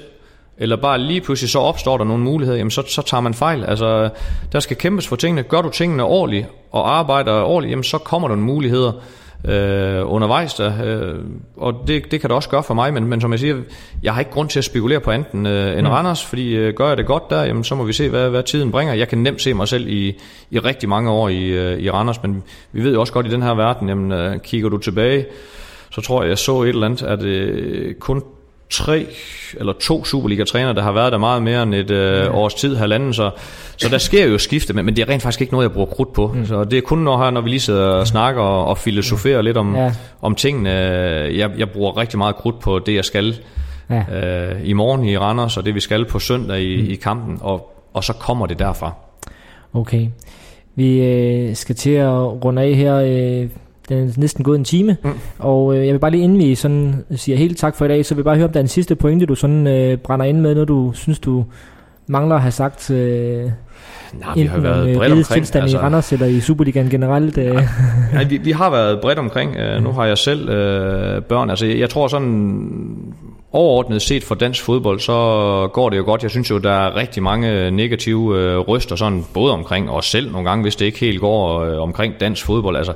eller 0.58 0.76
bare 0.76 0.99
lige 0.99 1.22
pludselig 1.22 1.49
så 1.49 1.60
opstår 1.60 1.97
der 1.97 2.05
nogle 2.05 2.24
muligheder, 2.24 2.58
jamen 2.58 2.72
så, 2.72 2.84
så 2.88 3.01
tager 3.01 3.22
man 3.22 3.34
fejl. 3.34 3.64
Altså, 3.64 4.10
der 4.51 4.60
skal 4.60 4.78
kæmpes 4.78 5.08
for 5.08 5.16
tingene. 5.16 5.43
Gør 5.43 5.62
du 5.62 5.70
tingene 5.70 6.03
ordentligt 6.03 6.47
og 6.72 6.97
arbejder 6.97 7.34
ordentligt, 7.34 7.72
jamen 7.72 7.84
så 7.84 7.97
kommer 7.97 8.28
der 8.28 8.36
nogle 8.36 8.53
muligheder 8.53 8.91
øh, 9.46 10.14
undervejs 10.14 10.54
der, 10.54 10.74
øh, 10.86 11.16
og 11.58 11.84
det, 11.88 12.12
det 12.12 12.22
kan 12.22 12.30
det 12.30 12.36
også 12.36 12.50
gøre 12.50 12.64
for 12.64 12.74
mig, 12.74 12.94
men, 12.94 13.08
men 13.08 13.22
som 13.22 13.32
jeg 13.32 13.40
siger, 13.40 13.58
jeg 14.04 14.14
har 14.14 14.20
ikke 14.20 14.32
grund 14.32 14.50
til 14.50 14.60
at 14.60 14.66
spekulere 14.66 15.00
på 15.00 15.12
enten 15.12 15.46
øh, 15.46 15.78
end 15.78 15.88
mm. 15.88 15.94
Randers, 15.94 16.26
fordi 16.26 16.56
øh, 16.56 16.74
gør 16.74 16.88
jeg 16.88 16.98
det 16.98 17.06
godt 17.06 17.30
der, 17.30 17.44
jamen, 17.44 17.64
så 17.64 17.76
må 17.76 17.84
vi 17.84 17.94
se, 17.94 18.10
hvad, 18.10 18.30
hvad 18.30 18.44
tiden 18.44 18.72
bringer. 18.72 18.94
Jeg 18.94 19.08
kan 19.08 19.18
nemt 19.18 19.42
se 19.42 19.54
mig 19.54 19.68
selv 19.68 19.88
i, 19.88 20.20
i 20.52 20.60
rigtig 20.60 20.90
mange 20.90 21.10
år 21.10 21.30
i, 21.30 21.44
øh, 21.44 21.80
i 21.80 21.90
Randers, 21.90 22.24
men 22.24 22.44
vi 22.72 22.84
ved 22.84 22.94
jo 22.94 23.00
også 23.00 23.14
godt 23.14 23.28
i 23.28 23.30
den 23.30 23.42
her 23.42 23.54
verden, 23.54 23.90
jamen, 23.90 24.12
øh, 24.12 24.40
kigger 24.40 24.70
du 24.70 24.78
tilbage, 24.78 25.26
så 25.92 26.02
tror 26.02 26.22
jeg, 26.22 26.30
jeg 26.30 26.38
så 26.38 26.62
et 26.62 26.70
eller 26.70 26.86
andet, 26.86 27.04
at 27.04 27.24
øh, 27.24 27.96
kun 27.96 28.24
tre 28.70 29.07
eller 29.59 29.74
to 29.74 30.05
Superliga-træner, 30.05 30.74
der 30.74 30.82
har 30.82 30.91
været 30.91 31.11
der 31.11 31.18
meget 31.18 31.43
mere 31.43 31.63
end 31.63 31.76
et 31.76 31.91
øh, 31.91 32.36
års 32.36 32.53
tid, 32.53 32.76
halvanden, 32.76 33.13
så, 33.13 33.32
så 33.78 33.89
der 33.89 33.97
sker 33.97 34.26
jo 34.26 34.38
skifte, 34.38 34.74
men, 34.74 34.86
men 34.86 34.95
det 34.95 35.01
er 35.01 35.09
rent 35.09 35.24
faktisk 35.24 35.41
ikke 35.41 35.53
noget, 35.53 35.63
jeg 35.63 35.72
bruger 35.72 35.88
krudt 35.88 36.13
på. 36.13 36.28
Mm. 36.28 36.45
Så 36.45 36.63
det 36.63 36.78
er 36.78 36.82
kun 36.82 36.97
når, 36.97 37.18
her, 37.18 37.30
når 37.30 37.41
vi 37.41 37.49
lige 37.49 37.59
sidder 37.59 37.88
og 37.88 38.07
snakker 38.07 38.41
og, 38.41 38.65
og 38.65 38.78
filosoferer 38.78 39.41
mm. 39.41 39.45
lidt 39.45 39.57
om, 39.57 39.76
ja. 39.76 39.91
om 40.22 40.36
tingene. 40.36 40.70
Jeg, 40.70 41.51
jeg 41.57 41.70
bruger 41.70 41.97
rigtig 41.97 42.18
meget 42.18 42.36
krudt 42.36 42.59
på 42.59 42.80
det, 42.80 42.95
jeg 42.95 43.05
skal 43.05 43.36
ja. 43.89 44.03
øh, 44.11 44.61
i 44.63 44.74
morgen 44.74 45.03
i 45.03 45.18
Randers, 45.18 45.57
og 45.57 45.65
det 45.65 45.76
vi 45.76 45.80
skal 45.80 46.05
på 46.05 46.20
søndag 46.20 46.61
i, 46.61 46.82
mm. 46.82 46.89
i 46.89 46.95
kampen, 46.95 47.38
og, 47.41 47.74
og 47.93 48.03
så 48.03 48.13
kommer 48.13 48.45
det 48.45 48.59
derfra. 48.59 48.93
Okay. 49.74 50.07
Vi 50.76 51.01
øh, 51.01 51.55
skal 51.55 51.76
til 51.76 51.91
at 51.91 52.45
runde 52.45 52.61
af 52.61 52.74
her. 52.74 52.95
Øh 52.95 53.49
den 53.90 54.08
er 54.08 54.14
næsten 54.18 54.44
gået 54.44 54.58
en 54.58 54.64
time, 54.64 54.98
mm. 55.04 55.12
og 55.40 55.78
øh, 55.78 55.86
jeg 55.86 55.94
vil 55.94 56.00
bare 56.00 56.12
lige 56.12 56.24
inden 56.24 56.38
vi 56.38 56.56
sådan 56.56 56.96
siger 57.16 57.38
helt 57.38 57.58
tak 57.58 57.76
for 57.76 57.86
i 57.86 57.88
dag, 57.88 58.06
så 58.06 58.16
vil 58.16 58.20
jeg 58.20 58.26
bare 58.26 58.36
høre, 58.36 58.46
om 58.46 58.52
der 58.52 58.60
er 58.60 58.64
en 58.64 58.68
sidste 58.68 58.96
pointe, 58.96 59.26
du 59.26 59.36
sådan 59.36 59.68
øh, 59.68 59.98
brænder 59.98 60.26
ind 60.26 60.40
med, 60.40 60.56
når 60.56 60.66
du 60.66 60.92
synes, 60.94 61.20
du 61.20 61.46
mangler 62.08 62.36
at 62.36 62.42
have 62.42 62.52
sagt... 62.52 62.92
Øh, 62.92 63.50
Nej, 64.14 64.34
vi 64.36 64.42
har 64.42 64.60
været 64.60 64.98
bredt 64.98 65.12
omkring. 65.12 65.26
tilstand 65.26 65.64
altså, 65.64 65.78
i 65.78 65.82
Randers 65.82 66.14
eller 66.14 66.26
i 66.26 66.40
Superligaen 66.40 66.90
generelt? 66.90 67.38
Øh. 67.38 67.64
Ja, 68.14 68.24
vi, 68.30 68.38
vi 68.38 68.52
har 68.52 68.70
været 68.70 69.02
bredt 69.02 69.20
omkring. 69.20 69.52
Uh, 69.52 69.84
nu 69.84 69.92
har 69.92 70.06
jeg 70.06 70.18
selv 70.18 70.42
uh, 70.50 71.24
børn. 71.24 71.50
Altså, 71.50 71.66
jeg, 71.66 71.80
jeg 71.80 71.90
tror 71.90 72.08
sådan 72.08 73.14
overordnet 73.52 74.02
set 74.02 74.24
for 74.24 74.36
dansk 74.36 74.64
fodbold, 74.64 75.00
så 75.00 75.70
går 75.74 75.89
det 75.89 75.98
jo 75.98 76.04
godt. 76.04 76.24
Jeg 76.24 76.32
synes 76.32 76.50
jo, 76.50 76.58
der 76.58 76.72
er 76.72 76.95
rigtig 76.95 77.24
mange 77.24 77.72
negative 77.72 78.39
øh, 78.39 78.60
ryster, 78.60 78.95
sådan, 78.95 79.26
både 79.34 79.54
omkring 79.54 79.89
os 79.89 80.06
selv 80.06 80.32
nogle 80.32 80.50
gange, 80.50 80.62
hvis 80.62 80.76
det 80.76 80.86
ikke 80.86 81.00
helt 81.00 81.20
går 81.20 81.60
øh, 81.60 81.82
omkring 81.82 82.20
dansk 82.20 82.45
fodbold. 82.45 82.78
Altså, 82.78 82.93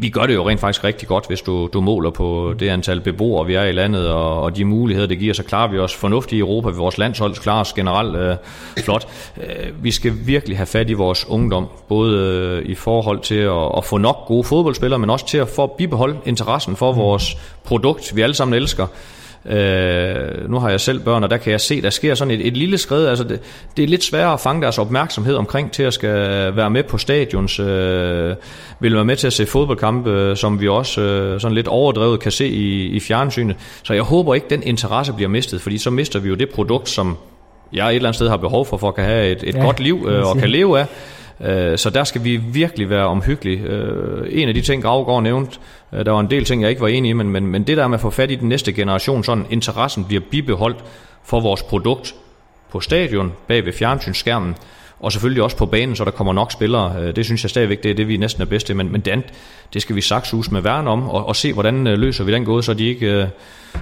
vi 0.00 0.08
gør 0.08 0.26
det 0.26 0.34
jo 0.34 0.48
rent 0.48 0.60
faktisk 0.60 0.84
rigtig 0.84 1.08
godt, 1.08 1.26
hvis 1.28 1.40
du, 1.40 1.68
du 1.72 1.80
måler 1.80 2.10
på 2.10 2.54
det 2.58 2.68
antal 2.68 3.00
beboere, 3.00 3.46
vi 3.46 3.54
er 3.54 3.64
i 3.64 3.72
landet, 3.72 4.08
og, 4.08 4.42
og 4.42 4.56
de 4.56 4.64
muligheder, 4.64 5.08
det 5.08 5.18
giver, 5.18 5.34
så 5.34 5.42
klarer 5.42 5.70
vi 5.70 5.78
os 5.78 5.94
fornuftigt 5.94 6.36
i 6.36 6.40
Europa. 6.40 6.68
Vores 6.68 6.98
landshold 6.98 7.34
klarer 7.34 7.60
os 7.60 7.72
generelt 7.72 8.16
øh, 8.16 8.36
flot. 8.84 9.06
Øh, 9.36 9.84
vi 9.84 9.90
skal 9.90 10.12
virkelig 10.24 10.56
have 10.56 10.66
fat 10.66 10.90
i 10.90 10.92
vores 10.92 11.28
ungdom, 11.28 11.66
både 11.88 12.18
øh, 12.18 12.70
i 12.70 12.74
forhold 12.74 13.20
til 13.20 13.34
at, 13.34 13.70
at 13.76 13.84
få 13.84 13.98
nok 13.98 14.26
gode 14.26 14.44
fodboldspillere, 14.44 14.98
men 14.98 15.10
også 15.10 15.26
til 15.26 15.38
at 15.38 15.48
få 15.48 15.66
bibeholde 15.66 16.16
interessen 16.24 16.76
for 16.76 16.92
vores 16.92 17.36
produkt, 17.64 18.16
vi 18.16 18.20
alle 18.20 18.34
sammen 18.34 18.54
elsker. 18.54 18.86
Øh, 19.46 20.50
nu 20.50 20.58
har 20.58 20.70
jeg 20.70 20.80
selv 20.80 21.00
børn, 21.00 21.24
og 21.24 21.30
der 21.30 21.36
kan 21.36 21.52
jeg 21.52 21.60
se, 21.60 21.82
der 21.82 21.90
sker 21.90 22.14
sådan 22.14 22.30
et, 22.30 22.46
et 22.46 22.56
lille 22.56 22.78
skridt. 22.78 23.08
Altså 23.08 23.24
det, 23.24 23.40
det 23.76 23.82
er 23.82 23.88
lidt 23.88 24.04
sværere 24.04 24.32
at 24.32 24.40
fange 24.40 24.62
deres 24.62 24.78
opmærksomhed 24.78 25.34
omkring 25.34 25.72
til 25.72 25.82
at 25.82 25.94
skal 25.94 26.56
være 26.56 26.70
med 26.70 26.82
på 26.82 26.98
stadions, 26.98 27.60
øh, 27.60 28.34
vil 28.80 28.94
være 28.94 29.04
med 29.04 29.16
til 29.16 29.26
at 29.26 29.32
se 29.32 29.46
fodboldkampe, 29.46 30.10
øh, 30.10 30.36
som 30.36 30.60
vi 30.60 30.68
også 30.68 31.00
øh, 31.00 31.40
sådan 31.40 31.54
lidt 31.54 31.68
overdrevet 31.68 32.20
kan 32.20 32.32
se 32.32 32.48
i, 32.48 32.86
i 32.86 33.00
fjernsynet. 33.00 33.56
Så 33.82 33.94
jeg 33.94 34.02
håber 34.02 34.34
ikke, 34.34 34.46
den 34.50 34.62
interesse 34.62 35.12
bliver 35.12 35.28
mistet, 35.28 35.60
fordi 35.60 35.78
så 35.78 35.90
mister 35.90 36.20
vi 36.20 36.28
jo 36.28 36.34
det 36.34 36.50
produkt, 36.50 36.88
som 36.88 37.16
jeg 37.72 37.88
et 37.88 37.94
eller 37.94 38.08
andet 38.08 38.16
sted 38.16 38.28
har 38.28 38.36
behov 38.36 38.66
for, 38.66 38.76
for 38.76 38.88
at 38.88 38.94
kan 38.94 39.04
have 39.04 39.30
et, 39.30 39.42
et 39.42 39.54
ja, 39.54 39.64
godt 39.64 39.80
liv 39.80 40.06
øh, 40.08 40.28
og 40.28 40.36
kan 40.36 40.50
leve 40.50 40.80
af. 40.80 40.86
Øh, 41.40 41.78
så 41.78 41.90
der 41.90 42.04
skal 42.04 42.24
vi 42.24 42.36
virkelig 42.36 42.90
være 42.90 43.06
omhyggelige. 43.06 43.58
Øh, 43.62 44.26
en 44.30 44.48
af 44.48 44.54
de 44.54 44.60
ting, 44.60 44.82
Gravgaard 44.82 45.22
nævnte, 45.22 45.58
øh, 45.92 46.06
der 46.06 46.12
var 46.12 46.20
en 46.20 46.30
del 46.30 46.44
ting, 46.44 46.62
jeg 46.62 46.70
ikke 46.70 46.82
var 46.82 46.88
enig 46.88 47.08
i, 47.08 47.12
men, 47.12 47.30
men, 47.30 47.46
men 47.46 47.62
det 47.62 47.76
der 47.76 47.88
med 47.88 47.94
at 47.94 48.00
få 48.00 48.10
fat 48.10 48.30
i 48.30 48.34
den 48.34 48.48
næste 48.48 48.72
generation, 48.72 49.24
sådan 49.24 49.46
interessen 49.50 50.04
bliver 50.04 50.22
bibeholdt 50.30 50.84
for 51.24 51.40
vores 51.40 51.62
produkt 51.62 52.14
på 52.70 52.80
stadion, 52.80 53.32
bag 53.48 53.64
ved 53.64 53.72
fjernsynsskærmen, 53.72 54.56
og 55.04 55.12
selvfølgelig 55.12 55.42
også 55.42 55.56
på 55.56 55.66
banen, 55.66 55.96
så 55.96 56.04
der 56.04 56.10
kommer 56.10 56.32
nok 56.32 56.52
spillere. 56.52 56.94
Øh, 57.00 57.16
det 57.16 57.24
synes 57.24 57.44
jeg 57.44 57.50
stadigvæk, 57.50 57.82
det 57.82 57.90
er 57.90 57.94
det, 57.94 58.08
vi 58.08 58.16
næsten 58.16 58.42
er 58.42 58.46
bedste 58.46 58.74
men, 58.74 58.92
men 58.92 59.00
det, 59.00 59.10
andet, 59.10 59.26
det 59.74 59.82
skal 59.82 59.96
vi 59.96 60.00
saksuse 60.00 60.52
med 60.52 60.60
værn 60.60 60.88
om, 60.88 61.08
og, 61.08 61.28
og 61.28 61.36
se, 61.36 61.52
hvordan 61.52 61.86
øh, 61.86 61.98
løser 61.98 62.24
vi 62.24 62.32
den 62.32 62.44
gåde, 62.44 62.62
så 62.62 62.74
de 62.74 62.86
ikke 62.86 63.22
øh, 63.22 63.26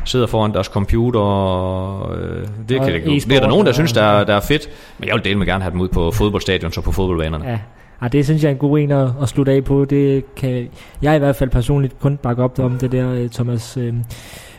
sidder 0.04 0.26
foran 0.26 0.52
deres 0.52 0.66
computer. 0.66 1.20
Og, 1.20 2.16
øh, 2.16 2.46
det, 2.68 2.80
og 2.80 2.86
kan 2.86 2.94
det, 2.94 3.28
det 3.28 3.36
er 3.36 3.40
der 3.40 3.48
nogen, 3.48 3.66
der 3.66 3.72
synes, 3.72 3.92
der 3.92 4.02
er, 4.02 4.24
der 4.24 4.34
er 4.34 4.40
fedt, 4.40 4.68
men 4.98 5.08
jeg 5.08 5.14
vil 5.14 5.24
dele 5.24 5.38
med 5.38 5.46
gerne 5.46 5.62
have 5.62 5.72
dem 5.72 5.80
ud 5.80 5.88
på 5.88 6.10
fodboldstadion, 6.10 6.72
så 6.72 6.80
på 6.80 6.92
fodboldbanerne. 6.92 7.48
Ja. 7.48 7.58
Ja, 8.02 8.08
det 8.08 8.24
synes 8.24 8.42
jeg 8.42 8.48
er 8.48 8.52
en 8.52 8.58
god 8.58 8.78
en 8.78 8.92
at, 8.92 9.10
at 9.22 9.28
slutte 9.28 9.52
af 9.52 9.64
på. 9.64 9.84
Det 9.84 10.34
kan 10.34 10.68
jeg 11.02 11.16
i 11.16 11.18
hvert 11.18 11.36
fald 11.36 11.50
personligt 11.50 12.00
kun 12.00 12.16
bakke 12.16 12.42
op 12.42 12.58
om 12.58 12.78
det 12.78 12.92
der, 12.92 13.28
Thomas. 13.32 13.78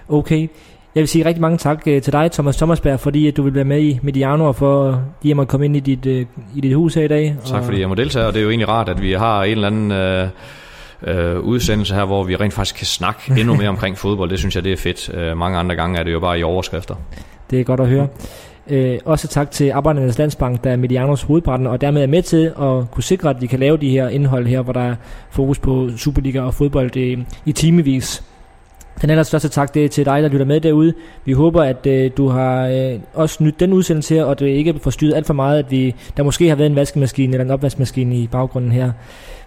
Okay, 0.09 0.47
jeg 0.95 1.01
vil 1.01 1.07
sige 1.07 1.25
rigtig 1.25 1.41
mange 1.41 1.57
tak 1.57 1.77
uh, 1.77 2.01
til 2.01 2.13
dig, 2.13 2.31
Thomas 2.31 2.57
Thomasberg, 2.57 2.99
fordi 2.99 3.27
at 3.27 3.37
du 3.37 3.43
vil 3.43 3.55
være 3.55 3.63
med 3.63 3.81
i 3.81 3.99
Mediano 4.01 4.45
og 4.45 4.55
for 4.55 5.03
lige 5.21 5.41
at 5.41 5.47
komme 5.47 5.65
ind 5.65 5.75
i 5.75 5.79
dit, 5.79 6.05
uh, 6.05 6.57
i 6.57 6.61
dit 6.61 6.75
hus 6.75 6.93
her 6.93 7.03
i 7.03 7.07
dag. 7.07 7.35
Tak 7.45 7.59
og 7.59 7.65
fordi 7.65 7.79
jeg 7.79 7.89
må 7.89 7.95
deltage, 7.95 8.25
og 8.25 8.33
det 8.33 8.39
er 8.39 8.43
jo 8.43 8.49
egentlig 8.49 8.67
rart, 8.69 8.89
at 8.89 9.01
vi 9.01 9.11
har 9.11 9.43
en 9.43 9.51
eller 9.51 9.67
anden 9.67 9.91
uh, 9.91 11.37
uh, 11.37 11.39
udsendelse 11.39 11.95
her, 11.95 12.05
hvor 12.05 12.23
vi 12.23 12.35
rent 12.35 12.53
faktisk 12.53 12.75
kan 12.75 12.85
snakke 12.85 13.21
endnu 13.39 13.55
mere 13.55 13.69
omkring 13.69 13.97
fodbold. 13.97 14.29
Det 14.29 14.39
synes 14.39 14.55
jeg, 14.55 14.63
det 14.63 14.71
er 14.73 14.77
fedt. 14.77 15.09
Uh, 15.09 15.37
mange 15.37 15.57
andre 15.57 15.75
gange 15.75 15.99
er 15.99 16.03
det 16.03 16.11
jo 16.11 16.19
bare 16.19 16.39
i 16.39 16.43
overskrifter. 16.43 16.95
Det 17.51 17.59
er 17.59 17.63
godt 17.63 17.79
at 17.79 17.87
høre. 17.87 18.07
Uh, 18.71 18.97
også 19.05 19.27
tak 19.27 19.51
til 19.51 19.71
Arbejdernes 19.71 20.17
Landsbank, 20.17 20.63
der 20.63 20.71
er 20.71 20.75
Medianos 20.75 21.21
hovedpartner, 21.21 21.69
og 21.69 21.81
dermed 21.81 22.03
er 22.03 22.07
med 22.07 22.21
til 22.21 22.45
at 22.45 22.91
kunne 22.91 23.03
sikre, 23.03 23.29
at 23.29 23.41
vi 23.41 23.47
kan 23.47 23.59
lave 23.59 23.77
de 23.77 23.89
her 23.89 24.09
indhold 24.09 24.47
her, 24.47 24.61
hvor 24.61 24.73
der 24.73 24.81
er 24.81 24.95
fokus 25.31 25.59
på 25.59 25.89
Superliga 25.97 26.41
og 26.41 26.53
fodbold 26.53 26.97
uh, 26.97 27.23
i 27.45 27.51
timevis. 27.51 28.23
Den 29.01 29.09
allerstørste 29.09 29.49
tak 29.49 29.73
det 29.73 29.85
er 29.85 29.89
til 29.89 30.05
dig, 30.05 30.23
der 30.23 30.29
lytter 30.29 30.45
med 30.45 30.61
derude. 30.61 30.93
Vi 31.25 31.33
håber, 31.33 31.63
at 31.63 31.85
øh, 31.85 32.11
du 32.17 32.27
har 32.27 32.67
øh, 32.67 32.99
også 33.13 33.43
nydt 33.43 33.59
den 33.59 33.73
udsendelse 33.73 34.15
her, 34.15 34.23
og 34.23 34.39
det 34.39 34.47
ikke 34.47 34.79
forstyrret 34.81 35.13
alt 35.13 35.25
for 35.25 35.33
meget, 35.33 35.59
at 35.59 35.71
vi, 35.71 35.95
der 36.17 36.23
måske 36.23 36.49
har 36.49 36.55
været 36.55 36.69
en 36.69 36.75
vaskemaskine 36.75 37.33
eller 37.33 37.45
en 37.45 37.51
opvaskemaskine 37.51 38.15
i 38.15 38.27
baggrunden 38.27 38.71
her. 38.71 38.91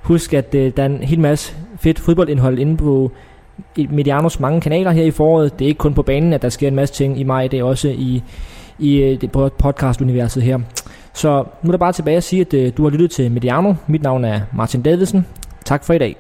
Husk, 0.03 0.35
at 0.35 0.55
øh, 0.55 0.73
der 0.77 0.83
er 0.83 0.87
en 0.87 0.99
hel 0.99 1.21
masse 1.21 1.55
fedt 1.79 1.99
fodboldindhold 1.99 2.59
inde 2.59 2.77
på 2.77 3.11
Medianos 3.91 4.41
mange 4.41 4.61
kanaler 4.61 4.91
her 4.91 5.05
i 5.05 5.11
foråret. 5.11 5.59
Det 5.59 5.65
er 5.65 5.69
ikke 5.69 5.79
kun 5.79 5.95
på 5.95 6.03
banen, 6.03 6.33
at 6.33 6.43
der 6.43 6.49
sker 6.49 6.69
en 6.69 6.75
masse 6.75 6.95
ting 6.95 7.21
i 7.21 7.23
maj, 7.23 7.47
det 7.47 7.59
er 7.59 7.65
også 7.65 7.89
i, 7.89 8.23
i 8.79 8.97
øh, 8.97 9.21
det 9.21 9.31
podcast-universet 9.59 10.43
her. 10.43 10.59
Så 11.15 11.45
nu 11.63 11.69
er 11.69 11.73
der 11.73 11.79
bare 11.79 11.93
tilbage 11.93 12.17
at 12.17 12.25
sige, 12.25 12.41
at 12.41 12.55
øh, 12.55 12.73
du 12.77 12.83
har 12.83 12.91
lyttet 12.91 13.11
til 13.11 13.33
Mediano. 13.33 13.75
Mit 13.87 14.03
navn 14.03 14.25
er 14.25 14.41
Martin 14.53 14.83
Davidsen. 14.83 15.27
Tak 15.65 15.85
for 15.85 15.93
i 15.93 15.99
dag. 15.99 16.17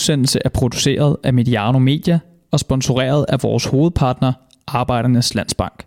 udsendelse 0.00 0.38
er 0.44 0.48
produceret 0.48 1.16
af 1.24 1.34
Mediano 1.34 1.78
Media 1.78 2.18
og 2.50 2.60
sponsoreret 2.60 3.26
af 3.28 3.42
vores 3.42 3.64
hovedpartner, 3.64 4.32
Arbejdernes 4.66 5.34
Landsbank. 5.34 5.84